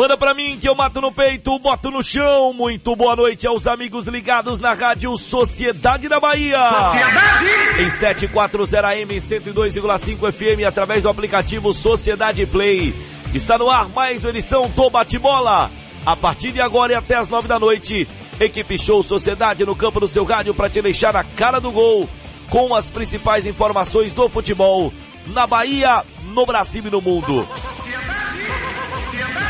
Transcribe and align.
Manda 0.00 0.16
pra 0.16 0.32
mim 0.32 0.56
que 0.58 0.66
eu 0.66 0.74
mato 0.74 0.98
no 0.98 1.12
peito, 1.12 1.58
boto 1.58 1.90
no 1.90 2.02
chão. 2.02 2.54
Muito 2.54 2.96
boa 2.96 3.14
noite 3.14 3.46
aos 3.46 3.66
amigos 3.66 4.06
ligados 4.06 4.58
na 4.58 4.72
rádio 4.72 5.14
Sociedade 5.18 6.08
da 6.08 6.18
Bahia. 6.18 6.58
Sociedade! 6.58 7.82
Em 7.82 7.90
740 7.90 8.80
AM 8.80 9.20
102,5 9.20 10.32
FM 10.32 10.66
através 10.66 11.02
do 11.02 11.10
aplicativo 11.10 11.74
Sociedade 11.74 12.46
Play. 12.46 12.94
Está 13.34 13.58
no 13.58 13.68
ar 13.68 13.90
mais 13.90 14.24
uma 14.24 14.30
edição 14.30 14.70
do 14.70 14.88
Bate-Bola. 14.88 15.70
A 16.06 16.16
partir 16.16 16.50
de 16.52 16.62
agora 16.62 16.94
e 16.94 16.96
até 16.96 17.16
as 17.16 17.28
nove 17.28 17.46
da 17.46 17.58
noite, 17.58 18.08
equipe 18.40 18.78
Show 18.78 19.02
Sociedade 19.02 19.66
no 19.66 19.76
campo 19.76 20.00
do 20.00 20.08
seu 20.08 20.24
rádio 20.24 20.54
para 20.54 20.70
te 20.70 20.80
deixar 20.80 21.12
na 21.12 21.24
cara 21.24 21.60
do 21.60 21.70
gol 21.70 22.08
com 22.48 22.74
as 22.74 22.88
principais 22.88 23.46
informações 23.46 24.14
do 24.14 24.30
futebol 24.30 24.94
na 25.26 25.46
Bahia, 25.46 26.02
no 26.32 26.46
Brasil 26.46 26.84
e 26.86 26.90
no 26.90 27.02
mundo. 27.02 27.46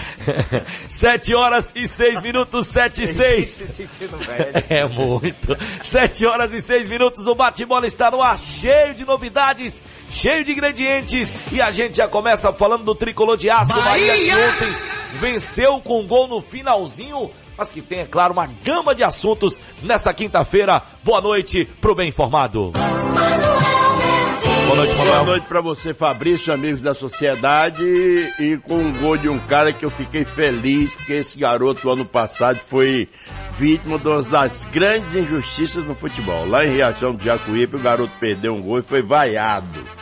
7 0.89 1.35
horas 1.35 1.73
e 1.75 1.87
6 1.87 2.23
minutos, 2.23 2.67
7 2.69 3.03
e 3.03 3.07
6. 3.07 3.47
Se 3.47 3.67
sentindo 3.67 4.17
velho. 4.19 4.53
É 4.73 4.87
muito. 4.87 5.57
7 5.83 6.25
horas 6.25 6.53
e 6.53 6.61
6 6.61 6.89
minutos, 6.89 7.27
o 7.27 7.35
bate-bola 7.35 7.87
está 7.87 8.11
no 8.11 8.23
ar, 8.23 8.39
cheio 8.39 8.95
de 8.95 9.05
novidades, 9.05 9.83
cheio 10.13 10.45
de 10.45 10.53
ingredientes, 10.53 11.35
e 11.51 11.61
a 11.61 11.71
gente 11.71 11.97
já 11.97 12.07
começa 12.07 12.53
falando 12.53 12.85
do 12.85 12.95
tricolor 12.95 13.37
de 13.37 13.51
aço, 13.51 13.73
Bahia, 13.73 14.13
Bahia 14.13 14.15
que 14.17 14.35
ontem 14.35 14.77
venceu 15.19 15.81
com 15.81 16.01
um 16.01 16.07
gol 16.07 16.29
no 16.29 16.41
finalzinho 16.41 17.31
mas 17.57 17.71
que 17.71 17.83
tem, 17.83 18.01
é 18.01 18.07
claro, 18.07 18.33
uma 18.33 18.47
gama 18.47 18.95
de 18.95 19.03
assuntos 19.03 19.61
nessa 19.83 20.13
quinta-feira. 20.13 20.83
Boa 21.05 21.21
noite 21.21 21.65
pro 21.81 21.95
Bem 21.95 22.09
Informado. 22.09 22.73
Boa 24.67 24.77
noite, 24.77 24.95
Manuel. 24.95 25.15
Boa 25.15 25.27
noite 25.27 25.47
pra 25.47 25.61
você, 25.61 25.93
Fabrício, 25.93 26.53
amigos 26.53 26.81
da 26.81 26.95
sociedade. 26.95 27.85
E 27.85 28.59
com 28.65 28.77
um 28.77 28.93
gol 28.99 29.17
de 29.17 29.29
um 29.29 29.39
cara 29.39 29.73
que 29.73 29.85
eu 29.85 29.91
fiquei 29.91 30.25
feliz, 30.25 30.95
porque 30.95 31.13
esse 31.13 31.39
garoto, 31.39 31.91
ano 31.91 32.05
passado, 32.07 32.59
foi 32.69 33.09
vítima 33.59 33.99
de 33.99 34.09
uma 34.09 34.23
das 34.23 34.65
grandes 34.65 35.15
injustiças 35.15 35.85
no 35.85 35.95
futebol. 35.95 36.49
Lá 36.49 36.65
em 36.65 36.71
Riachão 36.71 37.15
do 37.15 37.23
Jacuípe, 37.23 37.77
o 37.77 37.81
garoto 37.81 38.13
perdeu 38.19 38.55
um 38.55 38.63
gol 38.63 38.79
e 38.79 38.83
foi 38.83 39.03
vaiado 39.03 40.02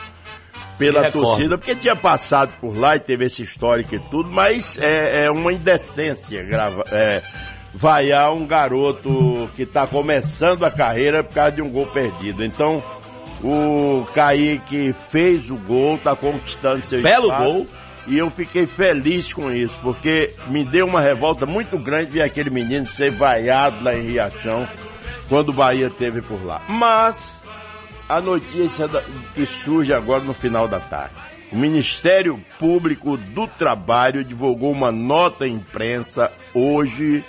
pela 0.81 1.11
torcida, 1.11 1.57
porque 1.57 1.75
tinha 1.75 1.95
passado 1.95 2.51
por 2.59 2.77
lá 2.77 2.95
e 2.95 2.99
teve 2.99 3.25
esse 3.25 3.43
histórico 3.43 3.95
e 3.95 3.99
tudo, 3.99 4.29
mas 4.29 4.77
é, 4.79 5.25
é 5.25 5.31
uma 5.31 5.53
indecência 5.53 6.43
grava, 6.43 6.83
é, 6.91 7.21
vaiar 7.73 8.33
um 8.33 8.45
garoto 8.45 9.49
que 9.55 9.63
está 9.63 9.85
começando 9.85 10.65
a 10.65 10.71
carreira 10.71 11.23
por 11.23 11.33
causa 11.33 11.51
de 11.51 11.61
um 11.61 11.69
gol 11.69 11.87
perdido. 11.87 12.43
Então, 12.43 12.83
o 13.43 14.05
Kaique 14.13 14.93
fez 15.09 15.49
o 15.49 15.55
gol, 15.55 15.95
está 15.95 16.15
conquistando 16.15 16.85
seu 16.85 17.01
Belo 17.01 17.25
espaço, 17.25 17.43
gol. 17.43 17.67
E 18.07 18.17
eu 18.17 18.29
fiquei 18.31 18.65
feliz 18.65 19.31
com 19.31 19.51
isso, 19.51 19.77
porque 19.81 20.33
me 20.47 20.63
deu 20.63 20.87
uma 20.87 20.99
revolta 20.99 21.45
muito 21.45 21.77
grande 21.77 22.11
ver 22.11 22.23
aquele 22.23 22.49
menino 22.49 22.87
ser 22.87 23.11
vaiado 23.11 23.83
lá 23.83 23.95
em 23.95 24.01
Riachão, 24.01 24.67
quando 25.29 25.49
o 25.49 25.53
Bahia 25.53 25.89
teve 25.89 26.21
por 26.21 26.43
lá. 26.43 26.63
Mas 26.67 27.40
a 28.11 28.19
notícia 28.19 28.89
que 29.33 29.45
surge 29.45 29.93
agora 29.93 30.21
no 30.21 30.33
final 30.33 30.67
da 30.67 30.81
tarde. 30.81 31.15
O 31.49 31.55
Ministério 31.55 32.43
Público 32.59 33.15
do 33.15 33.47
Trabalho 33.47 34.21
divulgou 34.21 34.73
uma 34.73 34.91
nota 34.91 35.45
à 35.45 35.47
imprensa 35.47 36.29
hoje 36.53 37.23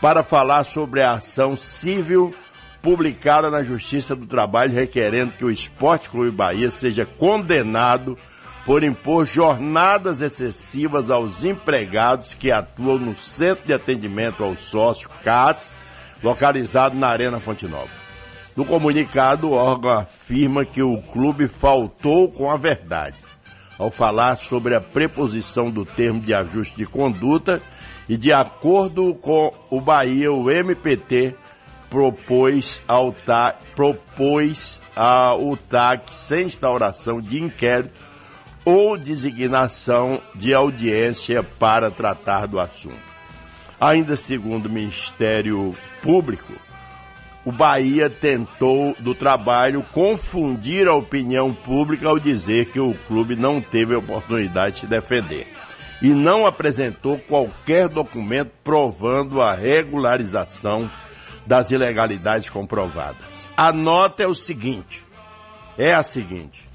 para 0.00 0.22
falar 0.22 0.62
sobre 0.62 1.02
a 1.02 1.14
ação 1.14 1.56
civil 1.56 2.32
publicada 2.80 3.50
na 3.50 3.64
Justiça 3.64 4.14
do 4.14 4.24
Trabalho 4.24 4.72
requerendo 4.72 5.32
que 5.32 5.44
o 5.44 5.50
Esporte 5.50 6.08
Clube 6.08 6.30
Bahia 6.30 6.70
seja 6.70 7.04
condenado 7.04 8.16
por 8.64 8.84
impor 8.84 9.26
jornadas 9.26 10.20
excessivas 10.20 11.10
aos 11.10 11.44
empregados 11.44 12.32
que 12.32 12.52
atuam 12.52 12.96
no 12.96 13.16
Centro 13.16 13.66
de 13.66 13.72
Atendimento 13.72 14.44
ao 14.44 14.56
Sócio, 14.56 15.10
CAS, 15.24 15.74
localizado 16.22 16.96
na 16.96 17.08
Arena 17.08 17.40
Fonte 17.40 17.66
Nova. 17.66 18.01
No 18.54 18.64
comunicado, 18.64 19.48
o 19.48 19.52
órgão 19.52 19.90
afirma 19.90 20.64
que 20.64 20.82
o 20.82 21.00
clube 21.00 21.48
faltou 21.48 22.30
com 22.30 22.50
a 22.50 22.56
verdade 22.56 23.16
ao 23.78 23.90
falar 23.90 24.36
sobre 24.36 24.74
a 24.74 24.80
preposição 24.80 25.70
do 25.70 25.84
termo 25.84 26.20
de 26.20 26.34
ajuste 26.34 26.76
de 26.76 26.86
conduta 26.86 27.62
e, 28.08 28.16
de 28.16 28.32
acordo 28.32 29.14
com 29.14 29.52
o 29.70 29.80
Bahia, 29.80 30.32
o 30.32 30.50
MPT 30.50 31.34
propôs 31.88 32.82
ao 32.86 33.12
TAC, 33.12 33.58
propôs 33.74 34.82
ao 34.94 35.56
TAC 35.56 36.12
sem 36.12 36.46
instauração 36.46 37.20
de 37.20 37.42
inquérito 37.42 38.00
ou 38.64 38.96
designação 38.96 40.20
de 40.34 40.54
audiência 40.54 41.42
para 41.42 41.90
tratar 41.90 42.46
do 42.46 42.60
assunto. 42.60 43.12
Ainda 43.80 44.16
segundo 44.16 44.66
o 44.66 44.72
Ministério 44.72 45.76
Público, 46.00 46.52
o 47.44 47.50
Bahia 47.50 48.08
tentou, 48.08 48.94
do 49.00 49.14
trabalho, 49.14 49.84
confundir 49.92 50.86
a 50.86 50.94
opinião 50.94 51.52
pública 51.52 52.08
ao 52.08 52.18
dizer 52.18 52.66
que 52.66 52.78
o 52.78 52.94
clube 53.08 53.34
não 53.34 53.60
teve 53.60 53.94
oportunidade 53.94 54.74
de 54.74 54.80
se 54.80 54.86
defender 54.86 55.46
e 56.00 56.10
não 56.10 56.46
apresentou 56.46 57.18
qualquer 57.18 57.88
documento 57.88 58.50
provando 58.62 59.40
a 59.40 59.54
regularização 59.54 60.90
das 61.46 61.70
ilegalidades 61.70 62.48
comprovadas. 62.48 63.52
A 63.56 63.72
nota 63.72 64.22
é 64.22 64.26
o 64.26 64.34
seguinte: 64.34 65.04
é 65.76 65.94
a 65.94 66.02
seguinte. 66.02 66.68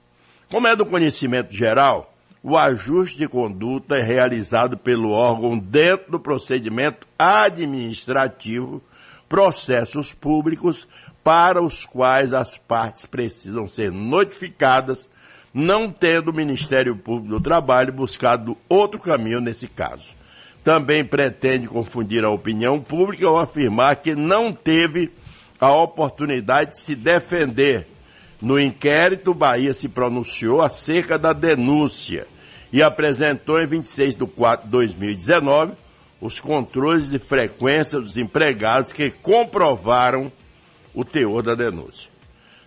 Como 0.49 0.69
é 0.69 0.77
do 0.77 0.87
conhecimento 0.87 1.53
geral, 1.53 2.15
o 2.41 2.57
ajuste 2.57 3.19
de 3.19 3.27
conduta 3.27 3.99
é 3.99 4.01
realizado 4.01 4.79
pelo 4.79 5.11
órgão 5.11 5.59
dentro 5.59 6.13
do 6.13 6.21
procedimento 6.21 7.09
administrativo, 7.19 8.81
processos 9.29 10.15
públicos 10.15 10.87
para 11.25 11.61
os 11.61 11.85
quais 11.85 12.33
as 12.33 12.57
partes 12.57 13.07
precisam 13.07 13.67
ser 13.67 13.91
notificadas, 13.91 15.11
não 15.55 15.89
tendo 15.89 16.33
o 16.33 16.35
Ministério 16.35 16.97
Público 16.97 17.37
do 17.37 17.41
Trabalho 17.41 17.93
buscado 17.93 18.57
outro 18.69 18.99
caminho 18.99 19.41
nesse 19.41 19.69
caso. 19.69 20.09
Também 20.65 21.05
pretende 21.05 21.69
confundir 21.69 22.25
a 22.25 22.31
opinião 22.31 22.81
pública 22.81 23.29
ao 23.29 23.39
afirmar 23.39 23.97
que 23.97 24.17
não 24.17 24.53
teve 24.53 25.13
a 25.61 25.73
oportunidade 25.73 26.73
de 26.73 26.81
se 26.81 26.97
defender. 26.97 27.87
No 28.43 28.59
inquérito, 28.59 29.33
Bahia 29.33 29.73
se 29.73 29.89
pronunciou 29.89 30.61
acerca 30.61 31.17
da 31.17 31.33
denúncia 31.33 32.27
e 32.73 32.83
apresentou 32.83 33.61
em 33.63 33.67
26 33.67 34.17
de 34.17 34.27
4 34.27 34.67
de 34.67 34.73
2019 34.73 35.75
os 36.21 36.41
controles 36.41 37.09
de 37.09 37.19
frequência 37.19 38.01
dos 38.01 38.17
empregados 38.17 38.93
que 38.93 39.11
comprovaram 39.11 40.33
o 40.95 41.05
teor 41.05 41.43
da 41.43 41.55
denúncia. 41.55 42.14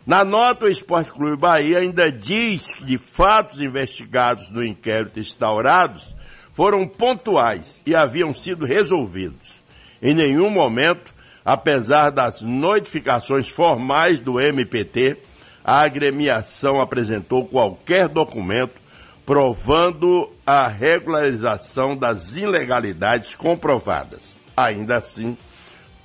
Na 0.08 0.24
nota, 0.24 0.64
o 0.64 0.70
Esporte 0.70 1.12
Clube 1.12 1.36
Bahia 1.36 1.80
ainda 1.80 2.10
diz 2.10 2.74
que 2.74 2.86
de 2.86 2.98
fatos 2.98 3.60
investigados 3.60 4.50
no 4.50 4.64
inquérito 4.64 5.20
instaurados 5.20 6.16
foram 6.54 6.88
pontuais 6.88 7.82
e 7.86 7.94
haviam 7.94 8.34
sido 8.34 8.66
resolvidos. 8.66 9.60
Em 10.02 10.14
nenhum 10.14 10.50
momento, 10.50 11.14
apesar 11.44 12.10
das 12.10 12.40
notificações 12.40 13.50
formais 13.50 14.22
do 14.22 14.40
MPT, 14.40 15.18
a 15.62 15.82
agremiação 15.82 16.80
apresentou 16.80 17.46
qualquer 17.46 18.08
documento 18.08 18.80
provando 19.26 20.32
a 20.46 20.70
regularização 20.70 21.98
das 21.98 22.38
ilegalidades 22.38 23.36
comprovadas. 23.36 24.38
Ainda 24.56 24.96
assim, 24.96 25.38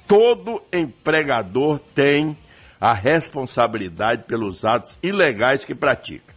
todo 0.09 0.61
empregador 0.73 1.79
tem 1.95 2.37
a 2.83 2.93
responsabilidade 2.93 4.25
pelos 4.25 4.65
atos 4.65 4.99
ilegais 5.01 5.65
que 5.65 5.73
pratica, 5.73 6.35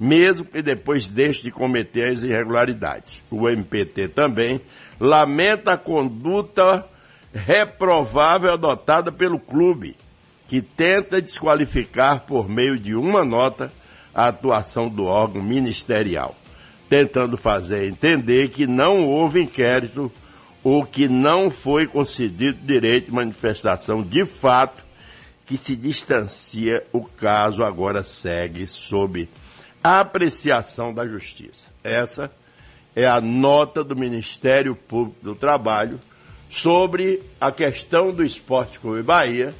mesmo 0.00 0.46
que 0.46 0.62
depois 0.62 1.06
deixe 1.06 1.42
de 1.42 1.50
cometer 1.50 2.10
as 2.10 2.22
irregularidades. 2.22 3.22
O 3.30 3.46
MPT 3.46 4.08
também 4.08 4.58
lamenta 4.98 5.74
a 5.74 5.76
conduta 5.76 6.86
reprovável 7.34 8.54
adotada 8.54 9.12
pelo 9.12 9.38
clube, 9.38 9.94
que 10.48 10.62
tenta 10.62 11.20
desqualificar 11.20 12.20
por 12.20 12.48
meio 12.48 12.78
de 12.78 12.94
uma 12.94 13.22
nota 13.22 13.70
a 14.14 14.28
atuação 14.28 14.88
do 14.88 15.04
órgão 15.04 15.42
ministerial, 15.42 16.34
tentando 16.88 17.36
fazer 17.36 17.86
entender 17.86 18.48
que 18.48 18.66
não 18.66 19.06
houve 19.06 19.42
inquérito 19.42 20.10
o 20.64 20.86
que 20.86 21.06
não 21.06 21.50
foi 21.50 21.86
concedido 21.86 22.58
direito 22.62 23.06
de 23.06 23.12
manifestação 23.12 24.02
de 24.02 24.24
fato, 24.24 24.90
que 25.52 25.56
se 25.58 25.76
distancia, 25.76 26.82
o 26.94 27.04
caso 27.04 27.62
agora 27.62 28.02
segue 28.02 28.66
sob 28.66 29.28
apreciação 29.84 30.94
da 30.94 31.06
Justiça. 31.06 31.70
Essa 31.84 32.32
é 32.96 33.06
a 33.06 33.20
nota 33.20 33.84
do 33.84 33.94
Ministério 33.94 34.74
Público 34.74 35.18
do 35.22 35.34
Trabalho 35.34 36.00
sobre 36.48 37.22
a 37.38 37.52
questão 37.52 38.12
do 38.12 38.24
Esporte 38.24 38.80
Clube 38.80 39.02
Bahia, 39.02 39.54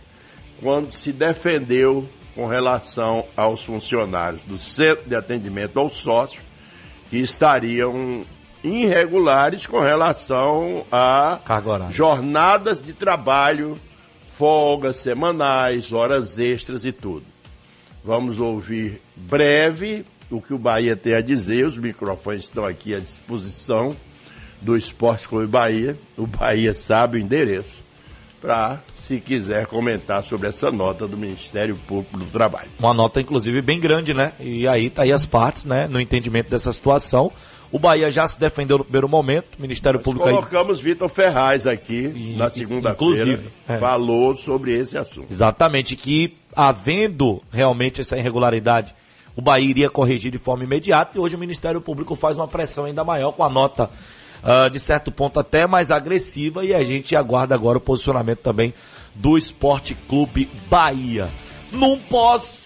quando 0.62 0.94
se 0.94 1.12
defendeu 1.12 2.08
com 2.34 2.46
relação 2.46 3.26
aos 3.36 3.62
funcionários 3.62 4.40
do 4.44 4.58
Centro 4.58 5.06
de 5.06 5.14
Atendimento 5.14 5.78
ao 5.78 5.90
Sócio, 5.90 6.40
que 7.10 7.18
estariam 7.18 8.24
irregulares 8.64 9.66
com 9.66 9.80
relação 9.80 10.86
a 10.90 11.38
jornadas 11.90 12.82
de 12.82 12.94
trabalho, 12.94 13.78
folgas 14.42 14.96
semanais, 14.96 15.92
horas 15.92 16.36
extras 16.36 16.84
e 16.84 16.90
tudo. 16.90 17.24
Vamos 18.04 18.40
ouvir 18.40 19.00
breve 19.14 20.04
o 20.28 20.40
que 20.40 20.52
o 20.52 20.58
Bahia 20.58 20.96
tem 20.96 21.14
a 21.14 21.20
dizer, 21.20 21.64
os 21.64 21.78
microfones 21.78 22.46
estão 22.46 22.64
aqui 22.64 22.92
à 22.92 22.98
disposição 22.98 23.96
do 24.60 24.76
Esporte 24.76 25.28
Clube 25.28 25.46
Bahia. 25.46 25.96
O 26.18 26.26
Bahia 26.26 26.74
sabe 26.74 27.18
o 27.18 27.20
endereço 27.20 27.84
para, 28.40 28.80
se 28.96 29.20
quiser, 29.20 29.66
comentar 29.66 30.24
sobre 30.24 30.48
essa 30.48 30.72
nota 30.72 31.06
do 31.06 31.16
Ministério 31.16 31.76
Público 31.86 32.18
do 32.18 32.26
Trabalho. 32.26 32.68
Uma 32.80 32.92
nota, 32.92 33.20
inclusive, 33.20 33.62
bem 33.62 33.78
grande, 33.78 34.12
né? 34.12 34.32
E 34.40 34.66
aí 34.66 34.90
tá 34.90 35.02
aí 35.02 35.12
as 35.12 35.24
partes, 35.24 35.64
né, 35.64 35.86
no 35.88 36.00
entendimento 36.00 36.50
dessa 36.50 36.72
situação. 36.72 37.30
O 37.72 37.78
Bahia 37.78 38.10
já 38.10 38.26
se 38.26 38.38
defendeu 38.38 38.76
no 38.76 38.84
primeiro 38.84 39.08
momento, 39.08 39.56
o 39.58 39.62
Ministério 39.62 39.98
Nós 39.98 40.04
Público 40.04 40.28
colocamos 40.28 40.78
aí... 40.78 40.84
Vitor 40.84 41.08
Ferraz 41.08 41.66
aqui 41.66 42.34
na 42.36 42.50
segunda-feira, 42.50 43.42
é. 43.66 43.78
falou 43.78 44.36
sobre 44.36 44.78
esse 44.78 44.98
assunto. 44.98 45.32
Exatamente, 45.32 45.96
que 45.96 46.36
havendo 46.54 47.42
realmente 47.50 48.02
essa 48.02 48.18
irregularidade, 48.18 48.94
o 49.34 49.40
Bahia 49.40 49.70
iria 49.70 49.88
corrigir 49.88 50.30
de 50.30 50.36
forma 50.36 50.64
imediata 50.64 51.16
e 51.16 51.20
hoje 51.20 51.34
o 51.34 51.38
Ministério 51.38 51.80
Público 51.80 52.14
faz 52.14 52.36
uma 52.36 52.46
pressão 52.46 52.84
ainda 52.84 53.02
maior 53.02 53.32
com 53.32 53.42
a 53.42 53.48
nota 53.48 53.88
uh, 54.42 54.68
de 54.68 54.78
certo 54.78 55.10
ponto 55.10 55.40
até 55.40 55.66
mais 55.66 55.90
agressiva 55.90 56.66
e 56.66 56.74
a 56.74 56.84
gente 56.84 57.16
aguarda 57.16 57.54
agora 57.54 57.78
o 57.78 57.80
posicionamento 57.80 58.40
também 58.40 58.74
do 59.14 59.38
Esporte 59.38 59.94
Clube 59.94 60.50
Bahia. 60.68 61.30
Num 61.72 61.98
pós 61.98 62.61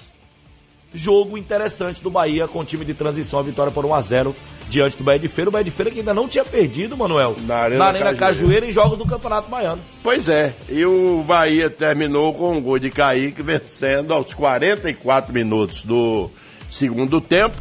jogo 0.95 1.37
interessante 1.37 2.02
do 2.02 2.11
Bahia 2.11 2.49
com 2.49 2.61
o 2.61 2.64
time 2.64 2.85
de 2.85 2.95
transição, 2.95 3.38
a 3.38 3.43
vitória 3.43 3.73
por 3.73 3.85
1 3.85 3.95
a 3.95 4.00
0 4.00 4.37
diante 4.69 4.97
do 4.97 5.05
Bahia 5.05 5.19
de 5.19 5.28
Feira. 5.28 5.49
O 5.49 5.52
Bahia 5.52 5.64
de 5.64 5.71
Feira 5.71 5.90
que 5.90 6.00
ainda 6.00 6.14
não 6.14 6.28
tinha 6.28 6.45
perdido, 6.45 6.97
Manuel, 6.97 7.37
na 7.47 7.57
Arena, 7.57 7.78
na 7.78 7.85
Arena 7.87 8.14
Cajueira. 8.14 8.16
Cajueira 8.16 8.66
em 8.66 8.73
jogos 8.73 8.99
do 8.99 9.07
Campeonato 9.07 9.50
Baiano. 9.50 9.83
Pois 10.02 10.28
é, 10.28 10.55
e 10.69 10.85
o 10.85 11.23
Bahia 11.26 11.69
terminou 11.71 12.33
com 12.35 12.57
um 12.57 12.61
gol 12.61 12.78
de 12.78 12.90
Kaique 12.90 13.43
vencendo 13.43 14.12
aos 14.12 14.33
44 14.35 15.33
minutos 15.33 15.83
do 15.83 16.31
segundo 16.71 17.21
tempo. 17.21 17.57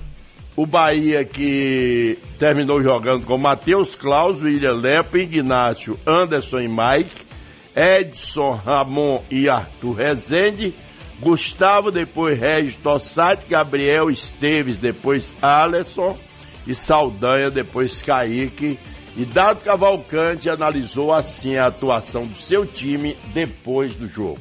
o 0.56 0.66
Bahia 0.66 1.26
que 1.26 2.18
terminou 2.40 2.82
jogando 2.82 3.26
com 3.26 3.38
Matheus 3.38 3.94
Klaus, 3.94 4.42
William 4.42 4.74
Lepo, 4.74 5.18
Ignácio, 5.18 6.00
Anderson 6.08 6.62
e 6.62 6.68
Mike, 6.68 7.26
Edson, 7.76 8.52
Ramon 8.66 9.22
e 9.30 9.50
Arthur 9.50 9.94
Rezende, 9.94 10.74
Gustavo, 11.20 11.92
depois 11.92 12.40
Regis 12.40 12.76
Tossati, 12.76 13.48
Gabriel 13.48 14.10
Esteves, 14.10 14.78
depois 14.78 15.34
Alisson 15.42 16.18
e 16.68 16.76
Saldanha, 16.76 17.50
depois 17.50 18.02
Kaique. 18.02 18.78
E 19.18 19.24
Dado 19.24 19.62
Cavalcante 19.62 20.50
analisou 20.50 21.14
assim 21.14 21.56
a 21.56 21.68
atuação 21.68 22.28
do 22.28 22.40
seu 22.40 22.66
time 22.66 23.16
depois 23.34 23.94
do 23.96 24.08
jogo. 24.08 24.40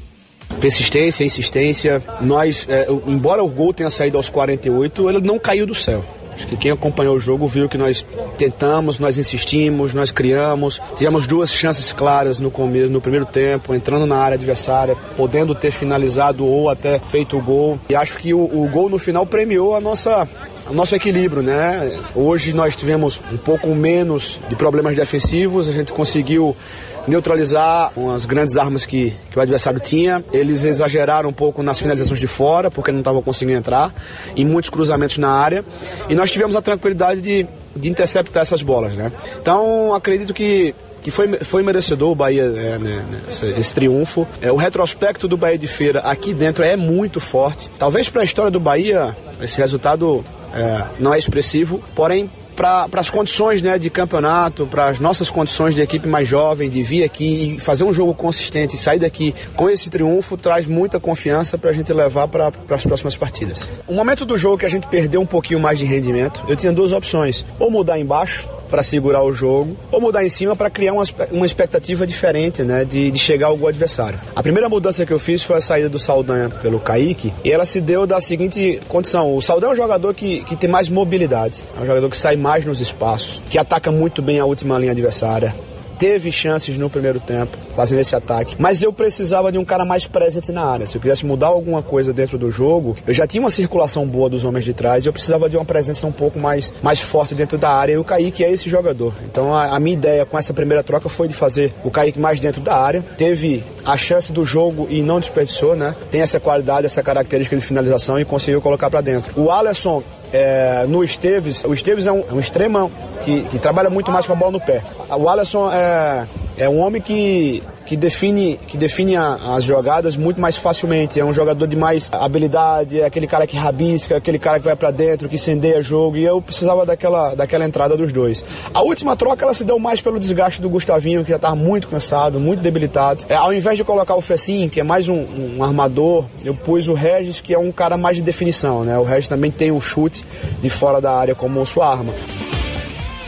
Persistência, 0.60 1.24
insistência. 1.24 2.02
Nós, 2.20 2.66
é, 2.68 2.86
embora 3.06 3.42
o 3.42 3.48
gol 3.48 3.72
tenha 3.72 3.90
saído 3.90 4.16
aos 4.16 4.28
48, 4.28 5.08
ele 5.08 5.20
não 5.20 5.38
caiu 5.38 5.66
do 5.66 5.74
céu. 5.74 6.04
Acho 6.34 6.46
que 6.46 6.56
quem 6.56 6.70
acompanhou 6.70 7.16
o 7.16 7.20
jogo 7.20 7.46
viu 7.46 7.68
que 7.68 7.78
nós 7.78 8.04
tentamos, 8.36 8.98
nós 8.98 9.16
insistimos, 9.16 9.94
nós 9.94 10.10
criamos. 10.10 10.80
Tivemos 10.96 11.26
duas 11.26 11.52
chances 11.52 11.92
claras 11.92 12.40
no 12.40 12.50
começo, 12.50 12.90
no 12.90 13.00
primeiro 13.00 13.26
tempo, 13.26 13.74
entrando 13.74 14.06
na 14.06 14.16
área 14.16 14.34
adversária, 14.34 14.96
podendo 15.16 15.54
ter 15.54 15.70
finalizado 15.70 16.44
ou 16.44 16.68
até 16.68 16.98
feito 16.98 17.36
o 17.36 17.42
gol. 17.42 17.78
E 17.88 17.94
acho 17.94 18.18
que 18.18 18.34
o, 18.34 18.40
o 18.40 18.68
gol 18.68 18.88
no 18.88 18.98
final 18.98 19.24
premiou 19.24 19.74
a 19.74 19.80
nossa 19.80 20.28
o 20.68 20.72
nosso 20.72 20.94
equilíbrio, 20.94 21.42
né? 21.42 21.98
Hoje 22.14 22.52
nós 22.52 22.74
tivemos 22.74 23.20
um 23.30 23.36
pouco 23.36 23.68
menos 23.74 24.40
de 24.48 24.56
problemas 24.56 24.96
defensivos, 24.96 25.68
a 25.68 25.72
gente 25.72 25.92
conseguiu 25.92 26.56
neutralizar 27.06 27.92
umas 27.96 28.24
grandes 28.24 28.56
armas 28.56 28.86
que, 28.86 29.12
que 29.30 29.38
o 29.38 29.42
adversário 29.42 29.80
tinha. 29.80 30.24
Eles 30.32 30.64
exageraram 30.64 31.28
um 31.28 31.32
pouco 31.32 31.62
nas 31.62 31.78
finalizações 31.78 32.20
de 32.20 32.26
fora, 32.26 32.70
porque 32.70 32.90
não 32.90 33.00
estavam 33.00 33.22
conseguindo 33.22 33.58
entrar, 33.58 33.92
e 34.34 34.44
muitos 34.44 34.70
cruzamentos 34.70 35.18
na 35.18 35.30
área. 35.30 35.64
E 36.08 36.14
nós 36.14 36.30
tivemos 36.30 36.56
a 36.56 36.62
tranquilidade 36.62 37.20
de, 37.20 37.46
de 37.76 37.88
interceptar 37.88 38.42
essas 38.42 38.62
bolas, 38.62 38.94
né? 38.94 39.12
Então, 39.40 39.94
acredito 39.94 40.32
que 40.32 40.74
que 41.02 41.10
foi, 41.10 41.28
foi 41.40 41.62
merecedor 41.62 42.12
o 42.12 42.14
Bahia 42.14 42.44
é, 42.44 42.78
né, 42.78 43.04
esse, 43.28 43.46
esse, 43.50 43.74
triunfo. 43.74 44.26
É, 44.40 44.50
o 44.50 44.56
retrospecto 44.56 45.28
do 45.28 45.36
Bahia 45.36 45.58
de 45.58 45.66
Feira 45.66 46.00
aqui 46.00 46.32
dentro 46.32 46.64
é 46.64 46.76
muito 46.76 47.20
forte. 47.20 47.70
Talvez 47.78 48.08
para 48.08 48.22
a 48.22 48.24
história 48.24 48.50
do 48.50 48.58
Bahia 48.58 49.14
esse 49.38 49.60
resultado 49.60 50.24
é, 50.54 50.86
não 50.98 51.12
é 51.12 51.18
expressivo, 51.18 51.82
porém 51.94 52.30
para 52.54 52.88
as 52.94 53.10
condições 53.10 53.62
né, 53.62 53.78
de 53.78 53.90
campeonato, 53.90 54.66
para 54.66 54.86
as 54.86 55.00
nossas 55.00 55.30
condições 55.30 55.74
de 55.74 55.82
equipe 55.82 56.08
mais 56.08 56.26
jovem, 56.26 56.70
de 56.70 56.82
vir 56.82 57.04
aqui 57.04 57.54
e 57.56 57.60
fazer 57.60 57.84
um 57.84 57.92
jogo 57.92 58.14
consistente 58.14 58.76
e 58.76 58.78
sair 58.78 58.98
daqui 58.98 59.34
com 59.54 59.68
esse 59.68 59.90
triunfo, 59.90 60.36
traz 60.36 60.66
muita 60.66 60.98
confiança 61.00 61.58
para 61.58 61.70
a 61.70 61.72
gente 61.72 61.92
levar 61.92 62.28
para 62.28 62.52
as 62.70 62.84
próximas 62.84 63.16
partidas. 63.16 63.70
O 63.86 63.94
momento 63.94 64.24
do 64.24 64.38
jogo 64.38 64.58
que 64.58 64.66
a 64.66 64.70
gente 64.70 64.86
perdeu 64.86 65.20
um 65.20 65.26
pouquinho 65.26 65.60
mais 65.60 65.78
de 65.78 65.84
rendimento, 65.84 66.42
eu 66.48 66.56
tinha 66.56 66.72
duas 66.72 66.92
opções: 66.92 67.44
ou 67.58 67.70
mudar 67.70 67.98
embaixo, 67.98 68.48
para 68.74 68.82
segurar 68.82 69.22
o 69.22 69.32
jogo, 69.32 69.76
ou 69.92 70.00
mudar 70.00 70.24
em 70.24 70.28
cima 70.28 70.56
para 70.56 70.68
criar 70.68 70.92
uma, 70.92 71.04
uma 71.30 71.46
expectativa 71.46 72.04
diferente, 72.04 72.62
né, 72.62 72.84
de, 72.84 73.08
de 73.08 73.18
chegar 73.18 73.46
ao 73.46 73.56
gol 73.56 73.68
adversário. 73.68 74.18
A 74.34 74.42
primeira 74.42 74.68
mudança 74.68 75.06
que 75.06 75.12
eu 75.12 75.18
fiz 75.18 75.44
foi 75.44 75.56
a 75.56 75.60
saída 75.60 75.88
do 75.88 75.98
Saldanha 75.98 76.48
pelo 76.48 76.80
Kaique, 76.80 77.32
e 77.44 77.52
ela 77.52 77.64
se 77.64 77.80
deu 77.80 78.04
da 78.04 78.20
seguinte 78.20 78.80
condição: 78.88 79.36
o 79.36 79.40
Saldanha 79.40 79.70
é 79.70 79.72
um 79.74 79.76
jogador 79.76 80.12
que, 80.12 80.42
que 80.44 80.56
tem 80.56 80.68
mais 80.68 80.88
mobilidade, 80.88 81.62
é 81.78 81.82
um 81.82 81.86
jogador 81.86 82.10
que 82.10 82.16
sai 82.16 82.34
mais 82.44 82.66
nos 82.66 82.78
espaços, 82.78 83.40
que 83.48 83.56
ataca 83.56 83.90
muito 83.90 84.20
bem 84.20 84.38
a 84.38 84.44
última 84.44 84.78
linha 84.78 84.92
adversária, 84.92 85.54
teve 85.98 86.30
chances 86.30 86.76
no 86.76 86.90
primeiro 86.90 87.18
tempo, 87.18 87.56
fazendo 87.74 88.00
esse 88.00 88.14
ataque. 88.14 88.54
Mas 88.58 88.82
eu 88.82 88.92
precisava 88.92 89.50
de 89.50 89.56
um 89.56 89.64
cara 89.64 89.82
mais 89.82 90.06
presente 90.06 90.52
na 90.52 90.62
área. 90.62 90.84
Se 90.84 90.94
eu 90.94 91.00
quisesse 91.00 91.24
mudar 91.24 91.46
alguma 91.46 91.82
coisa 91.82 92.12
dentro 92.12 92.36
do 92.36 92.50
jogo, 92.50 92.96
eu 93.06 93.14
já 93.14 93.26
tinha 93.26 93.40
uma 93.40 93.50
circulação 93.50 94.06
boa 94.06 94.28
dos 94.28 94.44
homens 94.44 94.66
de 94.66 94.74
trás 94.74 95.06
eu 95.06 95.12
precisava 95.12 95.48
de 95.48 95.56
uma 95.56 95.64
presença 95.64 96.06
um 96.06 96.12
pouco 96.12 96.38
mais, 96.38 96.70
mais 96.82 97.00
forte 97.00 97.34
dentro 97.34 97.56
da 97.56 97.70
área. 97.70 97.94
E 97.94 97.96
o 97.96 98.04
Kaique 98.04 98.44
é 98.44 98.52
esse 98.52 98.68
jogador. 98.68 99.14
Então 99.24 99.54
a, 99.54 99.76
a 99.76 99.80
minha 99.80 99.94
ideia 99.94 100.26
com 100.26 100.38
essa 100.38 100.52
primeira 100.52 100.82
troca 100.82 101.08
foi 101.08 101.28
de 101.28 101.32
fazer 101.34 101.72
o 101.82 101.90
Kaique 101.90 102.18
mais 102.18 102.40
dentro 102.40 102.60
da 102.60 102.76
área. 102.76 103.02
Teve 103.16 103.64
a 103.86 103.96
chance 103.96 104.30
do 104.30 104.44
jogo 104.44 104.86
e 104.90 105.00
não 105.00 105.18
desperdiçou, 105.18 105.74
né? 105.74 105.96
Tem 106.10 106.20
essa 106.20 106.38
qualidade, 106.38 106.84
essa 106.84 107.02
característica 107.02 107.56
de 107.56 107.64
finalização 107.64 108.20
e 108.20 108.24
conseguiu 108.26 108.60
colocar 108.60 108.90
para 108.90 109.00
dentro. 109.00 109.40
O 109.40 109.50
Alisson 109.50 110.02
é, 110.34 110.84
no 110.88 111.04
Esteves, 111.04 111.62
o 111.64 111.72
Esteves 111.72 112.08
é 112.08 112.12
um, 112.12 112.24
é 112.28 112.32
um 112.32 112.40
extremão 112.40 112.90
que, 113.24 113.42
que, 113.42 113.58
trabalha 113.60 113.88
muito 113.88 114.10
mais 114.10 114.26
com 114.26 114.32
a 114.32 114.36
bola 114.36 114.50
no 114.50 114.60
pé. 114.60 114.82
O 115.08 115.28
Alisson 115.28 115.70
é, 115.70 116.26
é 116.58 116.68
um 116.68 116.80
homem 116.80 117.00
que 117.00 117.62
que 117.86 117.96
define, 117.96 118.58
que 118.66 118.76
define 118.76 119.16
a, 119.16 119.34
as 119.54 119.64
jogadas 119.64 120.16
muito 120.16 120.40
mais 120.40 120.56
facilmente. 120.56 121.20
É 121.20 121.24
um 121.24 121.32
jogador 121.32 121.66
de 121.66 121.76
mais 121.76 122.10
habilidade, 122.12 123.00
é 123.00 123.04
aquele 123.04 123.26
cara 123.26 123.46
que 123.46 123.56
rabisca, 123.56 124.16
aquele 124.16 124.38
cara 124.38 124.58
que 124.58 124.64
vai 124.64 124.76
para 124.76 124.90
dentro, 124.90 125.28
que 125.28 125.34
incendeia 125.34 125.82
jogo. 125.82 126.16
E 126.16 126.24
eu 126.24 126.40
precisava 126.40 126.86
daquela, 126.86 127.34
daquela 127.34 127.64
entrada 127.64 127.96
dos 127.96 128.12
dois. 128.12 128.44
A 128.72 128.82
última 128.82 129.16
troca 129.16 129.44
ela 129.44 129.54
se 129.54 129.64
deu 129.64 129.78
mais 129.78 130.00
pelo 130.00 130.18
desgaste 130.18 130.60
do 130.60 130.68
Gustavinho, 130.68 131.22
que 131.22 131.30
já 131.30 131.36
estava 131.36 131.54
muito 131.54 131.88
cansado, 131.88 132.40
muito 132.40 132.60
debilitado. 132.60 133.24
É, 133.28 133.34
ao 133.34 133.52
invés 133.52 133.76
de 133.76 133.84
colocar 133.84 134.14
o 134.14 134.20
Fecim, 134.20 134.68
que 134.68 134.80
é 134.80 134.84
mais 134.84 135.08
um, 135.08 135.24
um, 135.58 135.62
armador, 135.62 136.24
eu 136.44 136.54
pus 136.54 136.88
o 136.88 136.94
Regis, 136.94 137.40
que 137.40 137.52
é 137.52 137.58
um 137.58 137.70
cara 137.70 137.96
mais 137.96 138.16
de 138.16 138.22
definição. 138.22 138.84
Né? 138.84 138.98
O 138.98 139.04
Regis 139.04 139.28
também 139.28 139.50
tem 139.50 139.70
um 139.70 139.80
chute 139.80 140.24
de 140.60 140.70
fora 140.70 141.00
da 141.00 141.12
área 141.12 141.34
como 141.34 141.64
sua 141.66 141.90
arma. 141.90 142.14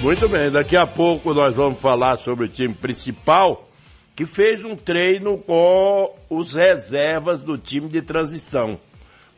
Muito 0.01 0.29
bem, 0.29 0.51
daqui 0.51 0.77
a 0.77 0.87
pouco 0.87 1.33
nós 1.33 1.55
vamos 1.55 1.81
falar 1.81 2.19
sobre 2.19 2.45
o 2.45 2.49
time 2.49 2.75
principal 2.75 3.66
que 4.17 4.25
fez 4.25 4.65
um 4.65 4.75
treino 4.75 5.37
com 5.37 6.11
os 6.31 6.55
reservas 6.55 7.43
do 7.43 7.59
time 7.59 7.87
de 7.87 8.01
transição 8.01 8.81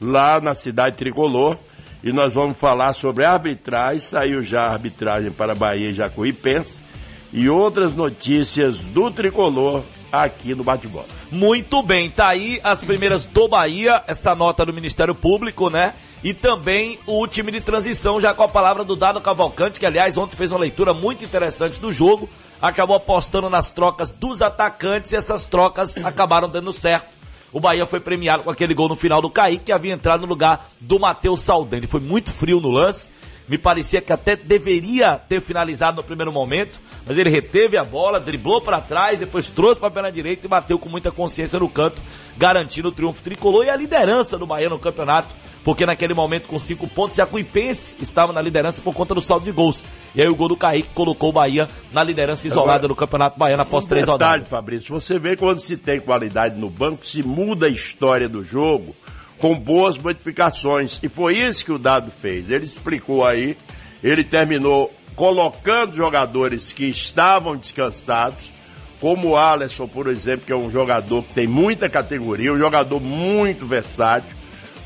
lá 0.00 0.40
na 0.40 0.54
cidade 0.54 0.96
tricolor. 0.96 1.58
E 2.02 2.12
nós 2.12 2.32
vamos 2.32 2.56
falar 2.56 2.92
sobre 2.92 3.24
arbitragem. 3.24 3.98
Saiu 3.98 4.40
já 4.40 4.68
a 4.68 4.72
arbitragem 4.72 5.32
para 5.32 5.52
Bahia 5.52 5.90
e 5.90 5.94
Jacuipense. 5.94 6.76
E 7.32 7.50
outras 7.50 7.92
notícias 7.92 8.78
do 8.78 9.10
tricolor 9.10 9.82
aqui 10.12 10.54
no 10.54 10.62
Bate-Bola. 10.62 11.06
Muito 11.30 11.82
bem, 11.82 12.08
tá 12.08 12.28
aí 12.28 12.58
as 12.62 12.80
primeiras 12.80 13.26
do 13.26 13.48
Bahia, 13.48 14.02
essa 14.06 14.34
nota 14.34 14.64
do 14.64 14.72
Ministério 14.72 15.14
Público, 15.14 15.68
né? 15.68 15.92
E 16.24 16.32
também 16.32 16.98
o 17.04 17.26
time 17.26 17.52
de 17.52 17.60
transição, 17.60 18.18
já 18.18 18.32
com 18.32 18.44
a 18.44 18.48
palavra 18.48 18.82
do 18.82 18.96
Dado 18.96 19.20
Cavalcante, 19.20 19.78
que 19.78 19.84
aliás 19.84 20.16
ontem 20.16 20.36
fez 20.36 20.50
uma 20.50 20.58
leitura 20.58 20.94
muito 20.94 21.22
interessante 21.22 21.78
do 21.78 21.92
jogo 21.92 22.30
acabou 22.60 22.96
apostando 22.96 23.48
nas 23.48 23.70
trocas 23.70 24.10
dos 24.12 24.42
atacantes 24.42 25.12
e 25.12 25.16
essas 25.16 25.44
trocas 25.44 25.96
acabaram 25.98 26.48
dando 26.48 26.72
certo. 26.72 27.18
O 27.52 27.60
Bahia 27.60 27.86
foi 27.86 28.00
premiado 28.00 28.42
com 28.42 28.50
aquele 28.50 28.74
gol 28.74 28.88
no 28.88 28.96
final 28.96 29.22
do 29.22 29.30
Kaique, 29.30 29.64
que 29.66 29.72
havia 29.72 29.94
entrado 29.94 30.20
no 30.20 30.26
lugar 30.26 30.68
do 30.80 30.98
Matheus 30.98 31.40
Saldanha. 31.40 31.80
Ele 31.80 31.86
foi 31.86 32.00
muito 32.00 32.30
frio 32.30 32.60
no 32.60 32.70
lance, 32.70 33.08
me 33.48 33.56
parecia 33.56 34.02
que 34.02 34.12
até 34.12 34.36
deveria 34.36 35.16
ter 35.16 35.40
finalizado 35.40 35.96
no 35.96 36.02
primeiro 36.02 36.30
momento, 36.30 36.78
mas 37.06 37.16
ele 37.16 37.30
reteve 37.30 37.78
a 37.78 37.84
bola, 37.84 38.20
driblou 38.20 38.60
para 38.60 38.82
trás, 38.82 39.18
depois 39.18 39.48
trouxe 39.48 39.80
para 39.80 39.88
a 39.88 39.90
perna 39.90 40.12
direita 40.12 40.44
e 40.44 40.48
bateu 40.48 40.78
com 40.78 40.90
muita 40.90 41.10
consciência 41.10 41.58
no 41.58 41.68
canto, 41.68 42.02
garantindo 42.36 42.88
o 42.88 42.92
triunfo 42.92 43.22
tricolor 43.22 43.64
e 43.64 43.70
a 43.70 43.76
liderança 43.76 44.36
do 44.36 44.46
Bahia 44.46 44.68
no 44.68 44.78
campeonato, 44.78 45.34
porque 45.68 45.84
naquele 45.84 46.14
momento 46.14 46.48
com 46.48 46.58
cinco 46.58 46.88
pontos, 46.88 47.14
Jacuipense 47.14 47.94
estava 48.00 48.32
na 48.32 48.40
liderança 48.40 48.80
por 48.80 48.94
conta 48.94 49.14
do 49.14 49.20
saldo 49.20 49.44
de 49.44 49.52
gols. 49.52 49.84
E 50.14 50.22
aí 50.22 50.26
o 50.26 50.34
gol 50.34 50.48
do 50.48 50.56
Kaique 50.56 50.88
colocou 50.94 51.28
o 51.28 51.32
Bahia 51.32 51.68
na 51.92 52.02
liderança 52.02 52.46
isolada 52.46 52.70
Agora, 52.70 52.88
do 52.88 52.96
Campeonato 52.96 53.38
Baiano 53.38 53.64
após 53.64 53.84
um 53.84 53.88
três 53.88 54.06
detalhe, 54.06 54.14
rodadas. 54.14 54.48
Fabrício, 54.48 54.98
você 54.98 55.18
vê 55.18 55.36
quando 55.36 55.60
se 55.60 55.76
tem 55.76 56.00
qualidade 56.00 56.58
no 56.58 56.70
banco, 56.70 57.04
se 57.04 57.22
muda 57.22 57.66
a 57.66 57.68
história 57.68 58.30
do 58.30 58.42
jogo 58.42 58.96
com 59.38 59.54
boas 59.58 59.98
modificações. 59.98 60.98
E 61.02 61.08
foi 61.10 61.36
isso 61.36 61.66
que 61.66 61.72
o 61.72 61.78
Dado 61.78 62.10
fez. 62.10 62.48
Ele 62.48 62.64
explicou 62.64 63.26
aí, 63.26 63.54
ele 64.02 64.24
terminou 64.24 64.90
colocando 65.14 65.94
jogadores 65.94 66.72
que 66.72 66.86
estavam 66.86 67.58
descansados, 67.58 68.50
como 68.98 69.32
o 69.32 69.36
Alisson, 69.36 69.86
por 69.86 70.06
exemplo, 70.06 70.46
que 70.46 70.52
é 70.52 70.56
um 70.56 70.70
jogador 70.70 71.22
que 71.24 71.34
tem 71.34 71.46
muita 71.46 71.90
categoria, 71.90 72.54
um 72.54 72.58
jogador 72.58 72.98
muito 73.00 73.66
versátil. 73.66 74.37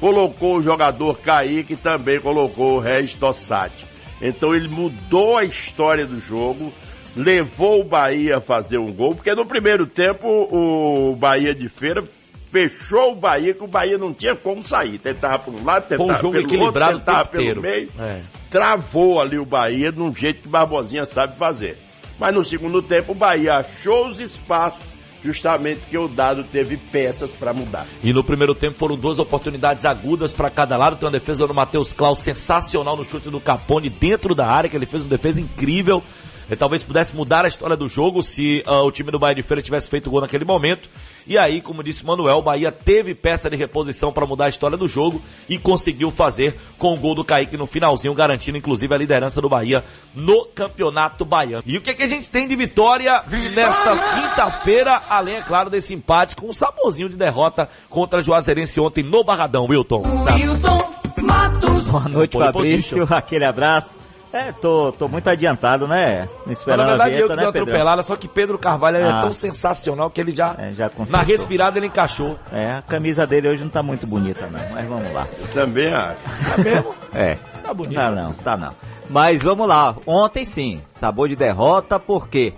Colocou 0.02 0.56
o 0.56 0.62
jogador 0.64 1.20
Kaique 1.20 1.74
e 1.74 1.76
também 1.76 2.18
colocou 2.18 2.74
o 2.74 2.80
Regis 2.80 3.14
Tossati. 3.14 3.84
Então 4.20 4.52
ele 4.52 4.66
mudou 4.66 5.36
a 5.36 5.44
história 5.44 6.04
do 6.04 6.18
jogo, 6.18 6.72
levou 7.14 7.82
o 7.82 7.84
Bahia 7.84 8.38
a 8.38 8.40
fazer 8.40 8.78
um 8.78 8.92
gol, 8.92 9.14
porque 9.14 9.32
no 9.32 9.46
primeiro 9.46 9.86
tempo 9.86 10.26
o 10.26 11.14
Bahia 11.14 11.54
de 11.54 11.68
Feira 11.68 12.02
fechou 12.50 13.12
o 13.12 13.14
Bahia, 13.14 13.54
que 13.54 13.62
o 13.62 13.68
Bahia 13.68 13.96
não 13.96 14.12
tinha 14.12 14.34
como 14.34 14.64
sair. 14.64 14.98
Tentava 14.98 15.38
por 15.38 15.54
um 15.54 15.64
lado, 15.64 15.86
tentava 15.86 16.18
um 16.18 16.20
jogo 16.20 16.32
pelo 16.32 16.46
equilibrado 16.46 16.94
outro, 16.94 17.06
tentava 17.06 17.28
pelo 17.28 17.62
meio. 17.62 17.88
É. 17.96 18.20
Travou 18.50 19.20
ali 19.20 19.38
o 19.38 19.46
Bahia 19.46 19.92
de 19.92 20.02
um 20.02 20.12
jeito 20.12 20.42
que 20.42 20.48
Barbosinha 20.48 21.04
sabe 21.04 21.36
fazer. 21.36 21.78
Mas 22.18 22.34
no 22.34 22.44
segundo 22.44 22.82
tempo 22.82 23.12
o 23.12 23.14
Bahia 23.14 23.58
achou 23.58 24.08
os 24.08 24.20
espaços 24.20 24.82
justamente 25.24 25.80
porque 25.80 25.98
o 25.98 26.08
dado 26.08 26.44
teve 26.44 26.76
peças 26.76 27.34
para 27.34 27.52
mudar. 27.52 27.86
E 28.02 28.12
no 28.12 28.24
primeiro 28.24 28.54
tempo 28.54 28.76
foram 28.76 28.96
duas 28.96 29.18
oportunidades 29.18 29.84
agudas 29.84 30.32
para 30.32 30.50
cada 30.50 30.76
lado. 30.76 30.96
Tem 30.96 31.06
uma 31.06 31.12
defesa 31.12 31.46
do 31.46 31.54
Matheus 31.54 31.92
Klaus 31.92 32.18
sensacional 32.18 32.96
no 32.96 33.04
chute 33.04 33.30
do 33.30 33.40
Capone 33.40 33.88
dentro 33.88 34.34
da 34.34 34.46
área, 34.46 34.68
que 34.68 34.76
ele 34.76 34.86
fez 34.86 35.02
uma 35.02 35.10
defesa 35.10 35.40
incrível. 35.40 36.02
eh, 36.50 36.56
talvez 36.56 36.82
pudesse 36.82 37.14
mudar 37.14 37.44
a 37.44 37.48
história 37.48 37.76
do 37.76 37.88
jogo 37.88 38.22
se 38.22 38.62
uh, 38.66 38.84
o 38.84 38.92
time 38.92 39.10
do 39.10 39.18
Bahia 39.18 39.34
de 39.34 39.42
Feira 39.42 39.62
tivesse 39.62 39.88
feito 39.88 40.10
gol 40.10 40.20
naquele 40.20 40.44
momento. 40.44 40.88
E 41.26 41.38
aí, 41.38 41.60
como 41.60 41.82
disse 41.82 42.04
Manuel, 42.04 42.38
o 42.38 42.42
Bahia 42.42 42.72
teve 42.72 43.14
peça 43.14 43.48
de 43.48 43.56
reposição 43.56 44.12
para 44.12 44.26
mudar 44.26 44.46
a 44.46 44.48
história 44.48 44.76
do 44.76 44.88
jogo 44.88 45.22
e 45.48 45.58
conseguiu 45.58 46.10
fazer 46.10 46.56
com 46.78 46.94
o 46.94 46.96
gol 46.96 47.14
do 47.14 47.24
Kaique 47.24 47.56
no 47.56 47.66
finalzinho, 47.66 48.14
garantindo 48.14 48.58
inclusive 48.58 48.94
a 48.94 48.98
liderança 48.98 49.40
do 49.40 49.48
Bahia 49.48 49.84
no 50.14 50.46
Campeonato 50.46 51.24
Baiano. 51.24 51.62
E 51.66 51.76
o 51.76 51.80
que, 51.80 51.90
é 51.90 51.94
que 51.94 52.02
a 52.02 52.08
gente 52.08 52.28
tem 52.28 52.48
de 52.48 52.56
vitória 52.56 53.22
nesta 53.54 53.96
quinta-feira, 54.14 55.02
além, 55.08 55.36
é 55.36 55.42
claro, 55.42 55.70
desse 55.70 55.94
empate 55.94 56.34
com 56.36 56.48
um 56.48 56.52
saborzinho 56.52 57.08
de 57.08 57.16
derrota 57.16 57.68
contra 57.88 58.18
a 58.18 58.22
Juazeirense 58.22 58.80
ontem 58.80 59.02
no 59.02 59.22
Barradão, 59.24 59.66
Wilton? 59.66 60.02
Wilton 60.34 61.02
Matos. 61.22 61.86
Boa 61.86 62.08
noite, 62.08 62.32
Pole 62.32 62.44
Fabrício. 62.46 62.98
position. 62.98 63.06
Aquele 63.16 63.44
abraço. 63.44 64.01
É, 64.32 64.50
tô, 64.50 64.92
tô 64.92 65.08
muito 65.08 65.28
adiantado, 65.28 65.86
né? 65.86 66.22
Me 66.22 66.28
Mas, 66.46 66.58
esperando 66.58 66.78
na 66.78 66.84
a 66.86 66.88
verdade, 66.96 67.10
eu 67.10 67.16
vinheta, 67.16 67.34
que 67.34 67.36
dei 67.36 67.44
né, 67.44 67.50
atropelada, 67.50 68.02
só 68.02 68.16
que 68.16 68.26
Pedro 68.26 68.58
Carvalho 68.58 68.96
é 68.96 69.04
Ah. 69.04 69.20
tão 69.22 69.32
sensacional 69.32 70.10
que 70.10 70.20
ele 70.20 70.32
já, 70.32 70.54
É, 70.58 70.72
já 70.72 70.90
na 71.10 71.20
respirada, 71.20 71.78
ele 71.78 71.86
encaixou. 71.88 72.38
É, 72.50 72.76
a 72.78 72.82
camisa 72.82 73.26
dele 73.26 73.48
hoje 73.48 73.62
não 73.62 73.68
tá 73.70 73.82
muito 73.82 74.06
bonita, 74.06 74.46
não. 74.46 74.60
Mas 74.74 74.88
vamos 74.88 75.12
lá. 75.12 75.28
Também 75.52 75.92
acho. 75.92 76.16
Tá 76.48 76.58
mesmo? 76.62 76.94
É. 77.14 77.34
Tá 77.62 77.74
bonito. 77.74 77.94
Tá 77.94 78.10
não, 78.10 78.32
tá 78.32 78.56
não. 78.56 78.72
Mas 79.10 79.42
vamos 79.42 79.68
lá. 79.68 79.94
Ontem 80.06 80.44
sim, 80.46 80.80
sabor 80.94 81.28
de 81.28 81.36
derrota, 81.36 82.00
porque 82.00 82.54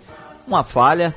uma 0.47 0.62
falha, 0.62 1.12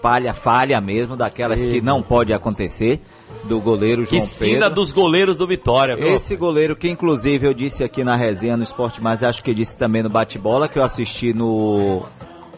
falha, 0.00 0.32
falha 0.32 0.80
mesmo, 0.80 1.16
daquelas 1.16 1.60
que 1.60 1.80
não 1.80 2.00
pode 2.00 2.32
acontecer, 2.32 3.00
do 3.44 3.60
goleiro 3.60 4.06
Que 4.06 4.16
João 4.16 4.28
sina 4.28 4.52
Pedro. 4.66 4.74
dos 4.76 4.92
goleiros 4.92 5.36
do 5.36 5.46
Vitória, 5.46 5.96
viu? 5.96 6.14
Esse 6.14 6.36
goleiro 6.36 6.76
que 6.76 6.88
inclusive 6.88 7.46
eu 7.46 7.54
disse 7.54 7.82
aqui 7.82 8.04
na 8.04 8.14
resenha 8.16 8.56
no 8.56 8.62
Esporte 8.62 9.02
Mais, 9.02 9.22
acho 9.22 9.42
que 9.42 9.52
disse 9.52 9.76
também 9.76 10.02
no 10.02 10.08
bate-bola, 10.08 10.68
que 10.68 10.78
eu 10.78 10.84
assisti 10.84 11.32
no 11.34 12.02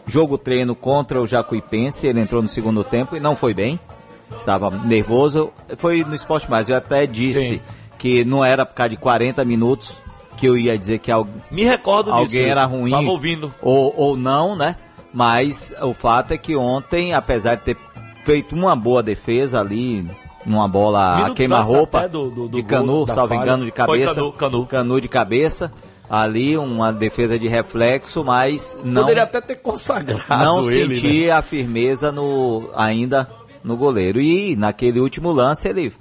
jogo 0.05 0.37
treino 0.37 0.75
contra 0.75 1.21
o 1.21 1.25
Jacuipense, 1.27 2.05
ele 2.05 2.19
entrou 2.19 2.41
no 2.41 2.47
segundo 2.47 2.83
tempo 2.83 3.15
e 3.15 3.19
não 3.19 3.35
foi 3.35 3.53
bem. 3.53 3.79
Estava 4.37 4.69
nervoso. 4.69 5.51
Foi 5.77 6.03
no 6.03 6.13
Esporte 6.15 6.49
Mais, 6.49 6.69
eu 6.69 6.75
até 6.75 7.05
disse 7.07 7.47
Sim. 7.49 7.61
que 7.97 8.23
não 8.25 8.43
era 8.45 8.65
por 8.65 8.75
causa 8.75 8.89
de 8.89 8.97
40 8.97 9.43
minutos 9.45 9.99
que 10.37 10.47
eu 10.47 10.57
ia 10.57 10.77
dizer 10.77 10.99
que 10.99 11.09
algo 11.11 11.31
Me 11.49 11.63
recordo 11.63 12.11
disso. 12.11 12.19
alguém 12.21 12.45
era 12.49 12.65
ruim 12.65 12.91
Tava 12.91 13.07
ouvindo. 13.09 13.53
Ou, 13.61 13.93
ou 13.95 14.17
não, 14.17 14.55
né? 14.55 14.75
Mas 15.13 15.73
o 15.81 15.93
fato 15.93 16.33
é 16.33 16.37
que 16.37 16.55
ontem, 16.57 17.13
apesar 17.13 17.55
de 17.55 17.61
ter 17.61 17.77
feito 18.25 18.53
uma 18.53 18.75
boa 18.75 19.01
defesa 19.01 19.61
ali, 19.61 20.05
numa 20.45 20.67
bola 20.67 21.31
queima-roupa 21.35 21.99
antes 21.99 22.05
até 22.05 22.09
do- 22.09 22.29
do- 22.29 22.47
do 22.49 22.57
de 22.57 22.63
Canu, 22.63 23.05
salvo 23.07 23.29
falha. 23.33 23.41
engano, 23.41 23.65
de 23.65 23.71
Foi 23.71 23.99
cabeça. 24.01 24.31
Canu, 24.37 24.65
Canu. 24.67 25.01
de 25.01 25.07
cabeça. 25.07 25.73
Ali, 26.07 26.55
uma 26.55 26.93
defesa 26.93 27.39
de 27.39 27.47
reflexo, 27.47 28.23
mas 28.23 28.77
não, 28.83 29.01
Poderia 29.01 29.23
até 29.23 29.41
ter 29.41 29.55
consagrado 29.55 30.43
não 30.45 30.69
ele, 30.69 30.93
senti 30.95 31.25
né? 31.25 31.31
a 31.31 31.41
firmeza 31.41 32.11
no, 32.11 32.69
ainda 32.75 33.27
no 33.63 33.75
goleiro. 33.75 34.21
E 34.21 34.55
naquele 34.55 34.99
último 34.99 35.31
lance 35.31 35.67
ele 35.67 35.91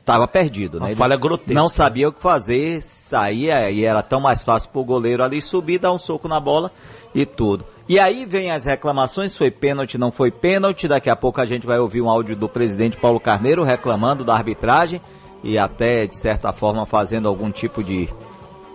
estava 0.00 0.26
perdido, 0.26 0.78
Uma 0.78 0.86
né? 0.86 0.92
Ele 0.92 0.96
falha 0.98 1.16
grotesca. 1.16 1.52
Não 1.52 1.68
sabia 1.68 2.08
o 2.08 2.12
que 2.12 2.22
fazer, 2.22 2.80
saía 2.80 3.70
e 3.70 3.84
era 3.84 4.02
tão 4.02 4.18
mais 4.18 4.42
fácil 4.42 4.70
pro 4.70 4.82
goleiro 4.82 5.22
ali 5.22 5.42
subir, 5.42 5.78
dar 5.78 5.92
um 5.92 5.98
soco 5.98 6.26
na 6.26 6.40
bola 6.40 6.70
e 7.14 7.26
tudo. 7.26 7.66
E 7.88 7.98
aí 7.98 8.24
vem 8.24 8.50
as 8.50 8.64
reclamações, 8.64 9.36
foi 9.36 9.50
pênalti, 9.50 9.98
não 9.98 10.10
foi 10.10 10.30
pênalti. 10.30 10.88
Daqui 10.88 11.10
a 11.10 11.16
pouco 11.16 11.40
a 11.40 11.46
gente 11.46 11.66
vai 11.66 11.78
ouvir 11.78 12.00
um 12.00 12.08
áudio 12.08 12.34
do 12.34 12.48
presidente 12.48 12.96
Paulo 12.96 13.20
Carneiro 13.20 13.62
reclamando 13.62 14.24
da 14.24 14.34
arbitragem 14.34 15.00
e 15.42 15.58
até, 15.58 16.06
de 16.06 16.16
certa 16.16 16.52
forma, 16.52 16.86
fazendo 16.86 17.28
algum 17.28 17.50
tipo 17.50 17.84
de, 17.84 18.08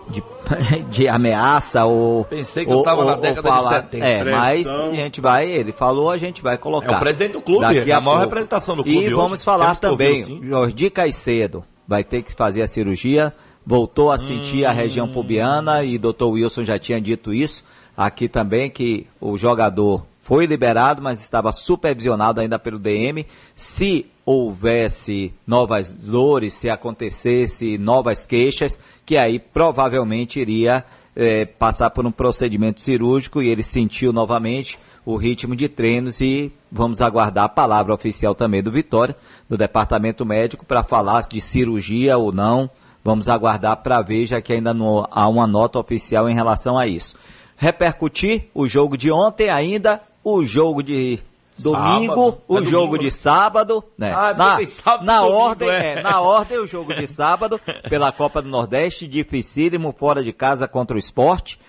de, 0.09 0.23
de 0.91 1.07
ameaça 1.07 1.85
ou. 1.85 2.23
Pensei 2.25 2.63
que 2.67 2.71
eu 2.71 2.83
tava 2.83 3.03
na 3.03 3.15
década 3.15 3.49
de 3.49 3.67
70. 3.67 4.05
É, 4.05 4.23
mas 4.25 4.67
Pressão. 4.67 4.91
a 4.91 4.93
gente 4.95 5.19
vai, 5.21 5.49
ele 5.49 5.71
falou, 5.71 6.11
a 6.11 6.17
gente 6.17 6.43
vai 6.43 6.57
colocar. 6.59 6.93
É 6.93 6.97
o 6.97 6.99
presidente 6.99 7.31
do 7.33 7.41
clube, 7.41 7.61
Daqui 7.61 7.89
é 7.89 7.93
a 7.95 7.99
maior 7.99 8.17
pouco. 8.17 8.25
representação 8.29 8.75
do 8.75 8.83
clube 8.83 8.95
E 8.99 9.05
hoje. 9.07 9.13
vamos 9.15 9.43
falar 9.43 9.75
também. 9.79 10.39
Jordi 10.43 10.91
Caicedo 10.91 11.63
vai 11.87 12.03
ter 12.03 12.21
que 12.21 12.31
fazer 12.35 12.61
a 12.61 12.67
cirurgia, 12.67 13.33
voltou 13.65 14.11
a 14.11 14.19
sentir 14.19 14.65
a 14.65 14.71
Hum. 14.71 14.75
região 14.75 15.07
pubiana 15.07 15.83
e 15.83 15.97
Dr. 15.97 16.25
Wilson 16.25 16.63
já 16.63 16.77
tinha 16.77 17.01
dito 17.01 17.33
isso 17.33 17.63
aqui 18.00 18.29
também 18.29 18.70
que 18.70 19.05
o 19.20 19.38
jogador 19.38 20.05
foi 20.22 20.46
liberado, 20.46 21.01
mas 21.01 21.22
estava 21.22 21.51
supervisionado 21.51 22.40
ainda 22.40 22.57
pelo 22.57 22.79
DM. 22.79 23.25
Se 23.57 24.05
houvesse 24.25 25.33
novas 25.46 25.92
dores, 25.92 26.53
se 26.53 26.70
acontecesse 26.70 27.77
novas 27.77 28.25
queixas, 28.25 28.79
que 29.05 29.18
aí 29.18 29.38
provavelmente 29.38 30.40
iria 30.40 30.85
eh, 31.14 31.46
passar 31.46 31.90
por 31.90 32.05
um 32.05 32.12
procedimento 32.12 32.79
cirúrgico 32.79 33.42
e 33.42 33.50
ele 33.50 33.64
sentiu 33.64 34.14
novamente 34.14 34.79
o 35.05 35.18
ritmo 35.18 35.53
de 35.53 35.68
treinos 35.68 36.22
e 36.22 36.53
vamos 36.72 37.01
aguardar 37.01 37.46
a 37.46 37.50
palavra 37.50 37.94
oficial 37.94 38.33
também 38.33 38.64
do 38.64 38.72
Vitória, 38.72 39.18
do 39.50 39.57
departamento 39.57 40.25
médico, 40.25 40.66
para 40.66 40.83
falar 40.83 41.24
de 41.24 41.42
cirurgia 41.42 42.18
ou 42.18 42.31
não. 42.31 42.70
Vamos 43.03 43.27
aguardar 43.27 43.75
para 43.77 44.01
ver, 44.01 44.25
já 44.25 44.42
que 44.42 44.53
ainda 44.53 44.74
não 44.74 45.05
há 45.12 45.27
uma 45.27 45.48
nota 45.48 45.79
oficial 45.79 46.29
em 46.29 46.35
relação 46.35 46.77
a 46.77 46.88
isso. 46.88 47.18
Repercutir 47.61 48.45
o 48.55 48.69
jogo 48.69 48.98
de 48.98 49.11
ontem 49.11 49.50
ainda, 49.50 50.01
o 50.24 50.45
jogo 50.45 50.81
de 50.81 51.19
domingo, 51.57 52.13
Sábado. 52.15 52.41
o 52.48 52.57
É 52.57 52.61
jogo 52.63 52.72
domingo, 52.72 52.98
de 53.00 53.03
né? 53.03 53.09
sábado, 53.11 53.83
né? 53.98 54.13
Ah, 54.15 54.33
na, 54.33 54.65
sábado 54.65 55.05
na 55.05 55.19
domingo, 55.19 55.37
ordem, 55.37 55.69
é. 55.69 55.91
é, 55.91 56.01
na 56.01 56.22
ordem 56.22 56.57
o 56.57 56.65
jogo 56.65 56.95
de 56.95 57.05
sábado 57.05 57.59
pela 57.89 58.13
Copa 58.13 58.41
do 58.41 58.48
Nordeste, 58.48 59.05
dificílimo 59.05 59.91
fora 59.91 60.24
de 60.24 60.31
casa 60.31 60.69
contra 60.69 60.95
o 60.95 61.00
Esporte 61.00 61.59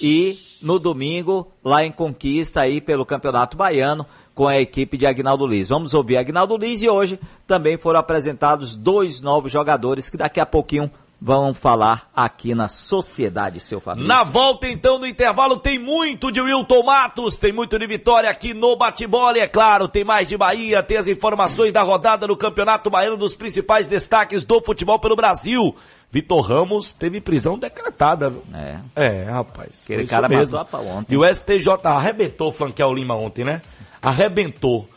e 0.00 0.38
no 0.62 0.78
domingo 0.78 1.48
lá 1.64 1.84
em 1.84 1.90
Conquista 1.90 2.60
aí 2.60 2.80
pelo 2.80 3.04
Campeonato 3.04 3.56
Baiano 3.56 4.06
com 4.36 4.46
a 4.46 4.60
equipe 4.60 4.96
de 4.96 5.04
Agnaldo 5.04 5.48
Liz. 5.48 5.68
Vamos 5.68 5.94
ouvir 5.94 6.16
Agnaldo 6.16 6.56
Liz 6.56 6.80
e 6.80 6.88
hoje 6.88 7.18
também 7.44 7.76
foram 7.76 7.98
apresentados 7.98 8.76
dois 8.76 9.20
novos 9.20 9.50
jogadores 9.50 10.08
que 10.08 10.16
daqui 10.16 10.38
a 10.38 10.46
pouquinho 10.46 10.88
vão 11.20 11.52
falar 11.52 12.08
aqui 12.16 12.54
na 12.54 12.66
Sociedade, 12.66 13.60
seu 13.60 13.78
Fabrício. 13.78 14.08
Na 14.08 14.24
volta 14.24 14.66
então 14.66 14.98
do 14.98 15.06
intervalo 15.06 15.58
tem 15.58 15.78
muito 15.78 16.32
de 16.32 16.40
Wilton 16.40 16.82
Matos, 16.82 17.36
tem 17.36 17.52
muito 17.52 17.78
de 17.78 17.86
vitória 17.86 18.30
aqui 18.30 18.54
no 18.54 18.74
bate-bola 18.76 19.36
e 19.36 19.40
é 19.40 19.46
claro, 19.46 19.86
tem 19.86 20.02
mais 20.02 20.26
de 20.26 20.36
Bahia, 20.36 20.82
tem 20.82 20.96
as 20.96 21.08
informações 21.08 21.72
da 21.72 21.82
rodada 21.82 22.26
do 22.26 22.36
Campeonato 22.36 22.88
Baiano 22.88 23.16
dos 23.16 23.34
principais 23.34 23.86
destaques 23.86 24.44
do 24.44 24.62
futebol 24.62 24.98
pelo 24.98 25.14
Brasil. 25.14 25.76
Vitor 26.12 26.40
Ramos 26.40 26.92
teve 26.92 27.20
prisão 27.20 27.56
decretada. 27.56 28.32
É. 28.52 28.78
É, 28.96 29.22
rapaz. 29.24 29.70
Aquele 29.84 30.06
cara 30.06 30.28
mesmo. 30.28 30.56
matou 30.56 30.58
a 30.58 30.64
pau 30.64 30.86
ontem. 30.86 31.14
E 31.14 31.16
o 31.16 31.24
STJ 31.24 31.68
arrebentou 31.84 32.48
o 32.48 32.52
Flanquel 32.52 32.92
Lima 32.92 33.14
ontem, 33.14 33.44
né? 33.44 33.62
Arrebentou. 34.02 34.88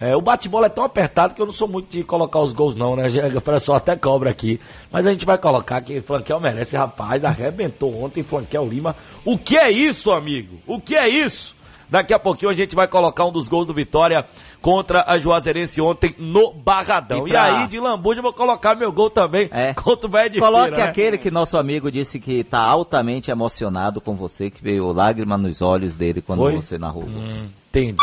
É, 0.00 0.16
o 0.16 0.20
bate-bola 0.22 0.64
é 0.66 0.70
tão 0.70 0.82
apertado 0.82 1.34
que 1.34 1.42
eu 1.42 1.46
não 1.46 1.52
sou 1.52 1.68
muito 1.68 1.90
de 1.90 2.02
colocar 2.02 2.40
os 2.40 2.52
gols, 2.52 2.74
não, 2.74 2.96
né? 2.96 3.06
O 3.36 3.40
pessoal 3.40 3.76
até 3.76 3.94
cobra 3.94 4.30
aqui. 4.30 4.58
Mas 4.90 5.06
a 5.06 5.12
gente 5.12 5.26
vai 5.26 5.36
colocar 5.36 5.80
que 5.82 6.00
Flanquel 6.00 6.40
merece, 6.40 6.74
rapaz. 6.76 7.22
Arrebentou 7.22 8.02
ontem 8.02 8.22
Flanquel 8.22 8.66
Lima. 8.66 8.96
O 9.26 9.36
que 9.36 9.58
é 9.58 9.70
isso, 9.70 10.10
amigo? 10.10 10.56
O 10.66 10.80
que 10.80 10.96
é 10.96 11.06
isso? 11.06 11.54
Daqui 11.90 12.14
a 12.14 12.18
pouquinho 12.20 12.50
a 12.50 12.54
gente 12.54 12.74
vai 12.74 12.86
colocar 12.86 13.24
um 13.26 13.32
dos 13.32 13.48
gols 13.48 13.66
do 13.66 13.74
Vitória 13.74 14.24
contra 14.62 15.04
a 15.06 15.18
Juazeirense 15.18 15.80
ontem 15.80 16.14
no 16.18 16.52
Barradão. 16.52 17.26
E 17.26 17.30
E, 17.30 17.32
pra- 17.32 17.62
aí, 17.62 17.66
de 17.66 17.78
lambuja, 17.80 18.20
eu 18.20 18.22
vou 18.22 18.32
colocar 18.32 18.76
meu 18.76 18.92
gol 18.92 19.10
também 19.10 19.48
É. 19.52 19.74
contra 19.74 20.06
o 20.06 20.28
de 20.30 20.38
Coloque 20.38 20.66
Feira, 20.68 20.76
né? 20.76 20.82
aquele 20.84 21.18
que 21.18 21.30
nosso 21.32 21.58
amigo 21.58 21.90
disse 21.90 22.20
que 22.20 22.40
está 22.40 22.60
altamente 22.60 23.30
emocionado 23.30 24.00
com 24.00 24.14
você, 24.14 24.50
que 24.50 24.62
veio 24.62 24.92
lágrima 24.92 25.36
nos 25.36 25.60
olhos 25.60 25.96
dele 25.96 26.22
quando 26.22 26.38
Foi? 26.40 26.54
você 26.56 26.78
narrou. 26.78 27.02
Hum, 27.02 27.48
entendi. 27.68 27.96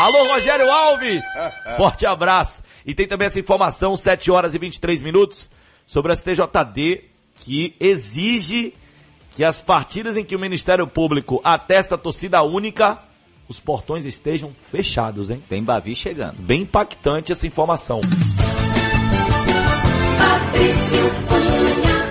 Alô, 0.00 0.32
Rogério 0.32 0.70
Alves! 0.70 1.22
Forte 1.76 2.06
abraço. 2.06 2.62
E 2.86 2.94
tem 2.94 3.06
também 3.06 3.26
essa 3.26 3.38
informação, 3.38 3.94
7 3.98 4.30
horas 4.30 4.54
e 4.54 4.58
23 4.58 5.02
minutos, 5.02 5.50
sobre 5.86 6.10
a 6.10 6.16
STJD, 6.16 7.04
que 7.34 7.76
exige 7.78 8.72
que 9.32 9.44
as 9.44 9.60
partidas 9.60 10.16
em 10.16 10.24
que 10.24 10.34
o 10.34 10.38
Ministério 10.38 10.86
Público 10.86 11.38
atesta 11.44 11.96
a 11.96 11.98
torcida 11.98 12.42
única, 12.42 12.98
os 13.46 13.60
portões 13.60 14.06
estejam 14.06 14.52
fechados, 14.70 15.28
hein? 15.28 15.42
Tem 15.46 15.62
Bavi 15.62 15.94
chegando. 15.94 16.36
Bem 16.38 16.62
impactante 16.62 17.32
essa 17.32 17.46
informação. 17.46 18.00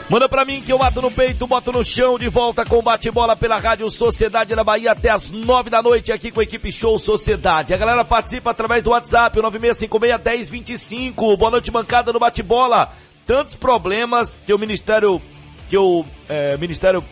Manda 0.09 0.27
pra 0.27 0.43
mim 0.43 0.59
que 0.59 0.73
eu 0.73 0.79
mato 0.79 1.03
no 1.03 1.11
peito, 1.11 1.45
boto 1.45 1.71
no 1.71 1.83
chão, 1.83 2.17
de 2.17 2.27
volta 2.29 2.65
com 2.65 2.81
bate-bola 2.81 3.35
pela 3.35 3.59
Rádio 3.59 3.91
Sociedade 3.91 4.55
da 4.55 4.63
Bahia 4.63 4.93
até 4.93 5.11
as 5.11 5.29
nove 5.29 5.69
da 5.69 5.83
noite 5.83 6.11
aqui 6.11 6.31
com 6.31 6.39
a 6.39 6.43
equipe 6.43 6.71
Show 6.71 6.97
Sociedade. 6.97 7.75
A 7.75 7.77
galera 7.77 8.03
participa 8.03 8.49
através 8.49 8.81
do 8.81 8.89
WhatsApp, 8.89 9.37
o 9.37 9.43
9656-1025. 9.43 11.37
Boa 11.37 11.51
noite, 11.51 11.69
bancada 11.69 12.11
no 12.11 12.17
bate-bola. 12.17 12.91
Tantos 13.27 13.53
problemas 13.53 14.41
que 14.43 14.51
o 14.51 14.57
Ministério, 14.57 15.21
que 15.69 15.77
o 15.77 16.03
eh, 16.27 16.57
Ministério 16.57 17.05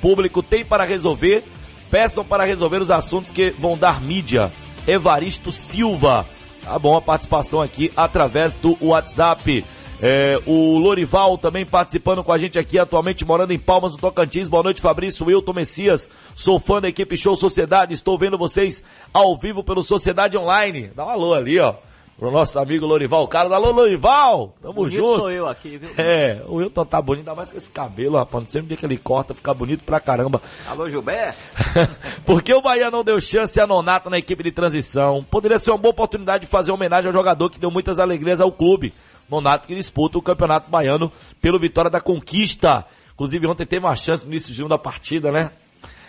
Público 0.00 0.44
tem 0.44 0.64
para 0.64 0.84
resolver. 0.84 1.42
Peçam 1.90 2.24
para 2.24 2.44
resolver 2.44 2.80
os 2.80 2.92
assuntos 2.92 3.32
que 3.32 3.50
vão 3.58 3.76
dar 3.76 4.00
mídia. 4.00 4.52
Evaristo 4.86 5.50
Silva. 5.50 6.24
Tá 6.62 6.78
bom 6.78 6.96
a 6.96 7.02
participação 7.02 7.60
aqui 7.60 7.90
através 7.96 8.54
do 8.54 8.78
WhatsApp. 8.80 9.64
É, 10.02 10.40
o 10.46 10.78
Lorival 10.78 11.36
também 11.36 11.66
participando 11.66 12.24
com 12.24 12.32
a 12.32 12.38
gente 12.38 12.58
aqui, 12.58 12.78
atualmente 12.78 13.24
morando 13.24 13.52
em 13.52 13.58
Palmas, 13.58 13.92
no 13.92 13.98
Tocantins. 13.98 14.48
Boa 14.48 14.62
noite, 14.62 14.80
Fabrício, 14.80 15.26
Wilton 15.26 15.52
Messias. 15.52 16.10
Sou 16.34 16.58
fã 16.58 16.80
da 16.80 16.88
equipe 16.88 17.16
Show 17.18 17.36
Sociedade. 17.36 17.92
Estou 17.92 18.16
vendo 18.18 18.38
vocês 18.38 18.82
ao 19.12 19.36
vivo 19.36 19.62
pelo 19.62 19.82
Sociedade 19.82 20.38
Online. 20.38 20.90
Dá 20.96 21.04
um 21.04 21.10
alô 21.10 21.34
ali, 21.34 21.58
ó. 21.58 21.74
Pro 22.18 22.30
nosso 22.30 22.58
amigo 22.58 22.86
Lorival 22.86 23.26
Carlos. 23.28 23.52
Alô, 23.52 23.72
Lorival! 23.72 24.54
Tamo 24.60 24.74
Bonito 24.74 24.98
junto. 24.98 25.16
sou 25.16 25.30
eu 25.30 25.48
aqui, 25.48 25.78
viu? 25.78 25.88
É, 25.96 26.42
o 26.46 26.56
Wilton 26.56 26.84
tá 26.84 27.00
bonito, 27.00 27.20
ainda 27.20 27.34
mais 27.34 27.50
com 27.50 27.56
esse 27.56 27.70
cabelo, 27.70 28.18
rapaz. 28.18 28.44
Não 28.44 28.50
sei 28.50 28.60
onde 28.60 28.74
é 28.74 28.76
que 28.76 28.84
ele 28.84 28.98
corta, 28.98 29.34
fica 29.34 29.54
bonito 29.54 29.84
pra 29.84 29.98
caramba. 30.00 30.40
Alô, 30.68 30.88
Gilberto? 30.88 31.38
Porque 32.26 32.52
o 32.52 32.60
Bahia 32.60 32.90
não 32.90 33.02
deu 33.02 33.18
chance 33.20 33.58
a 33.58 33.66
Nonato 33.66 34.10
na 34.10 34.18
equipe 34.18 34.42
de 34.42 34.52
transição. 34.52 35.24
Poderia 35.30 35.58
ser 35.58 35.70
uma 35.70 35.78
boa 35.78 35.92
oportunidade 35.92 36.44
de 36.44 36.50
fazer 36.50 36.70
homenagem 36.70 37.06
ao 37.06 37.12
jogador 37.12 37.48
que 37.48 37.58
deu 37.58 37.70
muitas 37.70 37.98
alegrias 37.98 38.38
ao 38.38 38.52
clube. 38.52 38.92
Nonato 39.30 39.68
que 39.68 39.74
disputa 39.74 40.18
o 40.18 40.22
Campeonato 40.22 40.70
Baiano 40.70 41.12
pelo 41.40 41.58
Vitória 41.58 41.90
da 41.90 42.00
Conquista. 42.00 42.84
Inclusive 43.14 43.46
ontem 43.46 43.66
teve 43.66 43.84
uma 43.84 43.96
chance 43.96 44.24
no 44.24 44.30
início 44.30 44.54
de 44.54 44.66
da 44.66 44.78
partida, 44.78 45.30
né? 45.30 45.50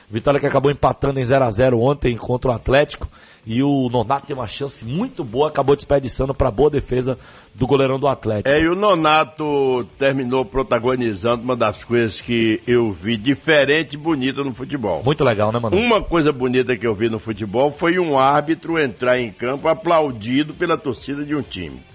Vitória 0.09 0.39
que 0.39 0.45
acabou 0.45 0.69
empatando 0.69 1.19
em 1.19 1.25
0 1.25 1.45
a 1.45 1.49
0 1.49 1.79
ontem 1.79 2.17
contra 2.17 2.51
o 2.51 2.53
Atlético. 2.53 3.07
E 3.45 3.63
o 3.63 3.89
Nonato 3.89 4.27
tem 4.27 4.35
uma 4.35 4.47
chance 4.47 4.85
muito 4.85 5.23
boa, 5.23 5.47
acabou 5.47 5.75
desperdiçando 5.75 6.33
para 6.33 6.51
boa 6.51 6.69
defesa 6.69 7.17
do 7.55 7.65
goleirão 7.65 7.97
do 7.97 8.07
Atlético. 8.07 8.49
É, 8.49 8.61
e 8.61 8.67
o 8.67 8.75
Nonato 8.75 9.87
terminou 9.97 10.45
protagonizando 10.45 11.43
uma 11.43 11.55
das 11.55 11.83
coisas 11.83 12.21
que 12.21 12.61
eu 12.67 12.91
vi 12.91 13.17
diferente 13.17 13.93
e 13.93 13.97
bonita 13.97 14.43
no 14.43 14.53
futebol. 14.53 15.01
Muito 15.03 15.23
legal, 15.23 15.51
né, 15.51 15.59
mano? 15.59 15.75
Uma 15.75 16.03
coisa 16.03 16.31
bonita 16.31 16.77
que 16.77 16.85
eu 16.85 16.93
vi 16.93 17.09
no 17.09 17.17
futebol 17.17 17.71
foi 17.71 17.97
um 17.97 18.19
árbitro 18.19 18.77
entrar 18.77 19.19
em 19.19 19.31
campo 19.31 19.67
aplaudido 19.67 20.53
pela 20.53 20.77
torcida 20.77 21.23
de 21.23 21.33
um 21.33 21.41
time. 21.41 21.90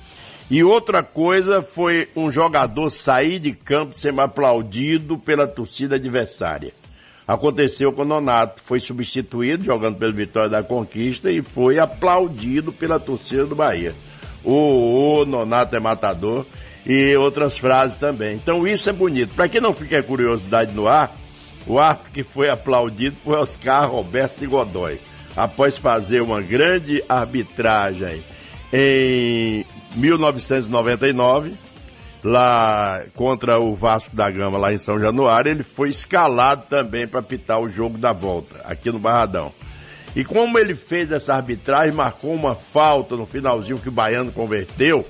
E 0.49 0.63
outra 0.63 1.03
coisa 1.03 1.61
foi 1.61 2.09
um 2.15 2.31
jogador 2.31 2.89
sair 2.91 3.41
de 3.41 3.53
campo 3.53 3.99
sendo 3.99 4.21
aplaudido 4.21 5.19
pela 5.19 5.47
torcida 5.47 5.97
adversária. 5.97 6.73
Aconteceu 7.27 7.93
com 7.93 8.03
o 8.03 8.05
Nonato, 8.05 8.63
foi 8.65 8.79
substituído 8.79 9.65
jogando 9.65 9.97
pelo 9.97 10.13
Vitória 10.13 10.49
da 10.49 10.63
Conquista 10.63 11.29
e 11.29 11.43
foi 11.43 11.81
aplaudido 11.81 12.73
pela 12.73 13.01
torcida 13.01 13.45
do 13.45 13.57
Bahia. 13.57 13.95
O, 14.45 15.19
o 15.21 15.25
Nonato 15.25 15.75
é 15.75 15.81
matador 15.81 16.47
e 16.87 17.17
outras 17.17 17.59
frases 17.59 17.97
também. 17.97 18.37
Então 18.37 18.65
isso 18.65 18.89
é 18.89 18.93
bonito. 18.93 19.35
Para 19.35 19.49
quem 19.49 19.61
não 19.61 19.75
fica 19.75 20.01
curiosidade 20.05 20.73
no 20.73 20.87
ar, 20.87 21.17
o 21.67 21.81
árbitro 21.81 22.13
que 22.13 22.23
foi 22.23 22.49
aplaudido 22.49 23.17
foi 23.25 23.35
Oscar 23.35 23.91
Roberto 23.91 24.49
Godoy. 24.49 25.01
Após 25.37 25.77
fazer 25.77 26.23
uma 26.23 26.41
grande 26.41 27.03
arbitragem 27.09 28.23
em 28.73 29.67
1999, 29.97 31.55
lá 32.23 33.03
contra 33.15 33.59
o 33.59 33.75
Vasco 33.75 34.15
da 34.15 34.31
Gama, 34.31 34.59
lá 34.59 34.73
em 34.73 34.79
São 34.79 35.01
Januário, 35.01 35.51
ele 35.51 35.63
foi 35.63 35.89
escalado 35.89 36.67
também 36.69 37.09
para 37.09 37.23
pitar 37.23 37.61
o 37.61 37.69
jogo 37.69 37.99
da 37.99 38.13
volta, 38.13 38.61
aqui 38.65 38.91
no 38.91 38.99
Barradão. 38.99 39.53
E 40.15 40.25
como 40.25 40.59
ele 40.59 40.75
fez 40.75 41.13
essa 41.13 41.35
arbitragem, 41.35 41.93
marcou 41.93 42.33
uma 42.33 42.55
falta 42.55 43.17
no 43.17 43.27
finalzinho 43.27 43.79
que 43.79 43.89
o 43.89 43.93
Baiano 43.93 44.33
converteu, 44.33 45.07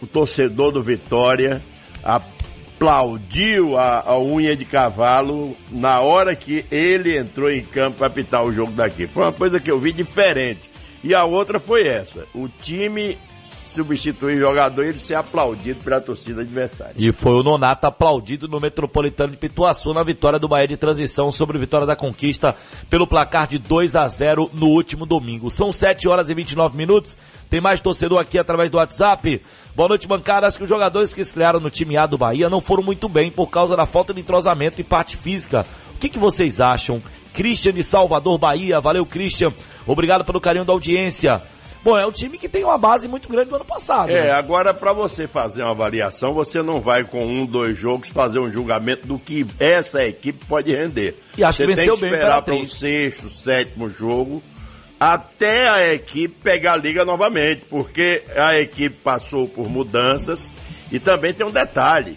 o 0.00 0.06
torcedor 0.06 0.72
do 0.72 0.82
Vitória 0.82 1.62
aplaudiu 2.02 3.76
a, 3.76 4.00
a 4.00 4.20
unha 4.20 4.56
de 4.56 4.64
cavalo 4.64 5.56
na 5.70 6.00
hora 6.00 6.34
que 6.34 6.64
ele 6.70 7.16
entrou 7.16 7.50
em 7.50 7.64
campo 7.64 7.98
para 7.98 8.10
pitar 8.10 8.44
o 8.44 8.52
jogo 8.52 8.72
daqui. 8.72 9.06
Foi 9.06 9.24
uma 9.24 9.32
coisa 9.32 9.60
que 9.60 9.70
eu 9.70 9.78
vi 9.78 9.92
diferente. 9.92 10.70
E 11.04 11.14
a 11.14 11.24
outra 11.24 11.58
foi 11.58 11.86
essa: 11.86 12.26
o 12.34 12.48
time 12.48 13.18
substituir 13.72 14.38
jogador 14.38 14.84
e 14.84 14.88
ele 14.88 14.98
ser 14.98 15.14
aplaudido 15.14 15.80
pela 15.82 16.00
torcida 16.00 16.42
adversária. 16.42 16.94
E 16.96 17.12
foi 17.12 17.32
o 17.32 17.42
Nonato 17.42 17.86
aplaudido 17.86 18.46
no 18.46 18.60
Metropolitano 18.60 19.32
de 19.32 19.38
Pituaçu 19.38 19.94
na 19.94 20.02
vitória 20.02 20.38
do 20.38 20.48
Bahia 20.48 20.68
de 20.68 20.76
transição 20.76 21.32
sobre 21.32 21.56
a 21.56 21.60
vitória 21.60 21.86
da 21.86 21.96
conquista 21.96 22.54
pelo 22.90 23.06
placar 23.06 23.46
de 23.46 23.58
2 23.58 23.96
a 23.96 24.06
0 24.06 24.50
no 24.52 24.66
último 24.66 25.06
domingo. 25.06 25.50
São 25.50 25.72
7 25.72 26.08
horas 26.08 26.28
e 26.28 26.34
29 26.34 26.76
minutos. 26.76 27.16
Tem 27.48 27.60
mais 27.60 27.80
torcedor 27.80 28.18
aqui 28.18 28.38
através 28.38 28.70
do 28.70 28.78
WhatsApp. 28.78 29.42
Boa 29.74 29.88
noite, 29.88 30.08
bancada. 30.08 30.46
Acho 30.46 30.56
que 30.56 30.62
os 30.62 30.68
jogadores 30.68 31.12
que 31.12 31.20
estrearam 31.20 31.60
no 31.60 31.70
time 31.70 31.96
A 31.96 32.06
do 32.06 32.16
Bahia 32.16 32.48
não 32.48 32.60
foram 32.60 32.82
muito 32.82 33.08
bem 33.08 33.30
por 33.30 33.48
causa 33.48 33.76
da 33.76 33.86
falta 33.86 34.14
de 34.14 34.20
entrosamento 34.20 34.80
e 34.80 34.84
parte 34.84 35.16
física. 35.16 35.66
O 35.94 35.98
que, 35.98 36.08
que 36.08 36.18
vocês 36.18 36.60
acham? 36.60 37.02
Christian 37.32 37.72
de 37.72 37.82
Salvador, 37.82 38.38
Bahia. 38.38 38.80
Valeu, 38.80 39.04
Christian. 39.06 39.52
Obrigado 39.86 40.24
pelo 40.24 40.40
carinho 40.40 40.64
da 40.64 40.72
audiência. 40.72 41.42
Bom, 41.84 41.98
é 41.98 42.06
um 42.06 42.12
time 42.12 42.38
que 42.38 42.48
tem 42.48 42.64
uma 42.64 42.78
base 42.78 43.08
muito 43.08 43.28
grande 43.28 43.50
do 43.50 43.56
ano 43.56 43.64
passado. 43.64 44.10
É, 44.10 44.24
né? 44.24 44.30
agora 44.30 44.72
para 44.72 44.92
você 44.92 45.26
fazer 45.26 45.62
uma 45.62 45.72
avaliação, 45.72 46.32
você 46.32 46.62
não 46.62 46.80
vai 46.80 47.02
com 47.02 47.26
um, 47.26 47.44
dois 47.44 47.76
jogos 47.76 48.08
fazer 48.08 48.38
um 48.38 48.50
julgamento 48.50 49.06
do 49.06 49.18
que 49.18 49.46
essa 49.58 50.04
equipe 50.04 50.44
pode 50.46 50.74
render. 50.74 51.14
E 51.36 51.42
acho 51.42 51.58
você 51.58 51.66
que 51.66 51.74
venceu 51.74 51.96
tem 51.96 52.08
que 52.08 52.14
esperar 52.14 52.42
para 52.42 52.54
o 52.54 52.68
sexto, 52.68 53.28
sétimo 53.28 53.88
jogo 53.88 54.42
até 55.02 55.68
a 55.68 55.92
equipe 55.94 56.32
pegar 56.44 56.74
a 56.74 56.76
liga 56.76 57.04
novamente, 57.04 57.62
porque 57.68 58.22
a 58.36 58.56
equipe 58.60 58.96
passou 59.02 59.48
por 59.48 59.68
mudanças 59.68 60.54
e 60.92 61.00
também 61.00 61.34
tem 61.34 61.44
um 61.44 61.50
detalhe. 61.50 62.16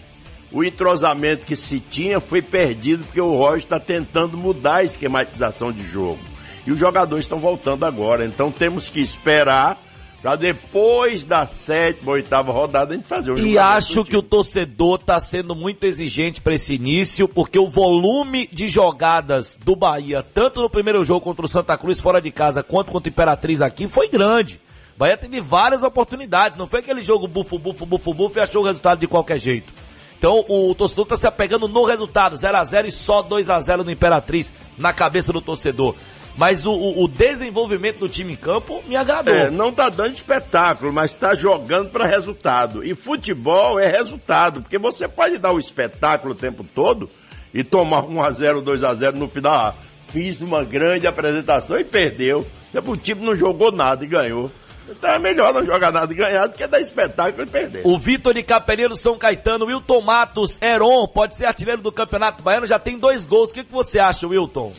O 0.52 0.62
entrosamento 0.62 1.44
que 1.44 1.56
se 1.56 1.80
tinha 1.80 2.20
foi 2.20 2.40
perdido 2.40 3.02
porque 3.02 3.20
o 3.20 3.36
Roger 3.36 3.58
está 3.58 3.80
tentando 3.80 4.36
mudar 4.36 4.76
a 4.76 4.84
esquematização 4.84 5.72
de 5.72 5.82
jogo. 5.82 6.20
E 6.66 6.72
os 6.72 6.78
jogadores 6.78 7.24
estão 7.24 7.38
voltando 7.38 7.84
agora. 7.84 8.24
Então 8.24 8.50
temos 8.50 8.88
que 8.88 9.00
esperar 9.00 9.78
para 10.26 10.34
depois 10.34 11.22
da 11.22 11.46
sétima, 11.46 12.10
oitava 12.10 12.50
rodada 12.50 12.92
a 12.92 12.96
gente 12.96 13.06
fazer 13.06 13.30
o 13.30 13.38
E 13.38 13.56
acho 13.56 14.04
que 14.04 14.16
o 14.16 14.22
torcedor 14.22 14.98
tá 14.98 15.20
sendo 15.20 15.54
muito 15.54 15.84
exigente 15.84 16.40
para 16.40 16.54
esse 16.54 16.74
início, 16.74 17.28
porque 17.28 17.56
o 17.60 17.70
volume 17.70 18.48
de 18.52 18.66
jogadas 18.66 19.56
do 19.56 19.76
Bahia, 19.76 20.24
tanto 20.24 20.60
no 20.60 20.68
primeiro 20.68 21.04
jogo 21.04 21.20
contra 21.20 21.46
o 21.46 21.48
Santa 21.48 21.78
Cruz 21.78 22.00
fora 22.00 22.20
de 22.20 22.32
casa, 22.32 22.60
quanto 22.60 22.90
contra 22.90 23.08
o 23.08 23.12
Imperatriz 23.12 23.60
aqui, 23.60 23.86
foi 23.86 24.08
grande. 24.08 24.60
O 24.96 24.98
Bahia 24.98 25.16
teve 25.16 25.40
várias 25.40 25.84
oportunidades, 25.84 26.58
não 26.58 26.66
foi 26.66 26.80
aquele 26.80 27.02
jogo 27.02 27.28
bufo, 27.28 27.56
bufo, 27.56 27.86
bufo, 27.86 28.12
bufo 28.12 28.38
e 28.38 28.40
achou 28.40 28.62
o 28.62 28.66
resultado 28.66 28.98
de 28.98 29.06
qualquer 29.06 29.38
jeito. 29.38 29.72
Então 30.18 30.44
o 30.48 30.74
torcedor 30.74 31.06
tá 31.06 31.16
se 31.16 31.26
apegando 31.28 31.68
no 31.68 31.84
resultado, 31.84 32.36
0 32.36 32.56
a 32.56 32.64
0 32.64 32.88
e 32.88 32.90
só 32.90 33.22
2 33.22 33.48
a 33.48 33.60
0 33.60 33.84
no 33.84 33.90
Imperatriz, 33.92 34.52
na 34.76 34.92
cabeça 34.92 35.32
do 35.32 35.40
torcedor. 35.40 35.94
Mas 36.36 36.66
o, 36.66 36.72
o- 36.72 37.04
o 37.04 37.08
desenvolvimento 37.08 38.00
do 38.00 38.08
time 38.08 38.34
em 38.34 38.36
campo 38.36 38.82
me 38.86 38.94
agradou. 38.96 39.34
É, 39.34 39.50
não 39.50 39.72
tá 39.72 39.88
dando 39.88 40.12
espetáculo, 40.12 40.92
mas 40.92 41.14
tá 41.14 41.34
jogando 41.34 41.88
para 41.90 42.04
resultado. 42.06 42.84
E 42.84 42.94
futebol 42.94 43.78
é 43.80 43.86
resultado, 43.90 44.60
porque 44.60 44.76
você 44.78 45.08
pode 45.08 45.38
dar 45.38 45.52
o 45.52 45.58
espetáculo 45.58 46.32
o 46.32 46.36
tempo 46.36 46.62
todo 46.74 47.08
e 47.54 47.64
tomar 47.64 48.04
1 48.04 48.22
a 48.22 48.30
0, 48.30 48.60
2 48.60 48.84
a 48.84 48.94
0 48.94 49.16
no 49.16 49.28
final. 49.28 49.54
Ah, 49.54 49.74
fiz 50.08 50.40
uma 50.42 50.62
grande 50.64 51.06
apresentação 51.06 51.78
e 51.78 51.84
perdeu. 51.84 52.46
O 52.84 52.96
time 52.96 53.24
não 53.24 53.34
jogou 53.34 53.72
nada 53.72 54.04
e 54.04 54.08
ganhou. 54.08 54.50
Então 54.88 55.10
é 55.10 55.18
melhor 55.18 55.52
não 55.54 55.64
jogar 55.64 55.90
nada 55.90 56.12
e 56.12 56.16
ganhar 56.16 56.46
do 56.46 56.52
que 56.54 56.64
dar 56.66 56.78
espetáculo 56.80 57.42
e 57.42 57.46
perder. 57.46 57.80
O 57.84 57.98
Vitor 57.98 58.34
de 58.34 58.42
Capelinha 58.42 58.88
do 58.88 58.94
São 58.96 59.16
Caetano, 59.18 59.64
Wilton 59.64 60.00
Matos, 60.02 60.60
Heron, 60.62 61.08
pode 61.08 61.34
ser 61.34 61.46
artilheiro 61.46 61.80
do 61.82 61.90
Campeonato 61.90 62.42
Baiano, 62.44 62.66
já 62.66 62.78
tem 62.78 62.96
dois 62.98 63.24
gols. 63.24 63.50
O 63.50 63.54
que, 63.54 63.64
que 63.64 63.72
você 63.72 63.98
acha, 63.98 64.28
Wilton? 64.28 64.72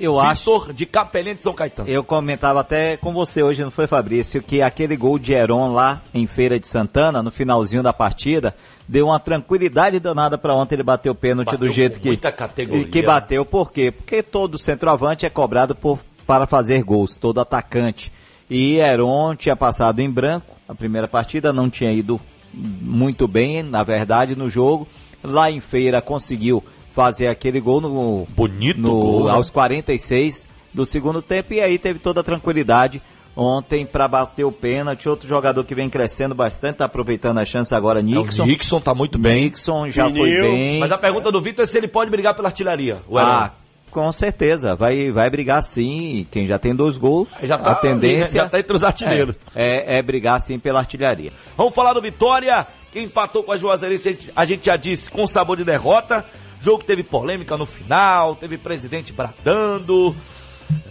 Eu 0.00 0.18
acho. 0.18 0.40
Vitor 0.40 0.72
de 0.72 0.86
Capelinha 0.86 1.34
de 1.34 1.42
São 1.42 1.52
Caetano. 1.52 1.88
Eu 1.88 2.02
comentava 2.02 2.60
até 2.60 2.96
com 2.96 3.12
você 3.12 3.42
hoje, 3.42 3.62
não 3.62 3.70
foi, 3.70 3.86
Fabrício, 3.86 4.42
que 4.42 4.62
aquele 4.62 4.96
gol 4.96 5.18
de 5.18 5.32
Heron 5.32 5.72
lá 5.72 6.00
em 6.14 6.26
Feira 6.26 6.58
de 6.58 6.66
Santana, 6.66 7.22
no 7.22 7.30
finalzinho 7.30 7.82
da 7.82 7.92
partida, 7.92 8.54
deu 8.88 9.06
uma 9.06 9.20
tranquilidade 9.20 10.00
danada 10.00 10.38
para 10.38 10.54
ontem 10.54 10.76
ele 10.76 10.82
bater 10.82 11.10
o 11.10 11.14
pênalti 11.14 11.52
Bateu 11.52 11.60
do 11.60 11.70
jeito 11.70 12.00
que 12.00 12.08
muita 12.08 12.32
categoria. 12.32 12.86
que 12.86 13.02
bateu. 13.02 13.44
Por 13.44 13.70
quê? 13.70 13.90
Porque 13.90 14.22
todo 14.22 14.58
centroavante 14.58 15.26
é 15.26 15.30
cobrado 15.30 15.74
por, 15.74 15.98
para 16.26 16.46
fazer 16.46 16.82
gols, 16.82 17.16
todo 17.16 17.40
atacante. 17.40 18.10
E 18.48 18.78
Heron 18.78 19.36
tinha 19.36 19.54
passado 19.54 20.00
em 20.00 20.10
branco 20.10 20.56
a 20.68 20.74
primeira 20.74 21.06
partida, 21.06 21.52
não 21.52 21.68
tinha 21.68 21.92
ido 21.92 22.20
muito 22.52 23.28
bem, 23.28 23.62
na 23.62 23.82
verdade, 23.82 24.34
no 24.34 24.48
jogo. 24.48 24.88
Lá 25.22 25.50
em 25.50 25.60
Feira 25.60 26.00
conseguiu 26.00 26.64
fazer 26.94 27.28
aquele 27.28 27.60
gol 27.60 27.80
no 27.80 28.26
Bonito 28.30 28.80
no, 28.80 28.98
gol, 29.00 29.24
né? 29.26 29.32
aos 29.32 29.50
46 29.50 30.48
do 30.72 30.84
segundo 30.86 31.20
tempo 31.22 31.54
e 31.54 31.60
aí 31.60 31.78
teve 31.78 31.98
toda 31.98 32.20
a 32.20 32.24
tranquilidade 32.24 33.00
ontem 33.36 33.86
para 33.86 34.06
bater 34.08 34.44
o 34.44 34.52
pênalti. 34.52 35.08
Outro 35.08 35.26
jogador 35.28 35.64
que 35.64 35.74
vem 35.74 35.88
crescendo 35.88 36.34
bastante, 36.34 36.76
tá 36.76 36.84
aproveitando 36.84 37.38
a 37.38 37.44
chance 37.44 37.74
agora, 37.74 38.00
É, 38.00 38.02
Nixon. 38.02 38.42
O 38.42 38.46
Nixon 38.46 38.80
tá 38.80 38.94
muito 38.94 39.18
bem. 39.18 39.44
Nixon 39.44 39.88
já 39.88 40.10
foi 40.10 40.30
bem. 40.40 40.78
Mas 40.80 40.92
a 40.92 40.98
pergunta 40.98 41.30
do 41.32 41.40
Vitor 41.40 41.64
é 41.64 41.66
se 41.66 41.76
ele 41.78 41.88
pode 41.88 42.10
brigar 42.10 42.34
pela 42.34 42.48
artilharia. 42.48 42.98
Ah, 43.16 43.50
com 43.90 44.12
certeza, 44.12 44.76
vai, 44.76 45.10
vai 45.10 45.28
brigar 45.30 45.62
sim. 45.62 46.26
Quem 46.30 46.46
já 46.46 46.58
tem 46.58 46.74
dois 46.74 46.96
gols, 46.98 47.28
Já 47.42 47.56
tá 47.58 47.72
a 47.72 47.74
tendência 47.76 48.14
ali, 48.24 48.34
né? 48.34 48.44
Já 48.44 48.48
tá 48.48 48.58
entre 48.60 48.72
os 48.76 48.84
artilheiros. 48.84 49.38
É, 49.54 49.96
é, 49.96 49.98
é 49.98 50.02
brigar 50.02 50.40
sim 50.40 50.58
pela 50.58 50.78
artilharia. 50.80 51.32
Vamos 51.56 51.74
falar 51.74 51.92
do 51.94 52.02
Vitória. 52.02 52.66
Quem 52.92 53.04
empatou 53.04 53.42
com 53.42 53.52
a 53.52 53.56
Juazeirense, 53.56 54.08
a 54.08 54.12
gente- 54.12 54.32
a 54.36 54.44
gente 54.44 54.66
já 54.66 54.76
disse, 54.76 55.10
com 55.10 55.26
sabor 55.26 55.56
de 55.56 55.64
derrota. 55.64 56.24
Jogo 56.60 56.80
que 56.80 56.84
teve 56.84 57.02
polêmica 57.02 57.56
no 57.56 57.64
final, 57.64 58.36
teve 58.36 58.58
presidente 58.58 59.12
bradando. 59.12 60.14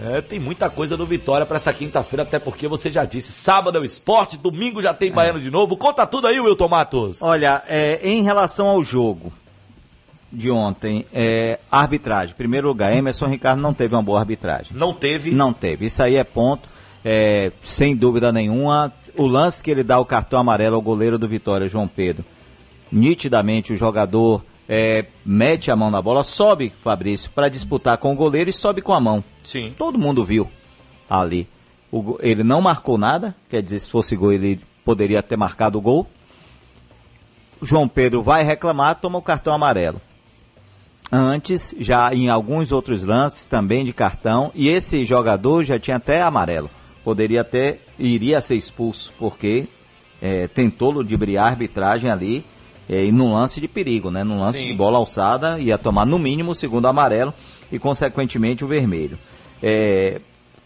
É, 0.02 0.20
tem 0.20 0.40
muita 0.40 0.70
coisa 0.70 0.98
no 0.98 1.06
Vitória 1.06 1.46
para 1.46 1.58
essa 1.58 1.72
quinta-feira, 1.72 2.24
até 2.24 2.40
porque 2.40 2.68
você 2.68 2.92
já 2.92 3.06
disse, 3.06 3.32
sábado 3.32 3.78
é 3.78 3.82
o 3.82 3.86
esporte, 3.86 4.38
domingo 4.38 4.82
já 4.82 4.94
tem 4.94 5.12
Baiano 5.12 5.40
de 5.40 5.50
novo. 5.50 5.78
Conta 5.78 6.06
tudo 6.06 6.28
aí, 6.28 6.40
Wilton 6.40 6.68
Matos. 6.68 7.22
Olha, 7.22 7.64
é, 7.68 8.00
em 8.04 8.24
relação 8.24 8.68
ao 8.68 8.84
jogo 8.84 9.32
de 10.32 10.52
ontem, 10.52 11.06
é, 11.14 11.60
arbitragem. 11.72 12.34
Em 12.34 12.38
primeiro 12.38 12.68
lugar, 12.68 12.96
Emerson 12.96 13.28
Ricardo 13.28 13.62
não 13.62 13.74
teve 13.74 13.96
uma 13.96 14.04
boa 14.04 14.20
arbitragem. 14.20 14.76
Não 14.76 14.94
teve? 14.94 15.32
Não 15.32 15.54
teve. 15.54 15.86
Isso 15.86 16.02
aí 16.04 16.16
é 16.16 16.24
ponto, 16.24 16.68
é, 17.04 17.52
sem 17.64 17.96
dúvida 17.96 18.32
nenhuma. 18.32 18.94
O 19.16 19.26
lance 19.26 19.64
que 19.64 19.72
ele 19.72 19.84
dá 19.84 20.00
o 20.00 20.06
cartão 20.06 20.40
amarelo 20.40 20.76
ao 20.76 20.82
goleiro 20.82 21.18
do 21.18 21.28
Vitória, 21.28 21.68
João 21.68 21.88
Pedro. 21.88 22.24
Nitidamente 22.92 23.74
o 23.74 23.78
jogador 23.78 24.44
é, 24.72 25.08
mete 25.26 25.72
a 25.72 25.76
mão 25.76 25.90
na 25.90 26.00
bola, 26.00 26.24
sobe, 26.24 26.72
Fabrício, 26.84 27.32
para 27.32 27.50
disputar 27.50 27.98
com 27.98 28.14
o 28.14 28.16
goleiro 28.16 28.52
e 28.52 28.54
sobe 28.54 28.84
com 28.84 28.94
a 28.94 29.00
mão. 29.00 29.24
Sim. 29.44 29.74
Todo 29.76 29.98
mundo 29.98 30.24
viu 30.24 30.48
ali. 31.10 31.48
O 31.92 32.20
ele 32.22 32.44
não 32.44 32.62
marcou 32.62 32.96
nada, 32.96 33.36
quer 33.50 33.64
dizer, 33.64 33.80
se 33.80 33.90
fosse 33.90 34.16
gol, 34.16 34.32
ele 34.32 34.62
poderia 34.86 35.24
ter 35.24 35.36
marcado 35.36 35.80
o 35.80 35.82
gol. 35.82 36.06
O 37.60 37.66
João 37.66 37.88
Pedro 37.88 38.22
vai 38.22 38.44
reclamar, 38.44 39.00
toma 39.02 39.18
o 39.18 39.24
cartão 39.24 39.54
amarelo. 39.54 40.00
Antes, 41.12 41.74
já 41.80 42.14
em 42.14 42.30
alguns 42.30 42.72
outros 42.72 43.04
lances 43.04 43.48
também 43.48 43.84
de 43.84 43.92
cartão, 43.92 44.52
e 44.54 44.70
esse 44.70 45.04
jogador 45.04 45.64
já 45.64 45.80
tinha 45.80 45.98
até 45.98 46.22
amarelo. 46.22 46.70
Poderia 47.04 47.42
até, 47.42 47.80
iria 47.98 48.40
ser 48.40 48.56
expulso, 48.56 49.12
porque 49.18 49.68
é, 50.22 50.48
tentou 50.48 50.92
ludibriar 50.92 51.46
a 51.46 51.50
arbitragem 51.50 52.12
ali, 52.12 52.46
é, 52.90 53.06
e 53.06 53.12
num 53.12 53.34
lance 53.34 53.62
de 53.62 53.68
perigo, 53.68 54.10
né? 54.10 54.24
Num 54.24 54.40
lance 54.40 54.58
Sim. 54.60 54.68
de 54.68 54.74
bola 54.74 54.98
alçada, 54.98 55.60
ia 55.60 55.78
tomar 55.78 56.06
no 56.06 56.18
mínimo 56.18 56.52
o 56.52 56.56
segundo 56.56 56.88
amarelo 56.88 57.34
e, 57.72 57.78
consequentemente, 57.78 58.66
o 58.66 58.68
vermelho. 58.68 59.18
É, 59.62 60.20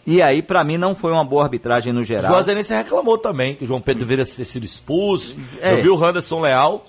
e 0.06 0.22
aí, 0.22 0.42
pra 0.42 0.64
mim, 0.64 0.78
não 0.78 0.96
foi 0.96 1.12
uma 1.12 1.24
boa 1.24 1.44
arbitragem 1.44 1.94
no 1.94 2.02
O 2.02 2.04
geral. 2.04 2.32
Juazeirense 2.32 2.74
reclamou 2.74 3.18
também 3.18 3.56
que 3.56 3.64
o 3.64 3.68
João 3.68 3.80
Pedro 3.82 4.02
deveria 4.06 4.26
ter 4.26 4.44
sido 4.46 4.66
expulso. 4.66 5.36
É. 5.62 5.74
Eu 5.74 5.82
vi 5.84 5.90
o 5.90 6.04
Anderson 6.04 6.42
Leal, 6.42 6.86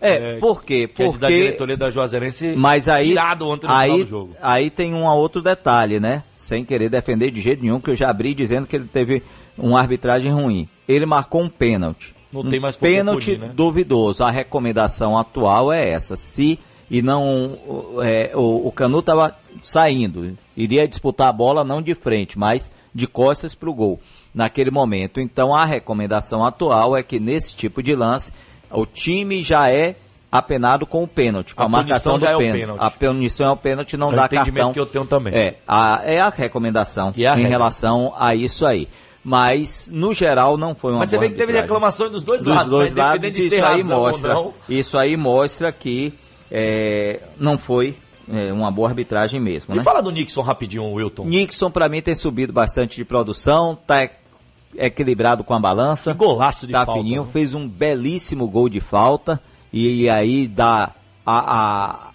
É, 0.00 0.38
por 0.38 0.64
quê? 0.64 0.90
é 0.98 1.02
da 1.04 1.10
Porque 1.10 1.26
diretoria 1.28 1.76
da 1.76 1.90
Juazeirense, 1.90 2.54
Mas 2.56 2.88
aí, 2.88 3.14
ontem 3.42 3.66
no 3.66 3.72
aí, 3.72 4.04
do 4.04 4.08
jogo. 4.10 4.36
aí 4.42 4.68
tem 4.70 4.94
um 4.94 5.04
outro 5.04 5.40
detalhe, 5.40 6.00
né? 6.00 6.22
Sem 6.38 6.64
querer 6.64 6.88
defender 6.88 7.30
de 7.30 7.40
jeito 7.40 7.62
nenhum, 7.62 7.80
que 7.80 7.90
eu 7.90 7.96
já 7.96 8.10
abri 8.10 8.34
dizendo 8.34 8.66
que 8.66 8.76
ele 8.76 8.86
teve 8.92 9.22
uma 9.56 9.78
arbitragem 9.80 10.30
ruim. 10.32 10.68
Ele 10.88 11.06
marcou 11.06 11.42
um 11.42 11.48
pênalti. 11.48 12.15
Não 12.32 12.40
um 12.42 12.48
tem 12.48 12.60
mais 12.60 12.76
pênalti 12.76 13.34
punir, 13.36 13.38
né? 13.48 13.52
duvidoso. 13.54 14.22
A 14.24 14.30
recomendação 14.30 15.16
atual 15.18 15.72
é 15.72 15.88
essa. 15.90 16.16
Se 16.16 16.58
e 16.90 17.02
não 17.02 17.58
é, 18.02 18.30
o, 18.34 18.68
o 18.68 18.72
Canu 18.72 19.00
estava 19.00 19.34
saindo, 19.62 20.36
iria 20.56 20.86
disputar 20.86 21.28
a 21.28 21.32
bola 21.32 21.64
não 21.64 21.82
de 21.82 21.94
frente, 21.94 22.38
mas 22.38 22.70
de 22.94 23.06
costas 23.06 23.54
para 23.54 23.68
o 23.68 23.74
gol 23.74 24.00
naquele 24.34 24.70
momento. 24.70 25.20
Então 25.20 25.54
a 25.54 25.64
recomendação 25.64 26.44
atual 26.44 26.96
é 26.96 27.02
que 27.02 27.18
nesse 27.18 27.54
tipo 27.54 27.82
de 27.82 27.94
lance 27.94 28.32
o 28.70 28.86
time 28.86 29.42
já 29.42 29.70
é 29.70 29.96
apenado 30.30 30.86
com 30.86 31.02
o 31.02 31.08
pênalti, 31.08 31.54
com 31.54 31.62
A 31.62 31.66
a, 31.66 31.68
marcação 31.68 32.18
do 32.18 32.26
é 32.26 32.36
pênalti. 32.36 32.60
pênalti. 32.60 32.80
A 32.82 32.90
punição 32.90 33.46
é 33.48 33.50
o 33.52 33.56
pênalti, 33.56 33.96
não 33.96 34.12
É 34.12 34.16
dá 34.16 34.28
cartão. 34.28 34.72
que 34.72 34.80
eu 34.80 34.86
tenho 34.86 35.06
também. 35.06 35.34
É, 35.34 35.56
a, 35.66 36.02
é 36.04 36.20
a 36.20 36.28
recomendação 36.28 37.14
é 37.16 37.26
a 37.26 37.32
em 37.34 37.36
regra. 37.36 37.48
relação 37.50 38.12
a 38.18 38.34
isso 38.34 38.66
aí. 38.66 38.88
Mas, 39.28 39.90
no 39.92 40.14
geral, 40.14 40.56
não 40.56 40.72
foi 40.72 40.92
uma 40.92 41.00
Mas 41.00 41.10
você 41.10 41.16
boa 41.16 41.26
vê 41.28 41.34
que 41.34 41.40
teve 41.40 41.52
reclamação 41.52 42.08
dos 42.08 42.22
dois 42.22 42.44
Dos 42.44 42.54
lados, 42.54 42.70
dois 42.70 42.94
né? 42.94 43.02
lados, 43.02 43.32
de 43.32 43.46
isso 43.46 43.64
aí 43.64 43.82
mostra. 43.82 44.44
Isso 44.68 44.96
aí 44.96 45.16
mostra 45.16 45.72
que 45.72 46.14
é, 46.48 47.20
não 47.36 47.58
foi 47.58 47.96
é, 48.32 48.52
uma 48.52 48.70
boa 48.70 48.88
arbitragem 48.88 49.40
mesmo, 49.40 49.72
Me 49.74 49.78
né? 49.78 49.84
fala 49.84 50.00
do 50.00 50.12
Nixon 50.12 50.42
rapidinho, 50.42 50.84
Wilton. 50.92 51.24
Nixon, 51.24 51.72
pra 51.72 51.88
mim, 51.88 52.00
tem 52.00 52.14
subido 52.14 52.52
bastante 52.52 52.94
de 52.94 53.04
produção, 53.04 53.76
tá 53.84 54.04
e- 54.04 54.10
equilibrado 54.78 55.42
com 55.42 55.54
a 55.54 55.58
balança. 55.58 56.12
Que 56.12 56.18
golaço 56.18 56.64
de 56.64 56.72
tá 56.72 56.86
falta, 56.86 57.00
fininho, 57.02 57.24
né? 57.24 57.30
fez 57.32 57.52
um 57.52 57.66
belíssimo 57.68 58.46
gol 58.46 58.68
de 58.68 58.78
falta 58.78 59.42
e, 59.72 60.08
aí 60.08 60.46
dá 60.46 60.92
a, 61.26 61.56
a, 61.56 62.10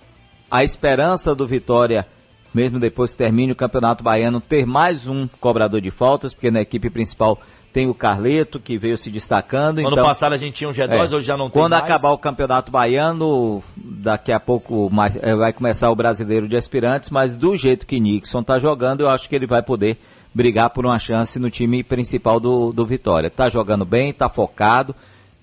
a 0.50 0.64
esperança 0.64 1.36
do 1.36 1.46
Vitória, 1.46 2.08
mesmo 2.54 2.80
depois 2.80 3.12
que 3.12 3.18
termine 3.18 3.52
o 3.52 3.56
Campeonato 3.56 4.04
Baiano, 4.04 4.42
ter 4.42 4.66
mais 4.66 5.08
um 5.08 5.28
cobrador 5.40 5.80
de 5.82 5.92
faltas, 5.92 6.34
porque 6.34 6.52
na 6.52 6.62
equipe 6.62 6.90
principal 6.90 7.40
tem 7.74 7.88
o 7.88 7.94
Carleto, 7.94 8.60
que 8.60 8.78
veio 8.78 8.98
se 8.98 9.10
destacando. 9.10 9.80
Ano 9.80 9.92
então, 9.92 10.04
passado 10.04 10.34
a 10.34 10.38
gente 10.38 10.56
tinha 10.56 10.70
um 10.70 10.74
G2, 10.74 10.90
é, 11.12 11.16
hoje 11.16 11.26
já 11.26 11.38
não 11.38 11.50
tem 11.50 11.62
Quando 11.62 11.72
mais. 11.72 11.84
acabar 11.84 12.12
o 12.12 12.18
Campeonato 12.18 12.70
Baiano, 12.70 13.64
daqui 13.78 14.32
a 14.34 14.40
pouco 14.42 14.90
mais, 14.92 15.16
eh, 15.22 15.34
vai 15.36 15.54
começar 15.54 15.90
o 15.90 15.96
Brasileiro 15.96 16.50
de 16.50 16.58
Aspirantes, 16.58 17.10
mas 17.10 17.34
do 17.34 17.56
jeito 17.56 17.88
que 17.88 17.98
Nixon 18.00 18.44
tá 18.44 18.60
jogando, 18.60 19.02
eu 19.02 19.10
acho 19.10 19.30
que 19.30 19.36
ele 19.36 19.48
vai 19.48 19.64
poder 19.64 19.98
brigar 20.34 20.70
por 20.72 20.86
uma 20.86 21.00
chance 21.00 21.40
no 21.40 21.50
time 21.50 21.82
principal 21.82 22.42
do, 22.42 22.74
do 22.74 22.86
Vitória. 22.86 23.30
Tá 23.30 23.50
jogando 23.50 23.86
bem, 23.86 24.12
tá 24.12 24.28
focado, 24.28 24.94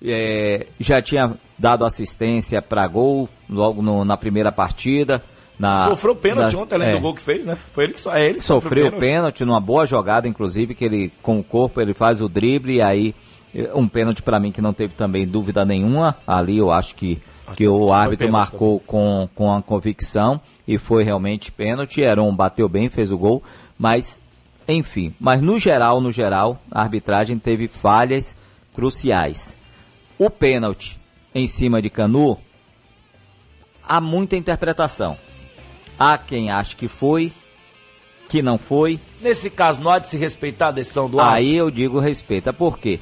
eh, 0.03 0.67
já 0.79 1.01
tinha 1.01 1.33
dado 1.57 1.83
assistência 1.83 2.61
para 2.61 2.85
gol 2.87 3.27
logo 3.49 3.81
no- 3.81 4.05
na 4.05 4.15
primeira 4.15 4.51
partida. 4.51 5.23
Na, 5.59 5.89
Sofreu 5.89 6.15
pênalti 6.15 6.53
nas- 6.53 6.61
ontem, 6.61 6.75
além 6.75 6.87
é, 6.87 6.91
do 6.93 7.01
gol 7.01 7.13
que 7.13 7.21
fez, 7.21 7.45
né? 7.45 7.57
Foi 7.73 7.83
ele 7.83 7.93
que, 7.93 8.09
é 8.09 8.25
ele 8.25 8.39
que 8.39 8.45
sofreu 8.45 8.85
pênalti. 8.85 8.99
pênalti 9.01 9.45
numa 9.45 9.59
boa 9.59 9.85
jogada, 9.85 10.25
inclusive, 10.27 10.73
que 10.73 10.85
ele 10.85 11.11
com 11.21 11.37
o 11.39 11.43
corpo 11.43 11.81
ele 11.81 11.93
faz 11.93 12.21
o 12.21 12.29
drible 12.29 12.75
e 12.75 12.81
aí 12.81 13.13
um 13.75 13.85
pênalti 13.87 14.21
pra 14.23 14.39
mim 14.39 14.51
que 14.53 14.61
não 14.61 14.71
teve 14.73 14.93
também 14.93 15.27
dúvida 15.27 15.65
nenhuma. 15.65 16.15
Ali 16.25 16.57
eu 16.59 16.71
acho 16.71 16.95
que, 16.95 17.21
que 17.57 17.67
o 17.67 17.91
árbitro 17.91 18.31
marcou 18.31 18.79
com, 18.79 19.27
com 19.35 19.51
a 19.53 19.61
convicção 19.61 20.39
e 20.65 20.77
foi 20.77 21.03
realmente 21.03 21.51
pênalti. 21.51 21.99
Heron 21.99 22.33
bateu 22.33 22.69
bem, 22.69 22.87
fez 22.87 23.11
o 23.11 23.17
gol, 23.17 23.43
mas 23.77 24.17
enfim. 24.65 25.13
Mas 25.19 25.41
no 25.41 25.59
geral, 25.59 25.99
no 25.99 26.11
geral, 26.11 26.61
a 26.71 26.81
arbitragem 26.81 27.37
teve 27.37 27.67
falhas 27.67 28.33
cruciais. 28.73 29.53
O 30.17 30.29
pênalti 30.29 30.97
em 31.35 31.47
cima 31.47 31.81
de 31.81 31.89
Canu, 31.89 32.37
há 33.85 33.99
muita 33.99 34.35
interpretação. 34.37 35.17
Há 35.99 36.17
quem 36.17 36.49
acha 36.49 36.75
que 36.75 36.87
foi, 36.87 37.31
que 38.29 38.41
não 38.41 38.57
foi. 38.57 38.99
Nesse 39.21 39.49
caso, 39.49 39.81
não 39.81 39.91
há 39.91 39.99
de 39.99 40.07
se 40.07 40.17
respeitar 40.17 40.69
a 40.69 40.71
decisão 40.71 41.09
do 41.09 41.19
árbitro. 41.19 41.37
Aí 41.37 41.55
eu 41.55 41.69
digo 41.69 41.99
respeita. 41.99 42.53
Por 42.53 42.79
quê? 42.79 42.99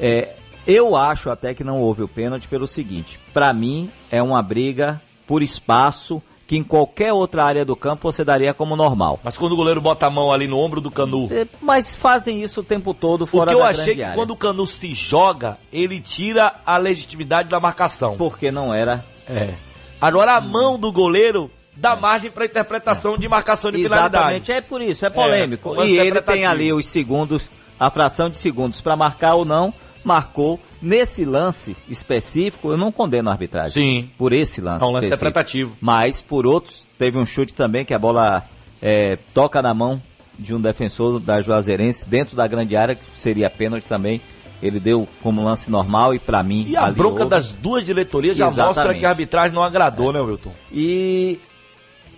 É, 0.00 0.30
eu 0.66 0.96
acho 0.96 1.30
até 1.30 1.54
que 1.54 1.62
não 1.62 1.80
houve 1.80 2.02
o 2.02 2.08
pênalti 2.08 2.48
pelo 2.48 2.66
seguinte: 2.66 3.18
para 3.32 3.52
mim 3.52 3.90
é 4.10 4.22
uma 4.22 4.42
briga 4.42 5.00
por 5.26 5.42
espaço 5.42 6.20
que 6.46 6.56
em 6.56 6.62
qualquer 6.62 7.12
outra 7.12 7.44
área 7.44 7.64
do 7.64 7.74
campo 7.74 8.10
você 8.12 8.24
daria 8.24 8.52
como 8.52 8.76
normal. 8.76 9.18
Mas 9.22 9.38
quando 9.38 9.52
o 9.52 9.56
goleiro 9.56 9.80
bota 9.80 10.06
a 10.06 10.10
mão 10.10 10.30
ali 10.30 10.46
no 10.46 10.58
ombro 10.58 10.80
do 10.80 10.90
Canu. 10.90 11.28
É, 11.30 11.46
Mas 11.62 11.94
fazem 11.94 12.42
isso 12.42 12.60
o 12.60 12.64
tempo 12.64 12.92
todo 12.92 13.26
fora 13.26 13.50
que 13.50 13.56
eu 13.56 13.60
da 13.60 13.68
achei 13.70 13.84
grande 13.84 13.98
que 13.98 14.02
área. 14.04 14.16
quando 14.16 14.32
o 14.32 14.36
Canu 14.36 14.66
se 14.66 14.94
joga, 14.94 15.56
ele 15.72 15.98
tira 16.00 16.56
a 16.66 16.76
legitimidade 16.76 17.48
da 17.48 17.58
marcação. 17.58 18.16
Porque 18.16 18.50
não 18.50 18.74
era 18.74 19.04
É. 19.26 19.54
Agora 20.00 20.34
a 20.34 20.40
mão 20.40 20.78
do 20.78 20.92
goleiro 20.92 21.50
dá 21.76 21.96
margem 21.96 22.30
para 22.30 22.44
interpretação 22.44 23.16
de 23.16 23.28
marcação 23.28 23.70
de 23.70 23.78
finalidade. 23.78 24.14
Exatamente, 24.14 24.52
é 24.52 24.60
por 24.60 24.82
isso, 24.82 25.04
é 25.04 25.10
polêmico. 25.10 25.74
É, 25.74 25.78
lance 25.78 25.92
e 25.92 25.98
ele 25.98 26.20
tem 26.22 26.44
ali 26.44 26.72
os 26.72 26.86
segundos, 26.86 27.48
a 27.78 27.90
fração 27.90 28.28
de 28.28 28.38
segundos 28.38 28.80
para 28.80 28.96
marcar 28.96 29.34
ou 29.34 29.44
não, 29.44 29.72
marcou. 30.04 30.60
Nesse 30.80 31.24
lance 31.24 31.76
específico, 31.88 32.72
eu 32.72 32.76
não 32.76 32.90
condeno 32.90 33.28
a 33.28 33.32
arbitragem. 33.32 33.82
Sim. 33.82 34.10
Por 34.18 34.32
esse 34.32 34.60
lance. 34.60 34.82
É 34.82 34.86
um 34.86 34.90
lance 34.90 35.06
específico. 35.06 35.28
interpretativo. 35.28 35.76
Mas 35.80 36.20
por 36.20 36.44
outros, 36.44 36.84
teve 36.98 37.16
um 37.16 37.24
chute 37.24 37.54
também 37.54 37.84
que 37.84 37.94
a 37.94 37.98
bola 38.00 38.42
é, 38.82 39.16
toca 39.32 39.62
na 39.62 39.72
mão 39.72 40.02
de 40.36 40.52
um 40.54 40.60
defensor 40.60 41.20
da 41.20 41.40
Juazeirense 41.40 42.04
dentro 42.04 42.34
da 42.34 42.48
grande 42.48 42.74
área, 42.74 42.96
que 42.96 43.04
seria 43.20 43.48
pênalti 43.48 43.84
também. 43.84 44.20
Ele 44.60 44.80
deu 44.80 45.08
como 45.22 45.44
lance 45.44 45.70
normal 45.70 46.14
e 46.14 46.18
para 46.18 46.42
mim. 46.42 46.66
E 46.68 46.76
a 46.76 46.90
bronca 46.90 47.20
houve. 47.20 47.30
das 47.30 47.50
duas 47.50 47.84
diretorias 47.84 48.36
já 48.36 48.46
mostra 48.46 48.70
Exatamente. 48.70 49.00
que 49.00 49.06
a 49.06 49.08
arbitragem 49.08 49.54
não 49.54 49.62
agradou, 49.62 50.12
né, 50.12 50.20
Wilton? 50.20 50.52
E 50.72 51.38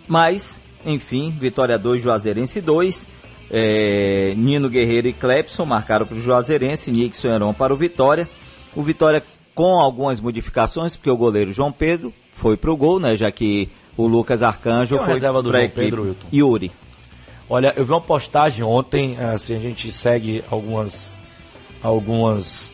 mas, 0.07 0.61
enfim, 0.85 1.31
Vitória 1.31 1.79
2, 1.79 2.01
Juazeirense 2.01 2.61
2. 2.61 3.07
É, 3.51 4.35
Nino 4.37 4.69
Guerreiro 4.69 5.07
e 5.07 5.13
Clepson 5.13 5.67
marcaram 5.67 6.07
para 6.07 6.17
o 6.17 6.21
Juazeirense, 6.21 6.91
Nixon 6.91 7.29
e 7.29 7.31
Heron 7.31 7.53
para 7.53 7.73
o 7.75 7.77
Vitória. 7.77 8.29
O 8.75 8.83
Vitória 8.83 9.23
com 9.55 9.79
algumas 9.79 10.21
modificações, 10.21 10.97
porque 10.97 11.11
o 11.11 11.17
goleiro 11.17 11.53
João 11.53 11.71
Pedro 11.71 12.13
foi 12.33 12.57
pro 12.57 12.77
gol, 12.77 12.99
né? 12.99 13.15
Já 13.15 13.31
que 13.31 13.69
o 13.97 14.07
Lucas 14.07 14.43
Arcanjo 14.43 14.97
o 14.97 14.99
foi 14.99 15.15
reserva 15.15 15.43
do 15.43 15.53
João. 15.53 15.69
Pedro, 15.69 16.03
Wilton? 16.03 16.27
Yuri. 16.33 16.73
Olha, 17.49 17.73
eu 17.77 17.85
vi 17.85 17.93
uma 17.93 18.01
postagem 18.01 18.65
ontem, 18.65 19.19
assim, 19.19 19.55
a 19.55 19.61
gente 19.61 19.93
segue 19.93 20.43
algumas 20.51 21.19
algumas 21.83 22.73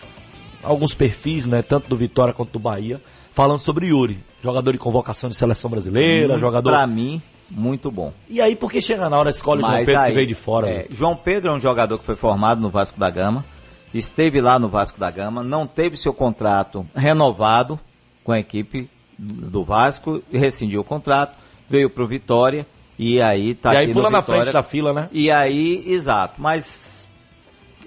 alguns 0.63 0.95
perfis, 0.95 1.47
né, 1.47 1.63
tanto 1.63 1.89
do 1.89 1.97
Vitória 1.97 2.33
quanto 2.33 2.53
do 2.53 2.59
Bahia, 2.59 3.01
falando 3.33 3.61
sobre 3.61 3.87
Yuri, 3.87 4.19
jogador 4.43 4.73
de 4.73 4.79
convocação 4.79 5.31
de 5.31 5.37
seleção 5.37 5.71
brasileira, 5.71 6.39
jogador. 6.39 6.71
Pra 6.71 6.87
mim, 6.87 7.21
muito 7.51 7.91
bom. 7.91 8.13
E 8.29 8.41
aí 8.41 8.55
por 8.55 8.71
que 8.71 8.81
chega 8.81 9.09
na 9.09 9.19
hora 9.19 9.31
escolhe 9.31 9.61
o 9.61 9.63
João 9.63 9.73
Mas 9.73 9.87
Pedro 9.87 10.01
aí, 10.01 10.09
que 10.11 10.15
veio 10.15 10.27
de 10.27 10.35
fora? 10.35 10.69
é? 10.69 10.87
João 10.91 11.17
Pedro 11.17 11.51
é 11.51 11.55
um 11.55 11.61
jogador 11.61 11.99
que 11.99 12.05
foi 12.05 12.17
formado 12.17 12.61
no 12.61 12.71
Vasco 12.71 12.99
da 12.99 13.11
Gama, 13.11 13.45
esteve 13.93 14.41
lá 14.41 14.59
no 14.59 14.69
Vasco 14.69 14.99
da 14.99 15.11
Gama, 15.11 15.43
não 15.43 15.67
teve 15.67 15.97
seu 15.97 16.13
contrato 16.15 16.87
renovado 16.95 17.79
com 18.23 18.33
a 18.33 18.39
equipe 18.39 18.89
do 19.19 19.63
Vasco 19.63 20.23
rescindiu 20.33 20.81
o 20.81 20.85
contrato, 20.85 21.37
veio 21.69 21.91
para 21.91 22.03
o 22.03 22.07
Vitória 22.07 22.67
E 22.99 23.21
aí 23.21 23.55
tá 23.55 23.75
e 23.75 23.77
aí 23.77 23.93
pula 23.93 24.11
na 24.11 24.23
frente 24.23 24.51
da 24.53 24.63
fila, 24.63 24.93
né? 24.93 25.09
E 25.13 25.31
aí, 25.31 25.85
exato. 25.87 26.35
Mas 26.39 27.07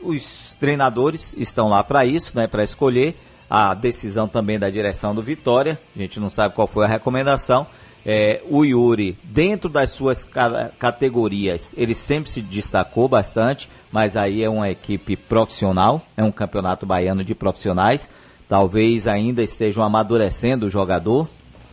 os 0.01 0.55
treinadores 0.59 1.35
estão 1.37 1.69
lá 1.69 1.83
para 1.83 2.05
isso, 2.05 2.35
né? 2.35 2.47
Para 2.47 2.63
escolher 2.63 3.15
a 3.55 3.75
decisão 3.75 4.27
também 4.27 4.57
da 4.57 4.67
direção 4.67 5.13
do 5.13 5.21
Vitória. 5.21 5.79
A 5.95 5.99
gente 5.99 6.19
não 6.19 6.27
sabe 6.27 6.55
qual 6.55 6.67
foi 6.67 6.85
a 6.85 6.87
recomendação. 6.87 7.67
É, 8.03 8.41
o 8.49 8.65
Yuri, 8.65 9.15
dentro 9.23 9.69
das 9.69 9.91
suas 9.91 10.23
ca- 10.23 10.71
categorias, 10.79 11.71
ele 11.77 11.93
sempre 11.93 12.31
se 12.31 12.41
destacou 12.41 13.07
bastante, 13.07 13.69
mas 13.91 14.17
aí 14.17 14.43
é 14.43 14.49
uma 14.49 14.71
equipe 14.71 15.15
profissional, 15.15 16.01
é 16.17 16.23
um 16.23 16.31
campeonato 16.31 16.83
baiano 16.87 17.23
de 17.23 17.35
profissionais. 17.35 18.09
Talvez 18.49 19.05
ainda 19.05 19.43
estejam 19.43 19.83
amadurecendo 19.83 20.65
o 20.65 20.69
jogador, 20.69 21.29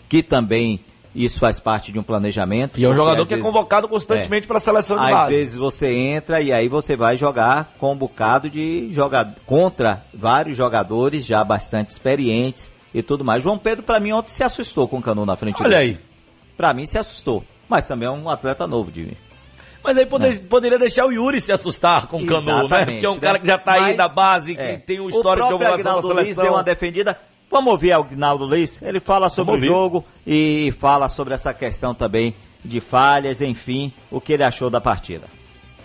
que 0.07 0.23
também 0.23 0.81
isso 1.15 1.39
faz 1.41 1.59
parte 1.59 1.91
de 1.93 1.99
um 1.99 2.03
planejamento. 2.03 2.79
E 2.79 2.85
é 2.85 2.89
um 2.89 2.95
jogador 2.95 3.23
às 3.23 3.29
que 3.29 3.35
é 3.35 3.37
vezes- 3.37 3.51
convocado 3.53 3.89
constantemente 3.89 4.47
para 4.47 4.59
a 4.59 4.61
seleção 4.61 4.97
de 4.97 5.05
às 5.05 5.11
base. 5.11 5.35
vezes 5.35 5.57
você 5.57 5.93
entra 5.93 6.41
e 6.41 6.53
aí 6.53 6.69
você 6.69 6.95
vai 6.97 7.17
jogar 7.17 7.73
com 7.79 7.93
um 7.93 7.97
bocado 7.97 8.49
de 8.49 8.89
jogador 8.93 9.35
contra 9.45 10.03
vários 10.15 10.57
jogadores 10.57 11.25
já 11.25 11.43
bastante 11.43 11.91
experientes 11.91 12.71
e 12.95 13.03
tudo 13.03 13.25
mais. 13.25 13.43
João 13.43 13.59
Pedro, 13.59 13.83
pra 13.83 13.99
mim, 14.01 14.13
ontem 14.13 14.31
se 14.31 14.43
assustou 14.45 14.87
com 14.89 14.99
o 14.99 15.03
Canu 15.03 15.25
na 15.27 15.37
frente 15.37 15.61
Olha 15.63 15.79
dele. 15.79 15.91
aí. 15.93 15.99
Pra 16.57 16.73
mim, 16.75 16.87
se 16.87 16.99
assustou. 16.99 17.43
Mas 17.69 17.87
também 17.87 18.07
é 18.07 18.11
um 18.11 18.29
atleta 18.29 18.67
novo 18.67 18.91
de 18.91 19.03
mim. 19.03 19.17
Mas 19.83 19.97
aí 19.97 20.05
pode- 20.05 20.39
poderia 20.41 20.79
deixar 20.79 21.07
o 21.07 21.11
Yuri 21.13 21.41
se 21.41 21.51
assustar 21.53 22.07
com 22.07 22.19
o 22.23 22.27
Canu, 22.27 22.69
né? 22.69 22.85
Porque 22.85 23.07
é 23.07 23.09
um 23.09 23.15
né? 23.15 23.21
cara 23.21 23.39
que 23.39 23.47
já 23.47 23.57
tá 23.57 23.73
aí 23.85 23.95
da 23.97 24.09
base, 24.09 24.55
que 24.55 24.61
é, 24.61 24.77
tem 24.77 25.01
um 25.01 25.09
histórico 25.09 25.49
de 25.49 25.55
O 25.55 25.59
próprio 25.59 25.59
convocação 25.59 25.91
Agnaldo 25.93 26.09
da 26.09 26.15
Luiz 26.15 26.25
seleção. 26.27 26.45
deu 26.45 26.53
uma 26.53 26.63
defendida. 26.63 27.19
Vamos 27.51 27.73
ouvir 27.73 27.93
o 27.93 28.01
Agnaldo 28.01 28.45
Luiz. 28.45 28.81
Ele 28.81 29.01
fala 29.01 29.29
sobre 29.29 29.53
o 29.53 29.55
ouvir. 29.55 29.67
jogo 29.67 30.05
e 30.25 30.73
fala 30.79 31.09
sobre 31.09 31.35
essa 31.35 31.53
questão 31.53 31.93
também 31.93 32.33
de 32.65 32.81
falhas, 32.81 33.43
enfim, 33.43 33.93
o 34.11 34.21
que 34.21 34.35
ele 34.35 34.45
achou 34.45 34.71
da 34.71 34.81
partida. 34.81 35.25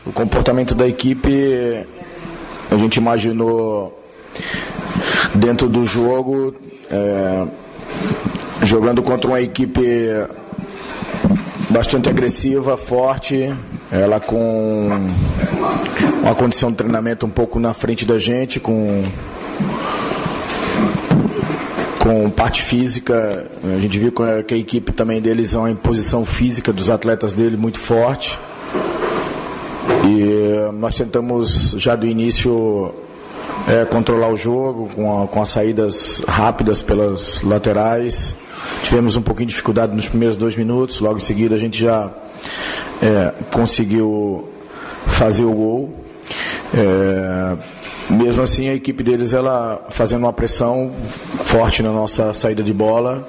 O 0.05 0.11
comportamento 0.11 0.75
da 0.75 0.87
equipe, 0.87 1.83
a 2.69 2.77
gente 2.77 2.97
imaginou 2.97 3.99
dentro 5.33 5.67
do 5.67 5.85
jogo, 5.85 6.55
é, 6.91 7.47
jogando 8.61 9.01
contra 9.01 9.27
uma 9.27 9.41
equipe 9.41 9.81
bastante 11.71 12.09
agressiva, 12.09 12.77
forte, 12.77 13.51
ela 13.91 14.19
com 14.19 14.89
uma 16.21 16.35
condição 16.35 16.69
de 16.69 16.77
treinamento 16.77 17.25
um 17.25 17.29
pouco 17.29 17.59
na 17.59 17.73
frente 17.73 18.05
da 18.05 18.19
gente, 18.19 18.59
com 18.59 19.03
com 22.05 22.29
parte 22.29 22.61
física, 22.61 23.47
a 23.63 23.79
gente 23.79 23.97
viu 23.97 24.11
que 24.47 24.53
a 24.53 24.57
equipe 24.57 24.91
também 24.91 25.19
deles 25.19 25.55
é 25.55 25.57
uma 25.57 25.71
imposição 25.71 26.23
física 26.23 26.71
dos 26.71 26.91
atletas 26.91 27.33
dele 27.33 27.57
muito 27.57 27.79
forte. 27.79 28.37
E 30.07 30.21
eh, 30.21 30.71
nós 30.71 30.93
tentamos 30.93 31.71
já 31.77 31.95
do 31.95 32.05
início 32.05 32.93
eh, 33.67 33.85
controlar 33.85 34.29
o 34.29 34.37
jogo 34.37 34.87
com, 34.93 35.23
a- 35.23 35.27
com 35.27 35.41
as 35.41 35.49
saídas 35.49 36.21
rápidas 36.27 36.83
pelas 36.83 37.41
laterais. 37.41 38.35
Tivemos 38.83 39.15
um 39.15 39.23
pouquinho 39.23 39.47
de 39.47 39.53
dificuldade 39.53 39.95
nos 39.95 40.07
primeiros 40.07 40.37
dois 40.37 40.55
minutos, 40.55 40.99
logo 41.01 41.17
em 41.17 41.21
seguida 41.21 41.55
a 41.55 41.57
gente 41.57 41.81
já 41.81 42.11
eh, 43.01 43.31
conseguiu 43.51 44.47
fazer 45.07 45.43
o 45.45 45.51
gol. 45.53 46.05
Eh, 46.71 47.55
mesmo 48.09 48.43
assim, 48.43 48.69
a 48.69 48.75
equipe 48.75 49.03
deles 49.03 49.33
ela 49.33 49.83
fazendo 49.89 50.23
uma 50.23 50.33
pressão 50.33 50.91
forte 51.43 51.81
na 51.81 51.91
nossa 51.91 52.33
saída 52.33 52.61
de 52.61 52.73
bola, 52.73 53.27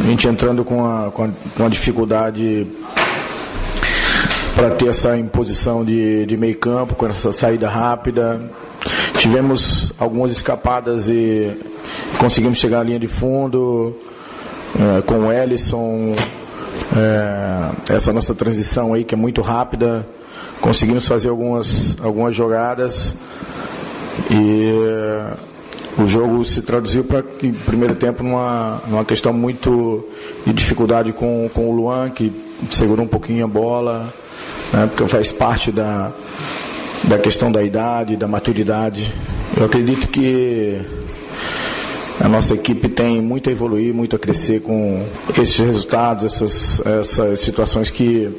a 0.00 0.06
gente 0.06 0.28
entrando 0.28 0.64
com 0.64 0.84
a, 0.84 1.10
com 1.10 1.64
a, 1.64 1.68
dificuldade 1.68 2.66
para 4.54 4.70
ter 4.70 4.88
essa 4.88 5.16
imposição 5.18 5.84
de, 5.84 6.24
de 6.24 6.36
meio 6.36 6.56
campo, 6.56 6.94
com 6.94 7.06
essa 7.06 7.32
saída 7.32 7.68
rápida. 7.68 8.40
Tivemos 9.18 9.92
algumas 9.98 10.32
escapadas 10.32 11.08
e 11.08 11.52
conseguimos 12.18 12.58
chegar 12.58 12.80
à 12.80 12.82
linha 12.82 12.98
de 12.98 13.08
fundo 13.08 13.96
eh, 14.78 15.02
com 15.02 15.26
o 15.26 15.32
Ellison. 15.32 16.14
eh, 16.96 17.70
essa 17.90 18.12
nossa 18.12 18.34
transição 18.34 18.94
aí 18.94 19.04
que 19.04 19.14
é 19.14 19.18
muito 19.18 19.40
rápida. 19.42 20.06
Conseguimos 20.60 21.06
fazer 21.06 21.28
algumas, 21.28 21.96
algumas 22.00 22.34
jogadas 22.34 23.14
e 24.30 24.70
eh, 24.70 25.32
o 25.98 26.06
jogo 26.06 26.44
se 26.44 26.62
traduziu 26.62 27.04
para 27.04 27.22
que 27.22 27.52
primeiro 27.52 27.94
tempo 27.94 28.22
numa, 28.22 28.82
numa 28.86 29.04
questão 29.04 29.32
muito 29.32 30.06
de 30.44 30.52
dificuldade 30.52 31.12
com, 31.12 31.48
com 31.52 31.68
o 31.70 31.74
Luan, 31.74 32.10
que 32.10 32.32
segurou 32.70 33.04
um 33.04 33.08
pouquinho 33.08 33.44
a 33.44 33.48
bola, 33.48 34.12
né, 34.72 34.86
porque 34.86 35.08
faz 35.08 35.32
parte 35.32 35.72
da, 35.72 36.10
da 37.04 37.18
questão 37.18 37.50
da 37.50 37.62
idade, 37.62 38.16
da 38.16 38.28
maturidade. 38.28 39.12
Eu 39.56 39.66
acredito 39.66 40.08
que 40.08 40.80
a 42.20 42.28
nossa 42.28 42.54
equipe 42.54 42.88
tem 42.88 43.20
muito 43.20 43.48
a 43.48 43.52
evoluir, 43.52 43.94
muito 43.94 44.16
a 44.16 44.18
crescer 44.18 44.60
com 44.60 45.04
esses 45.38 45.58
resultados, 45.58 46.24
essas, 46.24 46.86
essas 46.86 47.40
situações 47.40 47.90
que, 47.90 48.30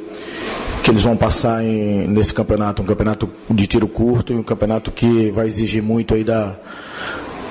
que 0.82 0.90
eles 0.90 1.04
vão 1.04 1.16
passar 1.16 1.64
em, 1.64 2.06
nesse 2.08 2.32
campeonato. 2.32 2.82
Um 2.82 2.86
campeonato 2.86 3.28
de 3.50 3.66
tiro 3.66 3.88
curto 3.88 4.32
e 4.32 4.36
um 4.36 4.42
campeonato 4.42 4.90
que 4.90 5.30
vai 5.30 5.46
exigir 5.46 5.82
muito 5.82 6.14
aí 6.14 6.24
da, 6.24 6.56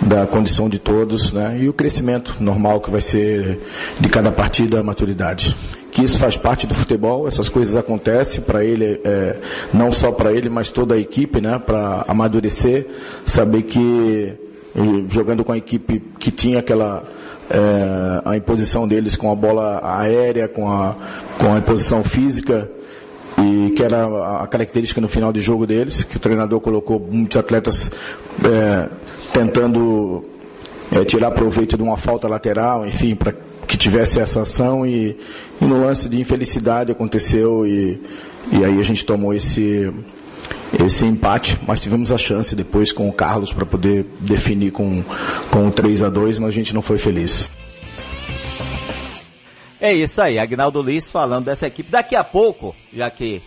da 0.02 0.26
condição 0.28 0.70
de 0.70 0.80
todos, 0.80 1.34
né? 1.34 1.58
E 1.60 1.70
o 1.70 1.74
crescimento 1.74 2.36
normal 2.40 2.80
que 2.80 2.90
vai 2.90 3.02
ser 3.02 3.60
de 4.00 4.10
cada 4.10 4.32
partida, 4.32 4.80
a 4.80 4.84
maturidade. 4.84 5.56
Que 5.92 6.04
isso 6.04 6.20
faz 6.20 6.38
parte 6.38 6.68
do 6.68 6.76
futebol, 6.76 7.28
essas 7.28 7.50
coisas 7.50 7.76
acontecem 7.76 8.44
para 8.44 8.64
ele, 8.64 9.02
é, 9.04 9.36
não 9.74 9.92
só 9.92 10.12
para 10.12 10.32
ele, 10.32 10.50
mas 10.50 10.72
toda 10.72 10.96
a 10.96 10.98
equipe, 10.98 11.42
né? 11.42 11.60
Para 11.60 12.06
amadurecer, 12.08 12.88
saber 13.26 13.64
que 13.64 14.34
jogando 15.10 15.44
com 15.44 15.52
a 15.52 15.58
equipe 15.58 16.00
que 16.20 16.30
tinha 16.30 16.60
aquela 16.60 17.04
é, 17.50 18.22
a 18.26 18.36
imposição 18.38 18.88
deles 18.88 19.16
com 19.16 19.32
a 19.32 19.36
bola 19.36 19.82
aérea, 19.84 20.48
com 20.48 20.70
a, 20.70 20.96
com 21.40 21.54
a 21.54 21.58
imposição 21.58 22.04
física, 22.04 22.70
e 23.38 23.72
que 23.72 23.84
era 23.84 24.42
a 24.42 24.48
característica 24.48 25.00
no 25.00 25.08
final 25.08 25.32
de 25.32 25.42
jogo 25.42 25.68
deles, 25.68 26.04
que 26.04 26.18
o 26.18 26.20
treinador 26.20 26.60
colocou 26.60 27.00
muitos 27.00 27.38
atletas 27.38 27.92
é, 28.44 28.90
tentando 29.32 30.26
é, 30.92 31.06
tirar 31.06 31.32
proveito 31.32 31.78
de 31.78 31.84
uma 31.84 31.98
falta 31.98 32.28
lateral, 32.28 32.86
enfim, 32.86 33.16
para 33.16 33.34
que 33.68 33.78
tivesse 33.78 34.20
essa 34.20 34.42
ação 34.42 34.86
e, 34.86 35.18
e 35.62 35.66
no 35.66 35.82
lance 35.82 36.08
de 36.08 36.20
infelicidade 36.20 36.92
aconteceu 36.92 37.68
e, 37.68 38.02
e 38.52 38.64
aí 38.64 38.80
a 38.80 38.84
gente 38.84 39.06
tomou 39.06 39.34
esse 39.34 39.92
esse 40.84 41.06
empate, 41.06 41.58
mas 41.66 41.80
tivemos 41.80 42.12
a 42.12 42.18
chance 42.18 42.56
depois 42.56 42.92
com 42.92 43.08
o 43.08 43.14
Carlos 43.14 43.54
para 43.54 43.66
poder 43.66 44.06
definir 44.20 44.72
com, 44.72 45.04
com 45.50 45.68
o 45.68 45.72
3 45.72 46.04
a 46.04 46.10
2 46.10 46.40
mas 46.40 46.50
a 46.50 46.52
gente 46.52 46.74
não 46.74 46.82
foi 46.82 46.98
feliz. 46.98 47.52
É 49.80 49.94
isso 49.94 50.22
aí, 50.22 50.40
Agnaldo 50.40 50.82
Liz 50.82 51.10
falando 51.10 51.46
dessa 51.46 51.68
equipe. 51.68 51.90
Daqui 51.92 52.16
a 52.16 52.24
pouco, 52.24 52.76
já 52.92 53.10
que 53.12 53.42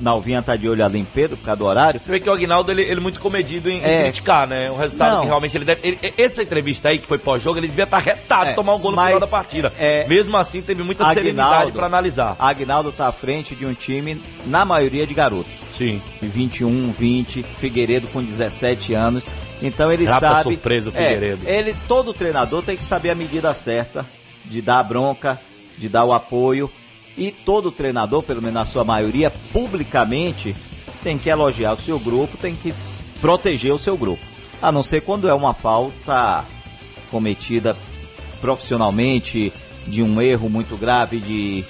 Nalvinha 0.00 0.42
tá 0.42 0.56
de 0.56 0.68
olho 0.68 0.84
ali 0.84 0.98
em 0.98 1.04
Pedro 1.04 1.36
por 1.36 1.44
causa 1.44 1.58
do 1.58 1.64
horário. 1.66 2.00
Você 2.00 2.10
vê 2.10 2.18
que 2.18 2.28
o 2.28 2.32
Agnaldo, 2.32 2.68
ele, 2.72 2.82
ele 2.82 2.98
é 2.98 3.00
muito 3.00 3.20
comedido 3.20 3.70
em, 3.70 3.78
em 3.78 3.82
É. 3.84 4.02
criticar, 4.04 4.44
né? 4.46 4.68
Um 4.70 4.76
resultado 4.76 5.12
Não. 5.14 5.20
que 5.20 5.26
realmente 5.28 5.56
ele 5.56 5.64
deve... 5.64 5.86
ele- 5.86 6.14
essa 6.18 6.42
entrevista 6.42 6.88
aí, 6.88 6.98
que 6.98 7.06
foi 7.06 7.16
pós-jogo, 7.18 7.58
ele 7.60 7.68
devia 7.68 7.84
estar 7.84 7.98
retado, 7.98 8.50
É, 8.50 8.52
tomar 8.54 8.74
um 8.74 8.78
gol 8.80 8.90
no 8.90 9.00
final 9.00 9.20
da 9.20 9.26
partida. 9.28 9.72
é, 9.78 10.04
Mesmo 10.08 10.36
assim, 10.36 10.60
teve 10.62 10.82
muita 10.82 11.04
serenidade 11.12 11.70
para 11.70 11.86
analisar. 11.86 12.34
Agnaldo 12.40 12.90
tá 12.90 13.06
à 13.06 13.12
frente 13.12 13.54
de 13.54 13.64
um 13.64 13.72
time, 13.74 14.20
na 14.46 14.64
maioria, 14.64 15.06
de 15.06 15.14
garotos. 15.14 15.52
Sim. 15.78 16.02
de 16.20 16.26
21, 16.26 16.90
20, 16.92 17.44
Figueiredo 17.60 18.08
com 18.08 18.20
17 18.22 18.94
anos. 18.94 19.24
Então 19.62 19.92
ele 19.92 20.04
Grata 20.06 20.28
sabe. 20.28 20.42
surpresa 20.42 20.90
o 20.90 20.92
É, 20.96 21.02
Figueiredo. 21.14 21.48
ele, 21.48 21.76
todo 21.86 22.12
treinador 22.12 22.62
tem 22.64 22.76
que 22.76 22.84
saber 22.84 23.10
a 23.10 23.14
medida 23.14 23.54
certa 23.54 24.04
de 24.44 24.60
dar 24.62 24.82
bronca, 24.82 25.40
de 25.78 25.88
dar 25.88 26.04
o 26.04 26.12
apoio. 26.12 26.70
E 27.16 27.30
todo 27.30 27.70
treinador, 27.70 28.22
pelo 28.22 28.40
menos 28.42 28.54
na 28.54 28.66
sua 28.66 28.84
maioria, 28.84 29.30
publicamente, 29.52 30.54
tem 31.02 31.16
que 31.18 31.28
elogiar 31.28 31.74
o 31.74 31.80
seu 31.82 31.98
grupo, 31.98 32.36
tem 32.36 32.56
que 32.56 32.74
proteger 33.20 33.72
o 33.72 33.78
seu 33.78 33.96
grupo. 33.96 34.22
A 34.60 34.72
não 34.72 34.82
ser 34.82 35.02
quando 35.02 35.28
é 35.28 35.34
uma 35.34 35.54
falta 35.54 36.44
cometida 37.10 37.76
profissionalmente, 38.40 39.52
de 39.86 40.02
um 40.02 40.20
erro 40.20 40.48
muito 40.48 40.76
grave, 40.76 41.20
de, 41.20 41.64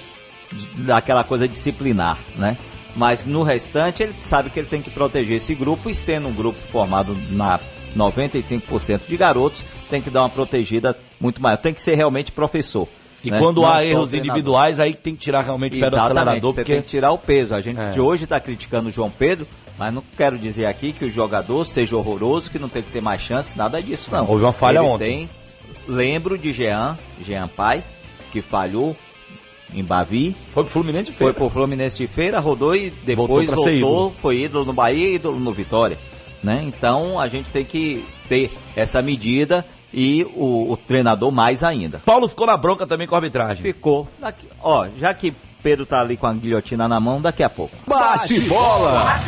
de- 0.51 0.83
daquela 0.83 1.23
coisa 1.23 1.47
disciplinar, 1.47 2.17
né? 2.35 2.57
Mas 2.95 3.25
no 3.25 3.43
restante 3.43 4.01
ele 4.03 4.13
sabe 4.21 4.49
que 4.49 4.57
ele 4.57 4.69
tem 4.69 4.81
que 4.81 4.89
proteger 4.89 5.37
esse 5.37 5.53
grupo 5.53 5.89
e 5.89 5.95
sendo 5.95 6.29
um 6.29 6.33
grupo 6.33 6.57
formado 6.71 7.15
na 7.31 7.59
95% 7.95 9.01
de 9.07 9.17
garotos, 9.17 9.63
tem 9.89 10.01
que 10.01 10.09
dar 10.09 10.23
uma 10.23 10.29
protegida 10.29 10.97
muito 11.19 11.41
maior. 11.41 11.57
Tem 11.57 11.73
que 11.73 11.81
ser 11.81 11.95
realmente 11.95 12.31
professor. 12.31 12.87
E 13.23 13.31
né? 13.31 13.39
quando 13.39 13.61
Não 13.61 13.71
há 13.71 13.83
erros 13.83 14.13
individuais, 14.13 14.79
aí 14.79 14.93
tem 14.93 15.15
que 15.15 15.21
tirar 15.21 15.41
realmente 15.41 15.77
o 15.77 15.79
pé 15.79 15.89
do 15.89 15.97
acelerador, 15.97 16.53
você 16.53 16.59
porque 16.61 16.73
tem 16.73 16.81
que 16.81 16.87
tirar 16.87 17.11
o 17.11 17.17
peso. 17.17 17.55
A 17.55 17.61
gente 17.61 17.79
É. 17.79 17.89
de 17.89 17.99
hoje 17.99 18.25
está 18.25 18.39
criticando 18.39 18.89
o 18.89 18.91
João 18.91 19.09
Pedro, 19.09 19.47
mas 19.79 19.91
não 19.91 20.03
quero 20.15 20.37
dizer 20.37 20.67
aqui 20.67 20.91
que 20.91 21.05
o 21.05 21.09
jogador 21.09 21.65
seja 21.65 21.97
horroroso, 21.97 22.51
que 22.51 22.59
não 22.59 22.69
tem 22.69 22.83
que 22.83 22.91
ter 22.91 23.01
mais 23.01 23.21
chance, 23.21 23.57
nada 23.57 23.81
disso 23.81 24.11
não. 24.11 24.29
Houve 24.29 24.43
uma 24.43 24.53
falha 24.53 24.77
Ele 24.77 24.87
ontem. 24.87 25.27
Tem, 25.27 25.29
lembro 25.87 26.37
de 26.37 26.53
Jean, 26.53 26.97
Jean 27.19 27.47
Pai, 27.47 27.83
que 28.31 28.41
falhou 28.41 28.95
em 29.73 29.83
Bavi. 29.83 30.35
Foi 30.53 30.63
pro 30.63 30.71
Fluminense 30.71 31.11
de 31.11 31.17
Foi 31.17 31.27
feira. 31.27 31.33
pro 31.33 31.49
Fluminense 31.49 31.97
de 31.97 32.07
feira, 32.07 32.39
rodou 32.39 32.75
e 32.75 32.91
depois 33.03 33.47
Voltou 33.47 33.65
voltou, 33.65 34.15
foi 34.21 34.43
ídolo 34.43 34.65
no 34.65 34.73
Bahia 34.73 35.09
e 35.09 35.15
ídolo 35.15 35.39
no 35.39 35.51
Vitória. 35.51 35.97
Né? 36.45 36.61
Então 36.63 37.19
a 37.19 37.27
gente 37.27 37.49
tem 37.49 37.65
que 37.65 38.05
ter 38.29 38.51
essa 38.75 39.01
medida 39.01 39.65
e 39.91 40.23
o, 40.35 40.71
o 40.71 40.77
treinador 40.77 41.31
mais 41.31 41.63
ainda. 41.63 42.01
Paulo 42.05 42.27
ficou 42.27 42.45
na 42.45 42.55
bronca 42.55 42.85
também 42.85 43.07
com 43.07 43.15
a 43.15 43.17
arbitragem. 43.17 43.63
Ficou. 43.63 44.07
Daqui, 44.19 44.47
ó, 44.61 44.87
já 44.99 45.11
que 45.13 45.33
Pedro 45.63 45.87
tá 45.87 46.01
ali 46.01 46.15
com 46.15 46.27
a 46.27 46.33
guilhotina 46.33 46.87
na 46.87 46.99
mão, 46.99 47.19
daqui 47.19 47.41
a 47.41 47.49
pouco. 47.49 47.75
Bate 47.87 48.39
bola. 48.41 49.19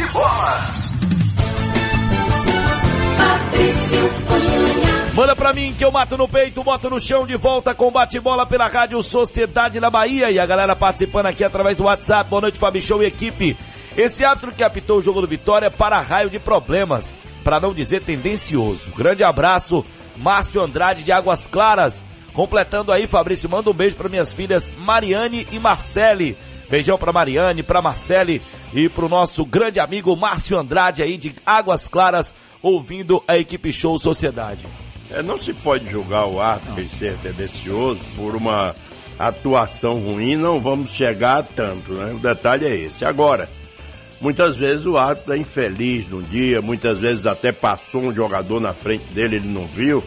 Manda 5.15 5.35
pra 5.35 5.51
mim 5.51 5.73
que 5.75 5.83
eu 5.83 5.91
mato 5.91 6.15
no 6.15 6.27
peito, 6.27 6.63
boto 6.63 6.91
no 6.91 6.99
chão 6.99 7.25
de 7.25 7.35
volta 7.35 7.73
com 7.73 7.89
bate-bola 7.89 8.45
pela 8.45 8.67
Rádio 8.67 9.01
Sociedade 9.01 9.79
na 9.79 9.89
Bahia. 9.89 10.29
E 10.29 10.37
a 10.37 10.45
galera 10.45 10.75
participando 10.75 11.25
aqui 11.25 11.43
através 11.43 11.75
do 11.75 11.85
WhatsApp. 11.85 12.29
Boa 12.29 12.41
noite, 12.41 12.59
Fabi 12.59 12.79
Show 12.79 13.01
e 13.01 13.07
equipe. 13.07 13.57
Esse 13.97 14.23
árbitro 14.23 14.51
que 14.51 14.63
apitou 14.63 14.99
o 14.99 15.01
jogo 15.01 15.21
do 15.21 15.27
Vitória 15.27 15.71
para 15.71 15.99
raio 15.99 16.29
de 16.29 16.37
problemas, 16.37 17.17
para 17.43 17.59
não 17.59 17.73
dizer 17.73 18.03
tendencioso. 18.03 18.91
Grande 18.95 19.23
abraço, 19.23 19.83
Márcio 20.15 20.61
Andrade 20.61 21.01
de 21.03 21.11
Águas 21.11 21.47
Claras. 21.47 22.05
Completando 22.31 22.91
aí, 22.91 23.07
Fabrício, 23.07 23.49
manda 23.49 23.71
um 23.71 23.73
beijo 23.73 23.95
para 23.95 24.07
minhas 24.07 24.31
filhas 24.31 24.71
Mariane 24.77 25.47
e 25.51 25.57
Marcele. 25.57 26.37
Beijão 26.69 26.95
pra 26.95 27.11
Mariane, 27.11 27.63
pra 27.63 27.81
Marcele 27.81 28.39
e 28.71 28.87
pro 28.87 29.09
nosso 29.09 29.43
grande 29.43 29.79
amigo 29.79 30.15
Márcio 30.15 30.59
Andrade 30.59 31.01
aí 31.01 31.17
de 31.17 31.33
Águas 31.43 31.87
Claras, 31.87 32.35
ouvindo 32.61 33.23
a 33.27 33.35
equipe 33.35 33.73
Show 33.73 33.97
Sociedade. 33.97 34.63
É, 35.09 35.23
não 35.23 35.41
se 35.41 35.53
pode 35.53 35.89
julgar 35.89 36.27
o 36.27 36.39
árbitro 36.39 36.79
em 36.79 36.89
ser 36.89 37.17
tendencioso 37.23 38.01
por 38.15 38.35
uma 38.35 38.75
atuação 39.17 39.95
ruim, 39.95 40.35
não 40.35 40.59
vamos 40.59 40.91
chegar 40.91 41.39
a 41.39 41.43
tanto, 41.43 41.93
né? 41.93 42.13
O 42.13 42.19
detalhe 42.19 42.67
é 42.67 42.75
esse. 42.75 43.03
Agora, 43.03 43.49
muitas 44.19 44.57
vezes 44.57 44.85
o 44.85 44.97
árbitro 44.97 45.33
é 45.33 45.37
infeliz 45.37 46.07
num 46.07 46.21
dia, 46.21 46.61
muitas 46.61 46.99
vezes 46.99 47.25
até 47.25 47.51
passou 47.51 48.03
um 48.03 48.13
jogador 48.13 48.59
na 48.59 48.73
frente 48.73 49.05
dele, 49.13 49.37
ele 49.37 49.47
não 49.47 49.65
viu. 49.65 50.03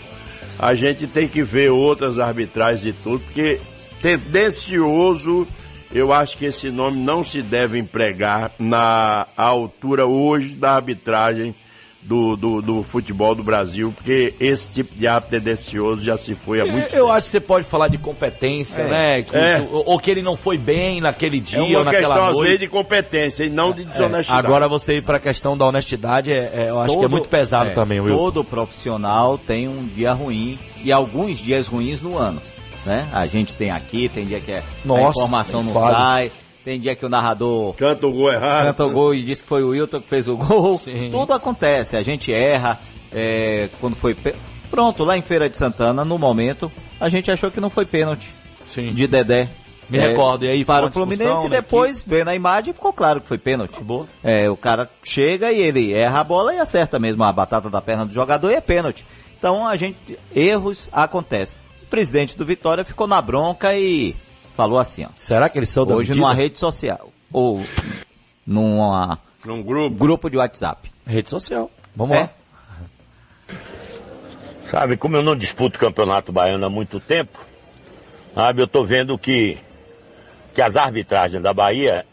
A 0.58 0.74
gente 0.74 1.06
tem 1.06 1.26
que 1.26 1.42
ver 1.42 1.70
outras 1.70 2.18
arbitragens 2.18 2.84
e 2.84 2.92
tudo, 2.92 3.24
porque 3.24 3.60
tendencioso, 4.02 5.46
eu 5.92 6.12
acho 6.12 6.36
que 6.36 6.44
esse 6.44 6.70
nome 6.70 6.98
não 6.98 7.24
se 7.24 7.42
deve 7.42 7.78
empregar 7.78 8.52
na 8.58 9.26
altura 9.36 10.06
hoje 10.06 10.54
da 10.54 10.72
arbitragem 10.74 11.54
do, 12.02 12.34
do, 12.34 12.62
do 12.62 12.82
futebol 12.82 13.34
do 13.34 13.42
Brasil, 13.42 13.92
porque 13.94 14.34
esse 14.40 14.72
tipo 14.72 14.94
de 14.96 15.06
árbitro 15.06 15.38
tendencioso 15.38 16.02
já 16.02 16.16
se 16.16 16.34
foi 16.34 16.60
há 16.60 16.64
muito 16.66 16.92
Eu, 16.94 17.06
eu 17.06 17.12
acho 17.12 17.26
que 17.26 17.30
você 17.32 17.40
pode 17.40 17.66
falar 17.66 17.88
de 17.88 17.98
competência, 17.98 18.84
né? 18.84 19.22
Que, 19.22 19.36
É. 19.36 19.66
ou, 19.70 19.82
ou 19.86 19.98
que 19.98 20.10
ele 20.10 20.22
não 20.22 20.36
foi 20.36 20.56
bem 20.56 21.00
naquele 21.00 21.38
dia 21.38 21.58
É 21.58 21.62
ou 21.62 21.68
uma 21.68 21.84
naquela 21.84 22.06
questão, 22.06 22.26
às 22.26 22.32
noite. 22.32 22.44
vezes, 22.46 22.60
de 22.60 22.68
competência 22.68 23.44
e 23.44 23.50
não 23.50 23.72
de 23.72 23.82
É, 23.82 23.84
desonestidade. 23.84 24.46
agora 24.46 24.66
você 24.66 24.94
ir 24.96 25.02
pra 25.02 25.18
questão 25.18 25.56
da 25.56 25.66
honestidade, 25.66 26.32
é, 26.32 26.50
é, 26.66 26.70
eu 26.70 26.80
acho 26.80 26.94
que 26.94 26.98
é 26.98 27.02
Todo- 27.02 27.10
muito 27.10 27.28
pesado 27.28 27.70
é, 27.70 27.72
também, 27.74 28.00
Will. 28.00 28.16
Todo 28.16 28.42
profissional 28.44 29.36
tem 29.38 29.68
um 29.68 29.84
dia 29.84 30.12
ruim 30.12 30.58
e 30.82 30.90
alguns 30.90 31.38
dias 31.38 31.66
ruins 31.66 32.00
no 32.00 32.16
ano. 32.16 32.40
Né? 32.86 33.06
A 33.12 33.26
gente 33.26 33.52
tem 33.52 33.70
aqui, 33.70 34.08
tem 34.08 34.24
dia 34.24 34.40
que 34.40 34.50
é, 34.52 34.60
a 34.60 34.62
Nossa, 34.86 35.18
informação 35.18 35.62
não 35.62 35.74
fale. 35.74 35.94
sai, 35.94 36.32
tem 36.64 36.78
dia 36.80 36.94
que 36.94 37.04
o 37.06 37.08
narrador 37.08 37.74
Canta 37.74 38.06
o 38.06 38.12
gol 38.12 38.32
errado. 38.32 38.66
canta 38.66 38.84
o 38.86 38.90
gol 38.90 39.14
e 39.14 39.22
diz 39.22 39.40
que 39.42 39.48
foi 39.48 39.62
o 39.62 39.68
Wilton 39.70 40.00
que 40.00 40.08
fez 40.08 40.28
o 40.28 40.36
gol. 40.36 40.78
Sim. 40.78 41.10
Tudo 41.10 41.32
acontece, 41.32 41.96
a 41.96 42.02
gente 42.02 42.32
erra. 42.32 42.78
é, 43.12 43.68
quando 43.80 43.96
foi. 43.96 44.14
pe- 44.14 44.34
Pronto, 44.70 45.02
lá 45.02 45.16
em 45.18 45.22
Feira 45.22 45.48
de 45.50 45.56
Santana, 45.56 46.04
no 46.04 46.16
momento, 46.16 46.70
a 47.00 47.08
gente 47.08 47.28
achou 47.30 47.50
que 47.50 47.60
não 47.60 47.70
foi 47.70 47.84
pênalti 47.84 48.30
Sim. 48.68 48.90
de 48.92 49.06
Dedé. 49.08 49.48
Me 49.88 49.98
recordo, 49.98 50.44
e 50.44 50.48
aí 50.48 50.62
foi 50.64 50.72
para 50.76 50.86
o 50.86 50.92
Fluminense 50.92 51.24
discussão 51.24 51.46
e 51.48 51.50
depois, 51.50 52.04
vendo 52.06 52.28
a 52.28 52.34
imagem, 52.36 52.72
ficou 52.72 52.92
claro 52.92 53.20
que 53.20 53.26
foi 53.26 53.38
pênalti. 53.38 53.82
Boa. 53.82 54.06
É, 54.22 54.48
o 54.48 54.56
cara 54.56 54.88
chega 55.02 55.50
e 55.50 55.60
ele 55.60 55.92
erra 55.92 56.20
a 56.20 56.24
bola 56.24 56.54
e 56.54 56.58
acerta 56.60 56.96
mesmo 57.00 57.24
a 57.24 57.32
batata 57.32 57.68
da 57.68 57.80
perna 57.82 58.06
do 58.06 58.12
jogador 58.14 58.52
e 58.52 58.54
é 58.54 58.60
pênalti. 58.60 59.04
Então 59.36 59.66
a 59.66 59.74
gente. 59.74 59.96
Erros 60.32 60.88
acontecem. 60.92 61.56
O 61.82 61.86
presidente 61.86 62.38
do 62.38 62.46
Vitória 62.46 62.84
ficou 62.84 63.08
na 63.08 63.20
bronca 63.20 63.74
e 63.76 64.14
falou 64.60 64.78
assim, 64.78 65.04
ó. 65.04 65.08
Será 65.18 65.48
que 65.48 65.58
eles 65.58 65.70
são 65.70 65.86
da 65.86 65.94
Hoje 65.94 66.10
medida? 66.10 66.20
numa 66.26 66.34
rede 66.34 66.58
social. 66.58 67.10
Ou 67.32 67.64
numa 68.46 69.18
Num 69.44 69.62
grupo. 69.62 69.96
grupo 69.96 70.28
de 70.28 70.36
WhatsApp. 70.36 70.92
Rede 71.06 71.30
social. 71.30 71.70
Vamos 71.96 72.14
É. 72.16 72.20
lá. 72.20 72.30
Sabe, 74.66 74.96
como 74.98 75.16
eu 75.16 75.22
não 75.22 75.34
disputo 75.34 75.76
o 75.76 75.80
Campeonato 75.80 76.30
Baiano 76.30 76.64
há 76.66 76.70
muito 76.70 77.00
tempo, 77.00 77.38
sabe, 78.34 78.60
eu 78.62 78.68
tô 78.68 78.84
vendo 78.84 79.16
que, 79.18 79.58
que 80.54 80.60
as 80.62 80.76
arbitragens 80.76 81.42
da 81.42 81.52
Bahia 81.54 82.06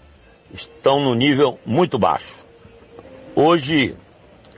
estão 0.54 1.02
no 1.02 1.14
nível 1.14 1.60
muito 1.66 2.00
baixo. 2.00 2.34
Hoje, 3.36 3.96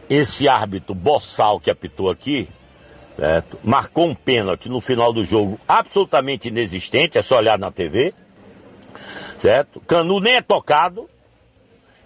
esse 0.09 0.47
árbitro 0.47 0.93
boçal 0.95 1.59
que 1.59 1.69
apitou 1.71 2.09
aqui, 2.09 2.47
certo, 3.19 3.59
marcou 3.63 4.07
um 4.07 4.15
pênalti 4.15 4.69
no 4.69 4.79
final 4.79 5.11
do 5.11 5.25
jogo 5.25 5.59
absolutamente 5.67 6.47
inexistente, 6.47 7.17
é 7.17 7.21
só 7.21 7.37
olhar 7.37 7.59
na 7.59 7.69
TV, 7.69 8.13
certo? 9.37 9.81
Canu 9.81 10.21
nem 10.21 10.35
é 10.35 10.41
tocado, 10.41 11.09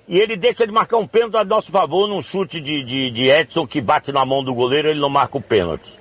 e 0.07 0.20
ele 0.20 0.36
deixa 0.36 0.66
de 0.66 0.74
marcar 0.74 0.97
um 0.97 1.07
pênalti 1.07 1.38
a 1.38 1.43
nosso 1.45 1.72
favor 1.72 2.07
num 2.07 2.22
chute 2.22 2.59
de, 2.59 2.84
de, 2.84 3.11
de 3.11 3.30
Edson 3.30 3.68
que 3.68 3.80
bate 3.80 4.11
na 4.11 4.26
mão 4.26 4.43
do 4.43 4.55
goleiro, 4.55 4.89
ele 4.89 4.99
não 4.99 5.09
marca 5.09 5.38
o 5.38 5.41
pênalti. 5.41 5.99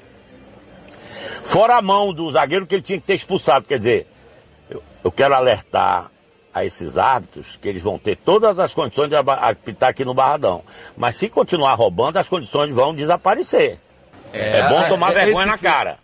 Fora 1.44 1.76
a 1.76 1.82
mão 1.82 2.12
do 2.12 2.30
zagueiro 2.30 2.66
que 2.66 2.76
ele 2.76 2.82
tinha 2.82 3.00
que 3.00 3.06
ter 3.06 3.14
expulsado. 3.14 3.66
Quer 3.66 3.78
dizer, 3.78 4.06
eu, 4.70 4.82
eu 5.04 5.12
quero 5.12 5.34
alertar 5.34 6.10
a 6.54 6.64
esses 6.64 6.96
árbitros 6.96 7.56
que 7.56 7.68
eles 7.68 7.82
vão 7.82 7.98
ter 7.98 8.16
todas 8.16 8.58
as 8.58 8.72
condições 8.74 9.08
de 9.08 9.16
apitar 9.16 9.90
aqui 9.90 10.04
no 10.04 10.14
Barradão. 10.14 10.62
Mas 10.96 11.16
se 11.16 11.28
continuar 11.28 11.74
roubando, 11.74 12.16
as 12.16 12.28
condições 12.28 12.72
vão 12.72 12.94
desaparecer. 12.94 13.78
É, 14.32 14.68
bom 14.68 14.88
tomar 14.88 15.12
é, 15.12 15.24
vergonha 15.24 15.46
na 15.46 15.58
cara. 15.58 15.98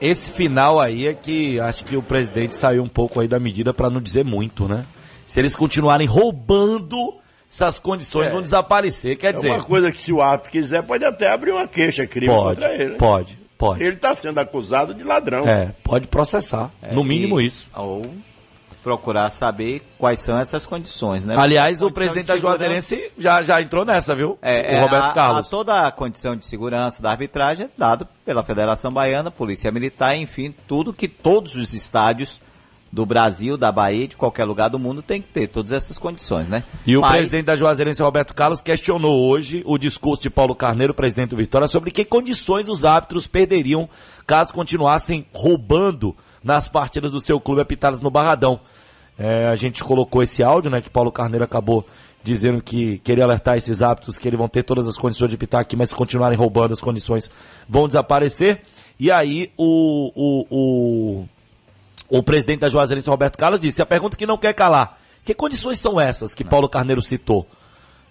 Esse 0.00 0.30
final 0.30 0.80
aí 0.80 1.06
é 1.06 1.14
que 1.14 1.58
acho 1.60 1.84
que 1.84 1.96
o 1.96 2.02
presidente 2.02 2.54
saiu 2.54 2.82
um 2.82 2.88
pouco 2.88 3.20
aí 3.20 3.28
da 3.28 3.38
medida 3.38 3.72
pra 3.72 3.88
não 3.88 4.00
dizer 4.00 4.24
muito, 4.24 4.66
né? 4.68 4.84
Se 5.26 5.40
eles 5.40 5.54
continuarem 5.56 6.06
roubando, 6.06 7.14
essas 7.50 7.78
condições 7.78 8.30
vão 8.30 8.42
desaparecer. 8.42 9.16
Quer 9.16 9.28
É 9.28 9.32
dizer, 9.32 9.50
uma 9.50 9.62
coisa 9.64 9.90
que 9.92 10.00
se 10.00 10.12
o 10.12 10.20
árbitro 10.20 10.50
quiser, 10.52 10.82
pode 10.82 11.04
até 11.04 11.28
abrir 11.30 11.52
uma 11.52 11.66
queixa 11.68 12.06
crime 12.06 12.26
pode, 12.32 12.56
contra 12.60 12.74
ele. 12.74 12.90
né? 12.92 12.96
pode, 12.98 13.38
pode. 13.56 13.82
Ele 13.82 13.94
está 13.96 14.14
sendo 14.14 14.38
acusado 14.38 14.92
de 14.92 15.02
ladrão. 15.04 15.48
É, 15.48 15.70
pode 15.84 16.08
processar. 16.08 16.70
no 16.92 17.04
mínimo 17.04 17.40
E- 17.40 17.46
isso. 17.46 17.66
Ou 17.74 18.02
procurar 18.82 19.30
saber 19.30 19.82
quais 19.98 20.18
são 20.20 20.36
essas 20.38 20.66
condições, 20.66 21.24
né? 21.24 21.36
Aliás, 21.38 21.80
o 21.82 21.90
presidente 21.90 22.22
de 22.22 22.28
da 22.28 22.36
Juazeirense 22.36 23.10
já, 23.16 23.40
já 23.42 23.60
entrou 23.62 23.84
nessa, 23.84 24.14
viu? 24.14 24.36
É, 24.42 24.60
o 24.60 24.76
é, 24.76 24.80
Roberto 24.80 25.04
a- 25.04 25.12
Carlos. 25.12 25.46
a- 25.46 25.50
toda 25.50 25.86
a 25.86 25.90
condição 25.92 26.34
de 26.34 26.44
segurança 26.44 27.00
da 27.02 27.10
arbitragem 27.10 27.66
é 27.66 27.70
dado 27.78 28.08
pela 28.24 28.42
Federação 28.42 28.92
Baiana, 28.92 29.30
Polícia 29.30 29.70
Militar, 29.70 30.16
enfim, 30.16 30.54
tudo 30.66 30.92
que 30.92 31.06
todos 31.06 31.54
os 31.54 31.72
estádios 31.72 32.40
do 32.90 33.06
Brasil, 33.06 33.56
da 33.56 33.72
Bahia, 33.72 34.06
de 34.06 34.16
qualquer 34.18 34.44
lugar 34.44 34.68
do 34.68 34.78
mundo 34.78 35.00
tem 35.00 35.22
que 35.22 35.30
ter 35.30 35.46
todas 35.46 35.72
essas 35.72 35.96
condições, 35.96 36.46
né? 36.46 36.62
E 36.86 36.94
o 36.94 37.00
Mas- 37.00 37.12
presidente 37.12 37.46
da 37.46 37.56
Juazeirense, 37.56 38.02
Roberto 38.02 38.34
Carlos, 38.34 38.60
questionou 38.60 39.18
hoje 39.30 39.62
o 39.64 39.78
discurso 39.78 40.20
de 40.22 40.28
Paulo 40.28 40.54
Carneiro, 40.54 40.92
presidente 40.92 41.30
do 41.30 41.36
Vitória, 41.36 41.66
sobre 41.68 41.90
que 41.90 42.04
condições 42.04 42.68
os 42.68 42.84
árbitros 42.84 43.26
perderiam 43.26 43.88
caso 44.26 44.52
continuassem 44.52 45.24
roubando 45.32 46.14
nas 46.44 46.68
partidas 46.68 47.12
do 47.12 47.20
seu 47.20 47.40
clube 47.40 47.62
apitadas 47.62 48.02
no 48.02 48.10
Barradão. 48.10 48.60
É, 49.18 49.46
a 49.46 49.54
gente 49.54 49.82
colocou 49.84 50.22
esse 50.22 50.42
áudio, 50.42 50.70
né, 50.70 50.80
que 50.80 50.90
Paulo 50.90 51.12
Carneiro 51.12 51.44
acabou 51.44 51.86
dizendo 52.24 52.62
que 52.62 52.98
queria 52.98 53.24
alertar 53.24 53.56
esses 53.56 53.82
árbitros 53.82 54.16
que 54.18 54.28
eles 54.28 54.38
vão 54.38 54.48
ter 54.48 54.62
todas 54.62 54.86
as 54.86 54.96
condições 54.96 55.28
de 55.28 55.34
apitar 55.34 55.60
aqui, 55.60 55.74
mas 55.76 55.88
se 55.90 55.94
continuarem 55.94 56.38
roubando 56.38 56.72
as 56.72 56.80
condições 56.80 57.30
vão 57.68 57.86
desaparecer. 57.86 58.60
E 58.98 59.10
aí 59.10 59.50
o, 59.58 60.12
o, 60.14 60.46
o, 62.10 62.18
o 62.18 62.22
presidente 62.22 62.60
da 62.60 62.68
Juazeirense, 62.68 63.10
Roberto 63.10 63.36
Carlos, 63.36 63.58
disse 63.60 63.82
a 63.82 63.86
pergunta 63.86 64.16
que 64.16 64.26
não 64.26 64.38
quer 64.38 64.52
calar. 64.54 64.98
Que 65.24 65.34
condições 65.34 65.78
são 65.78 66.00
essas 66.00 66.32
que 66.34 66.44
Paulo 66.44 66.68
Carneiro 66.68 67.02
citou? 67.02 67.46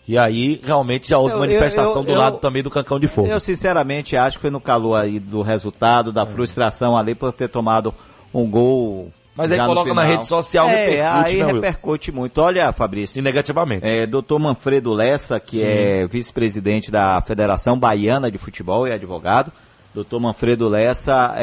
E 0.08 0.18
aí, 0.18 0.60
realmente, 0.64 1.08
já 1.10 1.18
houve 1.18 1.34
Eu- 1.36 1.40
manifestação 1.40 2.02
eu- 2.02 2.08
eu- 2.10 2.14
do 2.16 2.20
lado 2.20 2.38
também 2.40 2.64
do 2.64 2.70
Cancão 2.70 3.00
de 3.00 3.08
Fogo. 3.08 3.28
Eu 3.28 3.40
sinceramente 3.40 4.18
acho 4.18 4.38
que 4.38 4.42
foi 4.42 4.50
no 4.50 4.60
calor 4.60 4.96
aí 4.96 5.20
do 5.20 5.42
resultado, 5.42 6.12
da 6.12 6.26
frustração 6.26 6.98
ali 6.98 7.16
por 7.16 7.32
ter 7.32 7.48
tomado 7.48 7.94
um 8.34 8.50
gol. 8.50 9.12
Mas 9.36 9.52
aí 9.52 9.58
coloca 9.60 9.94
na 9.94 10.04
rede 10.04 10.26
social, 10.26 10.70
é, 10.70 10.90
repercute, 10.90 11.26
aí 11.26 11.44
né, 11.44 11.54
repercute 11.54 12.12
muito. 12.12 12.42
Olha, 12.42 12.72
Fabrício, 12.74 13.20
E 13.20 13.22
negativamente. 13.22 13.86
É, 13.86 14.06
Dr. 14.06 14.38
Manfredo 14.40 14.94
Lessa, 14.94 15.40
que 15.40 15.64
é 15.64 16.06
vice-presidente 16.06 16.92
da 16.92 17.22
Federação 17.22 17.80
Baiana 17.80 18.30
de 18.30 18.38
Futebol 18.38 18.88
e 18.88 18.92
advogado. 18.92 19.52
Dr. 19.96 20.20
Manfredo 20.20 20.68
Lessa 20.68 21.36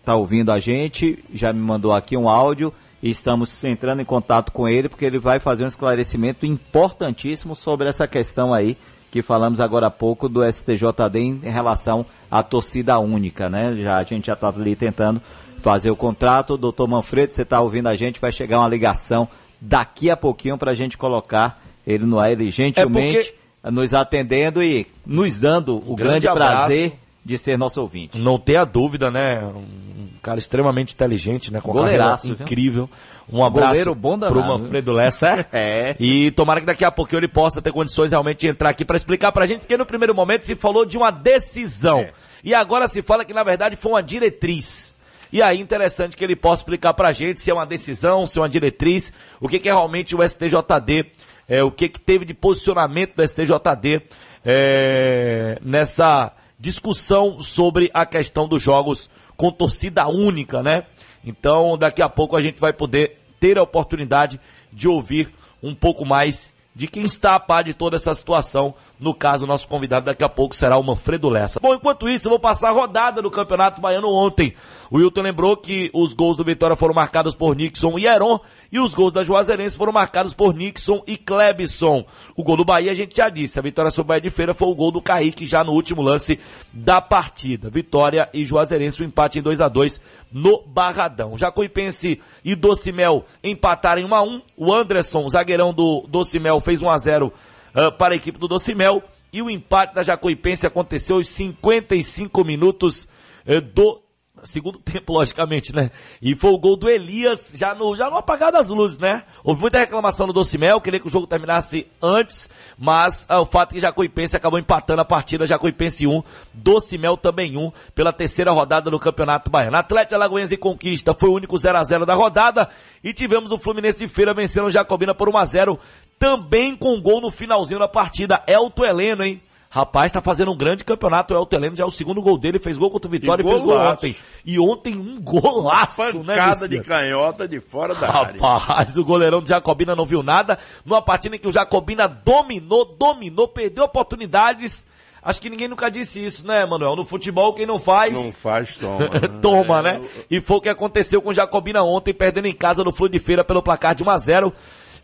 está 0.00 0.14
ouvindo 0.14 0.50
a 0.50 0.58
gente, 0.58 1.22
já 1.32 1.52
me 1.52 1.60
mandou 1.60 1.94
aqui 1.94 2.16
um 2.16 2.28
áudio 2.28 2.72
e 3.02 3.10
estamos 3.10 3.62
entrando 3.64 4.00
em 4.00 4.04
contato 4.04 4.52
com 4.52 4.68
ele 4.68 4.88
porque 4.88 5.04
ele 5.04 5.18
vai 5.18 5.38
fazer 5.38 5.64
um 5.64 5.68
esclarecimento 5.68 6.46
importantíssimo 6.46 7.54
sobre 7.54 7.88
essa 7.88 8.06
questão 8.06 8.54
aí 8.54 8.76
que 9.12 9.22
falamos 9.22 9.60
agora 9.60 9.88
há 9.88 9.90
pouco 9.90 10.26
do 10.26 10.40
STJD 10.42 11.18
em 11.18 11.38
relação 11.50 12.06
à 12.30 12.42
torcida 12.42 12.98
única, 12.98 13.50
né? 13.50 13.76
Já, 13.76 13.98
a 13.98 14.04
gente 14.04 14.26
já 14.26 14.32
está 14.32 14.48
ali 14.48 14.74
tentando 14.74 15.20
fazer 15.62 15.90
o 15.90 15.96
contrato. 15.96 16.56
Doutor 16.58 16.86
Manfredo, 16.88 17.32
você 17.32 17.42
está 17.42 17.60
ouvindo 17.60 17.86
a 17.88 17.96
gente, 17.96 18.20
vai 18.20 18.32
chegar 18.32 18.58
uma 18.58 18.68
ligação 18.68 19.28
daqui 19.60 20.10
a 20.10 20.16
pouquinho 20.16 20.58
para 20.58 20.72
a 20.72 20.74
gente 20.74 20.98
colocar 20.98 21.62
ele 21.86 22.04
no 22.04 22.18
ar, 22.18 22.30
ele 22.32 22.50
gentilmente 22.50 23.16
É 23.16 23.22
porque- 23.22 23.70
nos 23.70 23.94
atendendo 23.94 24.62
e 24.62 24.86
nos 25.06 25.38
dando 25.38 25.76
o 25.76 25.94
grande 25.94 26.26
grande, 26.26 26.28
abraço. 26.28 26.52
prazer 26.56 26.92
de 27.24 27.38
ser 27.38 27.56
nosso 27.56 27.80
ouvinte. 27.80 28.18
Não 28.18 28.36
tenha 28.38 28.64
dúvida, 28.64 29.08
né? 29.10 29.40
Um 29.44 30.08
cara 30.20 30.38
extremamente 30.40 30.92
inteligente, 30.94 31.52
né? 31.52 31.60
Com 31.60 31.70
Goleiraço, 31.72 32.26
viu? 32.26 32.36
incrível. 32.40 32.90
Um 33.32 33.44
abraço 33.44 33.68
Goleiro 33.68 33.94
bom 33.94 34.18
danado, 34.18 34.40
pro 34.40 34.48
Manfredo 34.48 34.92
Lessa. 34.92 35.46
É. 35.52 35.94
E 36.00 36.32
tomara 36.32 36.58
que 36.60 36.66
daqui 36.66 36.84
a 36.84 36.90
pouquinho 36.90 37.20
ele 37.20 37.28
possa 37.28 37.62
ter 37.62 37.72
condições 37.72 38.10
realmente 38.10 38.40
de 38.40 38.48
entrar 38.48 38.70
aqui 38.70 38.84
para 38.84 38.96
explicar 38.96 39.30
pra 39.30 39.46
gente, 39.46 39.60
porque 39.60 39.76
no 39.76 39.86
primeiro 39.86 40.12
momento 40.14 40.44
se 40.44 40.56
falou 40.56 40.84
de 40.84 40.98
uma 40.98 41.12
decisão. 41.12 42.00
É. 42.00 42.12
E 42.42 42.52
agora 42.54 42.88
se 42.88 43.00
fala 43.02 43.24
que 43.24 43.32
na 43.32 43.44
verdade 43.44 43.76
foi 43.76 43.92
uma 43.92 44.02
diretriz. 44.02 44.91
E 45.32 45.40
aí 45.40 45.58
interessante 45.60 46.16
que 46.16 46.22
ele 46.22 46.36
possa 46.36 46.60
explicar 46.60 46.92
pra 46.92 47.10
gente 47.10 47.40
se 47.40 47.50
é 47.50 47.54
uma 47.54 47.64
decisão, 47.64 48.26
se 48.26 48.38
é 48.38 48.42
uma 48.42 48.48
diretriz, 48.48 49.12
o 49.40 49.48
que, 49.48 49.58
que 49.58 49.68
é 49.68 49.72
realmente 49.72 50.14
o 50.14 50.22
STJD, 50.22 51.06
é, 51.48 51.62
o 51.62 51.70
que, 51.70 51.88
que 51.88 51.98
teve 51.98 52.26
de 52.26 52.34
posicionamento 52.34 53.16
do 53.16 53.26
STJD 53.26 54.02
é, 54.44 55.58
nessa 55.62 56.32
discussão 56.58 57.40
sobre 57.40 57.90
a 57.94 58.04
questão 58.04 58.46
dos 58.46 58.62
jogos 58.62 59.08
com 59.36 59.50
torcida 59.50 60.06
única, 60.06 60.62
né? 60.62 60.84
Então, 61.24 61.78
daqui 61.78 62.02
a 62.02 62.08
pouco 62.08 62.36
a 62.36 62.42
gente 62.42 62.60
vai 62.60 62.72
poder 62.72 63.18
ter 63.40 63.58
a 63.58 63.62
oportunidade 63.62 64.38
de 64.72 64.86
ouvir 64.86 65.32
um 65.62 65.74
pouco 65.74 66.04
mais 66.04 66.52
de 66.74 66.86
quem 66.86 67.04
está 67.04 67.34
a 67.34 67.40
par 67.40 67.64
de 67.64 67.74
toda 67.74 67.96
essa 67.96 68.14
situação. 68.14 68.74
No 69.02 69.12
caso, 69.12 69.46
nosso 69.46 69.66
convidado 69.66 70.06
daqui 70.06 70.22
a 70.22 70.28
pouco 70.28 70.54
será 70.54 70.78
o 70.78 70.82
Manfredo 70.82 71.28
Lessa. 71.28 71.58
Bom, 71.60 71.74
enquanto 71.74 72.08
isso, 72.08 72.28
eu 72.28 72.30
vou 72.30 72.38
passar 72.38 72.68
a 72.68 72.72
rodada 72.72 73.20
do 73.20 73.30
Campeonato 73.30 73.80
Baiano 73.80 74.08
ontem. 74.08 74.54
O 74.90 74.98
Wilton 74.98 75.22
lembrou 75.22 75.56
que 75.56 75.90
os 75.92 76.14
gols 76.14 76.36
do 76.36 76.44
Vitória 76.44 76.76
foram 76.76 76.94
marcados 76.94 77.34
por 77.34 77.56
Nixon 77.56 77.98
e 77.98 78.06
Heron, 78.06 78.38
e 78.70 78.78
os 78.78 78.94
gols 78.94 79.12
da 79.12 79.24
Juazeirense 79.24 79.76
foram 79.76 79.92
marcados 79.92 80.34
por 80.34 80.54
Nixon 80.54 81.02
e 81.06 81.16
Klebson. 81.16 82.04
O 82.36 82.44
gol 82.44 82.56
do 82.56 82.64
Bahia 82.64 82.92
a 82.92 82.94
gente 82.94 83.16
já 83.16 83.28
disse, 83.28 83.58
a 83.58 83.62
vitória 83.62 83.90
sobre 83.90 84.06
o 84.06 84.08
Bahia 84.08 84.20
de 84.20 84.30
Feira 84.30 84.54
foi 84.54 84.68
o 84.68 84.74
gol 84.74 84.92
do 84.92 85.02
Kaique 85.02 85.46
já 85.46 85.64
no 85.64 85.72
último 85.72 86.00
lance 86.00 86.38
da 86.72 87.00
partida. 87.00 87.70
Vitória 87.70 88.28
e 88.32 88.44
Juazeirense, 88.44 89.02
o 89.02 89.04
empate 89.04 89.38
em 89.38 89.42
2 89.42 89.60
a 89.60 89.68
2 89.68 90.00
no 90.30 90.62
Barradão. 90.64 91.36
Jacuipense 91.36 92.20
e 92.44 92.54
Docimel 92.54 93.24
empataram 93.42 94.00
em 94.00 94.04
1 94.04 94.14
a 94.14 94.22
1 94.22 94.42
O 94.56 94.72
Anderson, 94.72 95.28
zagueirão 95.28 95.74
do 95.74 96.06
Docimel, 96.08 96.60
fez 96.60 96.82
1 96.82 96.88
a 96.88 96.98
0 96.98 97.32
ah, 97.74 97.90
para 97.90 98.14
a 98.14 98.16
equipe 98.16 98.38
do 98.38 98.48
Docimel. 98.48 99.02
E 99.32 99.40
o 99.40 99.48
empate 99.48 99.94
da 99.94 100.02
Jacuipense 100.02 100.66
aconteceu 100.66 101.16
aos 101.16 101.30
55 101.30 102.44
minutos 102.44 103.08
eh, 103.46 103.60
do 103.60 104.02
segundo 104.44 104.78
tempo, 104.80 105.12
logicamente, 105.12 105.74
né? 105.74 105.90
E 106.20 106.34
foi 106.34 106.50
o 106.50 106.58
gol 106.58 106.76
do 106.76 106.88
Elias, 106.88 107.52
já 107.54 107.74
no, 107.74 107.94
já 107.94 108.10
no 108.10 108.16
apagar 108.16 108.52
das 108.52 108.68
luzes, 108.68 108.98
né? 108.98 109.24
Houve 109.42 109.60
muita 109.60 109.78
reclamação 109.78 110.26
no 110.26 110.32
Docimel, 110.32 110.80
queria 110.80 111.00
que 111.00 111.06
o 111.06 111.10
jogo 111.10 111.26
terminasse 111.26 111.86
antes, 112.00 112.48
mas 112.78 113.26
ah, 113.28 113.40
o 113.40 113.46
fato 113.46 113.72
é 113.72 113.74
que 113.74 113.80
Jacuipense 113.80 114.36
acabou 114.36 114.58
empatando 114.58 115.00
a 115.00 115.04
partida, 115.04 115.46
Jacuipense 115.46 116.06
1, 116.06 116.22
Docimel 116.52 117.16
também 117.16 117.56
1, 117.56 117.72
pela 117.94 118.12
terceira 118.12 118.50
rodada 118.50 118.90
do 118.90 118.98
Campeonato 118.98 119.50
Baiano. 119.50 119.76
Atlético 119.76 120.14
Alagoense 120.14 120.56
Conquista 120.56 121.14
foi 121.14 121.28
o 121.28 121.34
único 121.34 121.56
0 121.56 121.78
a 121.78 121.84
0 121.84 122.06
da 122.06 122.14
rodada, 122.14 122.68
e 123.02 123.12
tivemos 123.12 123.50
o 123.50 123.58
Fluminense 123.58 123.98
de 123.98 124.08
Feira 124.08 124.34
vencendo 124.34 124.66
o 124.66 124.70
Jacobina 124.70 125.14
por 125.14 125.28
1 125.28 125.36
a 125.36 125.44
0 125.44 125.78
também 126.22 126.76
com 126.76 127.00
gol 127.00 127.20
no 127.20 127.32
finalzinho 127.32 127.80
da 127.80 127.88
partida, 127.88 128.40
Elton 128.46 128.84
Heleno, 128.84 129.24
hein? 129.24 129.42
Rapaz, 129.68 130.12
tá 130.12 130.20
fazendo 130.20 130.52
um 130.52 130.56
grande 130.56 130.84
campeonato. 130.84 131.34
O 131.34 131.36
Elton 131.36 131.56
Heleno 131.56 131.74
já 131.74 131.82
é 131.82 131.86
o 131.86 131.90
segundo 131.90 132.22
gol 132.22 132.38
dele, 132.38 132.60
fez 132.60 132.78
gol 132.78 132.92
contra 132.92 133.08
o 133.08 133.10
Vitória 133.10 133.42
e, 133.42 133.44
E 133.44 133.48
fez 133.48 133.60
gol 133.60 133.76
ontem. 133.76 134.16
E 134.44 134.60
ontem 134.60 134.94
um 134.94 135.20
golaço, 135.20 136.22
né, 136.22 136.36
Pancada 136.36 136.68
de 136.68 136.76
Messias? 136.76 136.86
canhota 136.86 137.48
de 137.48 137.58
fora 137.58 137.92
da 137.96 138.08
área. 138.08 138.40
Rapaz, 138.40 138.96
o 138.96 139.04
goleirão 139.04 139.40
do 139.40 139.48
Jacobina 139.48 139.96
não 139.96 140.06
viu 140.06 140.22
nada. 140.22 140.60
Numa 140.84 141.02
partida 141.02 141.34
em 141.34 141.38
que 141.40 141.48
o 141.48 141.52
Jacobina 141.52 142.06
dominou, 142.06 142.84
dominou, 142.84 143.48
perdeu 143.48 143.82
oportunidades. 143.82 144.86
Acho 145.24 145.40
que 145.40 145.50
ninguém 145.50 145.66
nunca 145.66 145.90
disse 145.90 146.24
isso, 146.24 146.46
né, 146.46 146.64
Manuel? 146.64 146.94
No 146.94 147.04
futebol, 147.04 147.52
quem 147.52 147.66
não 147.66 147.80
faz. 147.80 148.12
Não 148.12 148.30
faz, 148.30 148.76
toma. 148.76 149.08
Toma, 149.42 149.82
né? 149.82 150.00
E 150.30 150.40
foi 150.40 150.58
o 150.58 150.60
que 150.60 150.68
aconteceu 150.68 151.20
com 151.20 151.30
o 151.30 151.34
Jacobina 151.34 151.82
ontem, 151.82 152.14
perdendo 152.14 152.46
em 152.46 152.54
casa 152.54 152.84
no 152.84 152.92
Flu 152.92 153.08
de 153.08 153.18
Feira 153.18 153.42
pelo 153.42 153.62
placar 153.62 153.94
de 153.94 154.04
1 154.04 154.10
a 154.10 154.18
0 154.18 154.52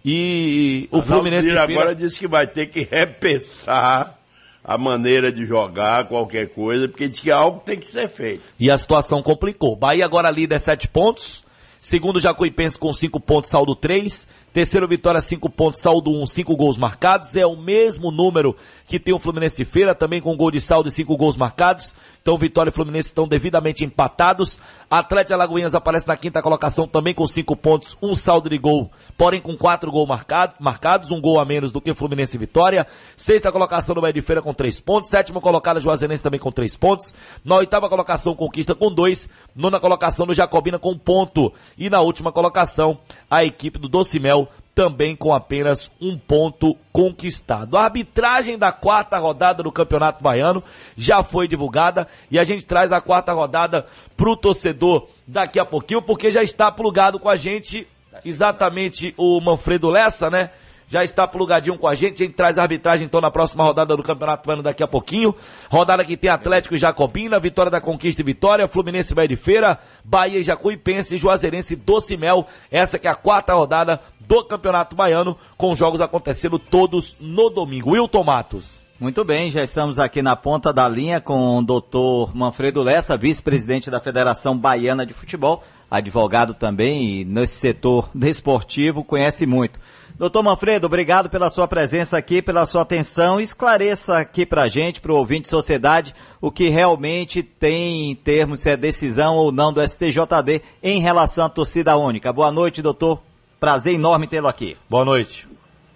E 0.05 0.89
o 0.91 1.03
Fluminense 1.03 1.49
Feira... 1.49 1.63
agora 1.63 1.95
disse 1.95 2.19
que 2.19 2.29
vai 2.29 2.47
ter 2.47 2.67
que 2.67 2.87
repensar 2.91 4.19
a 4.63 4.77
maneira 4.77 5.33
de 5.33 5.47
jogar, 5.47 6.05
qualquer 6.09 6.49
coisa, 6.51 6.87
porque 6.89 7.09
diz 7.09 7.21
que 7.21 7.31
algo 7.31 7.61
tem 7.61 7.79
que 7.79 7.87
ser 7.87 8.09
feito. 8.09 8.43
E 8.59 8.71
a 8.71 8.77
situação 8.77 9.23
complicou. 9.23 9.75
Bahia 9.75 10.05
agora 10.05 10.31
líder 10.31 10.59
7 10.59 10.89
pontos. 10.89 11.45
Segundo 11.81 12.21
Jacuipense 12.21 12.79
com 12.79 12.93
5 12.93 13.19
pontos, 13.21 13.51
saldo 13.51 13.75
3. 13.75 14.27
Terceiro 14.53 14.89
Vitória 14.89 15.21
5 15.21 15.51
pontos, 15.51 15.81
saldo 15.81 16.11
1, 16.11 16.27
5 16.27 16.57
gols 16.57 16.79
marcados. 16.79 17.37
É 17.37 17.47
o 17.47 17.57
mesmo 17.57 18.11
número 18.11 18.57
que 18.87 18.99
tem 18.99 19.15
o 19.15 19.19
Fluminense 19.19 19.65
Feira, 19.65 19.95
também 19.95 20.21
com 20.21 20.37
gol 20.37 20.51
de 20.51 20.61
saldo 20.61 20.89
e 20.89 20.93
5 20.93 21.17
gols 21.17 21.37
marcados. 21.37 21.95
Então 22.23 22.37
Vitória 22.37 22.71
e 22.71 22.73
Fluminense 22.73 23.09
estão 23.09 23.27
devidamente 23.27 23.85
empatados. 23.85 24.59
Atlético 24.91 25.35
Alagoinhas 25.35 25.75
aparece 25.75 26.07
na 26.07 26.17
quinta 26.17 26.43
colocação 26.43 26.87
também 26.87 27.15
com 27.15 27.27
5 27.27 27.57
pontos, 27.57 27.97
um 28.03 28.15
saldo 28.15 28.51
de 28.51 28.59
gol, 28.59 28.91
porém 29.17 29.41
com 29.41 29.57
4 29.57 29.91
gols 29.91 30.09
marcado, 30.09 30.55
marcados, 30.61 31.11
um 31.11 31.21
gol 31.21 31.41
a 31.41 31.45
menos 31.45 31.73
do 31.73 31.81
que 31.81 31.95
Fluminense 31.95 32.37
e 32.37 32.41
Vitória. 32.41 32.87
Sexta 33.17 33.53
colocação 33.53 33.95
no 33.95 34.01
Bahia 34.01 34.13
de 34.13 34.21
Feira 34.21 34.43
com 34.43 34.53
3 34.53 34.81
pontos. 34.81 35.09
Sétima 35.09 35.41
colocada 35.41 35.81
Juazeirense 35.81 36.23
também 36.23 36.41
com 36.41 36.51
3 36.53 36.77
pontos. 36.77 37.15
Na 37.45 37.57
oitava 37.57 37.89
colocação 37.89 38.35
Conquista 38.35 38.75
com 38.75 38.93
2. 38.93 39.29
Nona 39.55 39.81
colocação 39.81 40.27
do 40.27 40.35
Jacobina 40.35 40.79
com 40.79 40.93
1 40.93 40.99
ponto. 40.99 41.53
E 41.79 41.89
na 41.89 42.01
última 42.01 42.33
colocação 42.33 42.99
a 43.31 43.45
equipe 43.45 43.79
do 43.79 43.89
Docimel 43.89 44.48
também 44.79 45.17
com 45.17 45.35
apenas 45.35 45.91
um 46.01 46.17
ponto 46.17 46.77
conquistado. 46.93 47.77
A 47.77 47.83
arbitragem 47.83 48.57
da 48.57 48.71
quarta 48.71 49.19
rodada 49.19 49.61
do 49.61 49.73
Campeonato 49.73 50.23
Baiano 50.23 50.63
já 50.97 51.25
foi 51.25 51.49
divulgada 51.49 52.07
e 52.31 52.39
a 52.39 52.45
gente 52.45 52.65
traz 52.65 52.93
a 52.93 53.01
quarta 53.01 53.33
rodada 53.33 53.89
pro 54.17 54.37
torcedor 54.37 55.09
daqui 55.27 55.59
a 55.59 55.65
pouquinho, 55.65 56.01
porque 56.01 56.31
já 56.31 56.45
está 56.45 56.71
plugado 56.71 57.19
com 57.19 57.29
a 57.29 57.35
gente 57.35 57.89
exatamente 58.25 59.13
o 59.17 59.41
Manfredo 59.41 59.91
Lessa, 59.91 60.31
né? 60.31 60.51
Já 60.89 61.05
está 61.05 61.27
plugadinho 61.27 61.77
com 61.77 61.87
a 61.87 61.95
gente, 61.95 62.23
a 62.23 62.27
gente 62.27 62.35
traz 62.35 62.57
a 62.57 62.63
arbitragem 62.63 63.05
então 63.05 63.21
na 63.21 63.31
próxima 63.31 63.63
rodada 63.63 63.95
do 63.95 64.03
Campeonato 64.03 64.47
Baiano 64.47 64.63
daqui 64.63 64.83
a 64.83 64.89
pouquinho. 64.89 65.35
Rodada 65.71 66.03
que 66.03 66.17
tem 66.17 66.31
Atlético 66.31 66.75
e 66.75 66.79
Jacobina, 66.79 67.39
Vitória 67.39 67.71
da 67.71 67.81
Conquista 67.81 68.23
e 68.23 68.25
Vitória, 68.25 68.67
Fluminense 68.67 69.15
Bahia 69.15 69.29
de 69.29 69.37
Feira, 69.37 69.79
Bahia 70.03 70.39
e 70.39 70.43
Jacuipense, 70.43 71.19
Juazeirense 71.19 71.75
e 71.75 71.77
Docimel. 71.77 72.47
Essa 72.71 72.99
que 72.99 73.07
é 73.07 73.11
a 73.11 73.15
quarta 73.15 73.53
rodada 73.53 74.01
do 74.19 74.43
Campeonato 74.45 74.97
Baiano, 74.97 75.37
com 75.59 75.75
jogos 75.75 76.01
acontecendo 76.01 76.59
todos 76.59 77.17
no 77.21 77.51
domingo. 77.51 77.91
Wilton 77.91 78.25
Matos. 78.25 78.79
Muito 78.99 79.23
bem, 79.25 79.49
já 79.51 79.63
estamos 79.63 79.99
aqui 79.99 80.23
na 80.23 80.35
ponta 80.35 80.73
da 80.73 80.89
linha 80.89 81.21
com 81.21 81.59
o 81.59 81.63
doutor 81.63 82.35
Manfredo 82.35 82.83
Lessa, 82.83 83.17
vice-presidente 83.17 83.91
da 83.91 84.01
Federação 84.01 84.59
Baiana 84.59 85.07
de 85.07 85.15
Futebol, 85.15 85.63
advogado 85.89 86.53
também 86.53 87.21
e 87.21 87.25
nesse 87.25 87.61
setor 87.61 88.11
desportivo, 88.13 89.05
conhece 89.05 89.47
muito. 89.47 89.79
Doutor 90.19 90.43
Manfredo, 90.43 90.89
obrigado 90.89 91.31
pela 91.31 91.49
sua 91.49 91.69
presença 91.69 92.19
aqui, 92.19 92.43
pela 92.43 92.67
sua 92.67 92.83
atenção. 92.83 93.41
Esclareça 93.41 94.19
aqui 94.19 94.45
pra 94.45 94.67
gente, 94.67 95.01
pro 95.01 95.15
ouvinte 95.15 95.43
de 95.43 95.49
sociedade, 95.49 96.13
o 96.41 96.51
que 96.51 96.69
realmente 96.69 97.41
tem 97.41 98.11
em 98.11 98.17
termos 98.17 98.63
se 98.63 98.69
é 98.69 98.77
decisão 98.77 99.37
ou 99.37 99.53
não 99.53 99.73
do 99.73 99.81
STJD 99.81 100.61
em 100.83 101.01
relação 101.01 101.45
à 101.45 101.49
torcida 101.49 101.97
única. 101.97 102.33
Boa 102.33 102.51
noite, 102.51 102.83
doutor. 102.83 103.23
Prazer 103.61 103.95
enorme 103.95 104.27
tê-lo 104.27 104.49
aqui. 104.49 104.77
Boa 104.91 105.05
noite. 105.05 105.47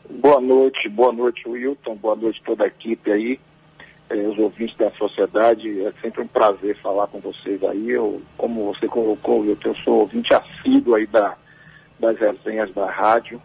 Boa 0.09 0.41
noite, 0.41 0.89
boa 0.89 1.13
noite, 1.13 1.43
Wilton, 1.49 1.97
boa 1.97 2.15
noite 2.15 2.41
toda 2.45 2.63
a 2.63 2.69
equipe 2.69 3.11
aí, 3.11 3.41
eh, 4.09 4.29
os 4.29 4.39
ouvintes 4.39 4.77
da 4.77 4.93
sociedade. 4.93 5.85
É 5.85 5.93
sempre 6.01 6.23
um 6.23 6.29
prazer 6.29 6.81
falar 6.81 7.09
com 7.09 7.19
vocês 7.19 7.61
aí. 7.65 7.91
Eu, 7.91 8.23
como 8.39 8.73
você 8.73 8.87
colocou, 8.87 9.41
Wilton, 9.41 9.71
eu 9.71 9.77
sou 9.79 9.95
ouvinte 9.99 10.33
assíduo 10.33 10.95
aí 10.95 11.09
da, 11.09 11.37
das 11.99 12.17
resenhas 12.21 12.73
da 12.73 12.89
rádio 12.89 13.43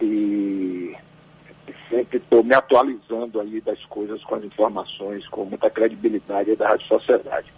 e 0.00 0.94
sempre 1.88 2.18
estou 2.18 2.42
me 2.42 2.54
atualizando 2.54 3.40
aí 3.40 3.60
das 3.60 3.82
coisas 3.86 4.22
com 4.24 4.34
as 4.36 4.44
informações, 4.44 5.26
com 5.28 5.44
muita 5.44 5.70
credibilidade 5.70 6.56
da 6.56 6.68
Rádio 6.68 6.86
Sociedade. 6.86 7.52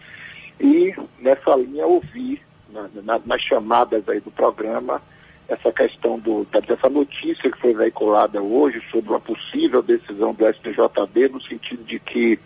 E 0.61 0.95
nessa 1.18 1.55
linha 1.57 1.87
ouvi 1.87 2.41
na- 2.70 2.89
na- 3.03 3.20
nas 3.24 3.43
chamadas 3.43 4.09
aí 4.09 4.20
do 4.20 4.30
programa 4.30 5.01
essa 5.49 5.72
questão 5.72 6.18
do, 6.18 6.45
da- 6.47 6.61
dessa 6.61 6.89
notícia 6.89 7.51
que 7.51 7.59
foi 7.61 7.72
veiculada 7.74 8.43
hoje 8.43 8.82
sobre 8.91 9.11
uma 9.11 9.20
possível 9.20 9.82
decisão 9.82 10.34
do 10.34 10.45
STJD 10.47 11.28
no 11.28 11.41
sentido 11.43 11.84
de 11.84 11.99
que 12.01 12.39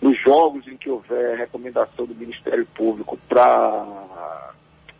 nos 0.00 0.16
jogos 0.20 0.66
em 0.68 0.76
que 0.76 0.88
houver 0.88 1.36
recomendação 1.36 2.06
do 2.06 2.14
Ministério 2.14 2.64
Público 2.74 3.18
para 3.28 4.52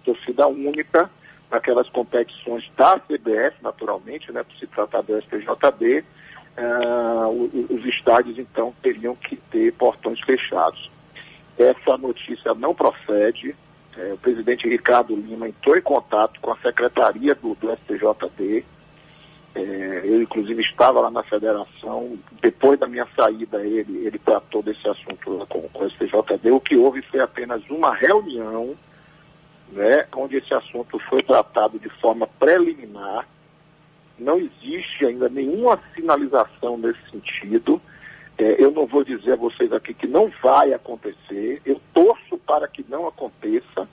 torcida 0.04 0.48
única, 0.48 1.08
naquelas 1.50 1.88
competições 1.90 2.70
da 2.76 2.98
CBF, 2.98 3.56
naturalmente, 3.62 4.30
né, 4.32 4.42
por 4.42 4.56
se 4.56 4.66
tratar 4.66 5.02
do 5.02 5.16
STJD, 5.16 6.04
ah, 6.56 7.26
o- 7.28 7.44
o- 7.52 7.74
os 7.76 7.84
estádios 7.86 8.38
então 8.38 8.74
teriam 8.82 9.14
que 9.16 9.36
ter 9.36 9.72
portões 9.74 10.20
fechados. 10.20 10.90
Essa 11.58 11.96
notícia 11.98 12.54
não 12.54 12.74
procede, 12.74 13.54
É, 13.96 14.12
o 14.12 14.16
presidente 14.18 14.68
Ricardo 14.68 15.16
Lima 15.16 15.48
entrou 15.48 15.76
em 15.76 15.80
contato 15.82 16.38
com 16.40 16.52
a 16.52 16.56
secretaria 16.58 17.34
do, 17.34 17.56
do 17.56 17.68
STJD. 17.72 18.64
É, 19.56 20.02
eu, 20.04 20.22
inclusive, 20.22 20.62
estava 20.62 21.00
lá 21.00 21.10
na 21.10 21.24
federação. 21.24 22.16
Depois 22.40 22.78
da 22.78 22.86
minha 22.86 23.08
saída, 23.16 23.60
ele, 23.66 24.06
ele 24.06 24.16
tratou 24.20 24.62
desse 24.62 24.86
assunto 24.88 25.44
com, 25.48 25.62
com 25.68 25.84
o 25.84 25.90
STJD. 25.90 26.50
O 26.52 26.60
que 26.60 26.76
houve 26.76 27.02
foi 27.02 27.18
apenas 27.18 27.60
uma 27.68 27.92
reunião, 27.92 28.76
né, 29.72 30.06
onde 30.14 30.36
esse 30.36 30.52
assunto 30.54 30.98
foi 31.08 31.22
tratado 31.22 31.78
de 31.78 31.88
forma 32.00 32.26
preliminar. 32.26 33.26
Não 34.18 34.38
existe 34.38 35.06
ainda 35.06 35.28
nenhuma 35.28 35.80
sinalização 35.94 36.76
nesse 36.76 36.98
sentido. 37.10 37.80
É, 38.36 38.62
eu 38.62 38.70
não 38.70 38.86
vou 38.86 39.04
dizer 39.04 39.32
a 39.32 39.36
vocês 39.36 39.72
aqui 39.72 39.94
que 39.94 40.06
não 40.06 40.32
vai 40.42 40.72
acontecer. 40.72 41.60
Eu 41.64 41.80
torço 41.92 42.38
para 42.38 42.66
que 42.66 42.84
não 42.88 43.06
aconteça, 43.06 43.88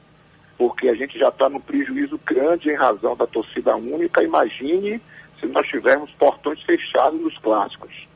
porque 0.57 0.88
a 0.88 0.95
gente 0.95 1.19
já 1.19 1.30
está 1.30 1.49
num 1.49 1.59
prejuízo 1.59 2.19
grande 2.26 2.69
em 2.69 2.76
razão 2.76 3.15
da 3.15 3.28
torcida 3.28 3.76
única. 3.76 4.23
Imagine 4.23 5.01
se 5.39 5.45
nós 5.47 5.67
tivermos 5.67 6.11
portões 6.11 6.61
fechados 6.63 7.19
nos 7.19 7.38
clássicos. 7.39 8.07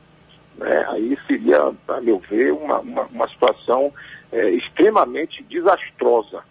Né? 0.56 0.84
Aí 0.88 1.18
seria, 1.26 1.72
a 1.88 2.00
meu 2.00 2.18
ver, 2.18 2.52
uma, 2.52 2.80
uma, 2.80 3.02
uma 3.02 3.28
situação 3.28 3.92
é, 4.32 4.50
extremamente 4.50 5.42
desastrosa, 5.44 6.42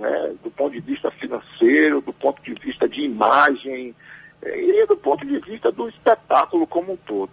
né? 0.00 0.34
do 0.42 0.50
ponto 0.50 0.72
de 0.72 0.80
vista 0.80 1.10
financeiro, 1.12 2.00
do 2.00 2.12
ponto 2.12 2.42
de 2.42 2.54
vista 2.54 2.88
de 2.88 3.02
imagem 3.02 3.94
é, 4.42 4.60
e 4.60 4.86
do 4.86 4.96
ponto 4.96 5.24
de 5.26 5.38
vista 5.40 5.70
do 5.70 5.88
espetáculo 5.88 6.66
como 6.66 6.94
um 6.94 6.96
todo. 6.96 7.30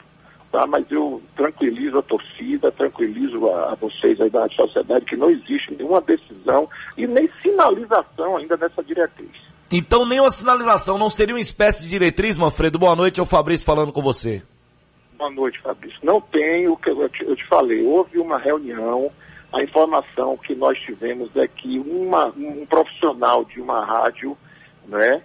Tá? 0.52 0.68
Mas 0.68 0.90
eu 0.92 1.22
tranquilizo 1.36 1.98
a 1.98 2.04
torcida, 2.04 2.72
tranquilizo 2.72 3.48
a, 3.48 3.72
a 3.72 3.76
vocês 3.76 4.20
aí 4.20 4.30
da 4.30 4.48
sociedade 4.50 5.06
que 5.06 5.16
não 5.16 5.30
existe 5.30 5.74
nenhuma 5.74 6.02
decisão 6.02 6.70
e 6.98 7.08
nem 7.08 7.30
sinalização 7.42 8.38
ainda 8.38 8.56
dessa 8.58 8.84
diretriz. 8.84 9.32
Então 9.72 10.06
nenhuma 10.06 10.30
sinalização, 10.30 10.98
não 10.98 11.10
seria 11.10 11.36
uma 11.36 11.42
espécie 11.42 11.84
de 11.84 11.90
diretriz, 11.90 12.38
Manfredo? 12.38 12.80
Boa 12.80 12.96
noite, 12.96 13.20
é 13.20 13.24
o 13.24 13.26
Fabrício 13.26 13.66
falando 13.66 13.92
com 13.92 14.02
você. 14.02 14.42
Boa 15.18 15.32
noite, 15.32 15.60
Fabrício. 15.62 16.00
Não 16.04 16.22
tem 16.22 16.68
o 16.68 16.78
que 16.78 16.90
eu 16.90 17.10
te, 17.10 17.24
eu 17.24 17.36
te 17.36 17.46
falei. 17.48 17.84
Houve 17.84 18.20
uma 18.20 18.38
reunião, 18.38 19.12
a 19.52 19.64
informação 19.64 20.38
que 20.38 20.54
nós 20.54 20.78
tivemos 20.80 21.36
é 21.36 21.48
que 21.48 21.80
uma, 21.80 22.28
um 22.28 22.66
profissional 22.66 23.46
de 23.46 23.62
uma 23.62 23.84
rádio, 23.86 24.38
né, 24.86 25.22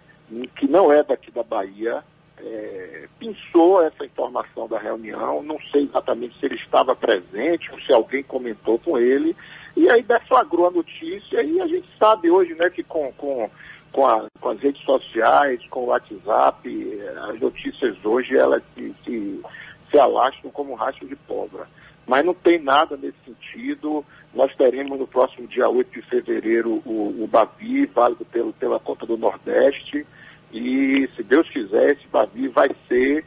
que 0.56 0.66
não 0.66 0.92
é 0.92 1.02
daqui 1.02 1.30
da 1.30 1.42
Bahia, 1.42 2.02
é, 2.38 3.08
pensou 3.18 3.82
essa 3.82 4.04
informação 4.04 4.66
da 4.68 4.78
reunião, 4.78 5.42
não 5.42 5.58
sei 5.70 5.84
exatamente 5.84 6.38
se 6.38 6.46
ele 6.46 6.56
estava 6.56 6.94
presente 6.94 7.70
ou 7.72 7.80
se 7.80 7.92
alguém 7.92 8.22
comentou 8.22 8.78
com 8.78 8.98
ele, 8.98 9.36
e 9.76 9.90
aí 9.90 10.02
deflagrou 10.02 10.66
a 10.66 10.70
notícia, 10.70 11.42
e 11.42 11.60
a 11.60 11.66
gente 11.66 11.88
sabe 11.98 12.30
hoje 12.30 12.54
né, 12.54 12.70
que 12.70 12.82
com, 12.82 13.12
com, 13.12 13.50
com, 13.92 14.06
a, 14.06 14.26
com 14.40 14.48
as 14.50 14.60
redes 14.60 14.82
sociais, 14.82 15.60
com 15.68 15.80
o 15.80 15.86
WhatsApp, 15.86 17.00
as 17.28 17.40
notícias 17.40 17.96
hoje 18.04 18.36
elas 18.36 18.62
se, 18.74 18.94
se, 19.04 19.42
se 19.90 19.98
alastram 19.98 20.50
como 20.50 20.74
rastro 20.74 21.06
de 21.08 21.16
pólvora. 21.16 21.66
Mas 22.06 22.24
não 22.24 22.34
tem 22.34 22.58
nada 22.58 22.96
nesse 22.96 23.16
sentido. 23.24 24.04
Nós 24.34 24.54
teremos 24.56 24.98
no 24.98 25.06
próximo 25.06 25.46
dia 25.46 25.68
8 25.68 25.90
de 25.92 26.02
fevereiro 26.08 26.82
o, 26.84 27.22
o 27.22 27.26
Bavi, 27.26 27.86
válido 27.86 28.24
pelo, 28.24 28.52
pela 28.52 28.80
conta 28.80 29.06
do 29.06 29.16
Nordeste. 29.16 30.06
E, 30.52 31.08
se 31.16 31.22
Deus 31.22 31.48
quiser, 31.48 31.92
esse 31.92 32.06
Bavi 32.08 32.48
vai 32.48 32.68
ser, 32.88 33.24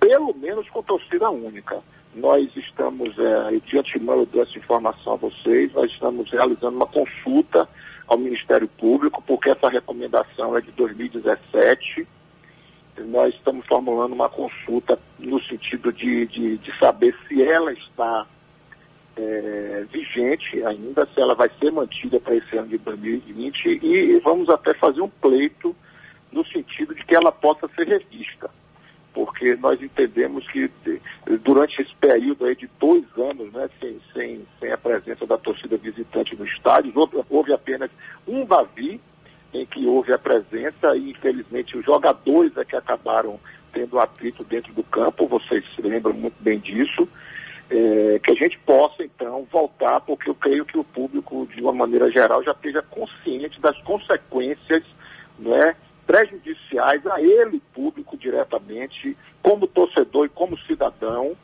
pelo 0.00 0.34
menos, 0.34 0.68
com 0.68 0.82
torcida 0.82 1.30
única. 1.30 1.82
Nós 2.14 2.50
estamos, 2.56 3.18
é, 3.18 3.58
de 3.64 3.78
antemão 3.78 4.18
eu 4.18 4.26
dou 4.26 4.42
essa 4.42 4.58
informação 4.58 5.14
a 5.14 5.16
vocês, 5.16 5.72
nós 5.72 5.90
estamos 5.90 6.30
realizando 6.30 6.76
uma 6.76 6.86
consulta 6.86 7.66
ao 8.06 8.18
Ministério 8.18 8.68
Público, 8.68 9.22
porque 9.26 9.50
essa 9.50 9.70
recomendação 9.70 10.56
é 10.56 10.60
de 10.60 10.70
2017. 10.72 12.06
Nós 12.98 13.34
estamos 13.34 13.66
formulando 13.66 14.12
uma 14.12 14.28
consulta 14.28 14.98
no 15.18 15.40
sentido 15.42 15.92
de, 15.92 16.26
de, 16.26 16.58
de 16.58 16.78
saber 16.78 17.16
se 17.26 17.42
ela 17.42 17.72
está 17.72 18.26
é, 19.16 19.86
vigente 19.90 20.64
ainda, 20.64 21.06
se 21.06 21.20
ela 21.20 21.34
vai 21.34 21.50
ser 21.58 21.70
mantida 21.72 22.20
para 22.20 22.36
esse 22.36 22.56
ano 22.56 22.68
de 22.68 22.78
2020 22.78 23.80
e 23.82 24.18
vamos 24.20 24.48
até 24.48 24.74
fazer 24.74 25.00
um 25.00 25.08
pleito 25.08 25.74
no 26.30 26.44
sentido 26.46 26.94
de 26.94 27.04
que 27.04 27.14
ela 27.14 27.30
possa 27.30 27.68
ser 27.74 27.86
revista. 27.86 28.50
Porque 29.12 29.54
nós 29.56 29.80
entendemos 29.82 30.46
que 30.50 30.70
durante 31.42 31.82
esse 31.82 31.94
período 31.96 32.46
aí 32.46 32.56
de 32.56 32.68
dois 32.80 33.04
anos, 33.18 33.52
né, 33.52 33.68
sem, 33.78 34.00
sem, 34.14 34.46
sem 34.58 34.72
a 34.72 34.78
presença 34.78 35.26
da 35.26 35.36
torcida 35.36 35.76
visitante 35.76 36.34
no 36.34 36.46
estádio, 36.46 36.92
houve, 36.94 37.22
houve 37.28 37.52
apenas 37.52 37.90
um 38.26 38.46
Bavi 38.46 38.98
em 39.52 39.66
que 39.66 39.86
houve 39.86 40.12
a 40.12 40.18
presença 40.18 40.96
e 40.96 41.10
infelizmente 41.10 41.76
os 41.76 41.84
jogadores 41.84 42.56
é 42.56 42.64
que 42.64 42.76
acabaram 42.76 43.38
tendo 43.72 43.98
atrito 43.98 44.44
dentro 44.44 44.72
do 44.72 44.82
campo, 44.82 45.26
vocês 45.26 45.64
se 45.74 45.82
lembram 45.82 46.12
muito 46.12 46.36
bem 46.40 46.58
disso, 46.58 47.08
é, 47.70 48.20
que 48.22 48.30
a 48.30 48.34
gente 48.34 48.58
possa 48.58 49.02
então 49.02 49.46
voltar, 49.50 50.00
porque 50.00 50.28
eu 50.28 50.34
creio 50.34 50.64
que 50.64 50.78
o 50.78 50.84
público, 50.84 51.46
de 51.46 51.60
uma 51.62 51.72
maneira 51.72 52.10
geral, 52.10 52.42
já 52.42 52.52
esteja 52.52 52.82
consciente 52.82 53.60
das 53.60 53.78
consequências 53.82 54.84
né, 55.38 55.74
prejudiciais 56.06 57.06
a 57.06 57.20
ele, 57.20 57.62
público, 57.72 58.16
diretamente, 58.16 59.16
como 59.42 59.66
torcedor 59.66 60.26
e 60.26 60.28
como 60.28 60.58
cidadão, 60.58 61.34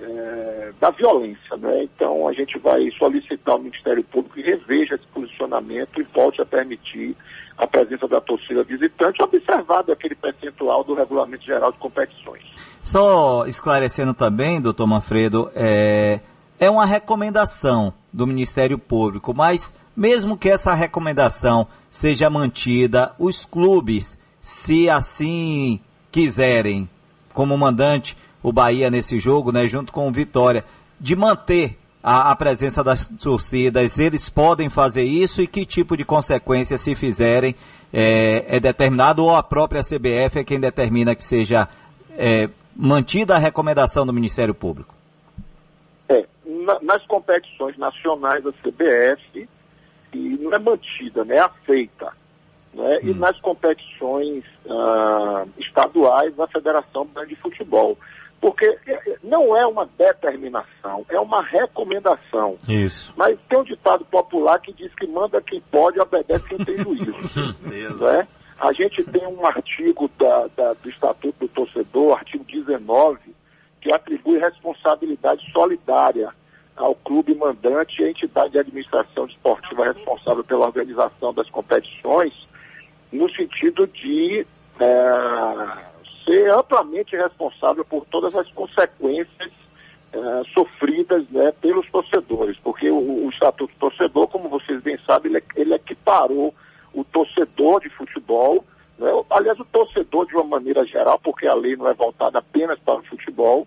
é, 0.00 0.72
da 0.80 0.90
violência. 0.90 1.56
Né? 1.56 1.84
Então 1.84 2.26
a 2.26 2.32
gente 2.32 2.58
vai 2.58 2.90
solicitar 2.92 3.54
ao 3.54 3.60
Ministério 3.60 4.02
Público 4.04 4.34
que 4.34 4.42
reveja 4.42 4.94
esse 4.94 5.06
posicionamento 5.08 6.00
e 6.00 6.04
volte 6.04 6.40
a 6.40 6.46
permitir 6.46 7.16
a 7.58 7.66
presença 7.66 8.06
da 8.06 8.20
torcida 8.20 8.62
visitante, 8.62 9.20
observado 9.20 9.90
aquele 9.90 10.14
percentual 10.14 10.84
do 10.84 10.94
Regulamento 10.94 11.44
Geral 11.44 11.72
de 11.72 11.78
Competições. 11.78 12.44
Só 12.82 13.46
esclarecendo 13.46 14.14
também, 14.14 14.60
doutor 14.60 14.86
Manfredo, 14.86 15.50
é, 15.56 16.20
é 16.60 16.70
uma 16.70 16.86
recomendação 16.86 17.92
do 18.12 18.26
Ministério 18.28 18.78
Público, 18.78 19.34
mas 19.34 19.74
mesmo 19.96 20.38
que 20.38 20.48
essa 20.48 20.72
recomendação 20.72 21.66
seja 21.90 22.30
mantida, 22.30 23.12
os 23.18 23.44
clubes, 23.44 24.16
se 24.40 24.88
assim 24.88 25.80
quiserem, 26.12 26.88
como 27.32 27.58
mandante, 27.58 28.16
o 28.40 28.52
Bahia 28.52 28.88
nesse 28.88 29.18
jogo, 29.18 29.50
né, 29.50 29.66
junto 29.66 29.92
com 29.92 30.06
o 30.06 30.12
Vitória, 30.12 30.64
de 31.00 31.16
manter 31.16 31.76
a, 32.02 32.30
a, 32.30 32.36
presença 32.36 32.82
das 32.82 33.06
torcidas, 33.06 33.98
eles 33.98 34.28
podem 34.28 34.68
fazer 34.68 35.04
isso 35.04 35.42
e 35.42 35.46
que 35.46 35.66
tipo 35.66 35.96
de 35.96 36.04
consequência, 36.04 36.78
se 36.78 36.94
fizerem, 36.94 37.54
é, 37.92 38.56
é 38.56 38.60
determinado 38.60 39.24
ou 39.24 39.34
a 39.34 39.42
própria 39.42 39.82
CBF 39.82 40.38
é 40.38 40.44
quem 40.44 40.60
determina 40.60 41.14
que 41.14 41.24
seja 41.24 41.68
é, 42.10 42.48
mantida 42.76 43.34
a 43.34 43.38
recomendação 43.38 44.06
do 44.06 44.12
Ministério 44.12 44.54
Público? 44.54 44.94
É, 46.08 46.24
na, 46.44 46.78
nas 46.80 47.04
competições 47.06 47.76
nacionais 47.76 48.44
da 48.44 48.52
CBF, 48.52 49.48
e 50.12 50.38
não 50.40 50.52
é 50.52 50.58
mantida, 50.58 51.24
né, 51.24 51.36
é 51.36 51.40
aceita. 51.40 52.12
Né? 52.72 53.00
Hum. 53.02 53.08
E 53.08 53.14
nas 53.14 53.38
competições 53.40 54.44
ah, 54.68 55.44
estaduais 55.58 56.34
da 56.36 56.46
Federação 56.46 57.08
de 57.26 57.36
Futebol. 57.36 57.98
Porque 58.40 58.64
é, 58.86 58.92
é, 58.92 59.16
não 59.22 59.56
é 59.56 59.66
uma 59.66 59.88
determinação, 59.98 61.04
é 61.08 61.18
uma 61.18 61.42
recomendação. 61.42 62.56
Isso. 62.68 63.12
Mas 63.16 63.38
tem 63.48 63.58
um 63.58 63.64
ditado 63.64 64.04
popular 64.04 64.60
que 64.60 64.72
diz 64.72 64.94
que 64.94 65.06
manda 65.06 65.40
quem 65.40 65.60
pode, 65.60 66.00
obedece 66.00 66.44
quem 66.48 66.64
tem 66.64 66.78
juízo. 66.78 67.12
né? 68.00 68.28
A 68.60 68.72
gente 68.72 69.02
tem 69.04 69.26
um 69.26 69.44
artigo 69.44 70.10
da, 70.18 70.48
da, 70.56 70.72
do 70.74 70.88
Estatuto 70.88 71.34
do 71.40 71.48
Torcedor, 71.48 72.18
artigo 72.18 72.44
19, 72.44 73.18
que 73.80 73.92
atribui 73.92 74.38
responsabilidade 74.38 75.44
solidária 75.52 76.32
ao 76.76 76.94
clube 76.94 77.34
mandante 77.34 78.00
e 78.00 78.04
à 78.04 78.10
entidade 78.10 78.52
de 78.52 78.58
administração 78.58 79.26
esportiva 79.26 79.84
responsável 79.84 80.44
pela 80.44 80.66
organização 80.66 81.34
das 81.34 81.48
competições, 81.50 82.32
no 83.12 83.28
sentido 83.30 83.86
de 83.86 84.46
é, 84.78 85.97
ser 86.28 86.50
amplamente 86.50 87.16
responsável 87.16 87.84
por 87.84 88.04
todas 88.06 88.34
as 88.34 88.50
consequências 88.52 89.50
é, 90.12 90.18
sofridas 90.52 91.26
né, 91.30 91.52
pelos 91.60 91.90
torcedores, 91.90 92.56
porque 92.62 92.90
o, 92.90 93.26
o, 93.26 93.30
Estatuto 93.30 93.72
do 93.72 93.78
Torcedor, 93.78 94.28
como 94.28 94.48
vocês 94.48 94.82
bem 94.82 94.98
sabem, 95.06 95.32
ele, 95.32 95.44
ele 95.56 95.74
equiparou 95.74 96.54
o 96.92 97.02
torcedor 97.04 97.80
de 97.80 97.88
futebol, 97.90 98.64
né, 98.98 99.10
aliás, 99.30 99.58
o 99.58 99.64
torcedor 99.64 100.26
de 100.26 100.34
uma 100.34 100.44
maneira 100.44 100.84
geral, 100.84 101.18
porque 101.18 101.46
a 101.46 101.54
lei 101.54 101.76
não 101.76 101.88
é 101.88 101.94
voltada 101.94 102.38
apenas 102.38 102.78
para 102.80 103.00
o 103.00 103.04
futebol, 103.04 103.66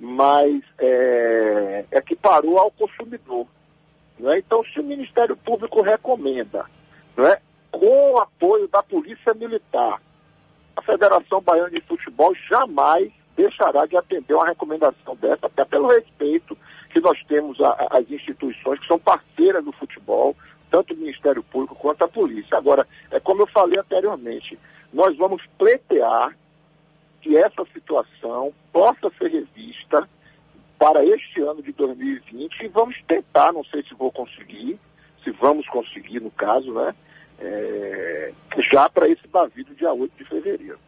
mas 0.00 0.62
é, 0.78 1.84
equiparou 1.92 2.58
ao 2.58 2.70
consumidor. 2.70 3.46
Né? 4.18 4.38
Então, 4.38 4.64
se 4.64 4.80
o 4.80 4.84
Ministério 4.84 5.36
Público 5.36 5.82
recomenda, 5.82 6.64
né, 7.16 7.36
com 7.70 8.12
o 8.12 8.18
apoio 8.18 8.68
da 8.68 8.82
Polícia 8.82 9.34
Militar, 9.34 10.00
a 10.76 10.82
Federação 10.82 11.40
Baiana 11.40 11.70
de 11.70 11.80
Futebol 11.82 12.34
jamais 12.48 13.12
deixará 13.36 13.86
de 13.86 13.96
atender 13.96 14.34
uma 14.34 14.46
recomendação 14.46 15.16
dessa, 15.16 15.46
até 15.46 15.64
pelo 15.64 15.88
respeito 15.88 16.56
que 16.90 17.00
nós 17.00 17.18
temos 17.24 17.58
às 17.60 18.10
instituições 18.10 18.78
que 18.80 18.86
são 18.86 18.98
parceiras 18.98 19.64
do 19.64 19.72
futebol, 19.72 20.36
tanto 20.70 20.92
o 20.92 20.96
Ministério 20.96 21.42
Público 21.42 21.74
quanto 21.74 22.04
a 22.04 22.08
polícia. 22.08 22.56
Agora, 22.56 22.86
é 23.10 23.18
como 23.18 23.42
eu 23.42 23.46
falei 23.46 23.78
anteriormente, 23.78 24.58
nós 24.92 25.16
vamos 25.16 25.42
pleitear 25.58 26.36
que 27.22 27.36
essa 27.36 27.64
situação 27.72 28.52
possa 28.72 29.10
ser 29.18 29.30
revista 29.30 30.08
para 30.78 31.04
este 31.04 31.40
ano 31.40 31.62
de 31.62 31.72
2020 31.72 32.60
e 32.60 32.68
vamos 32.68 33.00
tentar, 33.06 33.52
não 33.52 33.64
sei 33.64 33.82
se 33.84 33.94
vou 33.94 34.10
conseguir, 34.10 34.78
se 35.22 35.30
vamos 35.30 35.66
conseguir 35.68 36.20
no 36.20 36.30
caso, 36.32 36.72
né? 36.72 36.94
É, 37.44 38.32
já 38.70 38.88
para 38.88 39.08
esse 39.08 39.26
Bavido 39.28 39.74
dia 39.74 39.92
8 39.92 40.12
de 40.16 40.24
fevereiro. 40.24 40.78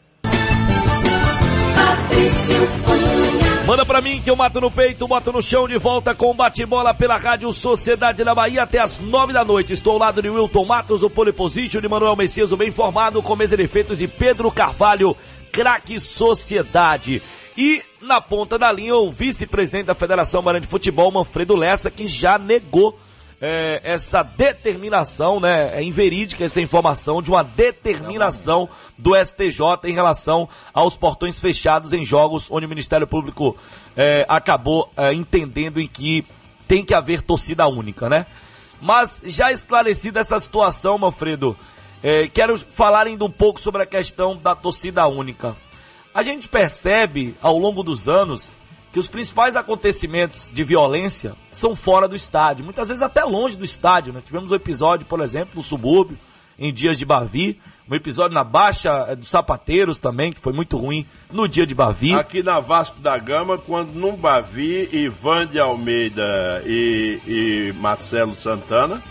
Manda 3.67 3.87
pra 3.87 4.03
mim 4.03 4.21
que 4.21 4.31
eu 4.31 4.37
mato 4.37 4.61
no 4.61 4.71
peito, 4.71 5.09
boto 5.09 5.33
no 5.33 5.43
chão 5.43 5.67
de 5.67 5.79
volta 5.79 6.15
com 6.15 6.35
bate-bola 6.35 6.93
pela 6.93 7.17
Rádio 7.17 7.51
Sociedade 7.53 8.23
da 8.23 8.35
Bahia 8.35 8.63
até 8.63 8.79
as 8.79 8.99
nove 8.99 9.33
da 9.33 9.43
noite. 9.43 9.73
Estou 9.73 9.95
ao 9.95 9.99
lado 9.99 10.21
de 10.21 10.29
Wilton 10.29 10.67
Matos, 10.67 11.03
o 11.03 11.09
Pole 11.09 11.33
Position, 11.33 11.81
de 11.81 11.89
Manuel 11.89 12.15
Messias, 12.15 12.53
o 12.53 12.57
bem 12.59 12.69
informado, 12.69 13.23
com 13.23 13.35
mesa 13.35 13.57
de 13.57 13.63
efeitos 13.63 13.99
de 13.99 14.07
Pedro 14.07 14.51
Carvalho, 14.51 15.17
craque 15.51 15.99
Sociedade. 15.99 17.23
E 17.57 17.83
na 18.03 18.21
ponta 18.21 18.59
da 18.59 18.71
linha, 18.71 18.97
o 18.97 19.11
vice-presidente 19.11 19.87
da 19.87 19.95
Federação 19.95 20.43
Baiana 20.43 20.61
de 20.61 20.67
Futebol, 20.67 21.11
Manfredo 21.11 21.57
Lessa, 21.57 21.91
que 21.91 22.07
já 22.07 22.39
negou 22.39 22.99
é, 23.47 23.79
essa 23.85 24.23
determinação, 24.23 25.39
né? 25.39 25.79
É 25.79 25.83
inverídica 25.83 26.43
essa 26.43 26.63
informação 26.63 27.21
de 27.21 27.31
uma 27.31 27.45
determinação 27.45 28.71
do 28.97 29.15
STJ 29.15 29.81
em 29.85 29.93
relação 29.93 30.49
aos 30.73 30.97
portões 30.97 31.39
fechados 31.39 31.93
em 31.93 32.07
jogos 32.07 32.47
onde 32.51 32.65
o 32.65 32.69
Ministério 32.71 33.07
Público 33.07 33.55
é, 33.95 34.25
acabou 34.31 34.91
é, 34.97 35.13
entendendo 35.13 35.79
em 35.79 35.87
que 35.87 36.25
tem 36.67 36.83
que 36.83 36.95
haver 36.95 37.21
torcida 37.21 37.69
única, 37.69 38.09
né? 38.09 38.25
Mas 38.81 39.21
já 39.25 39.53
esclarecida 39.53 40.21
essa 40.21 40.41
situação, 40.41 40.97
Manfredo, 40.97 41.55
é, 42.03 42.27
quero 42.29 42.59
falar 42.59 43.07
ainda 43.07 43.27
um 43.27 43.31
pouco 43.31 43.61
sobre 43.61 43.83
a 43.83 43.87
questão 43.87 44.39
da 44.39 44.55
torcida 44.55 45.07
única. 45.07 45.55
A 46.15 46.23
gente 46.23 46.49
percebe 46.49 47.37
ao 47.43 47.59
longo 47.59 47.83
dos 47.83 48.09
anos 48.09 48.57
que 48.95 49.01
os 49.01 49.09
principais 49.09 49.57
acontecimentos 49.57 50.49
de 50.53 50.63
violência 50.63 51.35
são 51.51 51.75
fora 51.75 52.07
do 52.07 52.15
estádio, 52.15 52.65
muitas 52.65 52.87
vezes 52.87 53.03
até 53.03 53.25
longe 53.25 53.57
do 53.57 53.65
estádio. 53.65 54.13
Né? 54.13 54.23
Tivemos 54.25 54.53
um 54.53 54.55
episódio, 54.55 55.05
por 55.05 55.21
exemplo, 55.21 55.57
no 55.57 55.65
subúrbio, 55.65 56.17
em 56.57 56.73
dias 56.73 56.97
de 56.97 57.05
Bavi, 57.05 57.61
um 57.91 57.95
episódio 57.97 58.37
na 58.37 58.45
Baixa 58.45 59.07
eh, 59.09 59.17
dos 59.17 59.29
Sapateiros 59.31 59.99
também, 59.99 60.33
que 60.33 60.41
foi 60.41 60.53
muito 60.53 60.77
ruim 60.77 61.05
no 61.29 61.49
dia 61.49 61.67
de 61.67 61.75
Bavi. 61.75 62.15
Aqui 62.15 62.41
na 62.41 62.61
Vasco 62.61 63.01
da 63.01 63.19
Gama, 63.19 63.59
quando 63.59 63.93
no 63.95 64.13
Bavi, 64.13 64.89
Ivan 64.93 65.49
de 65.49 65.59
Almeida 65.59 66.63
e, 66.65 67.19
e 67.27 67.75
Marcelo 67.77 68.39
Santana 68.39 69.03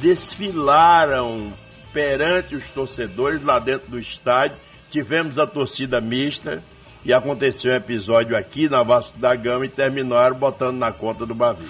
desfilaram 0.00 1.52
perante 1.92 2.56
os 2.56 2.66
torcedores 2.68 3.44
lá 3.44 3.58
dentro 3.58 3.90
do 3.90 3.98
estádio. 3.98 4.56
Tivemos 4.90 5.38
a 5.38 5.46
torcida 5.46 6.00
mista 6.00 6.62
e 7.04 7.12
aconteceu 7.12 7.72
um 7.72 7.76
episódio 7.76 8.36
aqui 8.36 8.68
na 8.68 8.82
Vasco 8.82 9.18
da 9.18 9.34
Gama 9.34 9.66
e 9.66 9.68
terminaram 9.68 10.36
botando 10.36 10.76
na 10.76 10.92
conta 10.92 11.24
do 11.24 11.34
Bavi. 11.34 11.66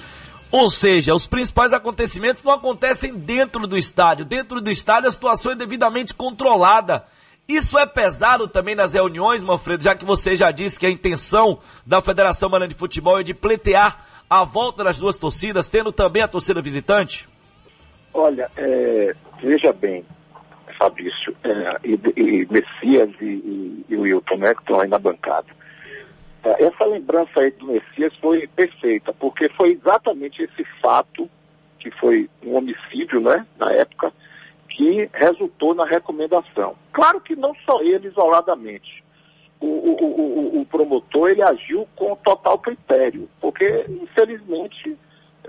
Ou 0.51 0.71
seja, 0.71 1.15
os 1.15 1.27
principais 1.27 1.73
acontecimentos 1.73 2.43
não 2.43 2.53
acontecem 2.53 3.15
dentro 3.15 3.67
do 3.67 3.77
estádio. 3.77 4.25
Dentro 4.25 4.61
do 4.61 4.71
estádio 4.71 5.09
a 5.09 5.13
situação 5.13 5.53
é 5.53 5.55
devidamente 5.55 6.15
controlada. 6.15 7.05
Isso 7.47 7.79
é 7.79 7.87
pesado 7.87 8.47
também 8.47 8.75
nas 8.75 8.93
reuniões, 8.93 9.43
Manfredo, 9.43 9.83
já 9.83 9.95
que 9.95 10.05
você 10.05 10.37
já 10.37 10.51
disse 10.51 10.79
que 10.79 10.87
a 10.87 10.91
intenção 10.91 11.59
da 11.87 12.03
Federação 12.03 12.51
Baiana 12.51 12.69
de 12.69 12.75
Futebol 12.75 13.21
é 13.21 13.23
de 13.23 13.33
pleitear 13.33 14.07
a 14.29 14.45
volta 14.45 14.85
das 14.85 14.99
duas 14.99 15.17
torcidas, 15.17 15.71
tendo 15.71 15.91
também 15.91 16.23
a 16.23 16.29
torcida 16.29 16.61
visitante? 16.61 17.27
Olha, 18.13 18.51
é, 18.57 19.15
veja 19.43 19.73
bem, 19.73 20.05
Fabrício, 20.79 21.37
é, 21.43 21.79
e, 21.85 21.99
e, 22.17 22.47
Messias 22.51 23.11
e, 23.21 23.25
e, 23.25 23.85
e 23.89 23.97
Wilton, 23.97 24.37
né, 24.37 24.55
que 24.55 24.61
estão 24.61 24.81
aí 24.81 24.89
na 24.89 24.99
bancada. 24.99 25.49
É, 26.45 26.65
essa 26.65 26.85
lembrança 26.85 27.41
aí 27.41 27.51
do 27.51 27.67
Messias 27.67 28.15
foi 28.21 28.47
perfeita, 28.47 29.13
porque 29.13 29.49
foi 29.51 29.73
exatamente 29.73 30.43
esse 30.43 30.65
fato, 30.81 31.29
que 31.81 31.91
foi 31.91 32.31
um 32.45 32.57
homicídio, 32.57 33.21
né, 33.21 33.45
na 33.59 33.73
época, 33.73 34.13
que 34.69 35.11
resultou 35.13 35.75
na 35.75 35.85
recomendação. 35.85 36.77
Claro 36.93 37.21
que 37.21 37.35
não 37.35 37.55
só 37.67 37.83
ele 37.83 38.07
isoladamente. 38.09 39.03
O, 39.61 39.67
o, 39.67 40.05
o, 40.05 40.61
o 40.61 40.67
promotor 40.67 41.31
ele 41.31 41.43
agiu 41.43 41.89
com 41.97 42.15
total 42.15 42.61
critério, 42.61 43.29
porque 43.41 43.85
infelizmente 43.89 44.97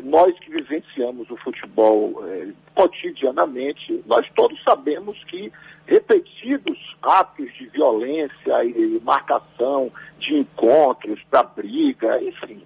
nós 0.04 0.38
que 0.39 0.52
vivenciamos 0.52 1.30
o 1.30 1.38
futebol 1.38 2.24
eh, 2.28 2.50
cotidianamente, 2.76 4.04
nós 4.06 4.28
todos 4.36 4.62
sabemos 4.64 5.22
que 5.26 5.52
repetidos 5.86 6.78
atos 7.02 7.52
de 7.56 7.68
violência 7.68 8.64
e 8.64 9.00
marcação 9.04 9.91
de 10.20 10.38
encontros 10.38 11.20
para 11.30 11.43
briga, 11.43 12.22
enfim, 12.22 12.64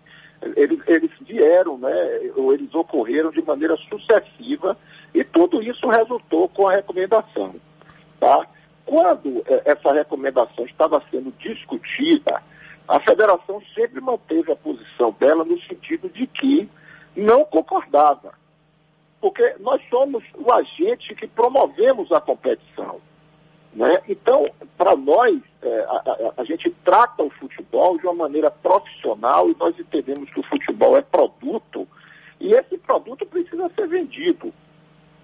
eles, 0.55 0.79
eles 0.87 1.11
vieram, 1.21 1.77
né, 1.77 2.31
ou 2.35 2.53
eles 2.53 2.73
ocorreram 2.73 3.31
de 3.31 3.41
maneira 3.41 3.77
sucessiva 3.89 4.77
e 5.13 5.23
tudo 5.23 5.61
isso 5.61 5.87
resultou 5.87 6.49
com 6.49 6.67
a 6.67 6.75
recomendação. 6.75 7.55
Tá? 8.19 8.45
Quando 8.85 9.43
eh, 9.47 9.61
essa 9.65 9.93
recomendação 9.93 10.65
estava 10.65 11.01
sendo 11.09 11.31
discutida, 11.39 12.41
a 12.87 12.99
federação 12.99 13.61
sempre 13.73 14.01
manteve 14.01 14.51
a 14.51 14.55
posição 14.55 15.15
dela 15.19 15.45
no 15.45 15.59
sentido 15.61 16.09
de 16.09 16.27
que 16.27 16.69
não 17.15 17.45
concordava. 17.45 18.33
Porque 19.21 19.55
nós 19.59 19.81
somos 19.89 20.23
o 20.35 20.51
agente 20.51 21.15
que 21.15 21.27
promovemos 21.27 22.11
a 22.11 22.19
competição. 22.19 22.99
Né? 23.73 24.01
Então, 24.07 24.49
para 24.77 24.95
nós, 24.95 25.41
é, 25.61 25.79
a, 25.87 26.31
a, 26.37 26.41
a, 26.41 26.43
gente 26.43 26.69
trata 26.83 27.23
o 27.23 27.29
futebol 27.29 27.97
de 27.97 28.05
uma 28.05 28.13
maneira 28.13 28.51
profissional 28.51 29.49
e 29.49 29.55
nós 29.59 29.77
entendemos 29.79 30.29
que 30.29 30.39
o 30.39 30.43
futebol 30.43 30.95
é 30.95 31.01
produto 31.01 31.87
e 32.39 32.53
esse 32.53 32.77
produto 32.77 33.25
precisa 33.25 33.69
ser 33.69 33.87
vendido. 33.87 34.53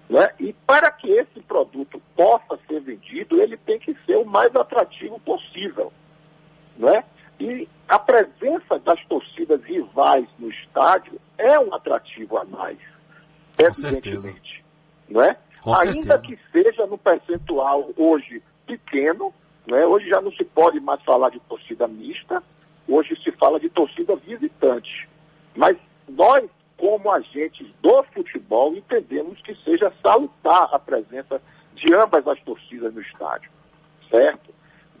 Né? 0.08 0.28
E 0.40 0.52
para 0.66 0.90
que 0.90 1.08
esse 1.08 1.40
produto 1.42 2.02
possa 2.16 2.58
ser 2.66 2.80
vendido, 2.80 3.40
ele 3.40 3.56
tem 3.56 3.78
que 3.78 3.94
ser 4.04 4.16
o 4.16 4.24
mais 4.24 4.54
atrativo 4.56 5.20
possível. 5.20 5.92
Né? 6.76 7.04
E 7.38 7.68
a 7.88 7.98
presença 7.98 8.78
das 8.80 9.04
torcidas 9.04 9.62
rivais 9.62 10.26
no 10.38 10.50
estádio 10.50 11.20
é 11.38 11.58
um 11.60 11.72
atrativo 11.72 12.36
a 12.36 12.44
mais, 12.44 12.78
evidentemente. 13.78 14.64
Não 15.08 15.22
é? 15.22 15.36
Com 15.62 15.74
Ainda 15.74 16.18
certeza. 16.18 16.18
que 16.18 16.38
seja 16.52 16.86
no 16.86 16.96
percentual 16.96 17.90
hoje 17.96 18.42
pequeno, 18.66 19.32
é? 19.68 19.86
hoje 19.86 20.08
já 20.08 20.20
não 20.20 20.32
se 20.32 20.44
pode 20.44 20.80
mais 20.80 21.02
falar 21.02 21.30
de 21.30 21.40
torcida 21.40 21.86
mista, 21.86 22.42
hoje 22.88 23.20
se 23.22 23.30
fala 23.32 23.60
de 23.60 23.68
torcida 23.68 24.16
visitante. 24.16 25.08
Mas 25.54 25.76
nós, 26.08 26.48
como 26.76 27.10
agentes 27.10 27.66
do 27.82 28.02
futebol, 28.04 28.74
entendemos 28.74 29.40
que 29.42 29.54
seja 29.56 29.92
salutar 30.02 30.68
a 30.72 30.78
presença 30.78 31.40
de 31.74 31.94
ambas 31.94 32.26
as 32.26 32.40
torcidas 32.40 32.94
no 32.94 33.00
estádio, 33.00 33.50
certo? 34.10 34.50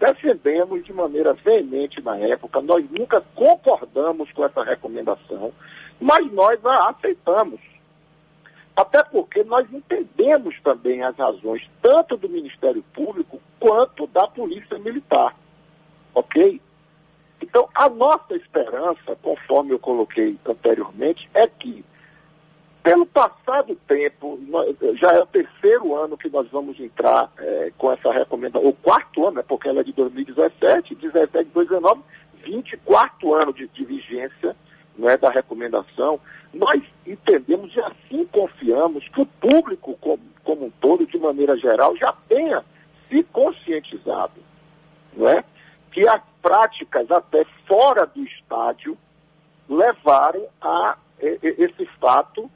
defendemos 0.00 0.82
de 0.84 0.92
maneira 0.94 1.34
veemente 1.34 2.00
na 2.00 2.16
época, 2.16 2.62
nós 2.62 2.84
nunca 2.90 3.22
concordamos 3.34 4.32
com 4.32 4.44
essa 4.44 4.64
recomendação, 4.64 5.52
mas 6.00 6.32
nós 6.32 6.64
a 6.64 6.88
aceitamos. 6.88 7.60
Até 8.80 9.04
porque 9.04 9.44
nós 9.44 9.70
entendemos 9.70 10.58
também 10.62 11.02
as 11.02 11.14
razões 11.14 11.68
tanto 11.82 12.16
do 12.16 12.30
Ministério 12.30 12.82
Público 12.94 13.38
quanto 13.58 14.06
da 14.06 14.26
Polícia 14.26 14.78
Militar. 14.78 15.36
Ok? 16.14 16.58
Então, 17.42 17.68
a 17.74 17.90
nossa 17.90 18.34
esperança, 18.34 19.14
conforme 19.20 19.72
eu 19.72 19.78
coloquei 19.78 20.38
anteriormente, 20.46 21.28
é 21.34 21.46
que 21.46 21.84
pelo 22.82 23.04
passado 23.04 23.76
tempo, 23.86 24.40
já 24.94 25.12
é 25.12 25.20
o 25.20 25.26
terceiro 25.26 25.94
ano 25.94 26.16
que 26.16 26.30
nós 26.30 26.48
vamos 26.48 26.80
entrar 26.80 27.30
é, 27.38 27.70
com 27.76 27.92
essa 27.92 28.10
recomendação, 28.10 28.66
o 28.66 28.72
quarto 28.72 29.26
ano, 29.26 29.36
né, 29.36 29.44
porque 29.46 29.68
ela 29.68 29.80
é 29.80 29.84
de 29.84 29.92
2017, 29.92 30.94
17, 30.94 31.50
2019, 31.52 32.00
24 32.42 33.34
anos 33.34 33.54
de, 33.54 33.68
de 33.68 33.84
vigência 33.84 34.56
é 35.08 35.16
da 35.16 35.30
recomendação. 35.30 36.20
Nós 36.52 36.82
entendemos 37.06 37.74
e 37.74 37.80
assim 37.80 38.26
confiamos 38.26 39.06
que 39.08 39.20
o 39.20 39.26
público 39.26 39.96
como, 40.00 40.22
como 40.44 40.66
um 40.66 40.70
todo, 40.80 41.06
de 41.06 41.18
maneira 41.18 41.56
geral, 41.56 41.96
já 41.96 42.12
tenha 42.28 42.64
se 43.08 43.22
conscientizado, 43.24 44.40
não 45.16 45.28
é? 45.28 45.44
que 45.90 46.08
as 46.08 46.22
práticas 46.40 47.10
até 47.10 47.44
fora 47.66 48.06
do 48.06 48.22
estádio 48.24 48.96
levaram 49.68 50.46
a 50.60 50.96
esse 51.20 51.84
fato 52.00 52.50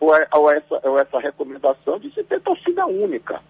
ou, 0.00 0.14
é, 0.14 0.26
ou, 0.32 0.50
essa, 0.50 0.80
ou 0.82 0.98
essa 0.98 1.18
recomendação 1.20 1.98
de 1.98 2.12
se 2.12 2.24
ter 2.24 2.40
torcida 2.40 2.86
única. 2.86 3.40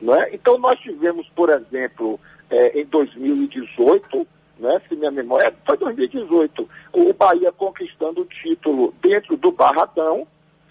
Não 0.00 0.14
é? 0.14 0.34
Então 0.34 0.58
nós 0.58 0.78
tivemos, 0.80 1.28
por 1.30 1.50
exemplo, 1.50 2.20
é, 2.50 2.80
em 2.80 2.84
2018, 2.86 4.26
né, 4.58 4.80
se 4.88 4.94
minha 4.94 5.10
memória 5.10 5.54
foi 5.66 5.76
2018, 5.76 6.68
o 6.92 7.12
Bahia 7.12 7.52
conquistando 7.52 8.22
o 8.22 8.26
título 8.26 8.94
dentro 9.02 9.36
do 9.36 9.50
Barradão 9.50 10.26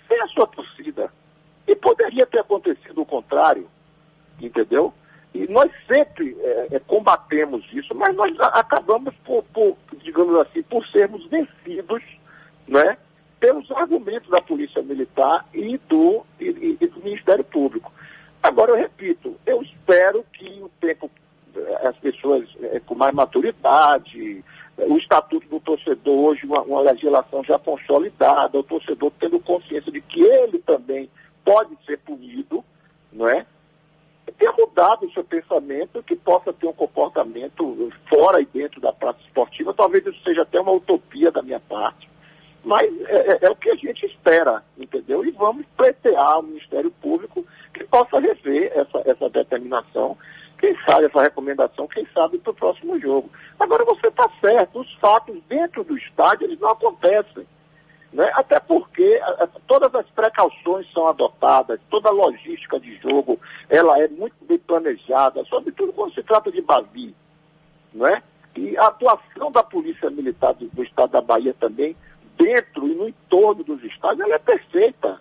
sem 0.07 0.21
a 0.21 0.27
sua 0.27 0.47
torcida. 0.47 1.11
E 1.67 1.75
poderia 1.75 2.25
ter 2.25 2.39
acontecido 2.39 3.01
o 3.01 3.05
contrário, 3.05 3.67
entendeu? 4.41 4.93
E 5.33 5.47
nós 5.47 5.71
sempre 5.87 6.37
é, 6.39 6.67
é, 6.75 6.79
combatemos 6.79 7.65
isso, 7.73 7.95
mas 7.95 8.15
nós 8.15 8.39
acabamos 8.39 9.15
por, 9.25 9.43
por, 9.45 9.75
digamos 9.97 10.35
assim, 10.41 10.61
por 10.63 10.85
sermos 10.87 11.25
vencidos, 11.27 12.03
né? 12.67 12.97
Pelos 13.39 13.69
argumentos 13.71 14.29
da 14.29 14.41
Polícia 14.41 14.81
Militar 14.83 15.45
e 15.53 15.77
do, 15.89 16.23
e, 16.39 16.77
e- 16.79 16.87
do 16.87 16.99
Ministério 17.01 17.43
Público. 17.43 17.91
Agora, 18.43 18.71
eu 18.71 18.77
repito, 18.77 19.35
eu 19.45 19.61
espero 19.63 20.23
que 20.33 20.45
o 20.61 20.69
tempo, 20.79 21.09
as 21.83 21.95
pessoas 21.97 22.47
eh, 22.61 22.81
com 22.85 22.95
mais 22.95 23.13
maturidade, 23.13 24.43
o 24.77 24.97
Estatuto 24.97 25.47
do 25.47 25.59
Torcedor 25.59 26.17
hoje, 26.17 26.45
uma, 26.45 26.61
uma 26.61 26.81
legislação 26.81 27.43
já 27.43 27.59
consolidada, 27.59 28.57
o 28.57 28.63
torcedor 28.63 29.11
tendo 29.19 29.39
consciência 29.39 29.91
de 29.91 30.01
que 30.01 30.21
ele 30.21 30.59
também 30.59 31.09
pode 31.45 31.75
ser 31.85 31.99
punido, 31.99 32.63
não 33.11 33.27
é? 33.27 33.45
ter 34.37 34.51
mudado 34.57 35.05
o 35.05 35.11
seu 35.11 35.23
pensamento, 35.23 36.01
que 36.03 36.15
possa 36.15 36.53
ter 36.53 36.65
um 36.67 36.73
comportamento 36.73 37.91
fora 38.09 38.41
e 38.41 38.45
dentro 38.45 38.81
da 38.81 38.91
praça 38.91 39.19
esportiva. 39.25 39.73
Talvez 39.73 40.05
isso 40.05 40.21
seja 40.23 40.41
até 40.41 40.59
uma 40.59 40.71
utopia 40.71 41.31
da 41.31 41.41
minha 41.41 41.59
parte, 41.59 42.09
mas 42.63 42.83
é, 43.07 43.33
é- 43.33 43.39
é 43.43 43.49
o 43.49 43.55
que 43.55 43.69
a 43.69 43.75
gente 43.75 44.05
espera, 44.05 44.63
entendeu? 44.77 45.25
E 45.25 45.31
vamos 45.31 45.65
pleitear 45.77 46.31
ao 46.31 46.43
Ministério 46.43 46.89
Público 46.89 47.45
que 47.73 47.83
possa 47.83 48.19
rever 48.19 48.71
essa, 48.73 49.01
essa 49.05 49.29
determinação, 49.29 50.17
quem 50.63 50.77
sabe 50.87 51.07
essa 51.07 51.21
recomendação, 51.21 51.85
quem 51.89 52.07
sabe 52.13 52.37
para 52.37 52.51
o 52.51 52.55
próximo 52.55 52.97
jogo. 52.97 53.29
Agora 53.59 53.83
você 53.83 54.07
está 54.07 54.29
certo, 54.39 54.79
os 54.79 54.93
fatos 54.93 55.37
dentro 55.49 55.83
do 55.83 55.97
estádio 55.97 56.45
eles 56.47 56.57
não 56.57 56.69
acontecem. 56.69 57.45
Né? 58.13 58.31
Até 58.33 58.61
porque 58.61 59.19
a- 59.21 59.49
todas 59.67 59.93
as 59.93 60.05
precauções 60.11 60.89
são 60.93 61.05
adotadas, 61.05 61.81
toda 61.89 62.07
a 62.07 62.13
logística 62.13 62.79
de 62.79 62.95
jogo 62.99 63.37
ela 63.69 63.99
é 64.01 64.07
muito 64.07 64.35
bem 64.45 64.57
planejada, 64.57 65.43
sobretudo 65.49 65.91
quando 65.91 66.13
se 66.13 66.23
trata 66.23 66.49
de 66.49 66.61
Bavi. 66.61 67.13
Né? 67.93 68.23
E 68.55 68.77
a 68.77 68.87
atuação 68.87 69.51
da 69.51 69.63
Polícia 69.63 70.09
Militar 70.09 70.53
do, 70.53 70.67
do 70.67 70.81
Estado 70.81 71.11
da 71.11 71.19
Bahia 71.19 71.53
também, 71.59 71.93
dentro 72.37 72.87
e 72.87 72.95
no 72.95 73.09
entorno 73.09 73.65
dos 73.65 73.83
estádios, 73.83 74.21
ela 74.21 74.35
é 74.35 74.39
perfeita. 74.39 75.19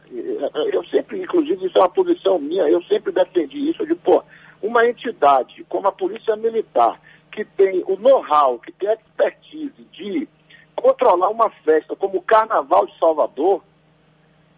Eu 0.73 0.85
sempre, 0.85 1.21
inclusive, 1.21 1.67
isso 1.67 1.77
é 1.79 1.81
uma 1.81 1.89
posição 1.89 2.39
minha, 2.39 2.69
eu 2.69 2.81
sempre 2.85 3.11
defendi 3.11 3.71
isso, 3.71 3.85
de, 3.85 3.95
pô, 3.97 4.23
uma 4.63 4.87
entidade 4.87 5.65
como 5.69 5.89
a 5.89 5.93
Polícia 5.93 6.37
Militar, 6.37 7.01
que 7.31 7.45
tem 7.45 7.83
o 7.87 7.97
know-how, 7.97 8.59
que 8.59 8.71
tem 8.73 8.89
a 8.89 8.95
expertise 8.95 9.85
de 9.93 10.29
controlar 10.77 11.29
uma 11.31 11.51
festa 11.51 11.97
como 11.97 12.19
o 12.19 12.23
Carnaval 12.23 12.87
de 12.87 12.99
Salvador, 12.99 13.63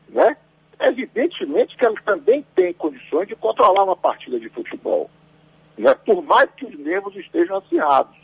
né? 0.09 0.37
Evidentemente 0.81 1.77
que 1.77 1.87
ela 1.87 1.95
também 2.05 2.45
tem 2.55 2.73
condições 2.75 3.29
de 3.29 3.37
controlar 3.37 3.85
uma 3.85 3.97
partida 3.97 4.39
de 4.39 4.49
futebol, 4.49 5.11
né? 5.79 5.95
Por 5.95 6.23
mais 6.23 6.51
que 6.53 6.67
os 6.67 6.79
nervos 6.79 7.17
estejam 7.17 7.57
acirrados. 7.57 8.17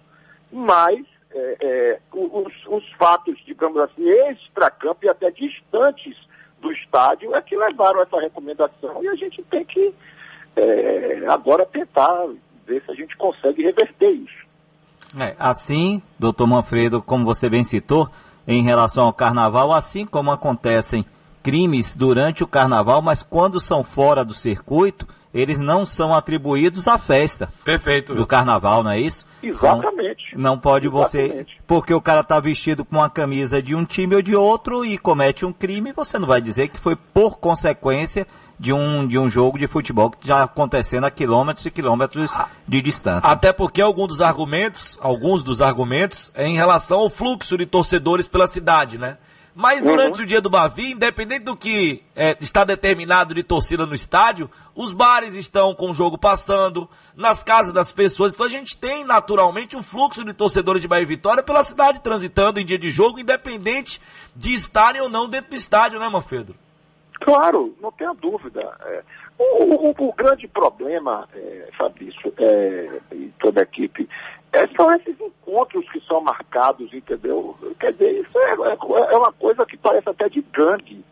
Mas 0.53 1.07
é, 1.33 1.57
é, 1.61 2.01
os, 2.13 2.53
os 2.67 2.93
fatos, 2.95 3.39
digamos 3.47 3.79
assim, 3.79 4.09
extra-campo 4.09 5.05
e 5.05 5.09
até 5.09 5.31
distantes 5.31 6.17
do 6.61 6.73
estádio 6.73 7.35
é 7.35 7.41
que 7.41 7.57
levaram 7.57 8.03
essa 8.03 8.21
recomendação 8.21 9.03
e 9.03 9.09
a 9.09 9.15
gente 9.15 9.43
tem 9.45 9.65
que 9.65 9.95
é, 10.57 11.27
agora 11.29 11.67
tentar 11.67 12.27
ver 12.67 12.83
se 12.85 12.91
a 12.91 12.95
gente 12.95 13.17
consegue 13.17 13.63
reverter 13.63 14.11
isso. 14.11 14.41
É, 15.19 15.35
assim, 15.39 16.01
doutor 16.19 16.47
Manfredo, 16.47 17.03
como 17.03 17.25
você 17.25 17.49
bem 17.49 17.65
citou, 17.65 18.09
em 18.47 18.63
relação 18.63 19.07
ao 19.07 19.13
carnaval, 19.13 19.73
assim 19.73 20.07
como 20.07 20.31
acontecem 20.31 21.05
crimes 21.43 21.95
durante 21.95 22.45
o 22.45 22.47
carnaval, 22.47 23.01
mas 23.03 23.23
quando 23.23 23.61
são 23.61 23.83
fora 23.83 24.25
do 24.25 24.35
circuito, 24.35 25.07
eles 25.33 25.61
não 25.61 25.87
são 25.87 26.13
atribuídos 26.13 26.89
à 26.89 26.99
festa 26.99 27.49
Perfeito. 27.65 28.15
do 28.15 28.27
carnaval, 28.27 28.83
não 28.83 28.91
é 28.91 29.01
isso? 29.01 29.25
Exatamente. 29.43 30.35
Não, 30.37 30.43
não 30.43 30.59
pode 30.59 30.89
você, 30.89 31.23
Exatamente. 31.23 31.61
porque 31.67 31.95
o 31.95 32.01
cara 32.01 32.23
tá 32.23 32.39
vestido 32.41 32.85
com 32.85 32.97
uma 32.97 33.09
camisa 33.09 33.63
de 33.63 33.75
um 33.75 33.85
time 33.85 34.17
ou 34.17 34.23
de 34.23 34.35
outro 34.35 34.85
e 34.85 34.99
comete 34.99 35.47
um 35.47 35.53
crime, 35.53 35.93
você 35.93 36.19
não 36.19 36.27
vai 36.27 36.41
dizer 36.41 36.69
que 36.69 36.81
foi 36.81 36.97
por 36.97 37.39
consequência 37.39 38.27
de 38.61 38.75
um, 38.75 39.07
de 39.07 39.19
um 39.19 39.31
jogo 39.31 39.59
de 39.59 39.67
futebol 39.67 40.11
que 40.11 40.29
já 40.29 40.43
acontecendo 40.43 41.05
a 41.05 41.11
quilômetros 41.11 41.65
e 41.65 41.71
quilômetros 41.71 42.31
de 42.69 42.83
distância. 42.83 43.27
Até 43.27 43.55
porque 43.55 43.81
alguns 43.81 44.09
dos 44.09 44.21
argumentos, 44.21 44.99
alguns 45.01 45.43
dos 45.43 45.63
argumentos 45.63 46.31
é 46.35 46.47
em 46.47 46.57
relação 46.57 46.99
ao 46.99 47.09
fluxo 47.09 47.57
de 47.57 47.65
torcedores 47.65 48.29
pela 48.29 48.47
cidade, 48.47 48.99
né? 48.99 49.17
Mas 49.55 49.83
durante 49.83 50.23
o 50.23 50.27
dia 50.27 50.43
do 50.43 50.51
Bavi, 50.51 50.93
independente 50.93 51.45
do 51.45 51.57
que 51.57 52.03
é, 52.15 52.37
está 52.39 52.63
determinado 52.63 53.35
de 53.35 53.43
torcida 53.43 53.87
no 53.87 53.95
estádio, 53.95 54.49
os 54.75 54.93
bares 54.93 55.35
estão 55.35 55.75
com 55.75 55.91
o 55.91 55.95
jogo 55.95 56.19
passando, 56.19 56.89
nas 57.17 57.43
casas 57.43 57.73
das 57.73 57.91
pessoas. 57.91 58.35
Então 58.35 58.45
a 58.45 58.51
gente 58.51 58.77
tem 58.77 59.05
naturalmente 59.05 59.75
um 59.75 59.83
fluxo 59.83 60.23
de 60.23 60.35
torcedores 60.35 60.83
de 60.83 60.89
Bahia 60.89 61.03
e 61.03 61.07
Vitória 61.07 61.43
pela 61.43 61.65
cidade 61.65 62.01
transitando 62.01 62.61
em 62.61 62.65
dia 62.65 62.79
de 62.79 62.91
jogo, 62.91 63.19
independente 63.19 64.01
de 64.37 64.53
estarem 64.53 65.01
ou 65.01 65.09
não 65.09 65.29
dentro 65.29 65.51
do 65.51 65.57
estádio, 65.57 65.99
né, 65.99 66.09
Manfredo? 66.11 66.55
Claro, 67.21 67.75
não 67.81 67.93
tenha 67.93 68.13
dúvida. 68.15 68.77
É, 68.87 69.03
o, 69.39 69.89
o- 69.91 70.09
o 70.09 70.13
grande 70.15 70.49
problema, 70.49 71.29
é, 71.35 71.69
Fabrício, 71.77 72.33
é, 72.39 73.01
e 73.13 73.33
toda 73.39 73.61
a 73.61 73.63
equipe, 73.63 74.09
é, 74.53 74.67
são 74.69 74.91
esses 74.95 75.19
encontros 75.21 75.89
que 75.91 76.01
são 76.07 76.21
marcados, 76.23 76.93
entendeu? 76.93 77.57
Quer 77.79 77.93
dizer, 77.93 78.21
isso 78.23 78.39
é, 78.39 78.51
é- 78.53 79.15
é 79.15 79.17
uma 79.17 79.33
coisa 79.33 79.65
que 79.67 79.77
parece 79.77 80.09
até 80.09 80.29
de 80.29 80.41
gangue. 80.53 81.05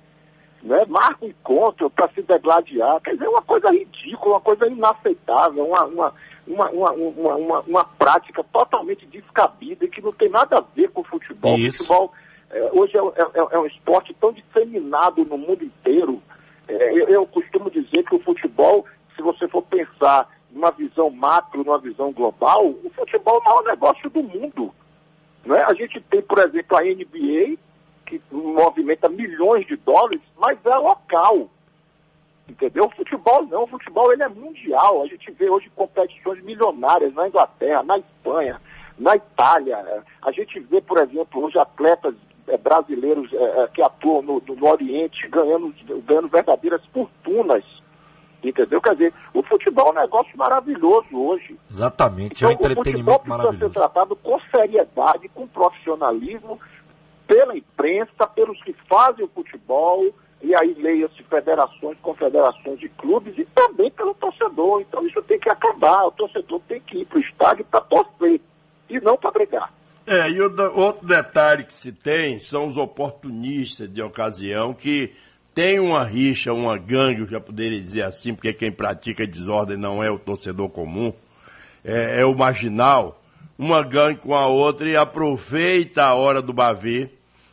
Né? 0.61 0.85
Marca 0.89 1.25
um 1.25 1.29
encontro 1.29 1.89
para 1.89 2.09
se 2.09 2.21
degladiar, 2.23 3.01
quer 3.01 3.13
dizer, 3.13 3.27
é 3.27 3.29
uma 3.29 3.43
coisa 3.43 3.71
ridícula, 3.71 4.35
uma 4.35 4.41
coisa 4.41 4.67
inaceitável, 4.67 5.65
uma, 5.65 5.85
uma, 5.85 6.15
uma, 6.49 6.71
uma, 6.71 6.91
uma, 6.93 7.35
uma, 7.37 7.61
uma 7.61 7.85
prática 7.85 8.43
totalmente 8.53 9.07
descabida 9.07 9.85
e 9.85 9.89
que 9.89 10.01
não 10.03 10.11
tem 10.13 10.29
nada 10.29 10.59
a 10.59 10.65
ver 10.75 10.91
com 10.91 11.03
o 11.03 11.05
futebol. 11.05 11.55
O 11.55 11.59
Isso. 11.59 11.79
futebol 11.79 12.13
é, 12.17 12.28
hoje 12.73 12.97
é, 12.97 13.01
é- 13.01 13.49
é 13.53 13.59
um 13.59 13.67
esporte 13.67 14.15
tão 14.15 14.33
disseminado 14.33 15.25
no 15.25 15.37
mundo 15.37 15.65
inteiro. 15.65 16.23
É, 16.67 16.93
eu, 16.93 17.09
eu 17.09 17.27
costumo 17.27 17.71
dizer 17.71 18.03
que 18.05 18.15
o 18.15 18.23
futebol, 18.23 18.87
se 19.17 19.23
você 19.23 19.49
for 19.49 19.63
pensar 19.63 20.29
numa 20.51 20.71
visão 20.71 21.11
macro, 21.11 21.65
numa 21.65 21.79
visão 21.79 22.13
global, 22.13 22.67
o 22.67 22.91
futebol 22.91 23.37
é 23.37 23.39
o 23.39 23.45
maior 23.45 23.65
negócio 23.65 24.11
do 24.11 24.23
mundo. 24.23 24.75
Né? 25.45 25.59
A 25.67 25.75
gente 25.75 26.01
tem, 26.03 26.23
por 26.23 26.39
exemplo, 26.39 26.77
a 26.77 26.83
NBA, 26.83 27.57
que 28.07 28.21
movimenta 28.31 29.09
milhões 29.09 29.67
de 29.67 29.77
dólares, 29.77 30.21
mas 30.39 30.59
é 30.65 30.77
local. 30.77 31.49
Entendeu? 32.49 32.87
O 32.87 32.91
futebol 32.91 33.45
não, 33.47 33.65
o 33.65 33.67
futebol 33.67 34.11
ele 34.11 34.23
é 34.23 34.29
mundial. 34.29 35.03
A 35.03 35.07
gente 35.07 35.31
vê 35.33 35.51
hoje 35.51 35.71
competições 35.77 36.43
milionárias 36.43 37.13
na 37.13 37.29
Inglaterra, 37.29 37.83
na 37.83 37.99
Espanha, 37.99 38.61
na 38.99 39.17
Itália. 39.17 40.03
A 40.23 40.33
gente 40.33 40.59
vê, 40.61 40.81
por 40.81 40.99
exemplo, 40.99 41.45
hoje 41.45 41.59
atletas 41.59 42.15
brasileiros 42.57 43.31
eh, 43.33 43.37
eh, 43.37 43.69
que 43.75 43.83
atuam 43.83 44.23
no, 44.23 44.43
no- 44.47 44.69
Oriente 44.69 45.29
ganhando, 45.29 45.75
ganhando 46.07 46.29
verdadeiras 46.29 46.85
fortunas. 46.87 47.65
Entendeu? 48.43 48.81
Quer 48.81 48.93
dizer, 48.93 49.15
o 49.35 49.43
futebol 49.43 49.89
é 49.89 49.91
um 49.91 50.01
negócio 50.03 50.39
maravilhoso 50.39 51.09
hoje. 51.13 51.59
Exatamente, 51.71 52.45
é 52.45 52.49
um 52.49 52.53
Então, 52.53 52.71
o 52.71 52.75
futebol 52.75 52.83
entretenimento 52.83 53.25
precisa 53.25 53.59
ser 53.59 53.71
tratado 53.75 54.15
com 54.17 54.39
seriedade, 54.51 55.29
com 55.31 55.47
profissionalismo, 55.49 56.61
pela 57.27 57.57
imprensa, 57.57 58.27
pelos 58.29 58.63
que 58.63 58.73
fazem 58.89 59.25
o 59.25 59.29
futebol, 59.29 60.07
e 60.41 60.55
aí 60.55 60.73
leia-se 60.75 61.21
federações, 61.25 61.99
confederações 62.01 62.79
de 62.79 62.89
clubes, 62.91 63.37
e 63.37 63.45
também 63.47 63.91
pelo 63.91 64.15
torcedor. 64.15 64.81
Então 64.83 65.05
isso 65.05 65.21
tem 65.23 65.39
que 65.41 65.51
acabar. 65.51 66.07
O 66.07 66.13
torcedor 66.13 66.61
tem 66.69 66.81
que 66.81 66.99
ir 66.99 67.07
para 67.07 67.19
o 67.19 67.21
estádio 67.21 67.65
para 67.65 67.81
torcer, 67.81 68.41
e 68.89 69.01
não 69.01 69.17
para 69.17 69.33
brigar. 69.33 69.73
É, 70.11 70.31
e 70.31 70.41
outro 70.41 71.07
detalhe 71.07 71.65
que 71.65 71.75
se 71.75 71.93
tem 71.93 72.41
são 72.41 72.67
os 72.67 72.79
oportunistas 72.79 73.93
de 73.93 74.01
ocasião 74.01 74.73
que 74.73 75.13
tem 75.55 75.79
uma 75.79 76.03
rixa, 76.03 76.51
uma 76.51 76.79
gangue, 76.79 77.21
eu 77.21 77.27
já 77.27 77.39
poderia 77.39 77.79
dizer 77.79 78.05
assim, 78.05 78.33
porque 78.33 78.55
quem 78.55 78.73
pratica 78.73 79.27
desordem 79.27 79.77
não 79.77 80.03
é 80.03 80.11
o 80.11 80.19
torcedor 80.19 80.71
comum, 80.71 81.13
é, 81.85 82.21
é 82.21 82.25
o 82.25 82.35
marginal, 82.35 83.23
uma 83.59 83.83
gangue 83.83 84.21
com 84.21 84.35
a 84.35 84.47
outra 84.47 84.89
e 84.89 84.97
aproveita 84.97 86.05
a 86.05 86.15
hora 86.15 86.41
do 86.41 86.55
Bavi 86.55 87.11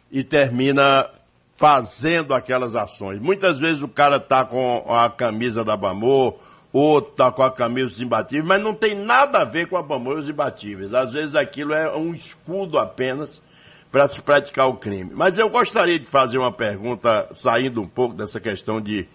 e 0.10 0.24
termina 0.24 1.10
fazendo 1.58 2.34
aquelas 2.34 2.74
ações. 2.74 3.20
Muitas 3.20 3.60
vezes 3.60 3.84
o 3.84 3.90
cara 3.90 4.18
tá 4.18 4.46
com 4.46 4.86
a 4.88 5.10
camisa 5.10 5.62
da 5.62 5.76
Bamor, 5.76 6.36
outro 6.80 7.12
tá 7.12 7.32
com 7.32 7.44
a 7.44 7.52
camisa 7.52 7.88
dos 7.88 8.02
imbatíveis, 8.02 8.46
mas 8.48 8.62
não 8.62 8.74
tem 8.74 8.96
nada 8.96 9.40
a 9.40 9.44
ver 9.46 9.68
com 9.68 9.78
a 9.78 9.82
Bamor 9.82 10.18
e 10.18 10.20
os 10.22 10.30
imbatíveis. 10.30 10.94
Às 10.94 11.14
vezes 11.14 11.36
aquilo 11.36 11.74
é 11.74 11.96
um 11.96 12.14
escudo 12.14 12.78
apenas 12.78 13.42
para 13.92 14.08
se 14.08 14.22
praticar 14.22 14.68
o 14.68 14.76
crime. 14.76 15.12
Mas 15.14 15.38
eu 15.38 15.50
gostaria 15.50 15.98
de 15.98 16.06
fazer 16.06 16.38
uma 16.38 16.52
pergunta, 16.52 17.28
saindo 17.32 17.82
um 17.82 17.88
pouco 17.88 18.14
dessa 18.14 18.40
questão 18.40 18.82
de 18.82 19.08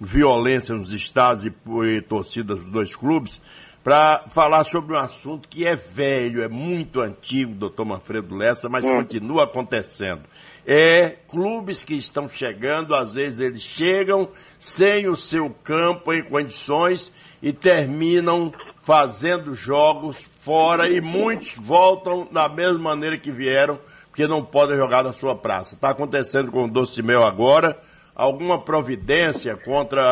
violência 0.00 0.74
nos 0.74 0.92
estados 0.92 1.44
e, 1.44 1.52
e 1.84 2.00
torcidas 2.02 2.58
dos 2.64 2.70
dois 2.70 2.94
clubes, 2.94 3.40
para 3.82 4.24
falar 4.28 4.62
sobre 4.64 4.94
um 4.94 4.98
assunto 4.98 5.48
que 5.48 5.66
é 5.66 5.74
velho, 5.74 6.42
é 6.42 6.48
muito 6.48 7.00
antigo, 7.00 7.54
doutor 7.54 7.84
Manfredo 7.84 8.36
Lessa, 8.36 8.68
mas 8.68 8.84
Hum. 8.84 8.96
continua 8.96 9.44
acontecendo. 9.44 10.22
É 10.70 11.16
clubes 11.30 11.82
que 11.82 11.94
estão 11.94 12.28
chegando, 12.28 12.94
às 12.94 13.14
vezes 13.14 13.40
eles 13.40 13.62
chegam 13.62 14.28
sem 14.58 15.08
o 15.08 15.16
seu 15.16 15.48
campo 15.64 16.12
em 16.12 16.22
condições 16.22 17.10
e 17.40 17.54
terminam 17.54 18.52
fazendo 18.82 19.54
jogos 19.54 20.22
fora 20.40 20.86
e 20.90 21.00
muitos 21.00 21.54
voltam 21.54 22.28
da 22.30 22.50
mesma 22.50 22.80
maneira 22.80 23.16
que 23.16 23.30
vieram, 23.30 23.78
porque 24.08 24.26
não 24.26 24.44
podem 24.44 24.76
jogar 24.76 25.02
na 25.02 25.14
sua 25.14 25.34
praça. 25.34 25.74
Está 25.74 25.88
acontecendo 25.88 26.52
com 26.52 26.64
o 26.64 26.70
Docimel 26.70 27.24
agora. 27.24 27.80
Alguma 28.14 28.60
providência 28.60 29.56
contra 29.56 30.02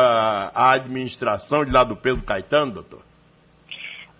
a 0.55 0.71
administração 0.71 1.63
de 1.63 1.71
lá 1.71 1.83
do 1.83 1.95
Pedro 1.95 2.23
Caetano, 2.23 2.71
doutor? 2.71 3.01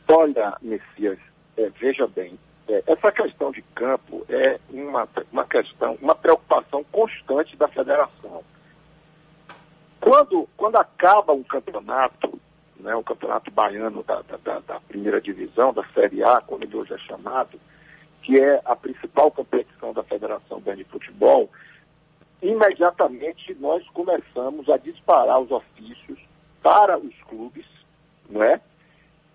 Olha, 0.07 0.55
Messias, 0.61 1.17
é, 1.57 1.67
veja 1.79 2.05
bem, 2.05 2.37
é, 2.67 2.83
essa 2.87 3.11
questão 3.11 3.51
de 3.51 3.61
campo 3.61 4.25
é 4.29 4.59
uma, 4.69 5.07
uma 5.31 5.45
questão, 5.45 5.97
uma 6.01 6.15
preocupação 6.15 6.83
constante 6.91 7.55
da 7.55 7.67
federação. 7.67 8.43
Quando, 9.99 10.47
quando 10.55 10.75
acaba 10.77 11.33
um 11.33 11.43
campeonato, 11.43 12.39
né, 12.79 12.95
o 12.95 13.03
campeonato 13.03 13.49
baiano 13.51 14.03
da, 14.03 14.21
da- 14.21 14.59
da- 14.59 14.79
primeira 14.81 15.19
divisão, 15.19 15.73
da 15.73 15.83
Série 15.93 16.23
A, 16.23 16.39
como 16.41 16.63
ele 16.63 16.75
hoje 16.75 16.93
é 16.93 16.97
chamado, 16.99 17.59
que 18.21 18.39
é 18.39 18.61
a 18.65 18.75
principal 18.75 19.31
competição 19.31 19.93
da 19.93 20.03
Federação 20.03 20.59
Baiana 20.59 20.83
de 20.83 20.89
Futebol, 20.89 21.49
imediatamente 22.41 23.55
nós 23.59 23.83
começamos 23.89 24.69
a 24.69 24.77
disparar 24.77 25.39
os 25.39 25.49
ofícios 25.51 26.19
para 26.61 26.97
os 26.97 27.13
clubes, 27.23 27.65
não 28.29 28.43
é? 28.43 28.59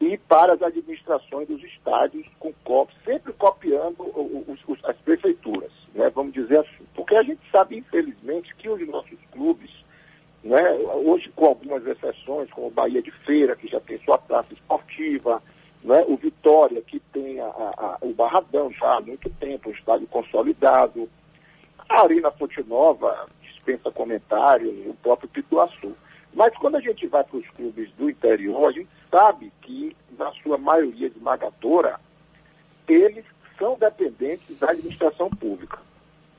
E 0.03 0.19
para 0.19 0.55
as 0.55 0.63
administrações 0.63 1.47
dos 1.47 1.63
estádios, 1.63 2.27
com 2.41 2.53
cop- 2.65 2.93
sempre 3.05 3.33
copiando 3.35 4.01
os- 4.01 4.59
os- 4.67 4.85
as 4.85 4.97
prefeituras, 4.97 5.71
né, 5.95 6.11
vamos 6.11 6.33
dizer 6.33 6.59
assim. 6.59 6.85
Porque 6.93 7.15
a 7.15 7.23
gente 7.23 7.41
sabe, 7.53 7.77
infelizmente, 7.77 8.53
que 8.57 8.69
os 8.69 8.85
nossos 8.89 9.19
clubes, 9.31 9.71
né, 10.43 10.73
hoje 11.05 11.31
com 11.37 11.47
algumas 11.47 11.87
exceções, 11.87 12.51
como 12.51 12.67
o 12.67 12.71
Bahia 12.71 13.01
de 13.01 13.13
Feira, 13.13 13.55
que 13.55 13.69
já 13.69 13.79
tem 13.79 13.97
sua 14.01 14.19
praça 14.19 14.53
esportiva, 14.53 15.41
né, 15.85 16.05
o 16.09 16.17
Vitória, 16.17 16.83
que 16.83 16.99
tem 17.13 17.39
a- 17.39 17.47
a- 17.47 17.99
o 18.01 18.13
Barradão 18.13 18.73
já 18.73 18.97
há 18.97 19.01
muito 19.01 19.31
tempo, 19.31 19.69
um 19.69 19.73
estádio 19.73 20.09
consolidado, 20.09 21.09
a 21.89 22.03
Arena 22.03 22.33
Fonte 22.33 22.61
Nova 22.65 23.29
dispensa 23.43 23.91
comentários, 23.93 24.75
o 24.87 24.95
próprio 24.95 25.29
Pituaçu. 25.29 25.95
Mas 26.35 26.57
quando 26.57 26.77
a 26.77 26.81
gente 26.81 27.07
vai 27.07 27.23
para 27.23 27.37
os 27.37 27.49
clubes 27.51 27.89
do 27.93 28.11
interior, 28.11 28.69
a 28.69 28.73
gente 28.73 28.89
sabe 29.13 29.53
que, 29.61 29.95
na 30.19 30.33
sua 30.43 30.57
maioria 30.57 31.09
esmagadora, 31.09 32.01
eles 32.89 33.25
são 33.59 33.77
dependentes 33.79 34.59
da 34.59 34.71
administração 34.71 35.29
pública. 35.29 35.79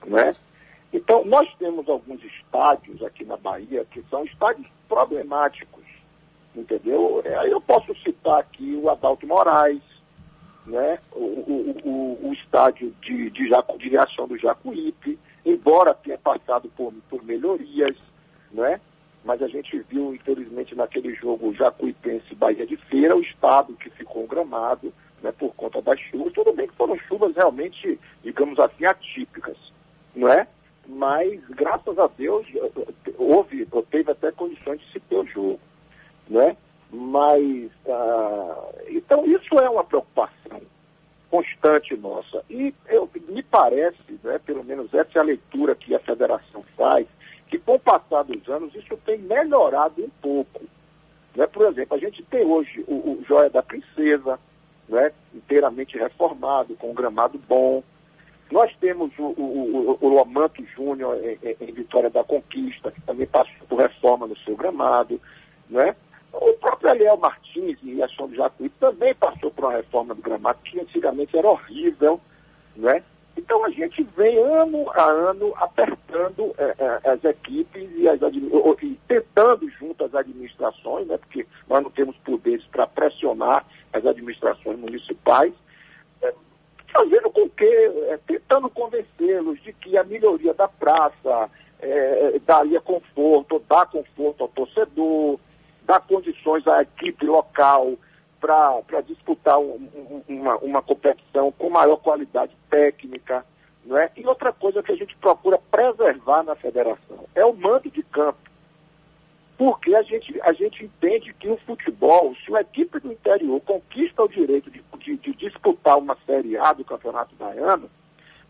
Né? 0.05 0.36
Então, 0.91 1.24
nós 1.24 1.47
temos 1.59 1.88
alguns 1.88 2.21
estádios 2.24 3.01
aqui 3.03 3.24
na 3.24 3.38
Bahia 3.38 3.86
que 3.86 4.03
são 4.09 4.26
estádios 4.26 4.67
problemáticos, 4.89 5.84
entendeu? 6.55 7.21
É, 7.24 7.36
Aí 7.38 7.51
eu 7.51 7.61
posso 7.61 7.95
citar 8.01 8.39
aqui 8.39 8.80
o 8.82 8.89
Adalto 8.89 9.26
Moraes, 9.28 9.82
né? 10.65 10.99
o, 11.11 11.19
o, 11.19 11.78
o, 11.84 12.30
o 12.30 12.34
estádio 12.34 12.93
de, 13.01 13.30
de, 13.30 13.49
Jacu, 13.49 13.78
de 13.78 13.89
reação 13.89 14.28
do 14.28 14.38
Jacuípe, 14.38 15.19
embora 15.45 15.93
tenha 15.93 16.17
passado 16.17 16.69
por, 16.76 16.91
por 17.09 17.24
melhorias, 17.24 17.95
né? 18.51 18.80
Mas 19.24 19.41
a 19.41 19.47
gente 19.47 19.80
viu, 19.89 20.13
infelizmente, 20.13 20.76
naquele 20.76 21.13
jogo 21.15 21.53
Jacuipense 21.53 22.36
Bahia 22.36 22.65
de 22.65 22.78
Feira, 22.78 23.15
o 23.15 23.21
estado 23.21 23.74
que 23.74 23.89
ficou 23.91 24.28
gramado 24.28 24.93
né, 25.21 25.32
por 25.32 25.55
conta 25.55 25.82
das 25.82 25.99
chuvas. 25.99 26.34
Tudo 26.34 26.53
bem 26.53 26.67
que 26.67 26.76
foram 26.76 26.97
chuvas 27.07 27.36
realmente, 27.36 27.97
digamos 28.21 28.59
assim, 28.59 28.86
atípicas, 28.86 29.57
não 30.15 30.28
é? 30.28 30.47
Mas, 30.86 31.41
graças 31.49 31.97
a 31.97 32.07
Deus, 32.07 32.45
houve, 33.17 33.65
teve 33.89 34.11
até 34.11 34.32
condições 34.34 34.82
de 34.82 34.91
se 34.91 34.99
ter 34.99 35.15
o 35.15 35.26
jogo, 35.26 35.59
né? 36.28 36.57
Mas, 36.91 37.71
ah, 37.88 38.69
então, 38.89 39.26
isso 39.26 39.55
é 39.55 39.69
uma 39.69 39.84
preocupação 39.84 40.61
constante 41.34 41.95
nossa. 41.95 42.43
E 42.47 42.71
eu, 42.88 43.09
me 43.28 43.41
parece, 43.41 44.19
né, 44.24 44.39
pelo 44.45 44.63
menos 44.63 44.93
essa 44.93 45.17
é 45.17 45.19
a 45.19 45.24
leitura 45.24 45.74
que 45.74 45.95
a 45.95 45.99
federação 45.99 46.63
faz, 46.78 47.07
que 47.47 47.57
com 47.57 47.74
o 47.74 47.80
passar 47.80 48.24
dos 48.24 48.47
anos 48.47 48.76
isso 48.76 48.95
tem 49.05 49.12
melhorado 49.24 50.03
um 50.03 50.09
pouco. 50.21 50.61
Né? 51.36 51.47
Por 51.47 51.65
exemplo, 51.67 51.95
a 51.97 51.99
gente 51.99 52.21
tem 52.24 52.45
hoje 52.45 52.84
o, 52.88 52.93
o 52.93 53.24
Joia 53.28 53.49
da 53.49 53.63
Princesa, 53.63 54.39
né, 54.88 55.11
inteiramente 55.34 55.97
reformado, 55.97 56.76
com 56.76 56.91
um 56.91 56.93
gramado 56.93 57.39
bom. 57.47 57.84
Nós 58.51 58.71
temos 58.80 59.11
o, 59.17 59.24
o, 59.24 59.97
o, 60.01 60.05
o 60.05 60.09
Lomanto 60.09 60.63
Júnior 60.76 61.17
em, 61.24 61.39
em- 61.59 61.71
Vitória 61.71 62.09
da 62.09 62.24
Conquista, 62.24 62.91
que 62.91 63.01
também 63.01 63.26
passou 63.26 63.65
por 63.67 63.80
reforma 63.80 64.28
no 64.28 64.38
seu 64.39 64.55
gramado. 64.55 65.19
Né? 65.69 65.95
O 66.32 66.53
próprio 66.53 66.91
Eliel 66.91 67.17
Martins, 67.17 67.78
em 67.84 68.01
Ação 68.03 68.28
do 68.28 68.36
Jacuí, 68.36 68.69
também 68.80 69.15
passou 69.15 69.49
por 69.49 69.65
uma 69.65 69.74
reforma 69.78 70.13
do 70.13 70.21
gramado, 70.21 70.59
que 70.63 70.80
antigamente 70.80 71.36
era 71.38 71.47
horrível. 71.47 72.19
Então 73.54 73.66
a 73.66 73.70
gente 73.70 74.01
vem 74.18 74.36
ano 74.39 74.84
a 74.95 75.04
ano 75.04 75.54
apertando 75.58 76.56
eh, 76.58 76.76
eh, 76.76 77.01
as 77.08 77.24
equipes 77.24 77.88
e, 77.97 78.10
as 78.10 78.20
e 78.20 78.99
tentando 79.08 79.70
junto 79.70 80.04
às 80.04 80.16
administrações, 80.16 81.06
né, 81.06 81.20
porque 81.20 81.45
nós 81.70 81.84
não 81.84 81.91
temos 81.91 82.18
poderes 82.26 82.66
para 82.72 82.88
pressionar 82.88 83.64
as 83.93 84.04
administrações 84.08 84.80
municipais, 84.80 85.54
eh, 86.24 86.34
fazendo 86.91 87.30
com 87.30 87.47
que, 87.47 87.64
eh, 87.64 88.20
tentando 88.26 88.72
convencê-los 88.72 89.62
de 89.62 89.72
que 89.72 89.95
a 89.99 90.04
melhoria 90.04 90.56
da 90.56 90.68
praça 90.68 91.47
eh, 91.80 92.41
daria 92.47 92.82
conforto, 92.82 93.64
dá 93.70 93.86
conforto 93.86 94.45
ao 94.45 94.49
torcedor, 94.49 95.39
dá 95.84 95.99
condições 95.99 96.66
à 96.68 96.82
equipe 96.82 97.24
local 97.24 97.93
para 98.44 99.02
disputar 99.02 99.58
um- 99.58 99.88
um- 99.96 100.24
uma, 100.28 100.58
uma 100.58 100.82
competição 100.82 101.52
com 101.54 101.70
maior 101.70 101.96
qualidade 101.98 102.52
técnica. 102.70 103.46
Não 103.86 103.98
é? 103.98 104.10
E 104.18 104.26
outra 104.28 104.52
coisa 104.52 104.84
que 104.84 104.91
a 104.91 104.96
gente 104.96 105.16
procura 105.18 105.58
preservar 105.72 106.44
na 106.44 106.56
federação 106.56 107.26
é 107.34 107.46
o 107.46 107.54
mando 107.54 107.89
de 107.89 108.04
campo. 108.04 108.38
Porque 109.58 109.96
a 109.96 110.02
gente, 110.02 110.39
a 110.41 110.52
gente 110.52 110.84
entende 110.84 111.34
que 111.34 111.48
o 111.48 111.58
futebol, 111.58 112.36
se 112.44 112.50
uma 112.50 112.62
equipe 112.62 113.00
do 113.00 113.12
interior 113.12 113.62
conquista 113.62 114.24
o 114.24 114.28
direito 114.28 114.70
de, 114.72 114.84
de- 115.00 115.18
de 115.18 115.34
disputar 115.36 115.98
uma 115.98 116.18
Série 116.26 116.58
A 116.58 116.74
do 116.74 116.84
Campeonato 116.84 117.36
Baiano, 117.36 117.89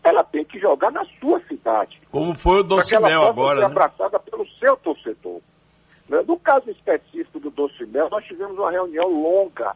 ela 0.02 0.24
tem 0.24 0.44
que 0.44 0.58
jogar 0.58 0.90
na 0.92 1.04
sua 1.20 1.40
cidade 1.48 2.00
Como 2.10 2.34
foi 2.34 2.60
o 2.60 2.62
Docimel 2.62 3.22
agora, 3.26 3.60
ser 3.60 3.66
né? 3.66 3.70
abraçada 3.70 4.18
pelo 4.18 4.46
seu 4.58 4.76
torcedor. 4.76 5.40
Né? 6.08 6.22
No 6.26 6.38
caso 6.38 6.70
específico 6.70 7.40
do 7.40 7.50
Docimel, 7.50 8.08
nós 8.10 8.24
tivemos 8.24 8.56
uma 8.58 8.70
reunião 8.70 9.08
longa 9.08 9.74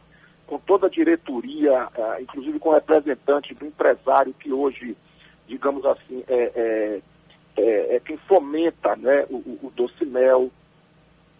com 0.49 0.57
toda 0.57 0.87
a 0.87 0.89
diretoria, 0.89 1.87
ah, 1.95 2.17
inclusive 2.19 2.57
com 2.57 2.71
representantes 2.71 3.55
do 3.55 3.67
empresário 3.67 4.33
que 4.33 4.51
hoje, 4.51 4.97
digamos 5.47 5.85
assim, 5.85 6.23
é, 6.27 6.51
é, 6.55 7.01
é- 7.61 7.95
é 7.95 7.99
quem 7.99 8.17
fomenta 8.17 8.95
né, 8.95 9.27
o, 9.29 9.35
o, 9.37 9.71
Docimel, 9.75 10.49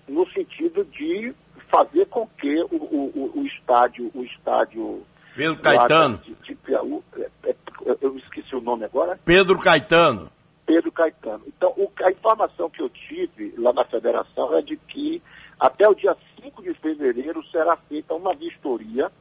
no 0.08 0.30
sentido 0.30 0.86
de 0.86 1.34
fazer 1.72 2.06
com 2.06 2.28
que 2.40 2.62
o, 2.66 2.76
o, 2.76 3.32
o- 3.36 3.46
estádio, 3.48 4.12
o 4.14 4.24
estádio 4.24 5.02
Pedro 5.36 5.58
Caetano. 5.58 6.18
de, 6.20 6.36
de 6.36 6.56
Piauí, 6.56 7.02
é- 7.18 7.50
é- 7.50 7.56
eu 8.02 8.16
esqueci 8.18 8.56
o 8.56 8.62
nome 8.62 8.86
agora, 8.86 9.20
Pedro 9.26 9.58
Caetano. 9.58 10.30
Pedro 10.68 10.92
Caetano. 10.92 11.42
Então, 11.48 11.74
o- 11.76 11.92
a 12.04 12.12
informação 12.12 12.70
que 12.70 12.80
eu 12.82 12.90
tive 12.90 13.56
lá 13.58 13.74
na 13.74 13.86
federação 13.86 14.56
é 14.56 14.62
de 14.62 14.78
que 14.78 15.20
até 15.60 15.90
o 15.90 15.96
dia 15.96 16.16
5 16.42 16.62
de 16.64 16.74
fevereiro 16.76 17.44
será 17.48 17.76
feita 17.76 18.14
uma 18.14 18.34
vistoria, 18.34 19.12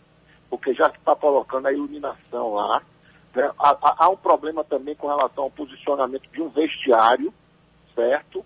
porque 0.51 0.73
já 0.75 0.87
está 0.89 1.15
colocando 1.17 1.67
a 1.67 1.73
iluminação 1.73 2.55
lá. 2.55 2.83
né? 3.35 3.51
Há, 3.59 3.71
há- 3.71 3.97
há 4.05 4.09
um 4.09 4.17
problema 4.17 4.65
também 4.65 4.95
com 4.95 5.07
relação 5.09 5.45
ao 5.45 5.51
posicionamento 5.51 6.29
de 6.31 6.41
um 6.43 6.49
vestiário, 6.49 7.33
certo? 7.95 8.45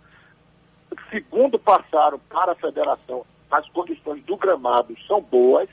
Segundo 1.11 1.59
passaram 1.59 2.19
para 2.29 2.53
a 2.53 2.57
federação, 2.57 3.25
as 3.51 3.69
condições 3.71 4.23
do 4.25 4.37
gramado 4.37 4.95
são 5.07 5.21
boas, 5.21 5.69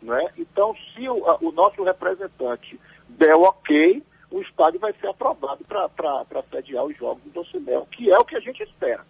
né? 0.00 0.32
Então, 0.36 0.74
se 0.94 1.08
o, 1.08 1.24
o 1.40 1.52
nosso 1.52 1.82
representante 1.82 2.78
der 3.08 3.34
o 3.34 3.42
ok, 3.42 4.02
o 4.30 4.40
estádio 4.40 4.80
vai 4.80 4.92
ser 4.94 5.08
aprovado 5.08 5.64
para 5.64 6.42
sediar 6.50 6.84
os 6.84 6.96
jogos 6.96 7.22
do 7.24 7.30
Docimel, 7.30 7.86
que 7.90 8.10
é 8.10 8.18
o 8.18 8.24
que 8.24 8.36
a 8.36 8.40
gente 8.40 8.62
espera. 8.62 9.04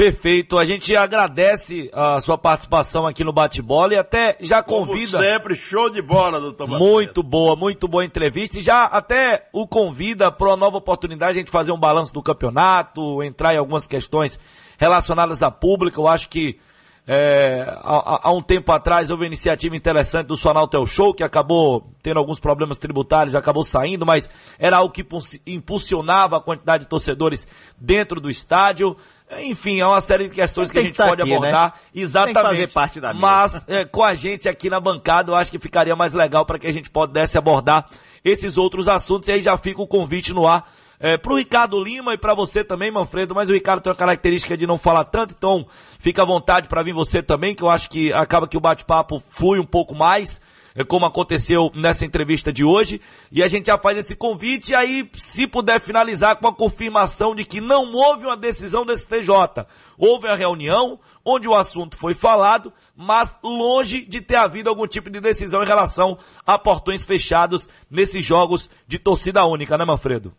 Perfeito, 0.00 0.56
a 0.56 0.64
gente 0.64 0.96
agradece 0.96 1.90
a 1.92 2.22
sua 2.22 2.38
participação 2.38 3.06
aqui 3.06 3.22
no 3.22 3.34
Bate-Bola 3.34 3.92
e 3.92 3.98
até 3.98 4.34
já 4.40 4.62
Como 4.62 4.86
convida. 4.86 5.18
sempre, 5.18 5.54
show 5.54 5.90
de 5.90 6.00
bola, 6.00 6.40
doutor 6.40 6.66
Manfredo. 6.66 6.90
Muito 6.90 7.22
boa, 7.22 7.54
muito 7.54 7.86
boa 7.86 8.02
entrevista. 8.02 8.56
E 8.56 8.62
já 8.62 8.86
até 8.86 9.46
o 9.52 9.68
convida 9.68 10.32
para 10.32 10.46
uma 10.46 10.56
nova 10.56 10.78
oportunidade 10.78 11.32
a 11.32 11.42
gente 11.42 11.50
fazer 11.50 11.70
um 11.70 11.78
balanço 11.78 12.14
do 12.14 12.22
campeonato, 12.22 13.22
entrar 13.22 13.52
em 13.52 13.58
algumas 13.58 13.86
questões 13.86 14.40
relacionadas 14.78 15.42
à 15.42 15.50
pública. 15.50 16.00
Eu 16.00 16.08
acho 16.08 16.30
que 16.30 16.58
É, 17.06 17.64
há, 17.82 18.28
há, 18.28 18.32
um 18.32 18.42
tempo 18.42 18.70
atrás 18.70 19.10
houve 19.10 19.22
uma 19.22 19.26
iniciativa 19.26 19.74
interessante 19.74 20.26
do 20.28 20.36
Sonaltel 20.36 20.86
Show, 20.86 21.12
que 21.12 21.24
acabou 21.24 21.90
tendo 22.02 22.18
alguns 22.18 22.38
problemas 22.38 22.78
tributários, 22.78 23.34
acabou 23.34 23.64
saindo, 23.64 24.06
mas 24.06 24.30
era 24.58 24.76
algo 24.76 24.92
que 24.92 25.04
impulsionava 25.46 26.36
a 26.36 26.40
quantidade 26.40 26.84
de 26.84 26.90
torcedores 26.90 27.48
dentro 27.76 28.20
do 28.20 28.30
estádio. 28.30 28.96
Enfim, 29.38 29.80
é 29.80 29.86
uma 29.86 30.00
série 30.00 30.28
de 30.28 30.34
questões 30.34 30.70
que 30.70 30.78
a 30.78 30.82
gente 30.82 30.96
tá 30.96 31.06
pode 31.06 31.22
aqui, 31.22 31.30
né? 31.30 31.36
abordar. 31.36 31.66
Né? 31.66 32.02
Exatamente. 32.02 32.34
Tem 32.34 32.42
que 32.42 32.48
fazer 32.48 32.72
parte 32.72 33.00
da 33.00 33.14
Mas 33.14 33.64
é, 33.68 33.84
com 33.84 34.02
a 34.02 34.14
gente 34.14 34.48
aqui 34.48 34.68
na 34.68 34.80
bancada, 34.80 35.30
eu 35.30 35.36
acho 35.36 35.50
que 35.50 35.58
ficaria 35.58 35.94
mais 35.94 36.12
legal 36.12 36.44
para 36.44 36.58
que 36.58 36.66
a 36.66 36.72
gente 36.72 36.90
pudesse 36.90 37.38
abordar 37.38 37.86
esses 38.24 38.58
outros 38.58 38.88
assuntos. 38.88 39.28
E 39.28 39.32
aí 39.32 39.40
já 39.40 39.56
fica 39.56 39.80
o 39.80 39.86
convite 39.86 40.32
no 40.32 40.46
ar 40.46 40.68
é, 41.00 41.16
pro 41.16 41.36
Ricardo 41.36 41.82
Lima 41.82 42.12
e 42.12 42.18
para 42.18 42.34
você 42.34 42.62
também, 42.62 42.90
Manfredo, 42.90 43.34
mas 43.34 43.48
o 43.48 43.54
Ricardo 43.54 43.80
tem 43.80 43.90
uma 43.90 43.96
característica 43.96 44.54
de 44.54 44.66
não 44.66 44.78
falar 44.78 45.04
tanto, 45.04 45.34
então 45.36 45.66
fica 45.98 46.22
à 46.22 46.26
vontade 46.26 46.68
para 46.68 46.82
vir 46.82 46.92
você 46.92 47.22
também, 47.22 47.54
que 47.54 47.62
eu 47.62 47.70
acho 47.70 47.88
que 47.88 48.12
acaba 48.12 48.46
que 48.46 48.56
o 48.56 48.60
bate-papo 48.60 49.22
flui 49.30 49.58
um 49.58 49.64
pouco 49.64 49.94
mais, 49.94 50.40
como 50.88 51.06
aconteceu 51.06 51.70
nessa 51.74 52.04
entrevista 52.04 52.52
de 52.52 52.64
hoje, 52.64 53.00
e 53.30 53.42
a 53.42 53.48
gente 53.48 53.66
já 53.66 53.78
faz 53.78 53.98
esse 53.98 54.14
convite, 54.14 54.72
e 54.72 54.74
aí, 54.74 55.10
se 55.14 55.46
puder 55.46 55.80
finalizar 55.80 56.36
com 56.36 56.46
a 56.46 56.54
confirmação 56.54 57.34
de 57.34 57.44
que 57.44 57.60
não 57.60 57.92
houve 57.92 58.26
uma 58.26 58.36
decisão 58.36 58.84
desse 58.84 59.08
TJ, 59.08 59.66
houve 59.98 60.28
a 60.28 60.34
reunião, 60.34 60.98
onde 61.24 61.48
o 61.48 61.54
assunto 61.54 61.96
foi 61.96 62.14
falado, 62.14 62.72
mas 62.96 63.38
longe 63.42 64.04
de 64.04 64.20
ter 64.20 64.36
havido 64.36 64.70
algum 64.70 64.86
tipo 64.86 65.10
de 65.10 65.20
decisão 65.20 65.62
em 65.62 65.66
relação 65.66 66.18
a 66.46 66.58
portões 66.58 67.04
fechados 67.04 67.68
nesses 67.90 68.24
jogos 68.24 68.70
de 68.86 68.98
torcida 68.98 69.44
única, 69.44 69.76
né, 69.76 69.84
Manfredo? 69.84 70.32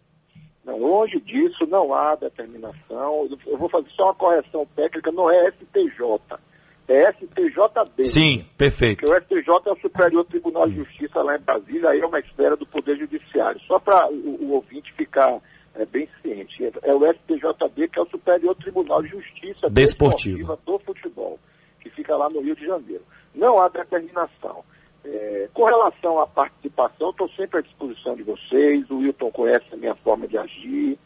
Não, 0.65 0.77
longe 0.77 1.19
disso, 1.21 1.65
não 1.67 1.93
há 1.93 2.15
determinação. 2.15 3.27
Eu 3.45 3.57
vou 3.57 3.69
fazer 3.69 3.89
só 3.91 4.05
uma 4.05 4.15
correção 4.15 4.65
técnica, 4.75 5.11
não 5.11 5.29
é 5.29 5.51
STJ, 5.51 6.19
é 6.91 7.11
STJD. 7.13 8.05
Sim, 8.05 8.45
perfeito. 8.57 9.01
Porque 9.01 9.13
o 9.13 9.21
STJ 9.21 9.53
é 9.65 9.71
o 9.71 9.79
Superior 9.79 10.25
Tribunal 10.25 10.67
de 10.67 10.75
Justiça 10.75 11.21
lá 11.21 11.35
em 11.35 11.41
Brasília, 11.41 11.89
aí 11.89 11.99
é 11.99 12.05
uma 12.05 12.19
esfera 12.19 12.55
do 12.55 12.65
Poder 12.65 12.97
Judiciário. 12.97 13.59
Só 13.61 13.79
para 13.79 14.09
o, 14.09 14.37
o, 14.41 14.51
ouvinte 14.51 14.93
ficar 14.93 15.39
é, 15.75 15.85
bem 15.85 16.07
ciente. 16.21 16.65
É, 16.65 16.71
é, 16.83 16.93
o 16.93 16.99
STJD, 16.99 17.87
que 17.87 17.99
é 17.99 18.01
o 18.01 18.09
Superior 18.09 18.55
Tribunal 18.55 19.01
de 19.01 19.09
Justiça 19.09 19.69
Desportiva 19.69 20.59
do 20.65 20.79
futebol, 20.79 21.39
que 21.79 21.89
fica 21.89 22.15
lá 22.15 22.27
no 22.29 22.41
Rio 22.41 22.55
de 22.55 22.65
Janeiro. 22.65 23.03
Não 23.33 23.59
há 23.59 23.69
determinação. 23.69 24.63
É, 25.03 25.49
com 25.53 25.63
relação 25.65 26.19
à 26.19 26.27
participação, 26.27 27.09
estou 27.09 27.27
sempre 27.29 27.59
à 27.59 27.61
disposição 27.61 28.15
de 28.15 28.23
vocês. 28.23 28.89
O 28.89 28.97
Wilton 28.97 29.31
conhece 29.31 29.65
a 29.71 29.77
minha 29.77 29.95
forma 29.95 30.27
de 30.27 30.37
agir. 30.37 30.99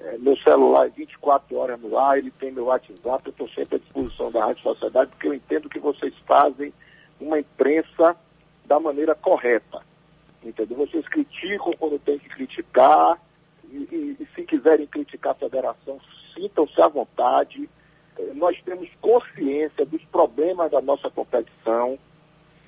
É, 0.00 0.18
meu 0.18 0.36
celular 0.38 0.86
é 0.86 0.90
24 0.90 1.56
horas 1.56 1.80
no 1.80 1.98
ar, 1.98 2.18
ele 2.18 2.30
tem 2.32 2.50
meu 2.50 2.66
WhatsApp. 2.66 3.26
Eu 3.26 3.30
estou 3.30 3.48
sempre 3.50 3.76
à 3.76 3.78
disposição 3.78 4.30
da 4.30 4.46
Rádio 4.46 4.62
Sociedade, 4.62 5.10
porque 5.10 5.28
eu 5.28 5.34
entendo 5.34 5.68
que 5.68 5.78
vocês 5.78 6.14
fazem 6.26 6.72
uma 7.20 7.38
imprensa 7.38 8.16
da 8.64 8.80
maneira 8.80 9.14
correta. 9.14 9.82
Entendeu? 10.42 10.78
Vocês 10.78 11.06
criticam 11.08 11.72
quando 11.78 11.98
tem 11.98 12.18
que 12.18 12.28
criticar. 12.28 13.20
E, 13.70 13.76
e, 13.76 14.16
e 14.20 14.28
se 14.34 14.42
quiserem 14.42 14.86
criticar 14.86 15.32
a 15.32 15.36
federação, 15.36 16.00
sintam-se 16.34 16.80
à 16.80 16.88
vontade. 16.88 17.68
É, 18.18 18.32
nós 18.34 18.60
temos 18.62 18.88
consciência 19.00 19.84
dos 19.84 20.02
problemas 20.06 20.70
da 20.70 20.80
nossa 20.80 21.10
competição 21.10 21.98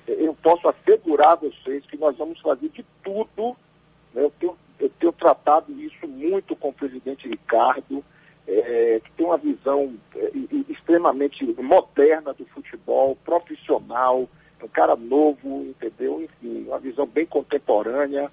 eu 0.07 0.35
posso 0.35 0.67
assegurar 0.67 1.33
a 1.33 1.35
vocês 1.35 1.85
que 1.85 1.97
nós 1.97 2.17
vamos 2.17 2.39
fazer 2.41 2.69
de 2.69 2.85
tudo. 3.03 3.55
Né? 4.13 4.23
Eu, 4.23 4.31
tenho, 4.39 4.57
eu 4.83 4.89
tenho 4.99 5.11
tratado 5.13 5.71
isso 5.81 6.07
muito 6.07 6.55
com 6.55 6.69
o 6.69 6.73
presidente 6.73 7.27
Ricardo, 7.27 8.03
é, 8.47 9.01
que 9.03 9.11
tem 9.11 9.25
uma 9.25 9.37
visão 9.37 9.93
é, 10.15 10.31
extremamente 10.69 11.45
moderna 11.61 12.33
do 12.33 12.45
futebol, 12.45 13.17
profissional, 13.23 14.27
um 14.61 14.67
cara 14.67 14.95
novo, 14.95 15.63
entendeu? 15.63 16.21
Enfim, 16.21 16.65
uma 16.67 16.79
visão 16.79 17.05
bem 17.05 17.25
contemporânea. 17.25 18.31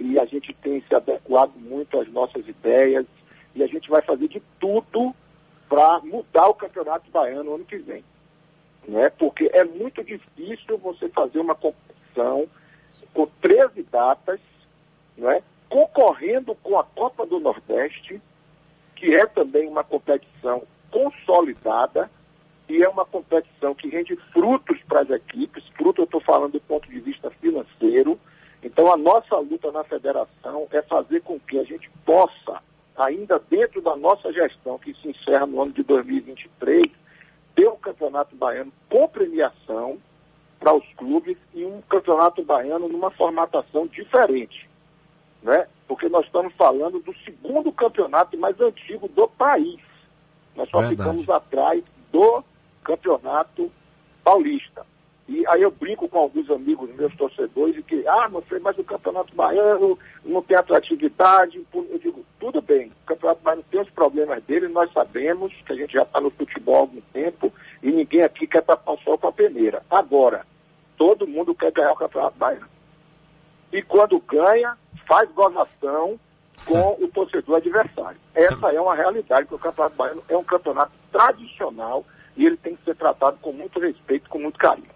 E 0.00 0.18
a 0.18 0.24
gente 0.24 0.52
tem 0.54 0.82
se 0.88 0.94
adequado 0.94 1.54
muito 1.56 2.00
às 2.00 2.08
nossas 2.08 2.46
ideias. 2.48 3.06
E 3.54 3.62
a 3.62 3.66
gente 3.66 3.88
vai 3.88 4.02
fazer 4.02 4.26
de 4.26 4.42
tudo 4.58 5.14
para 5.68 6.00
mudar 6.00 6.48
o 6.48 6.54
campeonato 6.54 7.08
baiano 7.10 7.54
ano 7.54 7.64
que 7.64 7.78
vem 7.78 8.02
né? 8.86 9.10
porque 9.10 9.50
é 9.52 9.64
muito 9.64 10.02
difícil 10.04 10.78
você 10.78 11.08
fazer 11.08 11.38
uma 11.38 11.54
competição 11.54 12.46
com 13.14 13.26
13 13.40 13.82
datas, 13.84 14.40
né? 15.16 15.42
Concorrendo 15.72 16.54
com 16.56 16.78
a 16.78 16.84
Copa 16.84 17.24
do 17.24 17.40
Nordeste, 17.40 18.20
que 18.94 19.14
é 19.14 19.24
também 19.24 19.66
uma 19.66 19.82
competição 19.82 20.64
consolidada 20.90 22.10
e 22.68 22.82
é 22.82 22.88
uma 22.90 23.06
competição 23.06 23.74
que 23.74 23.88
rende 23.88 24.14
frutos 24.34 24.78
para 24.86 25.00
as 25.00 25.08
equipes, 25.08 25.66
fruto 25.68 26.02
eu 26.02 26.04
estou 26.04 26.20
falando 26.20 26.52
do 26.52 26.60
ponto 26.60 26.86
de 26.90 27.00
vista 27.00 27.30
financeiro. 27.40 28.20
Então 28.62 28.92
a 28.92 28.98
nossa 28.98 29.34
luta 29.38 29.72
na 29.72 29.82
federação 29.82 30.68
é 30.70 30.82
fazer 30.82 31.22
com 31.22 31.40
que 31.40 31.58
a 31.58 31.64
gente 31.64 31.90
possa, 32.04 32.62
ainda 32.94 33.42
dentro 33.48 33.80
da 33.80 33.96
nossa 33.96 34.30
gestão, 34.30 34.78
que 34.78 34.92
se 34.92 35.08
encerra 35.08 35.46
no 35.46 35.62
ano 35.62 35.72
de 35.72 35.82
2023, 35.84 36.82
ter 37.54 37.66
um 37.66 37.76
campeonato 37.76 38.36
baiano 38.36 38.70
com 38.90 39.08
premiação 39.08 39.98
para 40.60 40.74
os 40.74 40.84
clubes 40.98 41.38
e 41.54 41.64
um 41.64 41.80
campeonato 41.80 42.42
baiano 42.44 42.88
numa 42.88 43.10
formatação 43.10 43.86
diferente. 43.86 44.70
Né? 45.42 45.66
Porque 45.88 46.08
nós 46.08 46.24
estamos 46.24 46.54
falando 46.54 47.00
do 47.00 47.14
segundo 47.24 47.72
campeonato 47.72 48.36
mais 48.38 48.60
antigo 48.60 49.08
do 49.08 49.26
país. 49.28 49.80
Nós 50.54 50.68
só 50.70 50.80
Verdade. 50.80 50.96
ficamos 50.96 51.28
atrás 51.28 51.82
do 52.12 52.44
campeonato 52.84 53.70
paulista. 54.22 54.86
E 55.28 55.46
aí 55.46 55.62
eu 55.62 55.70
brinco 55.70 56.08
com 56.08 56.18
alguns 56.18 56.50
amigos 56.50 56.94
meus 56.94 57.14
torcedores 57.16 57.76
e 57.76 57.82
que, 57.82 58.06
ah, 58.06 58.28
sei, 58.48 58.58
mas 58.58 58.76
o 58.76 58.84
campeonato 58.84 59.34
baiano 59.34 59.98
não 60.24 60.42
tem 60.42 60.56
atratividade. 60.56 61.64
Eu 61.72 61.98
digo, 61.98 62.24
tudo 62.38 62.60
bem, 62.60 62.88
o 62.88 63.06
campeonato 63.06 63.40
baiano 63.42 63.64
tem 63.70 63.80
os 63.80 63.90
problemas 63.90 64.42
dele, 64.44 64.68
nós 64.68 64.92
sabemos 64.92 65.52
que 65.64 65.72
a 65.72 65.76
gente 65.76 65.92
já 65.92 66.02
está 66.02 66.20
no 66.20 66.30
futebol 66.30 66.74
há 66.74 66.78
algum 66.80 67.00
tempo 67.12 67.52
e 67.82 67.90
ninguém 67.90 68.22
aqui 68.22 68.46
quer 68.46 68.62
tapar 68.62 68.94
o 68.94 68.98
sol 68.98 69.16
com 69.16 69.28
a 69.28 69.32
peneira. 69.32 69.82
Agora, 69.90 70.44
todo 70.98 71.26
mundo 71.26 71.54
quer 71.54 71.72
ganhar 71.72 71.92
o 71.92 71.96
campeonato 71.96 72.36
baiano. 72.36 72.68
E 73.72 73.80
quando 73.80 74.20
ganha, 74.20 74.76
faz 75.06 75.30
gozação 75.32 76.18
com 76.64 76.96
o 77.00 77.08
torcedor 77.08 77.56
adversário. 77.56 78.18
Essa 78.34 78.72
é 78.72 78.80
uma 78.80 78.94
realidade, 78.94 79.46
porque 79.46 79.54
o 79.54 79.70
campeonato 79.70 79.96
baiano 79.96 80.22
é 80.28 80.36
um 80.36 80.44
campeonato 80.44 80.92
tradicional 81.10 82.04
e 82.36 82.46
ele 82.46 82.56
tem 82.56 82.76
que 82.76 82.84
ser 82.84 82.94
tratado 82.94 83.36
com 83.40 83.52
muito 83.52 83.80
respeito, 83.80 84.28
com 84.28 84.38
muito 84.38 84.58
carinho. 84.58 84.88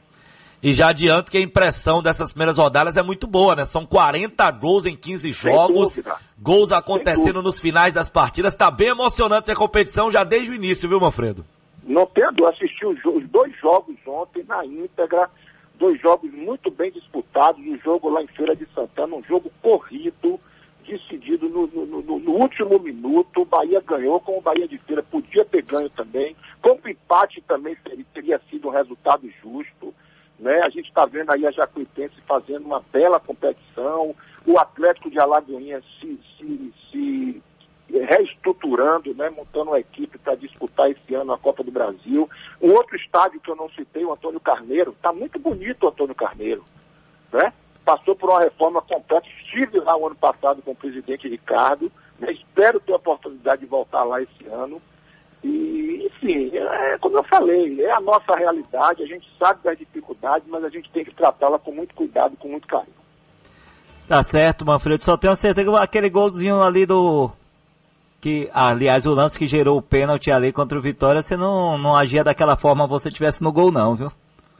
E 0.62 0.72
já 0.72 0.88
adianto 0.88 1.30
que 1.30 1.36
a 1.36 1.40
impressão 1.40 2.02
dessas 2.02 2.32
primeiras 2.32 2.56
rodadas 2.56 2.96
é 2.96 3.02
muito 3.02 3.26
boa, 3.26 3.54
né? 3.54 3.64
São 3.64 3.84
40 3.84 4.50
gols 4.52 4.86
em 4.86 4.96
15 4.96 5.32
jogos, 5.32 6.00
gols 6.38 6.72
acontecendo 6.72 7.42
nos 7.42 7.60
finais 7.60 7.92
das 7.92 8.08
partidas. 8.08 8.54
Tá 8.54 8.70
bem 8.70 8.88
emocionante 8.88 9.50
a 9.50 9.54
competição 9.54 10.10
já 10.10 10.24
desde 10.24 10.50
o 10.50 10.54
início, 10.54 10.88
viu, 10.88 10.98
Manfredo? 10.98 11.44
Não 11.84 12.04
dúvida, 12.32 12.48
assisti 12.48 12.84
os, 12.84 12.98
dois 13.28 13.56
jogos 13.60 13.96
ontem 14.06 14.44
na 14.44 14.64
íntegra, 14.64 15.30
dois 15.78 16.00
jogos 16.00 16.32
muito 16.32 16.70
bem 16.70 16.90
disputados, 16.90 17.60
um 17.64 17.78
jogo 17.78 18.08
lá 18.08 18.22
em 18.22 18.26
Feira 18.26 18.54
de 18.54 18.66
Santana, 18.74 19.14
um 19.14 19.22
jogo 19.22 19.50
corrido, 19.62 20.40
decidido 20.86 21.48
no, 21.48 21.66
no, 21.66 21.86
no, 21.86 22.18
no, 22.18 22.32
último 22.32 22.78
minuto. 22.78 23.42
O 23.42 23.44
Bahia 23.44 23.80
ganhou, 23.80 24.20
como 24.20 24.38
o 24.38 24.42
Bahia 24.42 24.68
de 24.68 24.78
Feira 24.78 25.02
podia 25.02 25.44
ter 25.44 25.62
ganho 25.62 25.90
também. 25.90 26.36
Como 26.62 26.80
empate 26.88 27.42
também 27.42 27.76
seria, 27.82 28.04
teria 28.14 28.40
sido 28.50 28.68
um 28.68 28.70
resultado 28.72 29.28
justo. 29.42 29.92
Né? 30.38 30.60
A 30.64 30.68
gente 30.68 30.88
está 30.88 31.04
vendo 31.06 31.30
aí 31.30 31.46
a 31.46 31.50
Jacuipense 31.50 32.14
fazendo 32.26 32.66
uma 32.66 32.82
bela 32.92 33.18
competição, 33.18 34.14
o 34.46 34.58
Atlético 34.58 35.10
de 35.10 35.18
Alagoinha 35.18 35.82
se, 36.00 36.20
se, 36.36 36.72
se 36.90 37.42
reestruturando, 37.88 39.14
né? 39.14 39.30
montando 39.30 39.70
uma 39.70 39.80
equipe 39.80 40.18
para 40.18 40.34
disputar 40.34 40.90
esse 40.90 41.14
ano 41.14 41.32
a 41.32 41.38
Copa 41.38 41.62
do 41.62 41.70
Brasil. 41.70 42.28
Um 42.60 42.72
outro 42.72 42.96
estádio 42.96 43.40
que 43.40 43.50
eu 43.50 43.56
não 43.56 43.68
citei, 43.70 44.04
o 44.04 44.12
Antônio 44.12 44.40
Carneiro, 44.40 44.92
está 44.92 45.12
muito 45.12 45.38
bonito 45.38 45.84
o 45.84 45.88
Antônio 45.88 46.14
Carneiro. 46.14 46.64
Né? 47.32 47.52
Passou 47.84 48.16
por 48.16 48.30
uma 48.30 48.40
reforma 48.40 48.82
completa. 48.82 49.26
Estive 49.42 49.80
lá 49.80 49.96
o 49.96 50.06
ano 50.06 50.16
passado 50.16 50.62
com 50.62 50.72
o 50.72 50.76
presidente 50.76 51.28
Ricardo. 51.28 51.90
Né? 52.18 52.32
Espero 52.32 52.80
ter 52.80 52.92
a 52.92 52.96
oportunidade 52.96 53.60
de 53.60 53.66
voltar 53.66 54.04
lá 54.04 54.20
esse 54.20 54.46
ano. 54.46 54.80
E, 55.44 56.06
enfim, 56.06 56.50
é 56.56 56.98
como 56.98 57.18
eu 57.18 57.24
falei, 57.24 57.80
é 57.80 57.92
a 57.92 58.00
nossa 58.00 58.34
realidade, 58.34 59.02
a 59.02 59.06
gente 59.06 59.28
sabe 59.38 59.62
das 59.62 59.78
dificuldades, 59.78 60.48
mas 60.48 60.64
a 60.64 60.68
gente 60.68 60.90
tem 60.90 61.04
que 61.04 61.14
tratá-la 61.14 61.58
com 61.58 61.70
muito 61.70 61.94
cuidado, 61.94 62.36
com 62.36 62.48
muito 62.48 62.66
carinho. 62.66 62.96
Tá 64.08 64.22
certo, 64.22 64.64
Manfredo. 64.64 65.02
Só 65.02 65.16
tenho 65.16 65.36
certeza 65.36 65.70
que 65.70 65.76
aquele 65.76 66.08
golzinho 66.08 66.62
ali 66.62 66.86
do. 66.86 67.30
Que, 68.26 68.50
aliás, 68.52 69.06
o 69.06 69.14
lance 69.14 69.38
que 69.38 69.46
gerou 69.46 69.78
o 69.78 69.82
pênalti 69.82 70.32
ali 70.32 70.52
contra 70.52 70.76
o 70.76 70.82
Vitória, 70.82 71.22
você 71.22 71.36
não, 71.36 71.78
não 71.78 71.94
agia 71.94 72.24
daquela 72.24 72.56
forma 72.56 72.84
você 72.84 73.08
tivesse 73.08 73.40
no 73.40 73.52
gol, 73.52 73.70
não, 73.70 73.94
viu? 73.94 74.10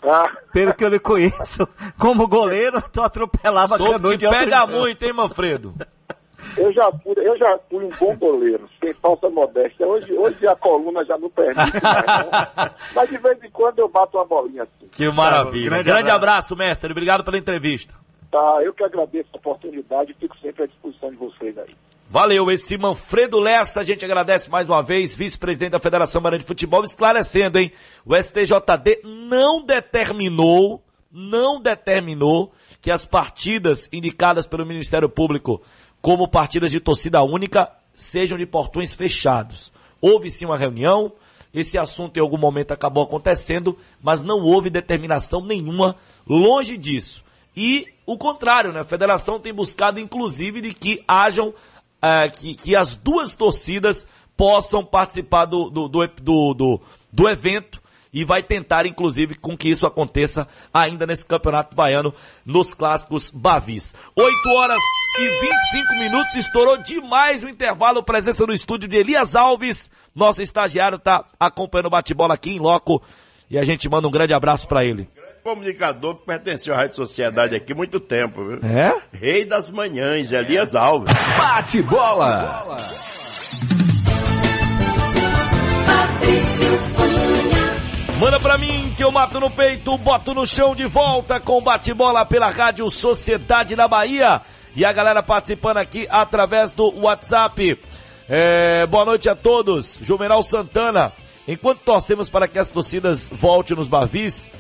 Ah. 0.05 0.30
Pelo 0.52 0.72
que 0.72 0.84
eu 0.84 0.88
lhe 0.88 1.01
conheço, 1.01 1.66
como 1.98 2.28
goleiro, 2.28 2.80
tu 2.93 3.02
atropelava 3.02 3.76
Soube 3.76 4.18
que 4.18 4.30
pega 4.30 4.68
muito, 4.68 5.02
hein, 5.02 5.12
Manfredo? 5.12 5.74
Eu 6.56 6.72
já 6.72 6.93
fui, 7.02 7.14
eu 7.16 7.36
já 7.36 7.59
fui 7.68 7.84
um 7.84 7.88
bom 7.98 8.16
goleiro, 8.16 8.68
sem 8.80 8.94
falsa 8.94 9.28
modéstia. 9.28 9.84
Hoje, 9.84 10.12
hoje 10.12 10.47
a 10.47 10.55
coluna 10.55 11.05
já 11.05 11.18
não 11.18 11.28
permite 11.28 11.82
mais. 11.82 12.72
Mas 12.94 13.10
de 13.10 13.18
vez 13.18 13.43
em 13.43 13.51
quando 13.51 13.80
eu 13.80 13.88
bato 13.88 14.16
uma 14.16 14.24
bolinha 14.26 14.62
assim. 14.62 14.86
Que 14.93 15.10
maravilha. 15.10 15.70
grande 15.70 15.82
grande, 15.82 16.10
abraço. 16.10 16.55
abraço, 16.55 16.56
mestre. 16.56 16.93
Obrigado 16.93 17.24
pela 17.24 17.36
entrevista. 17.36 17.93
Tá, 18.30 18.60
eu 18.62 18.72
que 18.72 18.84
agradeço 18.84 19.28
a 19.32 19.38
oportunidade 19.38 20.12
e 20.12 20.14
fico 20.14 20.38
sempre 20.38 20.62
à 20.62 20.66
disposição 20.66 21.10
de 21.10 21.16
vocês 21.16 21.59
aí. 21.59 21.74
Valeu, 22.16 22.51
esse 22.51 22.78
Manfredo 22.78 23.38
Lessa, 23.38 23.82
a 23.82 23.84
gente 23.84 24.02
agradece 24.02 24.48
mais 24.48 24.66
uma 24.66 24.82
vez, 24.82 25.14
vice-presidente 25.14 25.72
da 25.72 25.78
Federação 25.78 26.22
Maranhão 26.22 26.38
de 26.40 26.47
Futebol, 26.47 26.82
esclarecendo, 26.82 27.59
hein? 27.59 27.70
O 28.06 28.16
STJD 28.16 29.02
não 29.05 29.62
determinou, 29.62 30.82
não 31.12 31.60
determinou 31.60 32.55
que 32.80 32.90
as 32.90 33.05
partidas 33.05 33.86
indicadas 33.93 34.47
pelo 34.47 34.64
Ministério 34.64 35.10
Público 35.10 35.60
como 36.01 36.26
partidas 36.26 36.70
de 36.70 36.80
torcida 36.80 37.22
única 37.22 37.70
sejam 37.93 38.38
de 38.38 38.47
portões 38.47 38.94
fechados. 38.94 39.70
Houve 40.01 40.30
sim 40.30 40.47
uma 40.47 40.56
reunião, 40.56 41.12
esse 41.52 41.76
assunto 41.76 42.16
em 42.16 42.20
algum 42.20 42.38
momento 42.38 42.72
acabou 42.72 43.05
acontecendo, 43.05 43.76
mas 44.02 44.22
não 44.22 44.40
houve 44.40 44.70
determinação 44.70 45.44
nenhuma 45.44 45.97
longe 46.26 46.78
disso. 46.78 47.22
E 47.55 47.88
o 48.05 48.16
contrário, 48.18 48.72
né? 48.72 48.80
A 48.80 48.84
federação 48.84 49.40
tem 49.40 49.52
buscado, 49.52 49.98
inclusive, 49.98 50.60
de 50.60 50.74
que 50.74 51.02
hajam, 51.09 51.55
eh, 52.07 52.28
que, 52.31 52.55
que 52.55 52.77
as 52.77 52.95
duas 52.95 53.35
torcidas 53.35 54.07
possam 54.37 54.85
participar 54.85 55.47
do, 55.47 55.70
do, 55.70 55.89
do, 55.89 56.07
do, 56.07 56.55
do, 56.55 56.81
do 57.12 57.28
evento 57.28 57.83
e 58.12 58.24
vai 58.24 58.43
tentar, 58.43 58.87
inclusive, 58.87 59.35
com 59.35 59.57
que 59.57 59.69
isso 59.69 59.87
aconteça 59.87 60.47
ainda 60.73 61.07
nesse 61.07 61.27
campeonato 61.27 61.74
baiano, 61.74 62.15
nos 62.45 62.73
clássicos 62.73 63.31
Bavis. 63.31 63.95
8 64.15 64.49
horas 64.57 64.81
e 65.19 65.28
25 65.28 65.99
minutos, 65.99 66.35
estourou 66.35 66.78
demais 66.78 67.43
o 67.43 67.49
intervalo, 67.49 68.03
presença 68.03 68.47
no 68.47 68.55
estúdio 68.55 68.89
de 68.89 68.97
Elias 68.97 69.35
Alves, 69.35 69.91
nosso 70.15 70.41
estagiário 70.41 70.99
tá 70.99 71.24
acompanhando 71.39 71.87
o 71.87 71.91
bate-bola 71.91 72.35
aqui 72.35 72.53
em 72.53 72.59
loco, 72.59 73.03
e 73.51 73.59
a 73.59 73.65
gente 73.65 73.89
manda 73.89 74.09
um 74.09 74.11
grande 74.11 74.33
abraço 74.33 74.66
para 74.66 74.85
ele. 74.85 75.09
Comunicador 75.47 76.16
que 76.16 76.27
pertenceu 76.27 76.74
à 76.74 76.78
Rádio 76.78 76.97
Sociedade 76.97 77.55
aqui 77.55 77.73
há 77.73 77.77
muito 77.77 78.01
tempo, 78.01 78.44
viu? 78.44 78.59
É? 78.68 78.93
Rei 79.12 79.44
das 79.44 79.70
manhãs, 79.70 80.32
Elias 80.32 80.74
Alves. 80.74 81.14
Bate 81.39 81.82
bola. 81.82 82.66
Manda 88.18 88.40
pra 88.40 88.59
mim 88.59 88.93
que 88.97 89.05
eu 89.05 89.12
mato 89.12 89.39
no 89.39 89.48
peito, 89.48 89.97
boto 89.97 90.35
no 90.35 90.44
chão 90.44 90.74
de 90.74 90.85
volta 90.86 91.39
com 91.39 91.62
bate-bola 91.62 92.27
pela 92.27 92.51
Rádio 92.51 92.90
Sociedade 92.90 93.77
na 93.77 93.86
Bahia. 93.86 94.40
E 94.74 94.85
a 94.85 94.93
galera 94.93 95.23
participando 95.23 95.77
aqui 95.77 96.09
através 96.10 96.73
do 96.73 96.93
WhatsApp. 97.02 97.78
É, 98.28 98.85
boa 98.86 99.05
noite 99.05 99.28
a 99.28 99.36
todos. 99.36 99.97
Juvenal 100.02 100.43
Santana. 100.43 101.12
Enquanto 101.47 101.82
torcemos 101.82 102.28
para 102.28 102.48
que 102.48 102.59
as 102.59 102.68
torcidas 102.68 103.28
voltem 103.28 103.77
nos 103.77 103.86
Bavis 103.86 104.51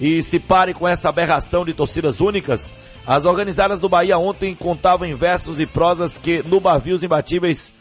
e 0.00 0.22
se 0.22 0.38
pare 0.38 0.74
com 0.74 0.86
essa 0.86 1.08
aberração 1.08 1.64
de 1.64 1.74
torcidas 1.74 2.20
únicas, 2.20 2.72
as 3.06 3.24
organizadas 3.24 3.80
do 3.80 3.88
Bahia 3.88 4.18
ontem 4.18 4.54
contavam 4.54 5.06
em 5.06 5.14
versos 5.14 5.58
e 5.60 5.66
prosas 5.66 6.18
que 6.18 6.42
no 6.42 6.60
Bavi 6.60 6.92
os 6.92 7.02
imbatíveis 7.02 7.72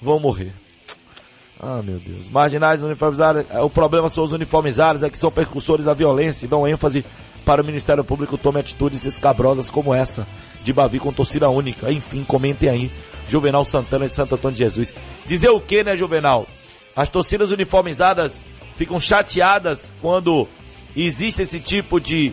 vão 0.00 0.18
morrer. 0.18 0.52
Ah, 1.60 1.82
meu 1.82 1.98
Deus. 1.98 2.28
Marginais 2.30 2.82
uniformizados, 2.82 3.44
é, 3.50 3.60
o 3.60 3.68
problema 3.68 4.08
são 4.08 4.24
os 4.24 4.32
uniformizados, 4.32 5.02
é 5.02 5.10
que 5.10 5.18
são 5.18 5.30
percussores 5.30 5.84
da 5.84 5.92
violência 5.92 6.46
e 6.46 6.48
dão 6.48 6.66
ênfase 6.66 7.04
para 7.44 7.62
o 7.62 7.64
Ministério 7.64 8.04
Público 8.04 8.38
tome 8.38 8.60
atitudes 8.60 9.04
escabrosas 9.04 9.70
como 9.70 9.94
essa, 9.94 10.26
de 10.62 10.72
Bavi 10.72 10.98
com 10.98 11.12
torcida 11.12 11.48
única. 11.50 11.90
Enfim, 11.90 12.24
comentem 12.24 12.68
aí. 12.68 12.90
Juvenal 13.28 13.64
Santana 13.64 14.06
de 14.06 14.14
Santo 14.14 14.34
Antônio 14.34 14.56
de 14.56 14.64
Jesus. 14.64 14.92
Dizer 15.26 15.50
o 15.50 15.60
que, 15.60 15.84
né, 15.84 15.94
Juvenal? 15.94 16.46
As 16.96 17.10
torcidas 17.10 17.50
uniformizadas 17.50 18.44
ficam 18.76 18.98
chateadas 18.98 19.90
quando 20.00 20.48
existe 20.96 21.42
esse 21.42 21.60
tipo 21.60 22.00
de 22.00 22.32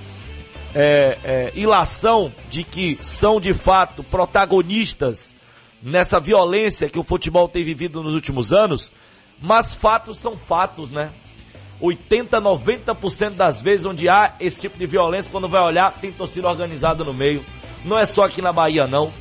é, 0.73 1.17
é, 1.23 1.51
ilação 1.55 2.31
de 2.49 2.63
que 2.63 2.97
são 3.01 3.39
de 3.39 3.53
fato 3.53 4.03
protagonistas 4.03 5.33
nessa 5.81 6.19
violência 6.19 6.89
que 6.89 6.99
o 6.99 7.03
futebol 7.03 7.47
tem 7.47 7.63
vivido 7.63 8.01
nos 8.03 8.13
últimos 8.13 8.51
anos, 8.51 8.91
mas 9.41 9.73
fatos 9.73 10.17
são 10.19 10.35
fatos, 10.37 10.91
né? 10.91 11.09
80, 11.79 12.41
90% 12.41 13.31
das 13.31 13.61
vezes 13.61 13.85
onde 13.85 14.09
há 14.09 14.33
esse 14.39 14.61
tipo 14.61 14.77
de 14.79 14.87
violência, 14.87 15.29
quando 15.31 15.47
vai 15.47 15.61
olhar, 15.61 15.93
tem 16.01 16.11
torcida 16.11 16.47
organizada 16.47 17.03
no 17.03 17.13
meio. 17.13 17.45
Não 17.85 17.97
é 17.97 18.05
só 18.05 18.23
aqui 18.23 18.41
na 18.41 18.51
Bahia, 18.51 18.87
não. 18.87 19.11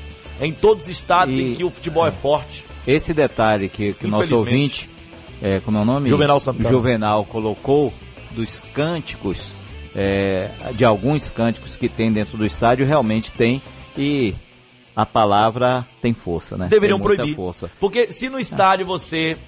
É 0.41 0.47
em 0.47 0.53
todos 0.53 0.85
os 0.85 0.91
estados 0.91 1.35
E- 1.35 1.43
em 1.43 1.55
que 1.55 1.65
o 1.65 1.71
futebol 1.71 2.07
é 2.07 2.11
forte. 2.11 2.65
Esse 2.87 3.13
detalhe 3.13 3.69
que, 3.69 3.93
que 3.95 4.07
o 4.07 4.09
nosso 4.09 4.35
ouvinte, 4.35 4.89
é, 5.43 5.61
como 5.61 5.77
é 5.77 5.81
o 5.83 5.85
nome? 5.85 6.09
Juvenal 6.09 6.41
Santana. 6.41 6.69
Juvenal 6.69 7.25
colocou 7.25 7.93
dos 8.37 8.65
cânticos, 8.75 9.49
é, 9.95 10.51
de 10.75 10.85
alguns 10.85 11.31
cânticos 11.31 11.75
que 11.75 11.89
tem 11.89 12.13
dentro 12.13 12.37
do 12.37 12.45
estádio, 12.45 12.87
realmente 12.87 13.33
tem. 13.33 13.61
E 13.97 14.35
a 14.95 15.07
palavra 15.07 15.87
tem 16.03 16.13
força, 16.13 16.57
né? 16.57 16.69
Deveriam 16.69 17.01
proibir. 17.01 17.35
força. 17.35 17.71
Porque 17.81 18.11
se 18.11 18.29
no 18.29 18.39
estádio 18.39 18.87
você 18.87 19.39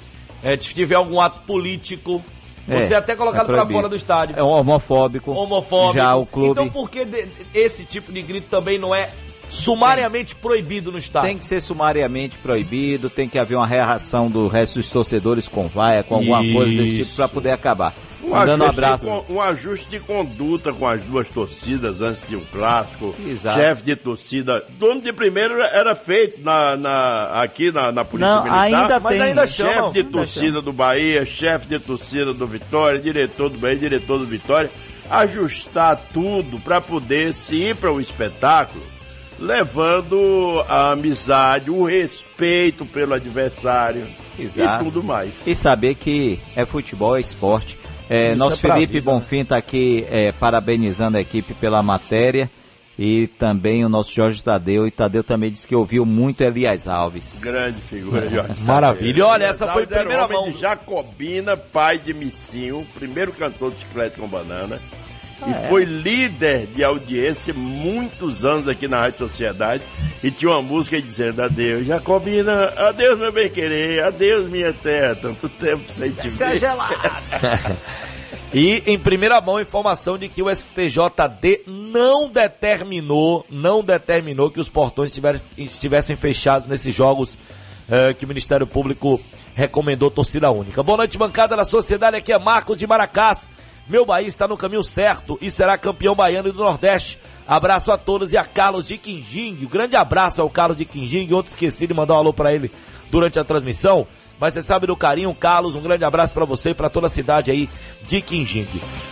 é, 0.42 0.56
tiver 0.56 0.94
algum 0.94 1.20
ato 1.20 1.42
político, 1.42 2.24
você 2.66 2.92
É, 2.92 2.96
é 2.96 2.96
até 2.96 3.14
colocado 3.14 3.52
é 3.52 3.54
pra 3.54 3.66
fora 3.66 3.88
do 3.88 3.96
estádio. 3.96 4.38
É 4.38 4.42
homofóbico. 4.42 5.30
homofóbico. 5.32 5.94
Já 5.94 6.16
o 6.16 6.26
clube 6.26 6.50
Então 6.50 6.68
por 6.68 6.90
que 6.90 7.06
esse 7.54 7.84
tipo 7.84 8.10
de 8.10 8.22
grito 8.22 8.48
também 8.48 8.78
não 8.78 8.94
é 8.94 9.10
sumariamente 9.48 10.34
proibido 10.34 10.92
no 10.92 10.98
estádio? 10.98 11.28
tem 11.28 11.38
que 11.38 11.44
ser 11.44 11.60
sumariamente 11.60 12.38
proibido, 12.38 13.08
tem 13.10 13.28
que 13.28 13.38
haver 13.38 13.56
uma 13.56 13.66
reação 13.66 14.28
do 14.30 14.46
resto 14.48 14.78
dos 14.78 14.90
torcedores 14.90 15.48
com 15.48 15.68
vaia, 15.68 16.02
com 16.02 16.16
alguma 16.16 16.38
coisa 16.40 16.70
desse 16.70 16.90
tipo 16.90 17.00
Isso. 17.02 17.16
para 17.16 17.28
poder 17.28 17.50
acabar. 17.52 17.94
Um 18.22 18.30
Dando 18.30 18.48
um 18.62 18.64
ajuste, 18.64 18.68
abraço. 18.68 19.04
de, 19.26 19.32
um 19.32 19.40
ajuste 19.40 19.86
de 19.88 20.00
conduta 20.00 20.70
com 20.72 20.86
as 20.86 21.00
duas 21.02 21.28
torcidas 21.28 22.02
antes 22.02 22.22
de 22.28 22.36
um 22.36 22.44
clássico. 22.52 23.14
Exato. 23.26 23.58
Chefe 23.58 23.82
de 23.84 23.96
torcida. 23.96 24.64
Dono 24.78 25.00
de 25.00 25.12
primeiro 25.14 25.58
era 25.62 25.94
feito 25.94 26.42
na, 26.42 26.76
na- 26.76 27.40
aqui 27.42 27.72
na, 27.72 27.90
na 27.90 28.04
Polícia 28.04 28.34
Não, 28.34 28.42
Militar. 28.42 28.60
ainda 28.64 29.00
Mas 29.00 29.12
tem. 29.14 29.22
ainda 29.22 29.46
chefe 29.46 29.92
de 29.92 30.04
torcida 30.04 30.60
do 30.60 30.72
Bahia, 30.74 31.24
chefe 31.24 31.68
de 31.68 31.78
torcida 31.78 32.34
do 32.34 32.46
Vitória, 32.46 32.98
diretor 32.98 33.48
do 33.48 33.56
Bahia, 33.56 33.76
diretor 33.78 34.18
do 34.18 34.26
Vitória, 34.26 34.70
ajustar 35.08 35.96
tudo 36.12 36.58
para 36.60 36.82
poder 36.82 37.32
se 37.32 37.56
ir 37.56 37.76
para 37.76 37.90
o 37.90 37.98
espetáculo, 38.00 38.84
levando 39.38 40.64
a 40.68 40.92
amizade, 40.92 41.70
o 41.70 41.84
respeito 41.84 42.84
pelo 42.84 43.14
adversário 43.14 44.06
Exato. 44.38 44.82
e 44.82 44.84
tudo 44.84 45.02
mais. 45.02 45.34
E 45.46 45.54
saber 45.54 45.94
que 45.94 46.38
é 46.56 46.66
futebol, 46.66 47.16
é 47.16 47.20
esporte. 47.20 47.78
É, 48.10 48.30
Isso 48.30 48.38
nosso 48.38 48.66
é 48.66 48.72
Felipe 48.72 48.94
vida? 48.94 49.10
Bonfim 49.10 49.40
está 49.40 49.56
aqui 49.56 50.06
é, 50.10 50.32
parabenizando 50.32 51.18
a 51.18 51.20
equipe 51.20 51.54
pela 51.54 51.82
matéria. 51.82 52.50
E 53.00 53.28
também 53.38 53.84
o 53.84 53.88
nosso 53.88 54.12
Jorge 54.12 54.42
Tadeu. 54.42 54.84
E 54.84 54.90
Tadeu 54.90 55.22
também 55.22 55.52
disse 55.52 55.68
que 55.68 55.74
ouviu 55.76 56.04
muito 56.04 56.40
Elias 56.40 56.88
Alves. 56.88 57.24
Grande 57.40 57.80
figura, 57.82 58.26
Jorge. 58.28 58.64
Maravilha. 58.64 59.18
E 59.18 59.22
olha, 59.22 59.44
essa 59.44 59.68
foi 59.72 59.82
era 59.82 59.98
primeira 60.00 60.24
homem 60.24 60.36
mão. 60.36 60.50
de 60.50 60.58
Jacobina, 60.58 61.56
pai 61.56 61.98
de 61.98 62.12
Missinho, 62.12 62.84
primeiro 62.96 63.30
cantor 63.32 63.70
de 63.70 63.78
chiclete 63.78 64.18
com 64.18 64.26
banana. 64.26 64.80
Ah, 65.40 65.48
e 65.48 65.52
é? 65.64 65.68
foi 65.68 65.84
líder 65.84 66.66
de 66.68 66.82
audiência 66.82 67.54
muitos 67.54 68.44
anos 68.44 68.66
aqui 68.68 68.88
na 68.88 69.00
Rádio 69.00 69.18
Sociedade. 69.18 69.82
E 70.22 70.30
tinha 70.30 70.50
uma 70.50 70.62
música 70.62 71.00
dizendo: 71.00 71.42
Adeus, 71.42 71.86
Jacobina, 71.86 72.72
adeus, 72.76 73.18
meu 73.18 73.30
bem 73.32 73.48
querer, 73.48 74.02
adeus, 74.02 74.48
minha 74.48 74.72
terra, 74.72 75.14
tanto 75.14 75.48
tempo 75.48 75.84
sem 75.92 76.10
te 76.10 76.28
ver. 76.28 76.30
E 78.52 78.82
em 78.86 78.98
primeira 78.98 79.38
mão, 79.42 79.60
informação 79.60 80.16
de 80.16 80.26
que 80.26 80.42
o 80.42 80.48
STJD 80.48 81.64
não 81.66 82.30
determinou, 82.30 83.44
não 83.50 83.82
determinou 83.84 84.50
que 84.50 84.58
os 84.58 84.70
portões 84.70 85.10
estiver- 85.10 85.38
estivessem 85.58 86.16
fechados 86.16 86.66
nesses 86.66 86.94
jogos 86.94 87.36
eh, 87.90 88.14
que 88.14 88.24
o 88.24 88.28
Ministério 88.28 88.66
Público 88.66 89.20
recomendou 89.54 90.10
torcida 90.10 90.50
única. 90.50 90.82
Boa 90.82 90.96
noite, 90.96 91.18
bancada 91.18 91.54
da 91.58 91.64
sociedade. 91.64 92.16
Aqui 92.16 92.32
é 92.32 92.38
Marcos 92.38 92.78
de 92.78 92.86
Maracás. 92.86 93.46
Meu 93.88 94.04
Bahia 94.04 94.28
está 94.28 94.46
no 94.46 94.56
caminho 94.56 94.84
certo 94.84 95.38
e 95.40 95.50
será 95.50 95.78
campeão 95.78 96.14
baiano 96.14 96.52
do 96.52 96.58
Nordeste. 96.58 97.18
Abraço 97.46 97.90
a 97.90 97.96
todos 97.96 98.34
e 98.34 98.36
a 98.36 98.44
Carlos 98.44 98.86
de 98.86 98.98
Quinjing. 98.98 99.56
Um 99.62 99.68
grande 99.68 99.96
abraço 99.96 100.42
ao 100.42 100.50
Carlos 100.50 100.76
de 100.76 100.84
Quinjing. 100.84 101.32
Ontem 101.32 101.48
esqueci 101.48 101.86
de 101.86 101.94
mandar 101.94 102.14
um 102.14 102.18
alô 102.18 102.32
para 102.32 102.52
ele 102.52 102.70
durante 103.10 103.38
a 103.38 103.44
transmissão. 103.44 104.06
Mas 104.38 104.52
você 104.52 104.62
sabe 104.62 104.86
do 104.86 104.94
carinho, 104.94 105.34
Carlos. 105.34 105.74
Um 105.74 105.80
grande 105.80 106.04
abraço 106.04 106.34
para 106.34 106.44
você 106.44 106.70
e 106.70 106.74
para 106.74 106.90
toda 106.90 107.06
a 107.06 107.10
cidade 107.10 107.50
aí 107.50 107.68
de 108.06 108.20
Quinjing. 108.20 108.68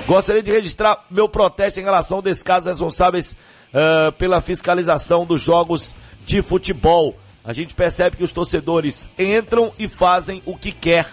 Gostaria 0.07 0.43
de 0.43 0.51
registrar 0.51 1.07
meu 1.11 1.27
protesto 1.27 1.81
em 1.81 1.83
relação 1.83 2.19
ao 2.19 2.23
descaso 2.23 2.69
responsáveis 2.69 3.35
ah, 3.73 4.13
pela 4.19 4.43
fiscalização 4.43 5.25
dos 5.25 5.41
jogos 5.41 5.95
de 6.27 6.43
futebol. 6.43 7.17
A 7.43 7.53
gente 7.55 7.75
percebe 7.75 8.17
que 8.17 8.25
os 8.25 8.33
torcedores 8.33 9.09
entram 9.19 9.73
e 9.79 9.89
fazem 9.89 10.43
o 10.45 10.57
que 10.57 10.71
quer. 10.71 11.07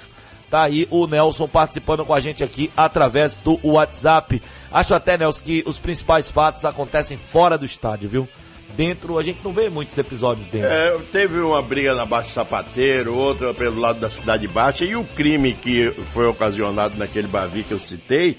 Tá 0.54 0.66
aí 0.66 0.88
o 0.92 1.08
Nelson 1.08 1.48
participando 1.48 2.06
com 2.06 2.14
a 2.14 2.20
gente 2.20 2.44
aqui 2.44 2.70
através 2.78 3.36
do 3.38 3.60
WhatsApp. 3.64 4.40
Acho 4.72 4.94
até, 4.94 5.18
Nelson, 5.18 5.42
que 5.44 5.64
os 5.66 5.80
principais 5.80 6.30
fatos 6.30 6.64
acontecem 6.64 7.18
fora 7.18 7.58
do 7.58 7.66
estádio, 7.66 8.08
viu? 8.08 8.30
dentro, 8.78 9.18
a 9.18 9.24
gente 9.24 9.40
não 9.44 9.52
vê 9.52 9.68
muitos 9.68 9.98
episódios 9.98 10.46
dentro. 10.48 10.70
É, 10.70 10.96
teve 11.12 11.40
uma 11.40 11.60
briga 11.60 11.96
na 11.96 12.06
Baixa 12.06 12.30
Sapateiro, 12.30 13.16
outra 13.16 13.52
pelo 13.52 13.80
lado 13.80 14.00
da 14.00 14.12
Cidade 14.12 14.48
Baixa, 14.48 14.86
e 14.86 14.96
o 14.96 15.04
crime 15.04 15.54
que 15.54 15.92
foi 16.14 16.28
ocasionado 16.28 17.00
naquele 17.00 17.28
Bavi 17.28 17.64
que 17.64 17.72
eu 17.72 17.80
citei, 17.80 18.38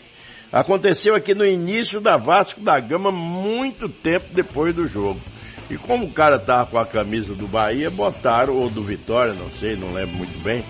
aconteceu 0.53 1.17
aqui 1.17 1.35
no 1.35 1.45
início 1.45 2.01
da 2.01 2.17
Vasco 2.17 2.61
da 2.61 2.79
Gama, 2.79 3.11
muito 3.11 3.89
tempo 3.89 4.27
depois 4.33 4.73
do 4.73 4.87
jogo. 4.87 5.21
E 5.69 5.77
como 5.77 6.07
o 6.07 6.13
cara 6.13 6.39
tava 6.39 6.67
com 6.67 6.79
a 6.79 6.87
camisa 6.87 7.35
do 7.35 7.49
Bahia, 7.49 7.91
botaram, 7.91 8.55
ou 8.55 8.71
do 8.71 8.85
Vitória, 8.85 9.35
não 9.35 9.51
sei, 9.51 9.75
não 9.75 9.93
lembro 9.93 10.17
muito 10.17 10.43
bem, 10.45 10.65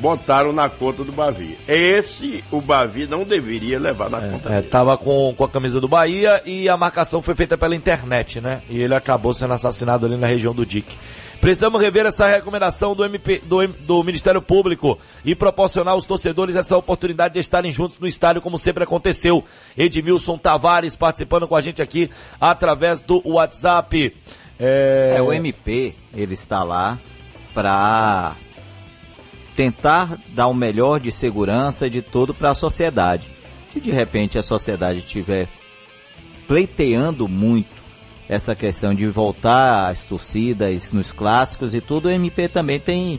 botaram 0.00 0.52
na 0.52 0.68
conta 0.68 1.04
do 1.04 1.12
Bavi. 1.12 1.56
Esse 1.68 2.42
o 2.50 2.60
Bavi 2.60 3.06
não 3.06 3.22
deveria 3.24 3.78
levar 3.78 4.08
na 4.10 4.20
conta 4.20 4.48
É, 4.48 4.56
dele. 4.56 4.68
tava 4.68 4.96
com, 4.96 5.34
com 5.36 5.44
a 5.44 5.48
camisa 5.48 5.80
do 5.80 5.86
Bahia 5.88 6.42
e 6.46 6.68
a 6.68 6.76
marcação 6.76 7.20
foi 7.20 7.34
feita 7.34 7.56
pela 7.58 7.76
internet, 7.76 8.40
né? 8.40 8.62
E 8.68 8.80
ele 8.80 8.94
acabou 8.94 9.32
sendo 9.34 9.54
assassinado 9.54 10.06
ali 10.06 10.16
na 10.16 10.26
região 10.26 10.54
do 10.54 10.64
DIC. 10.64 10.96
Precisamos 11.40 11.80
rever 11.80 12.04
essa 12.04 12.26
recomendação 12.26 12.94
do, 12.94 13.02
MP, 13.02 13.40
do, 13.46 13.66
do 13.66 14.04
Ministério 14.04 14.42
Público 14.42 14.98
e 15.24 15.34
proporcionar 15.34 15.94
aos 15.94 16.04
torcedores 16.04 16.54
essa 16.54 16.76
oportunidade 16.76 17.32
de 17.34 17.40
estarem 17.40 17.72
juntos 17.72 17.98
no 17.98 18.06
estádio, 18.06 18.42
como 18.42 18.58
sempre 18.58 18.84
aconteceu. 18.84 19.42
Edmilson 19.76 20.36
Tavares 20.36 20.96
participando 20.96 21.48
com 21.48 21.56
a 21.56 21.62
gente 21.62 21.80
aqui 21.80 22.10
através 22.38 23.00
do 23.00 23.22
WhatsApp. 23.26 24.14
É, 24.58 25.14
É, 25.16 25.22
o 25.22 25.32
MP, 25.32 25.94
ele 26.14 26.34
está 26.34 26.62
lá 26.62 26.98
para 27.54 28.36
tentar 29.56 30.18
dar 30.28 30.46
o 30.46 30.54
melhor 30.54 31.00
de 31.00 31.12
segurança 31.12 31.88
de 31.88 32.02
tudo 32.02 32.32
para 32.32 32.50
a 32.50 32.54
sociedade. 32.54 33.28
Se 33.72 33.80
de 33.80 33.90
repente 33.90 34.38
a 34.38 34.42
sociedade 34.42 35.00
estiver 35.00 35.48
pleiteando 36.46 37.28
muito 37.28 37.80
essa 38.28 38.54
questão 38.54 38.94
de 38.94 39.06
voltar 39.06 39.90
às 39.90 40.02
torcidas 40.02 40.92
nos 40.92 41.12
clássicos 41.12 41.74
e 41.74 41.80
tudo, 41.80 42.06
o 42.06 42.10
MP 42.10 42.48
também 42.48 42.78
tem 42.78 43.18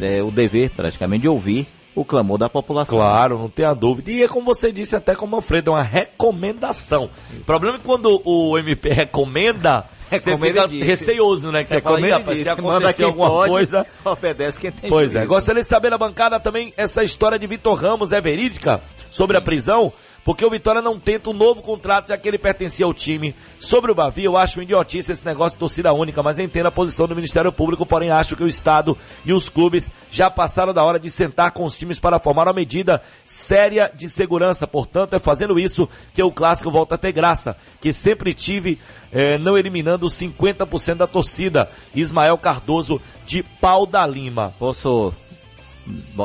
é, 0.00 0.22
o 0.22 0.30
dever 0.30 0.70
praticamente 0.70 1.22
de 1.22 1.28
ouvir 1.28 1.66
o 1.94 2.04
clamor 2.04 2.38
da 2.38 2.48
população. 2.48 2.96
Claro, 2.98 3.38
não 3.38 3.48
tenha 3.48 3.72
dúvida. 3.74 4.10
E 4.10 4.22
é 4.22 4.28
como 4.28 4.46
você 4.46 4.72
disse 4.72 4.96
até 4.96 5.14
como 5.14 5.36
Alfredo, 5.36 5.70
é 5.70 5.74
uma 5.74 5.82
recomendação. 5.82 7.10
O 7.40 7.44
problema 7.44 7.76
é 7.76 7.78
que 7.78 7.84
quando 7.86 8.20
o 8.24 8.58
MP 8.58 8.90
recomenda, 8.90 9.84
você 10.10 10.36
fica 10.36 10.66
receioso, 10.66 11.50
né? 11.52 11.62
Que 11.64 11.70
você 11.70 11.80
fala, 11.80 12.00
"Ih, 12.00 12.10
rapaz, 12.10 12.38
se 12.38 12.48
acontecer 12.48 13.04
alguma 13.04 13.48
coisa... 13.48 13.86
obedece 14.04 14.60
quem 14.60 14.72
tem 14.72 14.90
Pois 14.90 15.10
é, 15.10 15.18
juízo. 15.18 15.28
gostaria 15.28 15.62
de 15.62 15.68
saber 15.68 15.90
na 15.90 15.98
bancada 15.98 16.38
também 16.40 16.72
essa 16.76 17.02
história 17.04 17.38
de 17.38 17.46
Vitor 17.46 17.74
Ramos 17.78 18.12
é 18.12 18.20
verídica 18.20 18.80
sobre 19.08 19.36
a 19.36 19.40
prisão, 19.40 19.92
porque 20.24 20.44
o 20.44 20.50
Vitória 20.50 20.80
não 20.80 20.98
tenta 20.98 21.28
um 21.28 21.34
novo 21.34 21.60
contrato 21.60 22.08
já 22.08 22.16
que 22.16 22.26
ele 22.26 22.38
pertencia 22.38 22.86
ao 22.86 22.94
time. 22.94 23.34
Sobre 23.58 23.92
o 23.92 23.94
Bavi, 23.94 24.24
eu 24.24 24.36
acho 24.36 24.62
idiotice 24.62 25.12
esse 25.12 25.24
negócio 25.24 25.56
de 25.56 25.60
torcida 25.60 25.92
única, 25.92 26.22
mas 26.22 26.38
entendo 26.38 26.66
a 26.66 26.72
posição 26.72 27.06
do 27.06 27.14
Ministério 27.14 27.52
Público, 27.52 27.84
porém 27.84 28.10
acho 28.10 28.34
que 28.34 28.42
o 28.42 28.48
Estado 28.48 28.96
e 29.24 29.32
os 29.32 29.48
clubes 29.48 29.92
já 30.10 30.30
passaram 30.30 30.72
da 30.72 30.82
hora 30.82 30.98
de 30.98 31.10
sentar 31.10 31.50
com 31.50 31.64
os 31.64 31.76
times 31.76 31.98
para 31.98 32.18
formar 32.18 32.48
uma 32.48 32.54
medida 32.54 33.02
séria 33.24 33.90
de 33.94 34.08
segurança. 34.08 34.66
Portanto, 34.66 35.14
é 35.14 35.20
fazendo 35.20 35.58
isso 35.58 35.88
que 36.14 36.22
o 36.22 36.32
clássico 36.32 36.70
volta 36.70 36.94
a 36.94 36.98
ter 36.98 37.12
graça, 37.12 37.56
que 37.80 37.92
sempre 37.92 38.32
tive 38.32 38.78
eh, 39.12 39.36
não 39.36 39.58
eliminando 39.58 40.06
os 40.06 40.14
50% 40.14 40.96
da 40.96 41.06
torcida. 41.06 41.70
Ismael 41.94 42.38
Cardoso 42.38 43.00
de 43.26 43.42
Pau 43.42 43.84
da 43.84 44.06
Lima. 44.06 44.54
Posso 44.58 45.12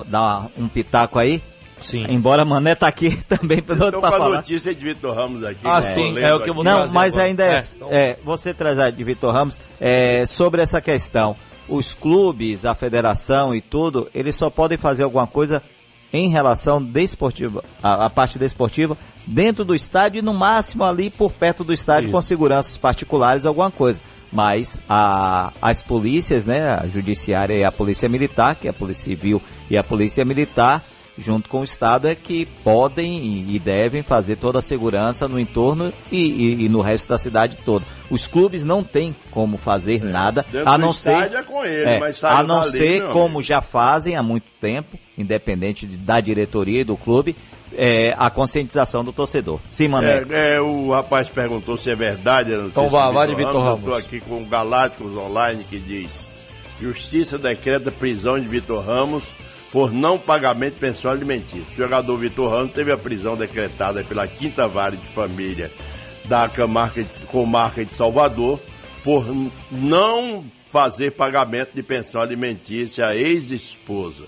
dar 0.07 0.47
um 0.57 0.69
pitaco 0.69 1.19
aí? 1.19 1.41
Sim. 1.81 2.05
Embora 2.09 2.43
Mané 2.45 2.75
tá 2.75 2.87
aqui 2.87 3.17
também 3.27 3.61
pra, 3.61 3.75
Estou 3.75 3.91
com 3.93 3.99
pra 4.01 4.09
a 4.09 4.11
falar. 4.11 4.35
notícia 4.37 4.73
de 4.73 4.83
Vitor 4.83 5.15
Ramos 5.15 5.43
aqui. 5.43 5.59
Ah, 5.63 5.75
tô 5.81 5.87
sim, 5.87 6.17
é 6.17 6.33
o 6.33 6.39
que 6.41 6.49
eu 6.49 6.53
vou. 6.53 6.63
Não, 6.63 6.87
mas 6.89 7.13
agora. 7.13 7.23
ainda 7.27 7.43
é, 7.45 7.55
É, 7.55 7.63
então- 7.75 7.87
é, 7.91 8.17
você 8.23 8.53
traz 8.53 8.77
a 8.79 8.89
de 8.89 9.03
Vitor 9.03 9.33
Ramos, 9.33 9.57
é, 9.79 10.25
sobre 10.25 10.61
essa 10.61 10.81
questão. 10.81 11.35
Os 11.67 11.93
clubes, 11.93 12.65
a 12.65 12.73
federação 12.73 13.53
e 13.53 13.61
tudo, 13.61 14.09
eles 14.13 14.35
só 14.35 14.49
podem 14.49 14.77
fazer 14.77 15.03
alguma 15.03 15.27
coisa 15.27 15.61
em 16.11 16.27
relação 16.29 16.81
desportiva, 16.81 17.63
a, 17.83 18.05
a 18.05 18.09
parte 18.09 18.39
desportiva, 18.39 18.97
dentro 19.27 19.63
do 19.63 19.75
estádio 19.75 20.17
e 20.17 20.21
no 20.23 20.33
máximo 20.33 20.83
ali 20.83 21.11
por 21.11 21.31
perto 21.31 21.63
do 21.63 21.71
estádio 21.71 22.05
Isso. 22.07 22.11
com 22.11 22.21
seguranças 22.23 22.75
particulares, 22.77 23.45
alguma 23.45 23.69
coisa. 23.69 24.01
Mas 24.31 24.79
a- 24.89 25.51
as 25.61 25.83
polícias, 25.83 26.45
né, 26.45 26.71
a 26.73 26.87
judiciária 26.87 27.53
e 27.53 27.63
a 27.63 27.71
polícia 27.71 28.09
militar, 28.09 28.55
que 28.55 28.65
é 28.67 28.71
a 28.71 28.73
polícia 28.73 29.03
civil 29.03 29.39
e 29.69 29.77
a 29.77 29.83
polícia 29.83 30.25
militar, 30.25 30.83
junto 31.19 31.49
com 31.49 31.59
o 31.61 31.63
Estado, 31.63 32.07
é 32.07 32.15
que 32.15 32.45
podem 32.63 33.45
e 33.49 33.59
devem 33.59 34.01
fazer 34.01 34.37
toda 34.37 34.59
a 34.59 34.61
segurança 34.61 35.27
no 35.27 35.39
entorno 35.39 35.91
e, 36.11 36.17
e- 36.17 36.65
e 36.65 36.69
no 36.69 36.81
resto 36.81 37.07
da 37.09 37.17
cidade 37.17 37.57
toda. 37.65 37.85
Os 38.09 38.25
clubes 38.25 38.63
não 38.63 38.83
têm 38.83 39.15
como 39.31 39.57
fazer 39.57 40.03
nada, 40.03 40.45
Dentro 40.51 40.67
a 40.69 40.77
não 40.77 40.93
ser 40.93 41.31
é 41.33 41.43
com 41.43 41.63
ele, 41.63 41.83
é, 41.89 42.01
a 42.23 42.41
não 42.43 42.63
ser 42.63 43.01
meu 43.03 43.11
como 43.11 43.41
já 43.43 43.61
fazem 43.61 44.15
há 44.15 44.23
muito 44.23 44.45
tempo, 44.59 44.97
independente 45.17 45.85
de- 45.85 45.97
da 45.97 46.19
diretoria 46.19 46.81
e 46.81 46.83
do 46.83 46.97
clube, 46.97 47.35
é, 47.77 48.15
a 48.17 48.31
conscientização 48.31 49.03
do 49.03 49.13
torcedor. 49.13 49.59
Sim, 49.69 49.89
Mané. 49.89 50.23
É, 50.29 50.55
é, 50.55 50.61
o 50.61 50.89
rapaz 50.91 51.29
perguntou 51.29 51.77
se 51.77 51.91
é 51.91 51.95
verdade. 51.95 52.51
Então 52.53 52.89
vá, 52.89 53.11
vá 53.11 53.27
de 53.27 53.35
Vitor 53.35 53.53
Eu 53.53 53.61
Ramos. 53.61 53.79
estou 53.81 53.93
aqui 53.95 54.19
com 54.21 54.41
o 54.41 54.45
Galácticos 54.45 55.15
Online 55.15 55.63
que 55.69 55.77
diz: 55.77 56.27
Justiça 56.81 57.37
decreta 57.37 57.91
prisão 57.91 58.39
de 58.39 58.47
Vitor 58.47 58.83
Ramos 58.83 59.25
por 59.71 59.91
não 59.91 60.17
pagamento 60.17 60.75
de 60.75 60.79
pensão 60.79 61.11
alimentícia. 61.11 61.73
O 61.73 61.77
jogador 61.77 62.17
Vitor 62.17 62.51
Ramos 62.51 62.73
teve 62.73 62.91
a 62.91 62.97
prisão 62.97 63.35
decretada 63.35 64.03
pela 64.03 64.27
Quinta 64.27 64.67
Vara 64.67 64.95
de 64.95 65.07
Família 65.07 65.71
da 66.25 66.47
comarca 66.47 67.03
de, 67.03 67.25
comarca 67.25 67.83
de 67.83 67.93
Salvador 67.93 68.59
por 69.03 69.25
não 69.71 70.45
fazer 70.71 71.11
pagamento 71.11 71.71
de 71.73 71.81
pensão 71.81 72.21
alimentícia 72.21 73.07
à 73.07 73.15
ex-esposa. 73.15 74.25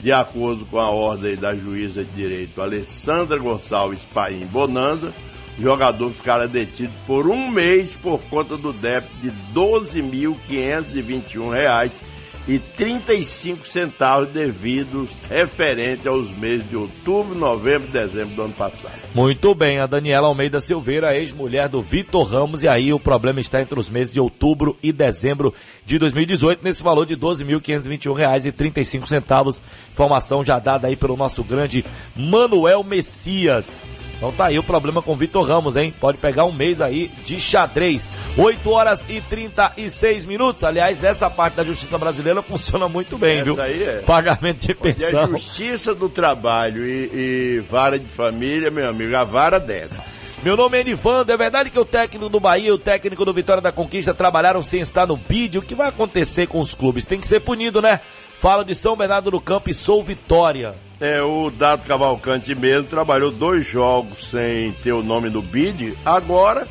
De 0.00 0.12
acordo 0.12 0.64
com 0.66 0.78
a 0.78 0.90
ordem 0.90 1.34
da 1.36 1.56
juíza 1.56 2.04
de 2.04 2.10
direito 2.12 2.62
Alessandra 2.62 3.38
Gonçalves 3.38 4.02
Paim 4.14 4.46
Bonanza, 4.46 5.12
o 5.58 5.62
jogador 5.62 6.10
ficará 6.12 6.46
detido 6.46 6.92
por 7.06 7.26
um 7.26 7.50
mês 7.50 7.92
por 7.94 8.20
conta 8.30 8.56
do 8.56 8.72
débito 8.72 9.16
de 9.16 9.32
12.521 9.52 11.50
reais 11.50 12.00
e 12.48 12.58
35 12.58 13.68
centavos 13.68 14.30
devidos 14.30 15.10
referente 15.28 16.08
aos 16.08 16.34
meses 16.38 16.66
de 16.68 16.76
outubro, 16.76 17.38
novembro 17.38 17.86
e 17.88 17.92
dezembro 17.92 18.34
do 18.34 18.42
ano 18.42 18.54
passado. 18.54 18.94
Muito 19.14 19.54
bem, 19.54 19.78
a 19.78 19.86
Daniela 19.86 20.26
Almeida 20.28 20.58
Silveira, 20.58 21.14
ex-mulher 21.14 21.68
do 21.68 21.82
Vitor 21.82 22.26
Ramos, 22.26 22.62
e 22.62 22.68
aí 22.68 22.90
o 22.90 22.98
problema 22.98 23.38
está 23.38 23.60
entre 23.60 23.78
os 23.78 23.90
meses 23.90 24.14
de 24.14 24.20
outubro 24.20 24.78
e 24.82 24.92
dezembro 24.92 25.52
de 25.84 25.98
2018, 25.98 26.64
nesse 26.64 26.82
valor 26.82 27.04
de 27.04 27.12
R$ 27.14 27.20
12.521,35. 27.20 29.60
Informação 29.92 30.42
já 30.42 30.58
dada 30.58 30.88
aí 30.88 30.96
pelo 30.96 31.18
nosso 31.18 31.44
grande 31.44 31.84
Manuel 32.16 32.82
Messias. 32.82 33.82
Então 34.18 34.32
tá 34.32 34.46
aí 34.46 34.58
o 34.58 34.64
problema 34.64 35.00
com 35.00 35.12
o 35.12 35.16
Vitor 35.16 35.46
Ramos, 35.46 35.76
hein? 35.76 35.94
Pode 36.00 36.18
pegar 36.18 36.44
um 36.44 36.50
mês 36.52 36.80
aí 36.80 37.08
de 37.24 37.38
xadrez. 37.38 38.10
8 38.36 38.68
horas 38.68 39.06
e 39.08 39.20
36 39.20 40.24
minutos. 40.24 40.64
Aliás, 40.64 41.04
essa 41.04 41.30
parte 41.30 41.54
da 41.54 41.62
justiça 41.64 41.96
brasileira 41.96 42.42
funciona 42.42 42.88
muito 42.88 43.16
bem, 43.16 43.36
Essa 43.38 43.44
viu? 43.44 43.62
aí 43.62 43.80
é. 43.82 44.00
Pagamento 44.04 44.58
de 44.66 44.70
E 44.70 44.72
a 44.72 44.76
pensão. 44.76 45.26
justiça 45.28 45.94
do 45.94 46.08
trabalho 46.08 46.84
e, 46.84 47.10
e 47.14 47.64
vara 47.70 47.96
de 47.96 48.06
família, 48.08 48.72
meu 48.72 48.88
amigo, 48.88 49.14
a 49.16 49.22
vara 49.22 49.60
dessa. 49.60 50.02
Meu 50.42 50.56
nome 50.56 50.80
é 50.80 50.84
Nivando, 50.84 51.30
é 51.32 51.36
verdade 51.36 51.70
que 51.70 51.78
o 51.78 51.84
técnico 51.84 52.28
do 52.28 52.40
Bahia 52.40 52.68
e 52.68 52.72
o 52.72 52.78
técnico 52.78 53.24
do 53.24 53.32
Vitória 53.32 53.60
da 53.62 53.70
Conquista 53.72 54.12
trabalharam 54.14 54.62
sem 54.62 54.80
estar 54.80 55.06
no 55.06 55.16
bid? 55.16 55.58
O 55.58 55.62
que 55.62 55.74
vai 55.76 55.88
acontecer 55.88 56.48
com 56.48 56.58
os 56.58 56.74
clubes? 56.74 57.04
Tem 57.04 57.20
que 57.20 57.26
ser 57.26 57.40
punido, 57.40 57.80
né? 57.80 58.00
Fala 58.40 58.64
de 58.64 58.74
São 58.74 58.96
Bernardo 58.96 59.30
do 59.30 59.40
Campo 59.40 59.70
e 59.70 59.74
sou 59.74 60.02
Vitória. 60.02 60.74
É, 61.00 61.22
o 61.22 61.48
Dado 61.50 61.86
Cavalcante 61.86 62.54
mesmo 62.54 62.88
trabalhou 62.88 63.30
dois 63.30 63.64
jogos 63.64 64.30
sem 64.30 64.72
ter 64.82 64.92
o 64.92 65.02
nome 65.02 65.30
do 65.30 65.40
bid. 65.40 65.96
Agora, 66.04 66.66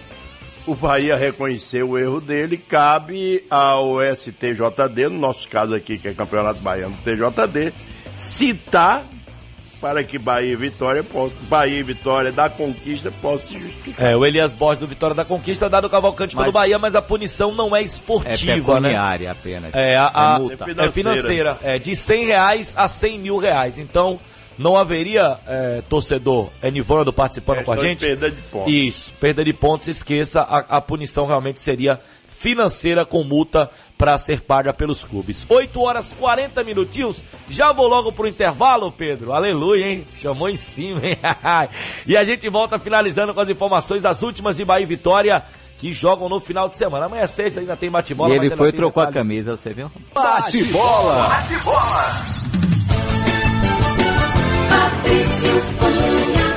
o 0.66 0.76
Bahia 0.76 1.16
reconheceu 1.16 1.92
o 1.92 1.98
erro 1.98 2.20
dele, 2.20 2.58
cabe 2.58 3.46
ao 3.50 4.00
STJD, 4.02 5.08
no 5.10 5.20
nosso 5.20 5.48
caso 5.48 5.74
aqui, 5.74 5.98
que 5.98 6.10
é 6.10 6.14
Campeonato 6.14 6.60
Baiano 6.60 6.96
do 6.96 7.04
TJD, 7.04 7.74
citar 8.18 9.06
para 9.80 10.04
que 10.04 10.18
Bahia 10.18 10.54
e 10.54 10.56
Vitória 10.56 11.04
possam, 11.04 11.38
Bahia 11.44 11.80
e 11.80 11.84
Vitória 11.84 12.32
da 12.32 12.50
conquista 12.50 13.12
possam 13.22 13.48
se 13.48 13.60
justificar. 13.60 14.08
É, 14.12 14.16
o 14.16 14.26
Elias 14.26 14.54
Borges 14.54 14.80
do 14.80 14.88
Vitória 14.88 15.16
da 15.16 15.24
Conquista 15.26 15.70
dado 15.70 15.90
Cavalcante 15.90 16.36
pelo 16.36 16.46
Mas- 16.48 16.54
Bahia, 16.54 16.80
mas 16.80 16.96
a 16.96 17.02
punição 17.02 17.54
não 17.54 17.76
é 17.76 17.82
É 17.82 17.84
esportiva, 17.84 18.52
né? 18.80 18.90
pecuniária 18.90 19.32
apenas. 19.32 19.74
É, 19.76 19.96
a, 19.96 20.08
a- 20.08 20.40
multa. 20.40 20.66
É 20.82 20.86
é 20.86 20.92
financeira. 20.92 21.58
É 21.62 21.78
de 21.80 21.96
100 21.96 22.26
reais 22.26 22.74
a 22.76 22.88
100 22.88 23.20
mil 23.20 23.38
reais. 23.38 23.78
Então, 23.78 24.20
não 24.58 24.76
haveria 24.76 25.38
é, 25.46 25.84
torcedor 25.88 26.50
Enivando 26.64 27.14
participando 27.14 27.64
com 27.64 27.72
a 27.72 27.78
gente. 27.78 28.00
perda 28.00 28.32
de 28.32 28.42
pontos. 28.42 28.74
Isso, 28.74 29.12
perda 29.20 29.44
de 29.46 29.54
pontos, 29.54 29.88
esqueça, 29.88 30.42
a, 30.42 30.78
a 30.78 30.82
punição 30.82 31.28
realmente 31.28 31.62
seria 31.62 32.00
financeira 32.38 33.06
com 33.06 33.24
multa 33.24 33.70
para 33.98 34.18
ser 34.18 34.42
paga 34.42 34.72
pelos 34.74 35.04
clubes. 35.04 35.46
8 35.50 35.82
horas 35.82 36.14
40 36.20 36.64
minutinhos, 36.64 37.18
já 37.50 37.72
vou 37.72 37.88
logo 37.88 38.12
pro 38.12 38.28
intervalo, 38.28 38.92
Pedro. 38.92 39.34
Aleluia, 39.34 39.88
hein? 39.88 40.06
Chamou 40.20 40.48
em 40.48 40.56
cima, 40.56 41.02
hein? 41.04 41.18
e 42.06 42.16
a 42.16 42.24
gente 42.24 42.48
volta 42.48 42.78
finalizando 42.78 43.34
com 43.34 43.40
as 43.40 43.50
informações, 43.50 44.06
as 44.06 44.22
últimas 44.22 44.58
de 44.58 44.66
Bahia 44.66 44.84
e 44.84 44.88
Vitória. 44.88 45.44
que 45.80 45.94
jogam 45.94 46.28
no 46.30 46.40
final 46.40 46.70
de 46.70 46.78
semana. 46.78 47.06
Amanhã 47.06 47.24
é 47.24 47.28
sexta, 47.28 47.60
ainda 47.60 47.76
tem 47.76 47.90
bate-bola. 47.90 48.34
E 48.34 48.38
ele 48.38 48.56
foi 48.56 48.70
e 48.70 48.72
trocou 48.72 49.02
a 49.02 49.08
detalhes. 49.08 49.28
camisa, 49.28 49.56
você 49.56 49.74
viu? 49.74 49.92
Bate-bola. 50.14 51.30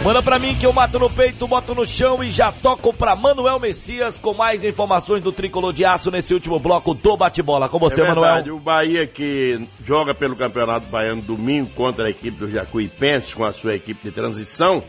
Manda 0.02 0.22
pra 0.22 0.38
mim 0.38 0.54
que 0.54 0.64
eu 0.64 0.72
mato 0.72 0.98
no 0.98 1.10
peito, 1.10 1.46
boto 1.46 1.74
no 1.74 1.86
chão 1.86 2.24
e 2.24 2.30
já 2.30 2.50
toco 2.50 2.90
pra 2.90 3.14
Manuel 3.14 3.60
Messias 3.60 4.18
com 4.18 4.32
mais 4.32 4.64
informações 4.64 5.22
do 5.22 5.30
Tricolor 5.30 5.74
de 5.74 5.84
Aço 5.84 6.10
nesse 6.10 6.32
último 6.32 6.58
bloco 6.58 6.94
do 6.94 7.16
bate-bola. 7.18 7.68
Com 7.68 7.78
você, 7.78 8.00
é 8.00 8.04
verdade, 8.06 8.48
Manuel. 8.48 8.56
o 8.56 8.60
Bahia 8.60 9.06
que 9.06 9.60
joga 9.84 10.14
pelo 10.14 10.34
Campeonato 10.34 10.86
Baiano 10.86 11.20
domingo 11.20 11.68
contra 11.74 12.06
a 12.06 12.10
equipe 12.10 12.38
do 12.38 12.50
Jacuipense 12.50 13.36
com 13.36 13.44
a 13.44 13.52
sua 13.52 13.74
equipe 13.74 14.08
de 14.08 14.10
transição. 14.10 14.82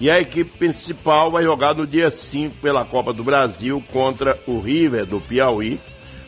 E 0.00 0.10
a 0.10 0.20
equipe 0.20 0.58
principal 0.58 1.30
vai 1.30 1.44
jogar 1.44 1.72
no 1.74 1.86
dia 1.86 2.10
5 2.10 2.56
pela 2.56 2.84
Copa 2.84 3.12
do 3.12 3.22
Brasil 3.22 3.82
contra 3.92 4.38
o 4.48 4.58
River 4.58 5.06
do 5.06 5.20
Piauí, 5.20 5.80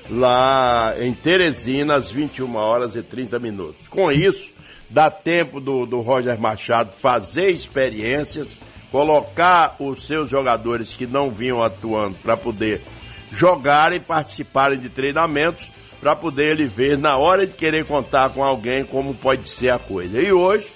lá 0.08 0.94
em 0.98 1.12
Teresina, 1.12 1.96
às 1.96 2.10
21 2.10 2.54
horas 2.54 2.94
e 2.94 3.02
30 3.02 3.38
minutos. 3.40 3.88
Com 3.88 4.10
isso, 4.12 4.54
dá 4.90 5.10
tempo 5.10 5.60
do, 5.60 5.84
do 5.86 6.00
Roger 6.00 6.38
Machado 6.38 6.92
fazer 7.00 7.50
experiências, 7.50 8.60
colocar 8.90 9.76
os 9.78 10.06
seus 10.06 10.30
jogadores 10.30 10.92
que 10.92 11.06
não 11.06 11.30
vinham 11.30 11.62
atuando 11.62 12.16
para 12.22 12.36
poder 12.36 12.82
jogarem, 13.32 14.00
participarem 14.00 14.78
de 14.78 14.88
treinamentos, 14.88 15.70
para 16.00 16.14
poder 16.16 16.52
ele 16.52 16.66
ver 16.66 16.96
na 16.96 17.16
hora 17.16 17.46
de 17.46 17.52
querer 17.52 17.84
contar 17.84 18.30
com 18.30 18.42
alguém 18.42 18.84
como 18.84 19.14
pode 19.14 19.48
ser 19.48 19.70
a 19.70 19.78
coisa. 19.78 20.20
E 20.20 20.32
hoje, 20.32 20.68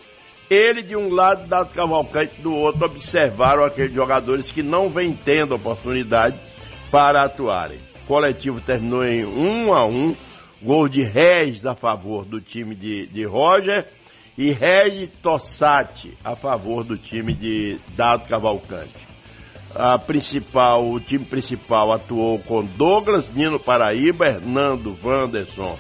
ele 0.50 0.82
de 0.82 0.96
um 0.96 1.14
lado, 1.14 1.48
Dado 1.48 1.72
Cavalcante 1.72 2.40
do 2.42 2.54
outro, 2.54 2.84
observaram 2.84 3.64
aqueles 3.64 3.94
jogadores 3.94 4.50
que 4.50 4.62
não 4.62 4.88
vêm 4.88 5.12
tendo 5.24 5.54
oportunidade 5.54 6.36
para 6.90 7.22
atuarem. 7.22 7.78
O 8.04 8.06
coletivo 8.06 8.60
terminou 8.60 9.06
em 9.06 9.24
1 9.24 9.66
um 9.66 9.72
a 9.72 9.86
1 9.86 9.90
um, 9.90 10.16
gol 10.60 10.88
de 10.88 11.02
Regis 11.02 11.64
a 11.64 11.74
favor 11.74 12.24
do 12.24 12.40
time 12.40 12.74
de, 12.74 13.06
de 13.06 13.24
Roger 13.24 13.86
e 14.36 14.50
Regis 14.50 15.10
Tossati 15.22 16.16
a 16.24 16.34
favor 16.34 16.84
do 16.84 16.96
time 16.96 17.34
de 17.34 17.78
Dado 17.96 18.28
Cavalcante. 18.28 19.12
A 19.74 19.98
principal, 19.98 20.86
o 20.90 21.00
time 21.00 21.24
principal 21.24 21.92
atuou 21.92 22.38
com 22.38 22.64
Douglas, 22.64 23.30
Nino 23.30 23.58
Paraíba, 23.58 24.26
Hernando, 24.26 24.98
Wanderson 25.02 25.78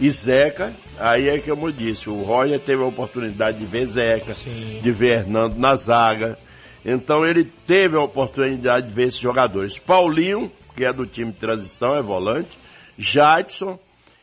e 0.00 0.08
Zeca. 0.10 0.74
Aí 0.98 1.28
é 1.28 1.38
que 1.38 1.50
eu 1.50 1.56
me 1.56 1.72
disse, 1.72 2.08
o 2.08 2.22
Roger 2.22 2.60
teve 2.60 2.82
a 2.82 2.86
oportunidade 2.86 3.58
de 3.58 3.64
ver 3.64 3.86
Zeca, 3.86 4.34
de 4.34 4.90
ver 4.92 5.18
Hernando 5.18 5.56
na 5.56 5.74
zaga. 5.74 6.38
Então 6.84 7.26
ele 7.26 7.44
teve 7.66 7.96
a 7.96 8.00
oportunidade 8.00 8.88
de 8.88 8.94
ver 8.94 9.08
esses 9.08 9.20
jogadores. 9.20 9.78
Paulinho, 9.78 10.50
que 10.76 10.84
é 10.84 10.92
do 10.92 11.06
time 11.06 11.32
de 11.32 11.38
transição, 11.38 11.96
é 11.96 12.02
volante. 12.02 12.56
Jadson 12.96 13.78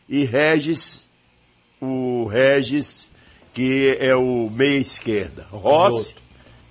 e 0.08 0.24
Regis, 0.24 1.10
o 1.82 2.26
Regis, 2.26 3.09
que 3.60 3.98
é 4.00 4.16
o 4.16 4.50
meia 4.50 4.80
esquerda. 4.80 5.46
Rossi, 5.52 6.16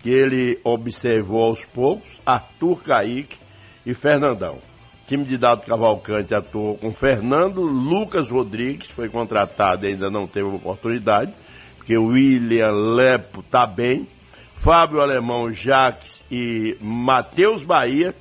que 0.02 0.08
ele 0.08 0.58
observou 0.64 1.44
aos 1.44 1.62
poucos, 1.62 2.18
Arthur 2.24 2.82
Caíque 2.82 3.36
e 3.84 3.92
Fernandão. 3.92 4.54
O 4.54 5.06
time 5.06 5.26
de 5.26 5.36
Dado 5.36 5.66
Cavalcante 5.66 6.34
atuou 6.34 6.78
com 6.78 6.94
Fernando, 6.94 7.60
Lucas 7.60 8.30
Rodrigues, 8.30 8.90
foi 8.90 9.10
contratado 9.10 9.84
e 9.84 9.90
ainda 9.90 10.10
não 10.10 10.26
teve 10.26 10.48
oportunidade, 10.48 11.34
porque 11.76 11.94
o 11.94 12.06
William 12.06 12.70
Lepo 12.70 13.42
tá 13.42 13.66
bem, 13.66 14.08
Fábio 14.54 15.02
Alemão, 15.02 15.52
Jaques 15.52 16.24
e 16.30 16.74
Matheus 16.80 17.64
Bahia, 17.64 18.14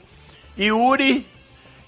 e 0.57 0.73
Uri, 0.73 1.25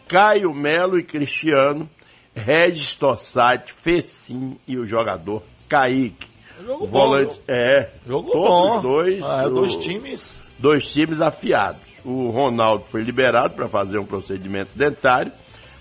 Caio 0.07 0.53
Melo 0.53 0.97
e 0.97 1.03
Cristiano, 1.03 1.89
Regis 2.33 2.95
Tossati, 2.95 3.73
Fecim 3.73 4.57
e 4.65 4.77
o 4.77 4.85
jogador 4.85 5.43
Kaique. 5.67 6.28
Jogo 6.69 6.83
O 6.83 6.87
volante, 6.87 7.33
bom, 7.35 7.41
é, 7.47 7.89
Jogo 8.07 8.31
todos 8.31 8.47
bom. 8.47 8.75
os 8.77 8.81
dois, 8.83 9.23
Ah, 9.23 9.47
o- 9.47 9.49
dois 9.49 9.75
times. 9.77 10.39
dois 10.59 10.87
times 10.87 11.19
afiados. 11.19 11.89
O 12.05 12.29
Ronaldo 12.29 12.85
foi 12.91 13.01
liberado 13.01 13.55
para 13.55 13.67
fazer 13.67 13.97
um 13.97 14.05
procedimento 14.05 14.69
dentário, 14.75 15.31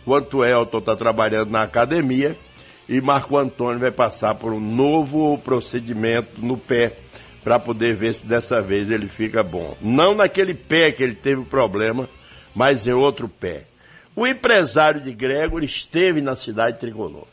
o 0.07 0.15
Antuelton 0.15 0.79
está 0.79 0.97
trabalhando 0.97 1.51
na 1.51 1.63
academia 1.63 2.35
e 2.89 3.03
Marco 3.03 3.37
Antônio 3.37 3.79
vai 3.79 3.91
passar 3.91 4.35
por 4.37 4.51
um 4.51 4.59
novo 4.61 5.37
procedimento 5.45 6.41
no 6.41 6.57
pé 6.57 6.95
para 7.45 7.59
poder 7.59 7.95
ver 7.95 8.15
se 8.15 8.27
dessa 8.27 8.63
vez 8.63 8.91
ele 8.91 9.09
fica 9.09 9.43
bom. 9.43 9.77
Não 9.83 10.15
naquele 10.15 10.55
pé 10.55 10.91
que 10.91 11.03
ele 11.03 11.15
teve 11.15 11.43
problema, 11.45 12.09
mas 12.55 12.87
em 12.87 12.93
outro 12.95 13.29
pé. 13.29 13.65
O 14.17 14.27
empresário 14.27 15.03
de 15.03 15.13
Gregor 15.13 15.63
esteve 15.63 16.23
na 16.23 16.35
cidade 16.35 16.79
tricolor. 16.79 17.27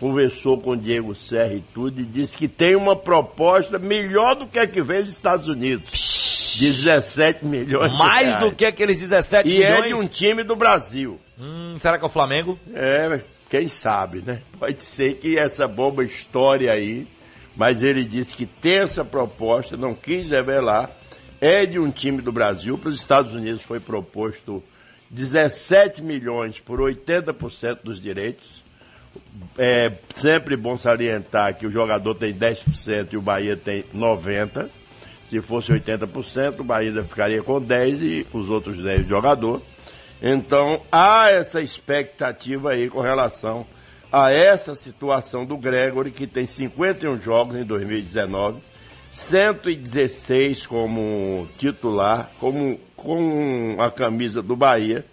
Conversou 0.00 0.58
com 0.58 0.70
o 0.70 0.76
Diego 0.76 1.14
Serra 1.14 1.52
e 1.54 1.60
tudo 1.74 2.00
e 2.00 2.04
disse 2.04 2.36
que 2.36 2.48
tem 2.48 2.74
uma 2.74 2.96
proposta 2.96 3.78
melhor 3.78 4.34
do 4.34 4.46
que 4.46 4.58
a 4.58 4.66
que 4.66 4.82
veio 4.82 5.04
dos 5.04 5.12
Estados 5.12 5.46
Unidos. 5.46 6.56
17 6.58 7.44
milhões 7.44 7.96
Mais 7.96 8.36
do 8.36 8.50
que 8.52 8.64
aqueles 8.64 8.98
17 8.98 9.48
E 9.48 9.52
milhões. 9.58 9.84
é 9.84 9.88
de 9.88 9.94
um 9.94 10.06
time 10.06 10.42
do 10.42 10.56
Brasil. 10.56 11.20
Hum, 11.38 11.76
será 11.78 11.98
que 11.98 12.04
é 12.04 12.06
o 12.06 12.10
Flamengo? 12.10 12.58
É, 12.74 13.20
quem 13.48 13.68
sabe, 13.68 14.22
né? 14.24 14.40
Pode 14.58 14.82
ser 14.82 15.14
que 15.14 15.38
essa 15.38 15.68
boba 15.68 16.02
história 16.04 16.72
aí, 16.72 17.06
mas 17.56 17.82
ele 17.82 18.04
disse 18.04 18.34
que 18.34 18.46
tem 18.46 18.78
essa 18.78 19.04
proposta, 19.04 19.76
não 19.76 19.94
quis 19.94 20.30
revelar, 20.30 20.90
é 21.40 21.64
de 21.66 21.78
um 21.78 21.90
time 21.90 22.20
do 22.20 22.32
Brasil. 22.32 22.76
Para 22.76 22.90
os 22.90 22.98
Estados 22.98 23.34
Unidos 23.34 23.62
foi 23.62 23.80
proposto 23.80 24.62
17 25.10 26.02
milhões 26.02 26.58
por 26.60 26.80
80% 26.80 27.78
dos 27.84 28.00
direitos. 28.00 28.62
É 29.58 29.92
sempre 30.16 30.56
bom 30.56 30.76
salientar 30.76 31.54
que 31.56 31.66
o 31.66 31.70
jogador 31.70 32.14
tem 32.14 32.32
10% 32.32 33.12
e 33.12 33.16
o 33.16 33.22
Bahia 33.22 33.56
tem 33.56 33.84
90%. 33.94 34.68
Se 35.28 35.40
fosse 35.40 35.72
80%, 35.72 36.60
o 36.60 36.64
Bahia 36.64 37.04
ficaria 37.04 37.42
com 37.42 37.60
10% 37.60 38.02
e 38.02 38.26
os 38.32 38.48
outros 38.50 38.78
10% 38.78 39.02
do 39.04 39.08
jogador. 39.08 39.62
Então, 40.22 40.82
há 40.90 41.30
essa 41.30 41.62
expectativa 41.62 42.72
aí 42.72 42.90
com 42.90 43.00
relação 43.00 43.66
a 44.12 44.32
essa 44.32 44.74
situação 44.74 45.46
do 45.46 45.56
Gregory, 45.56 46.10
que 46.10 46.26
tem 46.26 46.46
51 46.46 47.18
jogos 47.20 47.56
em 47.56 47.64
2019, 47.64 48.60
116 49.10 50.66
como 50.66 51.48
titular, 51.58 52.30
como, 52.38 52.78
com 52.96 53.76
a 53.78 53.90
camisa 53.90 54.42
do 54.42 54.56
Bahia, 54.56 55.04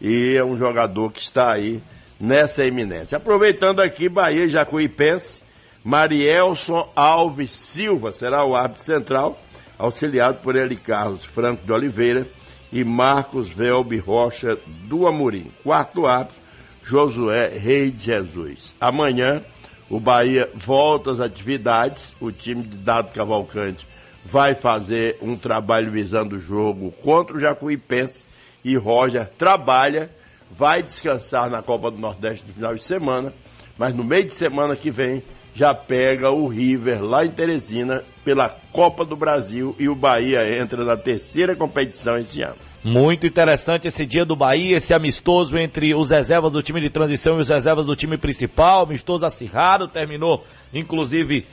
e 0.00 0.34
é 0.34 0.44
um 0.44 0.56
jogador 0.56 1.10
que 1.10 1.20
está 1.20 1.52
aí 1.52 1.82
nessa 2.20 2.64
eminência. 2.64 3.16
Aproveitando 3.18 3.80
aqui, 3.80 4.08
Bahia 4.08 4.44
e 4.44 4.48
Jacuipense, 4.48 5.42
Marielson 5.84 6.90
Alves 6.94 7.52
Silva 7.52 8.12
será 8.12 8.44
o 8.44 8.54
árbitro 8.54 8.84
central, 8.84 9.40
auxiliado 9.78 10.38
por 10.38 10.56
Eli 10.56 10.76
Carlos 10.76 11.24
Franco 11.24 11.64
de 11.64 11.72
Oliveira 11.72 12.26
e 12.72 12.84
Marcos 12.84 13.48
Velbe 13.48 13.96
Rocha 13.98 14.58
do 14.84 15.06
Amorim. 15.06 15.50
Quarto 15.62 16.06
árbitro, 16.06 16.40
Josué 16.82 17.48
Rei 17.56 17.90
de 17.90 18.04
Jesus. 18.04 18.74
Amanhã, 18.80 19.42
o 19.88 19.98
Bahia 19.98 20.50
volta 20.54 21.10
às 21.10 21.20
atividades, 21.20 22.14
o 22.20 22.30
time 22.30 22.62
de 22.62 22.76
Dado 22.76 23.12
Cavalcante 23.12 23.86
vai 24.24 24.54
fazer 24.54 25.16
um 25.22 25.36
trabalho 25.36 25.90
visando 25.90 26.36
o 26.36 26.40
jogo 26.40 26.92
contra 27.02 27.36
o 27.36 27.40
Jacuipense 27.40 28.24
e 28.62 28.76
Roger 28.76 29.26
trabalha, 29.38 30.10
vai 30.50 30.82
descansar 30.82 31.50
na 31.50 31.62
Copa 31.62 31.90
do 31.90 31.98
Nordeste 31.98 32.46
no 32.46 32.54
final 32.54 32.74
de 32.74 32.84
semana, 32.84 33.32
mas 33.76 33.94
no 33.94 34.04
meio 34.04 34.24
de 34.24 34.34
semana 34.34 34.74
que 34.74 34.90
vem 34.90 35.22
já 35.54 35.74
pega 35.74 36.30
o 36.30 36.46
River 36.46 37.02
lá 37.02 37.24
em 37.24 37.30
Teresina 37.30 38.04
pela 38.24 38.48
Copa 38.48 39.04
do 39.04 39.16
Brasil 39.16 39.74
e 39.78 39.88
o 39.88 39.94
Bahia 39.94 40.56
entra 40.56 40.84
na 40.84 40.96
terceira 40.96 41.56
competição 41.56 42.18
esse 42.18 42.42
ano. 42.42 42.68
Muito 42.84 43.26
interessante 43.26 43.88
esse 43.88 44.06
dia 44.06 44.24
do 44.24 44.36
Bahia, 44.36 44.76
esse 44.76 44.94
amistoso 44.94 45.58
entre 45.58 45.94
os 45.94 46.10
reservas 46.10 46.52
do 46.52 46.62
time 46.62 46.80
de 46.80 46.88
transição 46.88 47.36
e 47.36 47.40
os 47.40 47.48
reservas 47.48 47.86
do 47.86 47.96
time 47.96 48.16
principal. 48.16 48.84
Amistoso 48.84 49.26
acirrado, 49.26 49.88
terminou, 49.88 50.44
inclusive, 50.72 51.44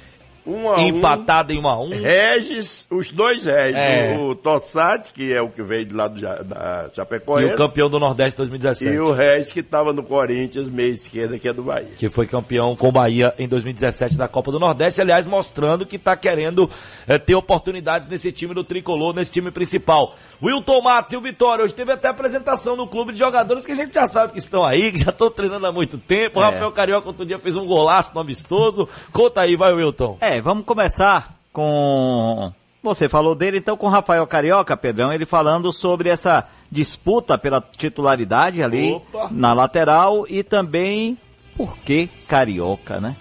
Um 0.47 0.69
a 0.69 0.75
um, 0.77 0.79
empatado 0.87 1.51
em 1.51 1.59
1 1.59 1.67
a 1.67 1.81
1 1.81 1.89
Regis, 2.01 2.85
os 2.91 3.09
dois 3.11 3.45
Regis, 3.45 3.75
É. 3.75 4.15
o, 4.17 4.29
o 4.29 4.35
Tossati, 4.35 5.11
que 5.11 5.33
é 5.33 5.41
o 5.41 5.49
que 5.49 5.63
veio 5.63 5.85
de 5.85 5.93
lá 5.95 6.07
do, 6.07 6.19
da 6.21 6.89
E 6.91 6.95
Chapecoense, 6.95 7.53
o 7.53 7.55
campeão 7.57 7.89
do 7.89 7.99
Nordeste 7.99 8.37
2017. 8.37 8.91
e 8.95 8.99
o 8.99 9.11
Regis 9.11 9.51
que 9.51 9.59
estava 9.61 9.91
no 9.93 10.03
Corinthians, 10.03 10.69
meia 10.69 10.89
esquerda, 10.91 11.39
que 11.39 11.47
é 11.47 11.53
do 11.53 11.63
Bahia. 11.63 11.87
que 11.97 12.09
foi 12.09 12.27
campeão 12.27 12.75
com 12.75 12.89
o 12.89 12.91
Bahia 12.91 13.33
em 13.39 13.47
2017 13.47 14.17
da 14.17 14.27
Copa 14.27 14.51
do 14.51 14.59
Nordeste, 14.59 15.01
aliás, 15.01 15.25
mostrando 15.25 15.85
que 15.85 15.95
está 15.95 16.15
querendo 16.15 16.69
eh, 17.07 17.17
ter 17.17 17.35
oportunidades 17.35 18.07
nesse 18.07 18.31
time 18.31 18.53
do 18.53 18.63
Tricolor, 18.63 19.13
nesse 19.15 19.31
time 19.31 19.49
principal. 19.51 20.15
Wilton 20.43 20.81
Matos 20.81 21.11
e 21.13 21.17
o 21.17 21.21
Vitória, 21.21 21.63
hoje 21.63 21.73
teve 21.73 21.91
até 21.91 22.07
apresentação 22.07 22.75
no 22.75 22.87
clube 22.87 23.13
de 23.13 23.19
jogadores 23.19 23.65
que 23.65 23.71
a 23.71 23.75
gente 23.75 23.93
já 23.93 24.05
sabe 24.07 24.33
que 24.33 24.39
estão 24.39 24.63
aí, 24.63 24.91
que 24.91 24.99
já 24.99 25.09
estão 25.09 25.29
treinando 25.31 25.65
há 25.65 25.71
muito 25.71 25.97
tempo. 25.97 26.39
O 26.39 26.43
É. 26.43 26.45
Rafael 26.45 26.71
Carioca 26.71 27.07
outro 27.07 27.25
dia 27.25 27.39
fez 27.39 27.55
um 27.55 27.65
golaço 27.65 28.13
no 28.13 28.21
amistoso. 28.21 28.87
Conta 29.11 29.41
aí, 29.41 29.55
vai 29.55 29.73
Wilton. 29.73 30.17
É, 30.21 30.34
vamos 30.41 30.65
começar 30.65 31.37
com 31.51 32.51
Você 32.83 33.07
falou 33.09 33.35
dele 33.35 33.57
então 33.57 33.77
com 33.77 33.87
o 33.87 33.89
Rafael 33.89 34.25
Carioca, 34.27 34.75
Pedrão, 34.77 35.11
ele 35.11 35.25
falando 35.25 35.71
sobre 35.71 36.09
essa 36.09 36.47
disputa 36.71 37.37
pela 37.37 37.61
titularidade 37.61 38.61
ali 38.61 38.93
Opa. 38.93 39.29
na 39.31 39.53
lateral 39.53 40.25
e 40.29 40.43
também 40.43 41.17
por 41.55 41.77
que 41.77 42.09
Carioca, 42.27 42.99
né? 42.99 43.15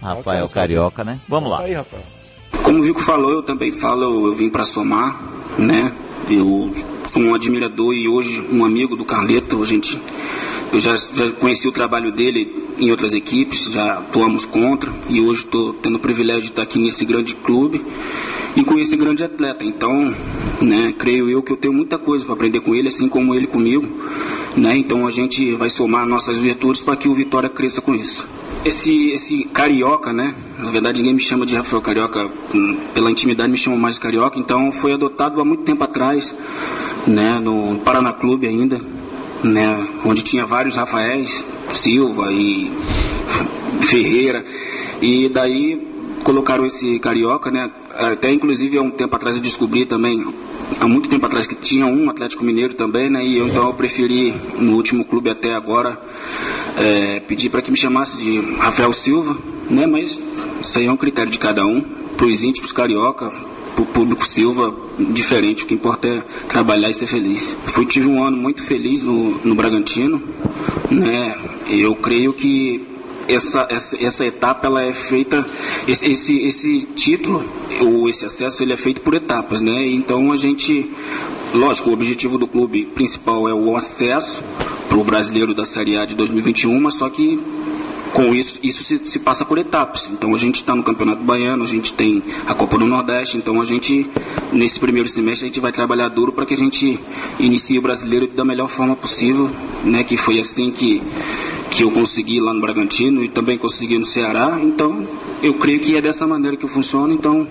Rafael 0.00 0.48
Carioca, 0.48 1.04
né? 1.04 1.20
Vamos 1.28 1.50
lá. 1.50 1.60
Aí, 1.60 1.74
Rafael. 1.74 2.02
Como 2.64 2.78
o 2.78 2.82
Vico 2.82 3.00
falou, 3.00 3.30
eu 3.30 3.42
também 3.42 3.70
falo, 3.70 4.26
eu 4.26 4.34
vim 4.34 4.50
para 4.50 4.64
somar, 4.64 5.20
né? 5.58 5.92
Eu 6.28 6.72
sou 7.10 7.22
um 7.22 7.34
admirador 7.34 7.94
e 7.94 8.08
hoje 8.08 8.40
um 8.52 8.64
amigo 8.64 8.96
do 8.96 9.04
Carleto. 9.04 9.62
A 9.62 9.66
gente, 9.66 10.00
eu 10.72 10.80
já, 10.80 10.96
já 10.96 11.30
conheci 11.32 11.68
o 11.68 11.72
trabalho 11.72 12.10
dele 12.10 12.56
em 12.78 12.90
outras 12.90 13.12
equipes, 13.12 13.66
já 13.66 13.98
atuamos 13.98 14.46
contra 14.46 14.90
e 15.08 15.20
hoje 15.20 15.44
estou 15.44 15.74
tendo 15.74 15.96
o 15.96 16.00
privilégio 16.00 16.42
de 16.42 16.48
estar 16.48 16.62
aqui 16.62 16.78
nesse 16.78 17.04
grande 17.04 17.34
clube 17.34 17.84
e 18.56 18.64
com 18.64 18.78
esse 18.78 18.96
grande 18.96 19.22
atleta. 19.22 19.64
Então, 19.64 20.14
né? 20.62 20.94
Creio 20.98 21.28
eu 21.28 21.42
que 21.42 21.52
eu 21.52 21.56
tenho 21.58 21.74
muita 21.74 21.98
coisa 21.98 22.24
para 22.24 22.34
aprender 22.34 22.60
com 22.60 22.74
ele, 22.74 22.88
assim 22.88 23.06
como 23.06 23.34
ele 23.34 23.46
comigo, 23.46 23.86
né? 24.56 24.74
Então 24.76 25.06
a 25.06 25.10
gente 25.10 25.52
vai 25.54 25.68
somar 25.68 26.06
nossas 26.06 26.38
virtudes 26.38 26.80
para 26.80 26.96
que 26.96 27.06
o 27.06 27.14
Vitória 27.14 27.50
cresça 27.50 27.82
com 27.82 27.94
isso. 27.94 28.26
Esse, 28.64 29.10
esse 29.10 29.44
carioca, 29.44 30.12
né? 30.12 30.34
Na 30.58 30.70
verdade, 30.70 31.02
ninguém 31.02 31.14
me 31.14 31.20
chama 31.20 31.44
de 31.44 31.54
Rafael 31.54 31.82
Carioca, 31.82 32.30
hum, 32.54 32.76
pela 32.94 33.10
intimidade 33.10 33.50
me 33.50 33.58
chamam 33.58 33.78
mais 33.78 33.96
de 33.96 34.00
Carioca. 34.00 34.38
Então, 34.38 34.70
foi 34.70 34.92
adotado 34.92 35.40
há 35.40 35.44
muito 35.44 35.64
tempo 35.64 35.82
atrás, 35.82 36.34
né? 37.06 37.40
No 37.40 37.80
Paraná 37.80 38.12
Clube 38.12 38.46
ainda, 38.46 38.80
né? 39.42 39.86
Onde 40.04 40.22
tinha 40.22 40.46
vários 40.46 40.76
Rafaéis, 40.76 41.44
Silva 41.72 42.32
e 42.32 42.70
Ferreira. 43.82 44.44
E 45.00 45.28
daí 45.28 45.88
colocaram 46.22 46.64
esse 46.64 46.98
Carioca, 46.98 47.50
né? 47.50 47.70
Até 47.94 48.30
inclusive 48.30 48.78
há 48.78 48.82
um 48.82 48.90
tempo 48.90 49.14
atrás 49.14 49.36
eu 49.36 49.42
descobri 49.42 49.84
também, 49.84 50.24
há 50.80 50.86
muito 50.86 51.08
tempo 51.08 51.26
atrás, 51.26 51.46
que 51.46 51.54
tinha 51.54 51.86
um 51.86 52.08
Atlético 52.08 52.44
Mineiro 52.44 52.74
também, 52.74 53.10
né? 53.10 53.24
E 53.24 53.38
eu, 53.38 53.48
então 53.48 53.66
eu 53.66 53.74
preferi, 53.74 54.34
no 54.58 54.76
último 54.76 55.04
clube 55.04 55.28
até 55.28 55.54
agora, 55.54 56.00
é, 56.76 57.20
pedir 57.20 57.50
para 57.50 57.60
que 57.60 57.70
me 57.70 57.76
chamasse 57.76 58.22
de 58.22 58.40
Rafael 58.56 58.92
Silva, 58.92 59.36
né? 59.68 59.86
Mas 59.86 60.18
isso 60.62 60.78
aí 60.78 60.86
é 60.86 60.92
um 60.92 60.96
critério 60.96 61.30
de 61.30 61.38
cada 61.38 61.66
um. 61.66 61.80
Para 62.16 62.26
os 62.26 62.44
íntimos 62.44 62.72
carioca, 62.72 63.32
para 63.74 63.82
o 63.82 63.86
público 63.86 64.24
Silva, 64.24 64.74
diferente. 64.98 65.64
O 65.64 65.66
que 65.66 65.74
importa 65.74 66.08
é 66.08 66.22
trabalhar 66.48 66.90
e 66.90 66.94
ser 66.94 67.06
feliz. 67.06 67.56
Fui, 67.66 67.86
tive 67.86 68.08
um 68.08 68.24
ano 68.24 68.36
muito 68.36 68.62
feliz 68.62 69.02
no, 69.02 69.38
no 69.44 69.54
Bragantino, 69.54 70.22
né? 70.90 71.36
Eu 71.68 71.94
creio 71.94 72.32
que 72.32 72.86
essa, 73.28 73.66
essa, 73.70 74.04
essa 74.04 74.26
etapa 74.26 74.66
ela 74.66 74.82
é 74.82 74.92
feita, 74.92 75.46
esse, 75.86 76.10
esse, 76.10 76.38
esse 76.40 76.80
título, 76.94 77.44
ou 77.80 78.08
esse 78.08 78.24
acesso, 78.24 78.62
ele 78.62 78.72
é 78.72 78.76
feito 78.76 79.00
por 79.00 79.14
etapas, 79.14 79.60
né? 79.60 79.86
Então 79.86 80.32
a 80.32 80.36
gente, 80.36 80.90
lógico, 81.54 81.90
o 81.90 81.92
objetivo 81.92 82.38
do 82.38 82.46
clube 82.46 82.86
principal 82.86 83.48
é 83.48 83.54
o 83.54 83.76
acesso 83.76 84.42
para 84.88 84.98
o 84.98 85.04
brasileiro 85.04 85.54
da 85.54 85.64
Série 85.64 85.96
A 85.96 86.04
de 86.04 86.14
2021, 86.14 86.80
mas 86.80 86.94
só 86.94 87.08
que 87.08 87.40
com 88.12 88.34
isso, 88.34 88.58
isso 88.62 88.84
se, 88.84 88.98
se 89.04 89.18
passa 89.18 89.44
por 89.44 89.58
etapas. 89.58 90.08
Então 90.12 90.34
a 90.34 90.38
gente 90.38 90.56
está 90.56 90.74
no 90.74 90.82
Campeonato 90.82 91.22
Baiano, 91.22 91.64
a 91.64 91.66
gente 91.66 91.92
tem 91.94 92.22
a 92.46 92.54
Copa 92.54 92.78
do 92.78 92.86
Nordeste, 92.86 93.36
então 93.36 93.60
a 93.60 93.64
gente, 93.64 94.06
nesse 94.52 94.78
primeiro 94.78 95.08
semestre, 95.08 95.46
a 95.46 95.48
gente 95.48 95.60
vai 95.60 95.72
trabalhar 95.72 96.08
duro 96.08 96.32
para 96.32 96.46
que 96.46 96.54
a 96.54 96.56
gente 96.56 96.98
inicie 97.38 97.78
o 97.78 97.82
brasileiro 97.82 98.28
da 98.28 98.44
melhor 98.44 98.68
forma 98.68 98.94
possível, 98.94 99.50
né? 99.84 100.04
Que 100.04 100.16
foi 100.16 100.38
assim 100.38 100.70
que, 100.70 101.02
que 101.70 101.82
eu 101.82 101.90
consegui 101.90 102.40
lá 102.40 102.52
no 102.52 102.60
Bragantino 102.60 103.24
e 103.24 103.28
também 103.28 103.56
consegui 103.56 103.98
no 103.98 104.04
Ceará. 104.04 104.58
Então 104.62 105.06
eu 105.42 105.54
creio 105.54 105.80
que 105.80 105.96
é 105.96 106.00
dessa 106.00 106.26
maneira 106.26 106.56
que 106.56 106.66
funciona. 106.66 107.14
Então 107.14 107.46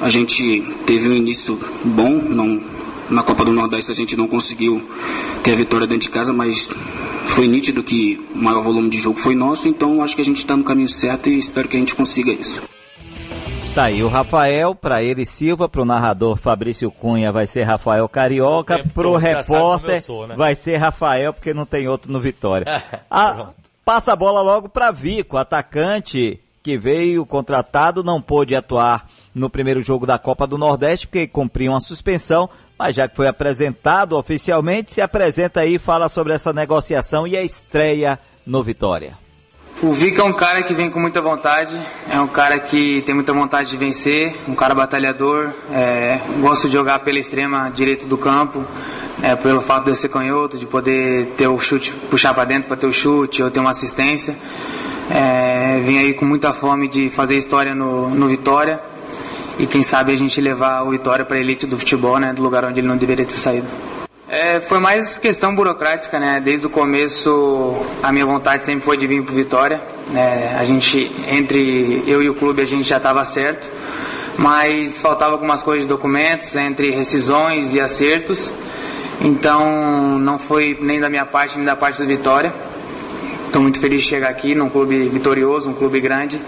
a 0.00 0.08
gente 0.08 0.64
teve 0.86 1.08
um 1.08 1.14
início 1.14 1.58
bom, 1.84 2.10
não, 2.10 2.60
na 3.10 3.22
Copa 3.22 3.44
do 3.44 3.52
Nordeste 3.52 3.92
a 3.92 3.94
gente 3.94 4.16
não 4.16 4.26
conseguiu 4.26 4.82
ter 5.42 5.52
a 5.52 5.56
vitória 5.56 5.86
dentro 5.86 6.08
de 6.08 6.10
casa, 6.10 6.32
mas 6.32 6.70
foi 7.30 7.46
nítido 7.46 7.82
que 7.82 8.20
o 8.34 8.38
maior 8.38 8.62
volume 8.62 8.88
de 8.90 8.98
jogo 8.98 9.18
foi 9.18 9.34
nosso, 9.34 9.68
então 9.68 10.02
acho 10.02 10.14
que 10.14 10.22
a 10.22 10.24
gente 10.24 10.38
está 10.38 10.56
no 10.56 10.64
caminho 10.64 10.88
certo 10.88 11.28
e 11.28 11.38
espero 11.38 11.68
que 11.68 11.76
a 11.76 11.80
gente 11.80 11.94
consiga 11.94 12.30
isso. 12.32 12.62
Tá 13.74 13.84
aí 13.84 14.02
o 14.02 14.08
Rafael, 14.08 14.74
para 14.74 15.00
ele 15.00 15.24
Silva, 15.24 15.68
pro 15.68 15.84
narrador 15.84 16.36
Fabrício 16.36 16.90
Cunha 16.90 17.30
vai 17.30 17.46
ser 17.46 17.62
Rafael 17.62 18.08
Carioca, 18.08 18.74
É, 18.74 18.76
sabe 18.78 18.92
como 18.92 19.16
repórter 19.16 20.02
sou, 20.02 20.26
né? 20.26 20.34
vai 20.36 20.56
ser 20.56 20.76
Rafael, 20.76 21.32
porque 21.32 21.54
não 21.54 21.64
tem 21.64 21.86
outro 21.86 22.10
no 22.10 22.20
Vitória. 22.20 22.66
Ah, 23.08 23.50
passa 23.84 24.12
a 24.12 24.16
bola 24.16 24.40
logo 24.40 24.68
para 24.68 24.90
Vico, 24.90 25.36
atacante 25.36 26.40
que 26.62 26.76
veio 26.76 27.24
contratado, 27.24 28.04
não 28.04 28.20
pôde 28.20 28.54
atuar 28.54 29.08
no 29.34 29.48
primeiro 29.48 29.80
jogo 29.80 30.04
da 30.06 30.18
Copa 30.18 30.46
do 30.46 30.58
Nordeste, 30.58 31.06
porque 31.06 31.26
cumpriu 31.26 31.72
uma 31.72 31.80
suspensão, 31.80 32.50
mas 32.80 32.96
já 32.96 33.06
que 33.06 33.14
foi 33.14 33.28
apresentado 33.28 34.16
oficialmente, 34.16 34.92
se 34.92 35.02
apresenta 35.02 35.60
aí 35.60 35.74
e 35.74 35.78
fala 35.78 36.08
sobre 36.08 36.32
essa 36.32 36.50
negociação 36.50 37.26
e 37.26 37.36
a 37.36 37.42
estreia 37.42 38.18
no 38.46 38.64
Vitória. 38.64 39.18
O 39.82 39.92
Vic 39.92 40.18
é 40.18 40.24
um 40.24 40.32
cara 40.32 40.62
que 40.62 40.72
vem 40.72 40.88
com 40.88 40.98
muita 40.98 41.20
vontade, 41.20 41.78
é 42.10 42.18
um 42.18 42.26
cara 42.26 42.58
que 42.58 43.02
tem 43.02 43.14
muita 43.14 43.34
vontade 43.34 43.68
de 43.68 43.76
vencer, 43.76 44.34
um 44.48 44.54
cara 44.54 44.74
batalhador, 44.74 45.50
é, 45.70 46.20
gosta 46.40 46.68
de 46.68 46.72
jogar 46.72 47.00
pela 47.00 47.18
extrema 47.18 47.68
direita 47.68 48.06
do 48.06 48.16
campo, 48.16 48.64
é, 49.22 49.36
pelo 49.36 49.60
fato 49.60 49.84
de 49.84 49.90
eu 49.90 49.94
ser 49.94 50.08
canhoto, 50.08 50.56
de 50.56 50.64
poder 50.64 51.34
ter 51.36 51.48
o 51.48 51.58
chute, 51.58 51.92
puxar 51.92 52.32
para 52.32 52.46
dentro 52.46 52.66
para 52.66 52.78
ter 52.78 52.86
o 52.86 52.92
chute 52.92 53.42
ou 53.42 53.50
ter 53.50 53.60
uma 53.60 53.72
assistência. 53.72 54.34
É, 55.10 55.80
vem 55.84 55.98
aí 55.98 56.14
com 56.14 56.24
muita 56.24 56.54
fome 56.54 56.88
de 56.88 57.10
fazer 57.10 57.36
história 57.36 57.74
no, 57.74 58.08
no 58.08 58.26
Vitória 58.26 58.80
e 59.60 59.66
quem 59.66 59.82
sabe 59.82 60.10
a 60.10 60.16
gente 60.16 60.40
levar 60.40 60.82
o 60.82 60.90
Vitória 60.90 61.22
para 61.22 61.36
a 61.36 61.40
elite 61.40 61.66
do 61.66 61.78
futebol, 61.78 62.18
né, 62.18 62.32
do 62.32 62.42
lugar 62.42 62.64
onde 62.64 62.80
ele 62.80 62.88
não 62.88 62.96
deveria 62.96 63.26
ter 63.26 63.34
saído. 63.34 63.66
É, 64.26 64.58
foi 64.58 64.78
mais 64.78 65.18
questão 65.18 65.54
burocrática, 65.54 66.18
né? 66.18 66.40
Desde 66.42 66.66
o 66.66 66.70
começo 66.70 67.74
a 68.02 68.10
minha 68.10 68.24
vontade 68.24 68.64
sempre 68.64 68.84
foi 68.84 68.96
de 68.96 69.06
vir 69.06 69.22
para 69.22 69.34
Vitória. 69.34 69.80
É, 70.14 70.56
a 70.58 70.64
gente 70.64 71.10
entre 71.28 72.02
eu 72.06 72.22
e 72.22 72.30
o 72.30 72.34
clube 72.34 72.62
a 72.62 72.64
gente 72.64 72.88
já 72.88 72.96
estava 72.96 73.22
certo, 73.24 73.68
mas 74.38 75.02
faltava 75.02 75.32
algumas 75.32 75.62
coisas 75.62 75.82
de 75.82 75.88
documentos 75.88 76.54
entre 76.56 76.90
rescisões 76.90 77.74
e 77.74 77.80
acertos. 77.80 78.52
Então 79.20 80.18
não 80.18 80.38
foi 80.38 80.78
nem 80.80 81.00
da 81.00 81.10
minha 81.10 81.26
parte 81.26 81.56
nem 81.56 81.66
da 81.66 81.76
parte 81.76 82.00
do 82.00 82.06
Vitória. 82.06 82.54
Estou 83.46 83.60
muito 83.60 83.80
feliz 83.80 84.00
de 84.00 84.08
chegar 84.08 84.30
aqui 84.30 84.54
num 84.54 84.70
clube 84.70 85.08
vitorioso, 85.08 85.68
um 85.68 85.74
clube 85.74 86.00
grande 86.00 86.40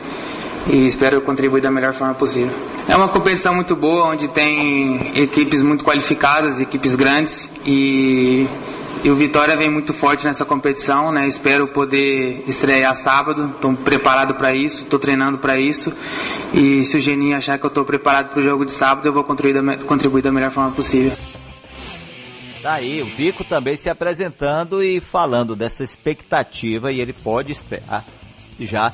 e 0.69 0.87
espero 0.87 1.21
contribuir 1.21 1.61
da 1.61 1.71
melhor 1.71 1.93
forma 1.93 2.15
possível. 2.15 2.53
É 2.89 2.97
uma 2.97 3.09
competição 3.09 3.55
muito 3.55 3.75
boa, 3.75 4.07
onde 4.07 4.29
tem 4.29 5.13
equipes 5.17 5.63
muito 5.63 5.85
qualificadas, 5.85 6.61
equipes 6.61 6.95
grandes 6.95 7.51
e, 7.65 8.47
e 9.03 9.11
o 9.11 9.15
Vitória 9.15 9.57
vem 9.57 9.71
muito 9.71 9.93
forte 9.93 10.25
nessa 10.25 10.45
competição, 10.45 11.11
né? 11.11 11.27
Espero 11.27 11.69
poder 11.69 12.45
estrear 12.47 12.95
sábado, 12.95 13.53
estou 13.55 13.75
preparado 13.75 14.35
para 14.35 14.55
isso, 14.55 14.83
estou 14.85 14.99
treinando 14.99 15.39
para 15.39 15.59
isso 15.59 15.93
e 16.53 16.83
se 16.85 16.97
o 16.97 17.01
Geninho 17.01 17.37
achar 17.37 17.59
que 17.59 17.65
eu 17.65 17.69
estou 17.69 17.85
preparado 17.85 18.31
para 18.31 18.41
o 18.41 18.43
jogo 18.43 18.65
de 18.65 18.73
sábado, 18.73 19.07
eu 19.07 19.13
vou 19.13 19.25
contribuir 19.25 19.63
da, 19.63 19.77
contribuir 19.85 20.23
da 20.23 20.33
melhor 20.33 20.51
forma 20.51 20.73
possível. 20.73 21.13
Tá 22.63 22.75
aí, 22.75 23.03
o 23.03 23.07
Vico 23.07 23.43
também 23.43 23.75
se 23.75 23.91
apresentando 23.91 24.85
e 24.85 25.01
falando 25.01 25.57
dessa 25.57 25.83
expectativa 25.83 26.93
e 26.93 27.01
ele 27.01 27.13
pode 27.13 27.51
estrear 27.51 28.05
já 28.61 28.93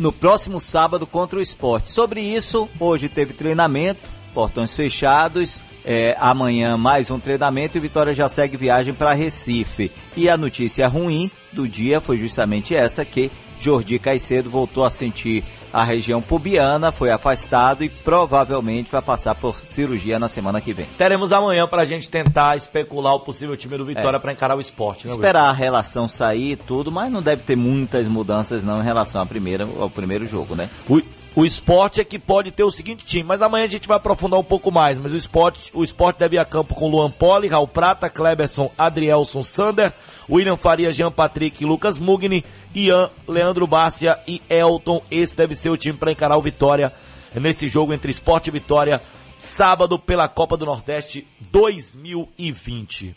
no 0.00 0.10
próximo 0.10 0.58
sábado 0.62 1.06
contra 1.06 1.38
o 1.38 1.42
esporte. 1.42 1.90
Sobre 1.90 2.22
isso, 2.22 2.66
hoje 2.80 3.06
teve 3.06 3.34
treinamento, 3.34 4.00
portões 4.32 4.72
fechados, 4.72 5.60
é, 5.84 6.16
amanhã 6.18 6.76
mais 6.78 7.10
um 7.10 7.20
treinamento 7.20 7.76
e 7.76 7.80
Vitória 7.80 8.14
já 8.14 8.26
segue 8.26 8.56
viagem 8.56 8.94
para 8.94 9.12
Recife. 9.12 9.92
E 10.16 10.26
a 10.26 10.38
notícia 10.38 10.88
ruim 10.88 11.30
do 11.52 11.68
dia 11.68 12.00
foi 12.00 12.16
justamente 12.16 12.74
essa 12.74 13.04
que 13.04 13.30
Jordi 13.60 13.98
Caicedo 13.98 14.48
voltou 14.50 14.84
a 14.84 14.90
sentir 14.90 15.44
a 15.72 15.84
região 15.84 16.20
pubiana, 16.20 16.90
foi 16.90 17.10
afastado 17.12 17.84
e 17.84 17.88
provavelmente 17.88 18.90
vai 18.90 19.02
passar 19.02 19.34
por 19.34 19.56
cirurgia 19.56 20.18
na 20.18 20.28
semana 20.28 20.60
que 20.60 20.72
vem. 20.72 20.86
Teremos 20.98 21.32
amanhã 21.32 21.68
pra 21.68 21.84
gente 21.84 22.08
tentar 22.08 22.56
especular 22.56 23.14
o 23.14 23.20
possível 23.20 23.56
time 23.56 23.76
do 23.76 23.84
Vitória 23.84 24.16
É. 24.16 24.20
pra 24.20 24.32
encarar 24.32 24.56
o 24.56 24.60
esporte, 24.60 25.06
né, 25.06 25.12
Will? 25.12 25.20
Esperar 25.20 25.44
a 25.48 25.52
relação 25.52 26.08
sair 26.08 26.52
e 26.52 26.56
tudo, 26.56 26.90
mas 26.90 27.12
não 27.12 27.22
deve 27.22 27.42
ter 27.42 27.54
muitas 27.56 28.08
mudanças 28.08 28.64
não 28.64 28.80
em 28.80 28.84
relação 28.84 29.20
à 29.20 29.26
primeira, 29.26 29.68
ao 29.78 29.90
primeiro 29.90 30.26
jogo, 30.26 30.56
né? 30.56 30.68
O, 30.88 31.00
o 31.34 31.44
esporte 31.44 32.00
é 32.00 32.04
que 32.04 32.18
pode 32.18 32.50
ter 32.50 32.64
o 32.64 32.70
seguinte 32.70 33.04
time, 33.04 33.22
mas 33.22 33.40
amanhã 33.40 33.64
a 33.64 33.68
gente 33.68 33.86
vai 33.86 33.96
aprofundar 33.96 34.38
um 34.38 34.44
pouco 34.44 34.72
mais. 34.72 34.98
Mas 34.98 35.12
o 35.12 35.16
esporte, 35.16 35.70
o 35.72 35.84
esporte 35.84 36.18
deve 36.18 36.36
ir 36.36 36.38
a 36.40 36.44
campo 36.44 36.74
com 36.74 36.90
Luan 36.90 37.10
Poli, 37.10 37.46
Raul 37.46 37.68
Prata, 37.68 38.10
Kleberson, 38.10 38.70
Adrielson 38.76 39.44
Sander, 39.44 39.92
William 40.28 40.56
Faria, 40.56 40.92
Jean 40.92 41.12
Patrick, 41.12 41.64
Lucas 41.64 41.98
Mugni, 41.98 42.44
Ian, 42.74 43.10
Leandro 43.28 43.66
Bárcia 43.66 44.18
e 44.26 44.42
Elton. 44.50 45.02
Esse 45.08 45.36
deve 45.36 45.54
ser 45.54 45.70
o 45.70 45.76
time 45.76 45.96
para 45.96 46.10
encarar 46.10 46.36
o 46.36 46.42
Vitória 46.42 46.92
nesse 47.34 47.68
jogo 47.68 47.94
entre 47.94 48.10
esporte 48.10 48.48
e 48.48 48.50
Vitória, 48.50 49.00
sábado 49.38 49.98
pela 50.00 50.28
Copa 50.28 50.56
do 50.56 50.66
Nordeste 50.66 51.26
2020. 51.52 53.14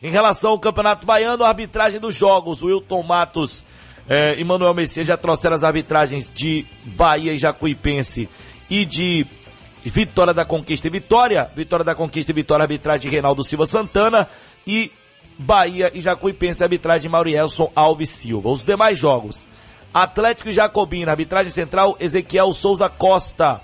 Em 0.00 0.10
relação 0.12 0.52
ao 0.52 0.60
Campeonato 0.60 1.04
Baiano, 1.04 1.42
a 1.42 1.48
arbitragem 1.48 1.98
dos 1.98 2.14
jogos, 2.14 2.62
Wilton 2.62 3.02
Matos 3.02 3.64
eh, 4.08 4.36
e 4.38 4.44
Manuel 4.44 4.72
Messias 4.74 5.06
já 5.06 5.16
trouxeram 5.16 5.54
as 5.54 5.64
arbitragens 5.64 6.32
de 6.34 6.64
Bahia 6.84 7.34
e 7.34 7.38
Jacuipense 7.38 8.28
e 8.70 8.84
de 8.84 9.26
Vitória 9.84 10.32
da 10.32 10.44
Conquista 10.44 10.86
e 10.86 10.90
Vitória. 10.90 11.50
Vitória 11.54 11.84
da 11.84 11.94
Conquista 11.94 12.32
e 12.32 12.34
Vitória, 12.34 12.62
arbitragem 12.62 13.02
de 13.02 13.08
Reinaldo 13.08 13.44
Silva 13.44 13.66
Santana. 13.66 14.28
E 14.66 14.90
Bahia 15.38 15.90
e 15.94 16.00
Jacuipense, 16.00 16.62
arbitragem 16.64 17.02
de 17.02 17.08
Maurielson 17.08 17.70
Alves 17.74 18.10
Silva. 18.10 18.48
Os 18.48 18.64
demais 18.64 18.98
jogos. 18.98 19.46
Atlético 19.92 20.48
e 20.48 20.52
Jacobina, 20.52 21.12
arbitragem 21.12 21.52
central, 21.52 21.96
Ezequiel 22.00 22.52
Souza 22.52 22.88
Costa. 22.88 23.60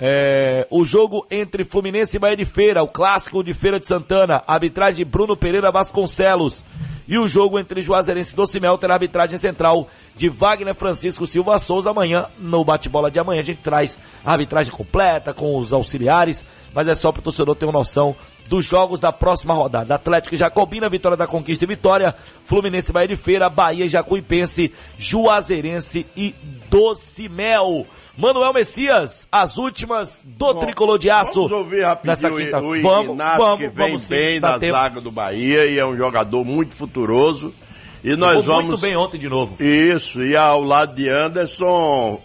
É, 0.00 0.66
o 0.70 0.84
jogo 0.84 1.26
entre 1.28 1.64
Fluminense 1.64 2.16
e 2.16 2.20
Bahia 2.20 2.36
de 2.36 2.44
Feira, 2.44 2.82
o 2.82 2.88
clássico 2.88 3.42
de 3.42 3.52
Feira 3.52 3.80
de 3.80 3.86
Santana, 3.86 4.42
arbitragem 4.46 5.04
Bruno 5.04 5.36
Pereira 5.36 5.72
Vasconcelos. 5.72 6.64
E 7.08 7.18
o 7.18 7.26
jogo 7.26 7.58
entre 7.58 7.80
Juazeirense 7.80 8.34
e 8.34 8.36
Docimel 8.36 8.76
terá 8.76 8.92
arbitragem 8.92 9.38
central 9.38 9.88
de 10.14 10.28
Wagner 10.28 10.74
Francisco 10.74 11.26
Silva 11.26 11.58
Souza. 11.58 11.88
Amanhã, 11.88 12.26
no 12.38 12.62
bate-bola 12.62 13.10
de 13.10 13.18
amanhã, 13.18 13.40
a 13.40 13.44
gente 13.44 13.62
traz 13.62 13.98
a 14.22 14.32
arbitragem 14.32 14.70
completa 14.70 15.32
com 15.32 15.56
os 15.56 15.72
auxiliares, 15.72 16.44
mas 16.74 16.86
é 16.86 16.94
só 16.94 17.10
para 17.10 17.20
o 17.20 17.22
torcedor 17.22 17.56
ter 17.56 17.64
uma 17.64 17.72
noção 17.72 18.14
dos 18.48 18.64
jogos 18.64 18.98
da 18.98 19.12
próxima 19.12 19.54
rodada. 19.54 19.94
Atlético 19.94 20.34
e 20.34 20.38
Jacobina, 20.38 20.88
Vitória 20.88 21.16
da 21.16 21.26
Conquista 21.26 21.64
e 21.64 21.68
Vitória, 21.68 22.14
Fluminense 22.44 22.92
Bahia 22.92 23.08
de 23.08 23.16
Feira, 23.16 23.48
Bahia 23.48 23.84
e 23.84 23.88
Jacuipense, 23.88 24.72
Juazeirense 24.98 26.06
e 26.16 26.34
Docimel. 26.70 27.86
Manuel 28.16 28.52
Messias, 28.52 29.28
as 29.30 29.58
últimas 29.58 30.20
do 30.24 30.52
Bom, 30.52 30.58
Tricolor 30.58 30.98
de 30.98 31.08
Aço. 31.08 31.34
Vamos 31.34 31.52
ouvir 31.52 31.84
rapidinho 31.84 32.32
o, 32.32 32.68
o 32.68 32.76
Ignacio, 32.76 33.14
vamos, 33.14 33.60
que 33.60 33.68
vem 33.68 33.86
vamos, 33.86 34.04
bem 34.06 34.40
na 34.40 34.58
tempo. 34.58 34.72
zaga 34.72 35.00
do 35.00 35.12
Bahia 35.12 35.66
e 35.66 35.78
é 35.78 35.86
um 35.86 35.96
jogador 35.96 36.44
muito 36.44 36.74
futuroso. 36.74 37.54
E 38.02 38.16
nós 38.16 38.44
Jogou 38.44 38.56
vamos. 38.56 38.64
muito 38.70 38.80
bem 38.80 38.96
ontem 38.96 39.18
de 39.18 39.28
novo. 39.28 39.62
Isso, 39.62 40.24
e 40.24 40.36
ao 40.36 40.64
lado 40.64 40.96
de 40.96 41.08
Anderson 41.08 42.20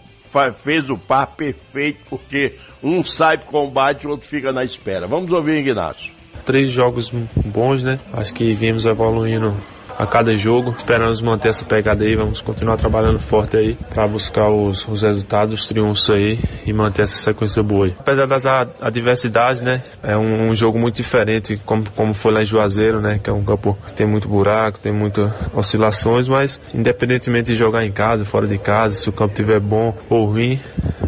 fez 0.56 0.90
o 0.90 0.98
par 0.98 1.28
perfeito, 1.28 2.00
porque 2.10 2.54
um 2.82 3.04
sai 3.04 3.38
pro 3.38 3.46
combate 3.46 4.02
e 4.02 4.06
o 4.06 4.10
outro 4.10 4.26
fica 4.26 4.52
na 4.52 4.64
espera. 4.64 5.06
Vamos 5.06 5.30
ouvir 5.30 5.58
Ignacio. 5.58 6.13
Três 6.44 6.70
jogos 6.70 7.12
bons, 7.36 7.82
né? 7.82 7.98
Acho 8.12 8.34
que 8.34 8.52
viemos 8.52 8.86
evoluindo 8.86 9.54
a 9.98 10.06
cada 10.06 10.36
jogo. 10.36 10.74
Esperamos 10.76 11.20
manter 11.22 11.48
essa 11.48 11.64
pegada 11.64 12.04
aí, 12.04 12.14
vamos 12.14 12.40
continuar 12.40 12.76
trabalhando 12.76 13.18
forte 13.18 13.56
aí 13.56 13.76
para 13.92 14.06
buscar 14.06 14.48
os, 14.48 14.86
os 14.88 15.02
resultados, 15.02 15.54
os 15.54 15.68
triunfos 15.68 16.10
aí 16.10 16.38
e 16.66 16.72
manter 16.72 17.02
essa 17.02 17.16
sequência 17.16 17.62
boa. 17.62 17.86
Aí. 17.86 17.94
Apesar 17.98 18.26
das 18.26 18.46
adversidades, 18.80 19.60
né, 19.60 19.82
é 20.02 20.16
um, 20.16 20.50
um, 20.50 20.54
jogo 20.54 20.78
muito 20.78 20.96
diferente, 20.96 21.60
como, 21.64 21.88
como 21.90 22.14
foi 22.14 22.32
lá 22.32 22.42
em 22.42 22.46
Juazeiro, 22.46 23.00
né, 23.00 23.20
que 23.22 23.30
é 23.30 23.32
um 23.32 23.44
campo 23.44 23.76
que 23.86 23.92
tem 23.92 24.06
muito 24.06 24.28
buraco, 24.28 24.78
tem 24.78 24.92
muitas 24.92 25.30
oscilações, 25.54 26.28
mas 26.28 26.60
independentemente 26.72 27.52
de 27.52 27.56
jogar 27.56 27.84
em 27.84 27.92
casa, 27.92 28.24
fora 28.24 28.46
de 28.46 28.58
casa, 28.58 28.94
se 28.94 29.08
o 29.08 29.12
campo 29.12 29.32
estiver 29.32 29.60
bom 29.60 29.96
ou 30.08 30.26
ruim, 30.26 30.60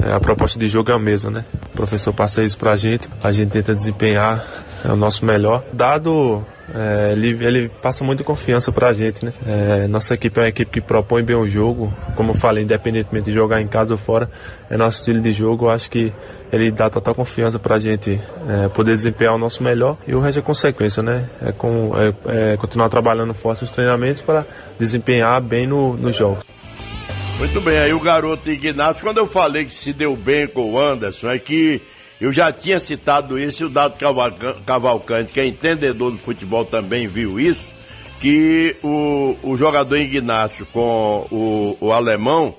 é, 0.03 0.13
a 0.13 0.21
proposta 0.21 0.59
de 0.59 0.69
jogo 0.69 0.91
é 0.91 0.95
a 0.95 0.99
mesma, 0.99 1.31
né. 1.31 1.45
O 1.73 1.77
professor 1.77 2.13
passa 2.13 2.43
isso 2.43 2.57
pra 2.57 2.77
gente, 2.77 3.09
a 3.23 3.33
gente 3.33 3.51
tenta 3.51 3.75
desempenhar 3.75 4.45
é 4.85 4.93
o 4.93 4.97
nosso 4.97 5.24
melhor. 5.24 5.65
Dado 5.73 6.44
é, 6.74 7.12
ele, 7.12 7.44
ele 7.44 7.69
passa 7.69 8.03
muita 8.05 8.24
confiança 8.24 8.73
pra 8.73 8.93
gente, 8.93 9.24
né? 9.24 9.32
É, 9.47 9.86
nossa 9.86 10.15
equipe 10.15 10.39
é 10.39 10.43
uma 10.43 10.48
equipe 10.48 10.70
que 10.73 10.81
propõe 10.81 11.23
bem 11.23 11.36
o 11.36 11.48
jogo, 11.48 11.93
como 12.16 12.31
eu 12.31 12.35
falei, 12.35 12.65
independentemente 12.65 13.27
de 13.27 13.32
jogar 13.32 13.61
em 13.61 13.69
casa 13.69 13.94
ou 13.94 13.98
fora, 13.98 14.28
é 14.69 14.77
nosso 14.77 14.98
estilo 14.98 15.20
de 15.20 15.32
jogo. 15.32 15.66
Eu 15.66 15.70
acho 15.70 15.89
que 15.90 16.12
ele 16.53 16.70
dá 16.70 16.90
total 16.90 17.15
confiança 17.15 17.59
pra 17.59 17.78
gente 17.78 18.20
é, 18.48 18.69
poder 18.69 18.93
desempenhar 18.93 19.35
o 19.35 19.39
nosso 19.39 19.62
melhor 19.62 19.97
e 20.07 20.15
o 20.15 20.20
resto 20.20 20.40
é 20.40 20.43
consequência, 20.43 21.03
né? 21.03 21.28
É, 21.40 21.53
com, 21.53 21.93
é, 21.97 22.53
é 22.53 22.57
continuar 22.57 22.89
trabalhando 22.89 23.32
forte 23.32 23.62
nos 23.62 23.70
treinamentos 23.70 24.23
para 24.23 24.44
desempenhar 24.78 25.40
bem 25.40 25.66
no, 25.66 25.97
nos 25.97 26.16
jogos. 26.16 26.44
Muito 27.39 27.61
bem, 27.61 27.78
aí 27.78 27.93
o 27.93 28.01
garoto 28.01 28.51
Ignacio, 28.51 29.05
quando 29.05 29.19
eu 29.19 29.27
falei 29.27 29.66
que 29.66 29.74
se 29.74 29.93
deu 29.93 30.16
bem 30.16 30.47
com 30.47 30.73
o 30.73 30.81
Anderson, 30.81 31.28
é 31.28 31.39
que 31.39 31.82
eu 32.20 32.32
já 32.32 32.51
tinha 32.51 32.80
citado 32.80 33.38
isso 33.38 33.62
e 33.62 33.66
o 33.66 33.68
Dado 33.68 33.97
Cavalcante, 34.64 35.32
que 35.32 35.40
é 35.40 35.47
entendedor 35.47 36.10
do 36.10 36.18
futebol, 36.18 36.64
também 36.64 37.06
viu 37.06 37.38
isso, 37.38 37.66
que 38.18 38.76
o, 38.82 39.36
o 39.43 39.56
jogador 39.56 39.97
Ignacio 39.97 40.66
com 40.72 41.26
o, 41.30 41.76
o 41.80 41.93
alemão, 41.93 42.55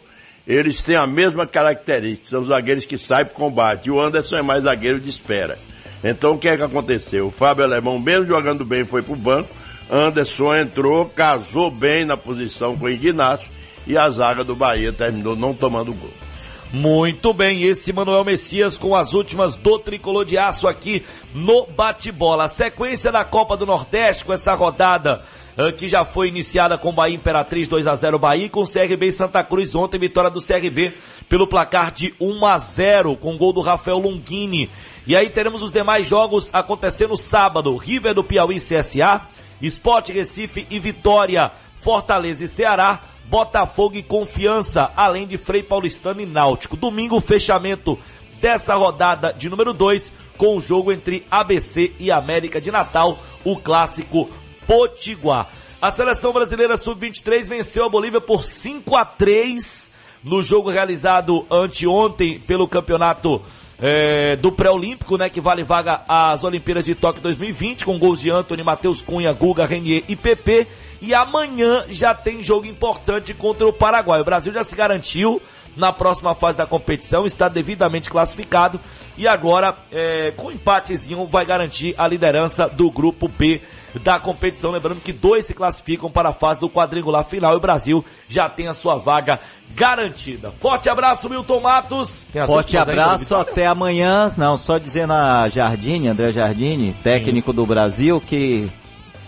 eles 0.45 0.81
têm 0.81 0.95
a 0.95 1.07
mesma 1.07 1.47
característica, 1.47 2.29
são 2.29 2.41
os 2.41 2.47
zagueiros 2.47 2.85
que 2.85 2.97
saem 2.97 3.25
para 3.25 3.33
combate, 3.33 3.87
e 3.87 3.91
o 3.91 3.99
Anderson 3.99 4.37
é 4.37 4.41
mais 4.41 4.63
zagueiro 4.63 4.99
de 4.99 5.09
espera. 5.09 5.57
Então 6.03 6.35
o 6.35 6.37
que 6.37 6.47
é 6.47 6.55
que 6.55 6.63
aconteceu? 6.63 7.27
O 7.27 7.31
Fábio 7.31 7.63
Alemão, 7.63 7.99
mesmo 7.99 8.27
jogando 8.27 8.63
bem, 8.63 8.85
foi 8.85 9.01
para 9.01 9.13
o 9.13 9.17
banco, 9.17 9.49
Anderson 9.89 10.55
entrou, 10.55 11.05
casou 11.05 11.71
bem 11.71 12.05
na 12.05 12.15
posição 12.15 12.77
com 12.77 12.85
o 12.85 12.89
Ignacio, 12.89 13.49
e 13.87 13.97
a 13.97 14.07
zaga 14.09 14.43
do 14.43 14.55
Bahia 14.55 14.93
terminou 14.93 15.35
não 15.35 15.53
tomando 15.53 15.93
gol. 15.93 16.26
Muito 16.73 17.33
bem, 17.33 17.63
esse 17.63 17.93
Manuel 17.93 18.25
Messias 18.25 18.77
com 18.77 18.93
as 18.93 19.13
últimas 19.13 19.55
do 19.55 19.79
Tricolor 19.79 20.25
de 20.25 20.37
Aço 20.37 20.67
aqui 20.67 21.05
no 21.33 21.65
bate-bola. 21.65 22.43
A 22.43 22.49
sequência 22.49 23.09
da 23.09 23.23
Copa 23.23 23.55
do 23.55 23.65
Nordeste 23.65 24.25
com 24.25 24.33
essa 24.33 24.53
rodada 24.53 25.23
uh, 25.57 25.71
que 25.71 25.87
já 25.87 26.03
foi 26.03 26.27
iniciada 26.27 26.77
com 26.77 26.91
Bahia 26.91 27.15
Imperatriz 27.15 27.69
2 27.69 27.87
a 27.87 27.95
0 27.95 28.19
Bahia 28.19 28.49
com 28.49 28.65
CRB 28.65 29.13
Santa 29.13 29.41
Cruz 29.45 29.73
ontem 29.75 29.97
vitória 29.97 30.29
do 30.29 30.41
CRB 30.41 30.93
pelo 31.29 31.47
placar 31.47 31.89
de 31.89 32.13
1 32.19 32.45
a 32.45 32.57
0 32.57 33.15
com 33.15 33.37
gol 33.37 33.53
do 33.53 33.61
Rafael 33.61 33.99
Longini. 33.99 34.69
E 35.05 35.15
aí 35.15 35.29
teremos 35.29 35.61
os 35.61 35.71
demais 35.71 36.05
jogos 36.05 36.49
acontecendo 36.51 37.15
sábado, 37.15 37.77
River 37.77 38.13
do 38.13 38.25
Piauí 38.25 38.57
CSA, 38.57 39.21
Sport 39.61 40.09
Recife 40.09 40.67
e 40.69 40.79
Vitória, 40.81 41.49
Fortaleza 41.79 42.43
e 42.43 42.47
Ceará, 42.47 43.03
Botafogo 43.27 43.95
e 43.95 44.03
Confiança, 44.03 44.91
além 44.95 45.27
de 45.27 45.37
Frei 45.37 45.61
Paulistano 45.61 46.21
e 46.21 46.25
Náutico. 46.25 46.77
Domingo, 46.77 47.19
fechamento 47.19 47.99
dessa 48.41 48.75
rodada 48.75 49.33
de 49.33 49.49
número 49.49 49.73
2, 49.73 50.11
com 50.37 50.57
o 50.57 50.61
jogo 50.61 50.91
entre 50.91 51.25
ABC 51.29 51.93
e 51.99 52.11
América 52.11 52.61
de 52.61 52.71
Natal, 52.71 53.19
o 53.43 53.57
clássico 53.57 54.29
Potiguar. 54.65 55.49
A 55.81 55.91
seleção 55.91 56.31
brasileira 56.33 56.77
sub-23 56.77 57.47
venceu 57.47 57.85
a 57.85 57.89
Bolívia 57.89 58.21
por 58.21 58.43
5 58.43 58.95
a 58.95 59.05
3 59.05 59.89
no 60.23 60.41
jogo 60.41 60.69
realizado 60.69 61.45
anteontem 61.49 62.39
pelo 62.39 62.67
campeonato 62.67 63.41
é, 63.79 64.35
do 64.35 64.51
pré-olímpico, 64.51 65.17
né, 65.17 65.29
que 65.29 65.39
vale 65.39 65.63
vaga 65.63 66.01
às 66.07 66.43
Olimpíadas 66.43 66.85
de 66.85 66.95
Tóquio 66.95 67.21
2020, 67.21 67.85
com 67.85 67.99
gols 67.99 68.19
de 68.19 68.29
Anthony, 68.29 68.63
Matheus 68.63 69.01
Cunha, 69.01 69.31
Guga, 69.33 69.65
Renier 69.65 70.03
e 70.07 70.15
PP. 70.15 70.67
E 71.01 71.13
amanhã 71.13 71.85
já 71.89 72.13
tem 72.13 72.43
jogo 72.43 72.65
importante 72.65 73.33
contra 73.33 73.67
o 73.67 73.73
Paraguai. 73.73 74.21
O 74.21 74.25
Brasil 74.25 74.53
já 74.53 74.63
se 74.63 74.75
garantiu 74.75 75.41
na 75.75 75.93
próxima 75.93 76.33
fase 76.33 76.57
da 76.57 76.65
competição, 76.65 77.25
está 77.25 77.47
devidamente 77.47 78.09
classificado 78.09 78.79
e 79.17 79.27
agora, 79.27 79.75
é, 79.91 80.33
com 80.35 80.51
empatezinho, 80.51 81.25
vai 81.27 81.45
garantir 81.45 81.93
a 81.97 82.07
liderança 82.07 82.67
do 82.67 82.89
grupo 82.89 83.27
B 83.27 83.61
da 84.03 84.19
competição. 84.19 84.71
Lembrando 84.71 85.01
que 85.01 85.13
dois 85.13 85.45
se 85.45 85.53
classificam 85.53 86.09
para 86.09 86.29
a 86.29 86.33
fase 86.33 86.59
do 86.59 86.69
quadrangular 86.69 87.23
final 87.25 87.53
e 87.53 87.57
o 87.57 87.59
Brasil 87.59 88.03
já 88.27 88.49
tem 88.49 88.67
a 88.67 88.73
sua 88.73 88.95
vaga 88.95 89.39
garantida. 89.75 90.51
Forte 90.59 90.89
abraço, 90.89 91.29
Milton 91.29 91.59
Matos. 91.61 92.21
Forte 92.45 92.77
abraço, 92.77 93.35
até 93.35 93.65
amanhã. 93.65 94.31
Não, 94.37 94.57
só 94.57 94.77
dizendo 94.77 95.13
a 95.13 95.49
Jardine, 95.49 96.07
André 96.07 96.31
Jardine, 96.31 96.95
técnico 97.03 97.51
Sim. 97.51 97.55
do 97.55 97.65
Brasil, 97.65 98.21
que 98.21 98.69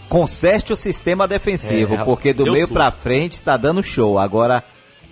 conserte 0.10 0.74
o 0.74 0.76
sistema 0.76 1.28
defensivo, 1.28 1.94
é, 1.94 2.04
porque 2.04 2.34
do 2.34 2.52
meio 2.52 2.68
para 2.68 2.92
frente 2.92 3.40
tá 3.40 3.56
dando 3.56 3.84
show. 3.84 4.18
Agora 4.18 4.64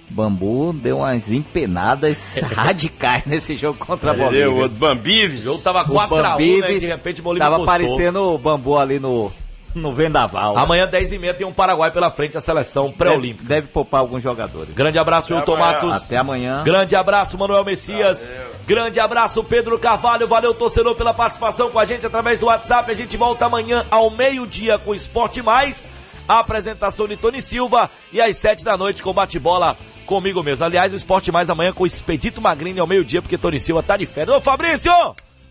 Bambu 0.09 0.73
deu 0.73 0.97
umas 0.97 1.29
empenadas 1.31 2.39
radicais 2.51 3.25
nesse 3.25 3.55
jogo 3.55 3.77
contra 3.77 4.11
a 4.11 4.13
Bolívia. 4.13 4.49
O 4.49 4.67
Bambives. 4.67 5.41
O 5.41 5.51
jogo 5.51 5.61
tava 5.61 5.85
4x1, 5.85 6.61
né, 6.61 6.79
de 6.79 6.87
repente 6.87 7.21
Bolívia 7.21 7.49
Tava 7.49 7.63
parecendo 7.63 8.33
o 8.33 8.37
Bambu 8.37 8.77
ali 8.77 8.99
no, 8.99 9.31
no 9.75 9.93
vendaval. 9.93 10.57
Amanhã, 10.57 10.89
10h30, 10.89 11.33
tem 11.35 11.47
um 11.47 11.53
Paraguai 11.53 11.91
pela 11.91 12.09
frente, 12.09 12.37
a 12.37 12.41
seleção 12.41 12.91
pré-olímpica. 12.91 13.47
Deve, 13.47 13.61
deve, 13.61 13.67
poupar 13.67 14.01
alguns 14.01 14.23
jogadores. 14.23 14.73
Grande 14.73 14.97
abraço, 14.97 15.33
Wilton 15.33 15.57
Matos. 15.57 15.91
Até 15.91 16.17
amanhã. 16.17 16.63
Grande 16.63 16.95
abraço, 16.95 17.37
Manuel 17.37 17.63
Messias. 17.63 18.25
Valeu. 18.25 18.56
Grande 18.67 18.99
abraço, 18.99 19.41
Pedro 19.45 19.79
Carvalho. 19.79 20.27
Valeu, 20.27 20.53
torcedor, 20.53 20.93
pela 20.93 21.13
participação 21.13 21.71
com 21.71 21.79
a 21.79 21.85
gente 21.85 22.05
através 22.05 22.37
do 22.37 22.47
WhatsApp. 22.47 22.91
A 22.91 22.93
gente 22.93 23.15
volta 23.15 23.45
amanhã 23.45 23.85
ao 23.89 24.09
meio-dia 24.09 24.77
com 24.77 24.93
Esporte 24.93 25.41
Mais. 25.41 25.87
A 26.27 26.39
apresentação 26.39 27.07
de 27.07 27.15
Tony 27.15 27.41
Silva 27.41 27.89
e 28.11 28.19
às 28.19 28.35
sete 28.35 28.65
da 28.65 28.75
noite 28.75 29.01
com 29.01 29.13
bate-bola 29.13 29.77
comigo 30.05 30.43
mesmo. 30.43 30.65
Aliás, 30.65 30.91
o 30.91 30.97
Esporte 30.97 31.31
Mais 31.31 31.49
amanhã 31.49 31.71
com 31.71 31.83
o 31.83 31.87
Expedito 31.87 32.41
Magrini 32.41 32.81
ao 32.81 32.85
meio-dia, 32.85 33.21
porque 33.21 33.37
Tony 33.37 33.57
Silva 33.57 33.81
tá 33.81 33.95
de 33.95 34.05
férias. 34.05 34.35
Ô, 34.35 34.41
Fabrício! 34.41 34.91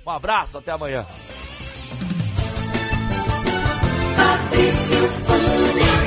Um 0.06 0.10
abraço, 0.10 0.58
até 0.58 0.72
amanhã. 0.72 1.06
Fabrício. 4.14 5.25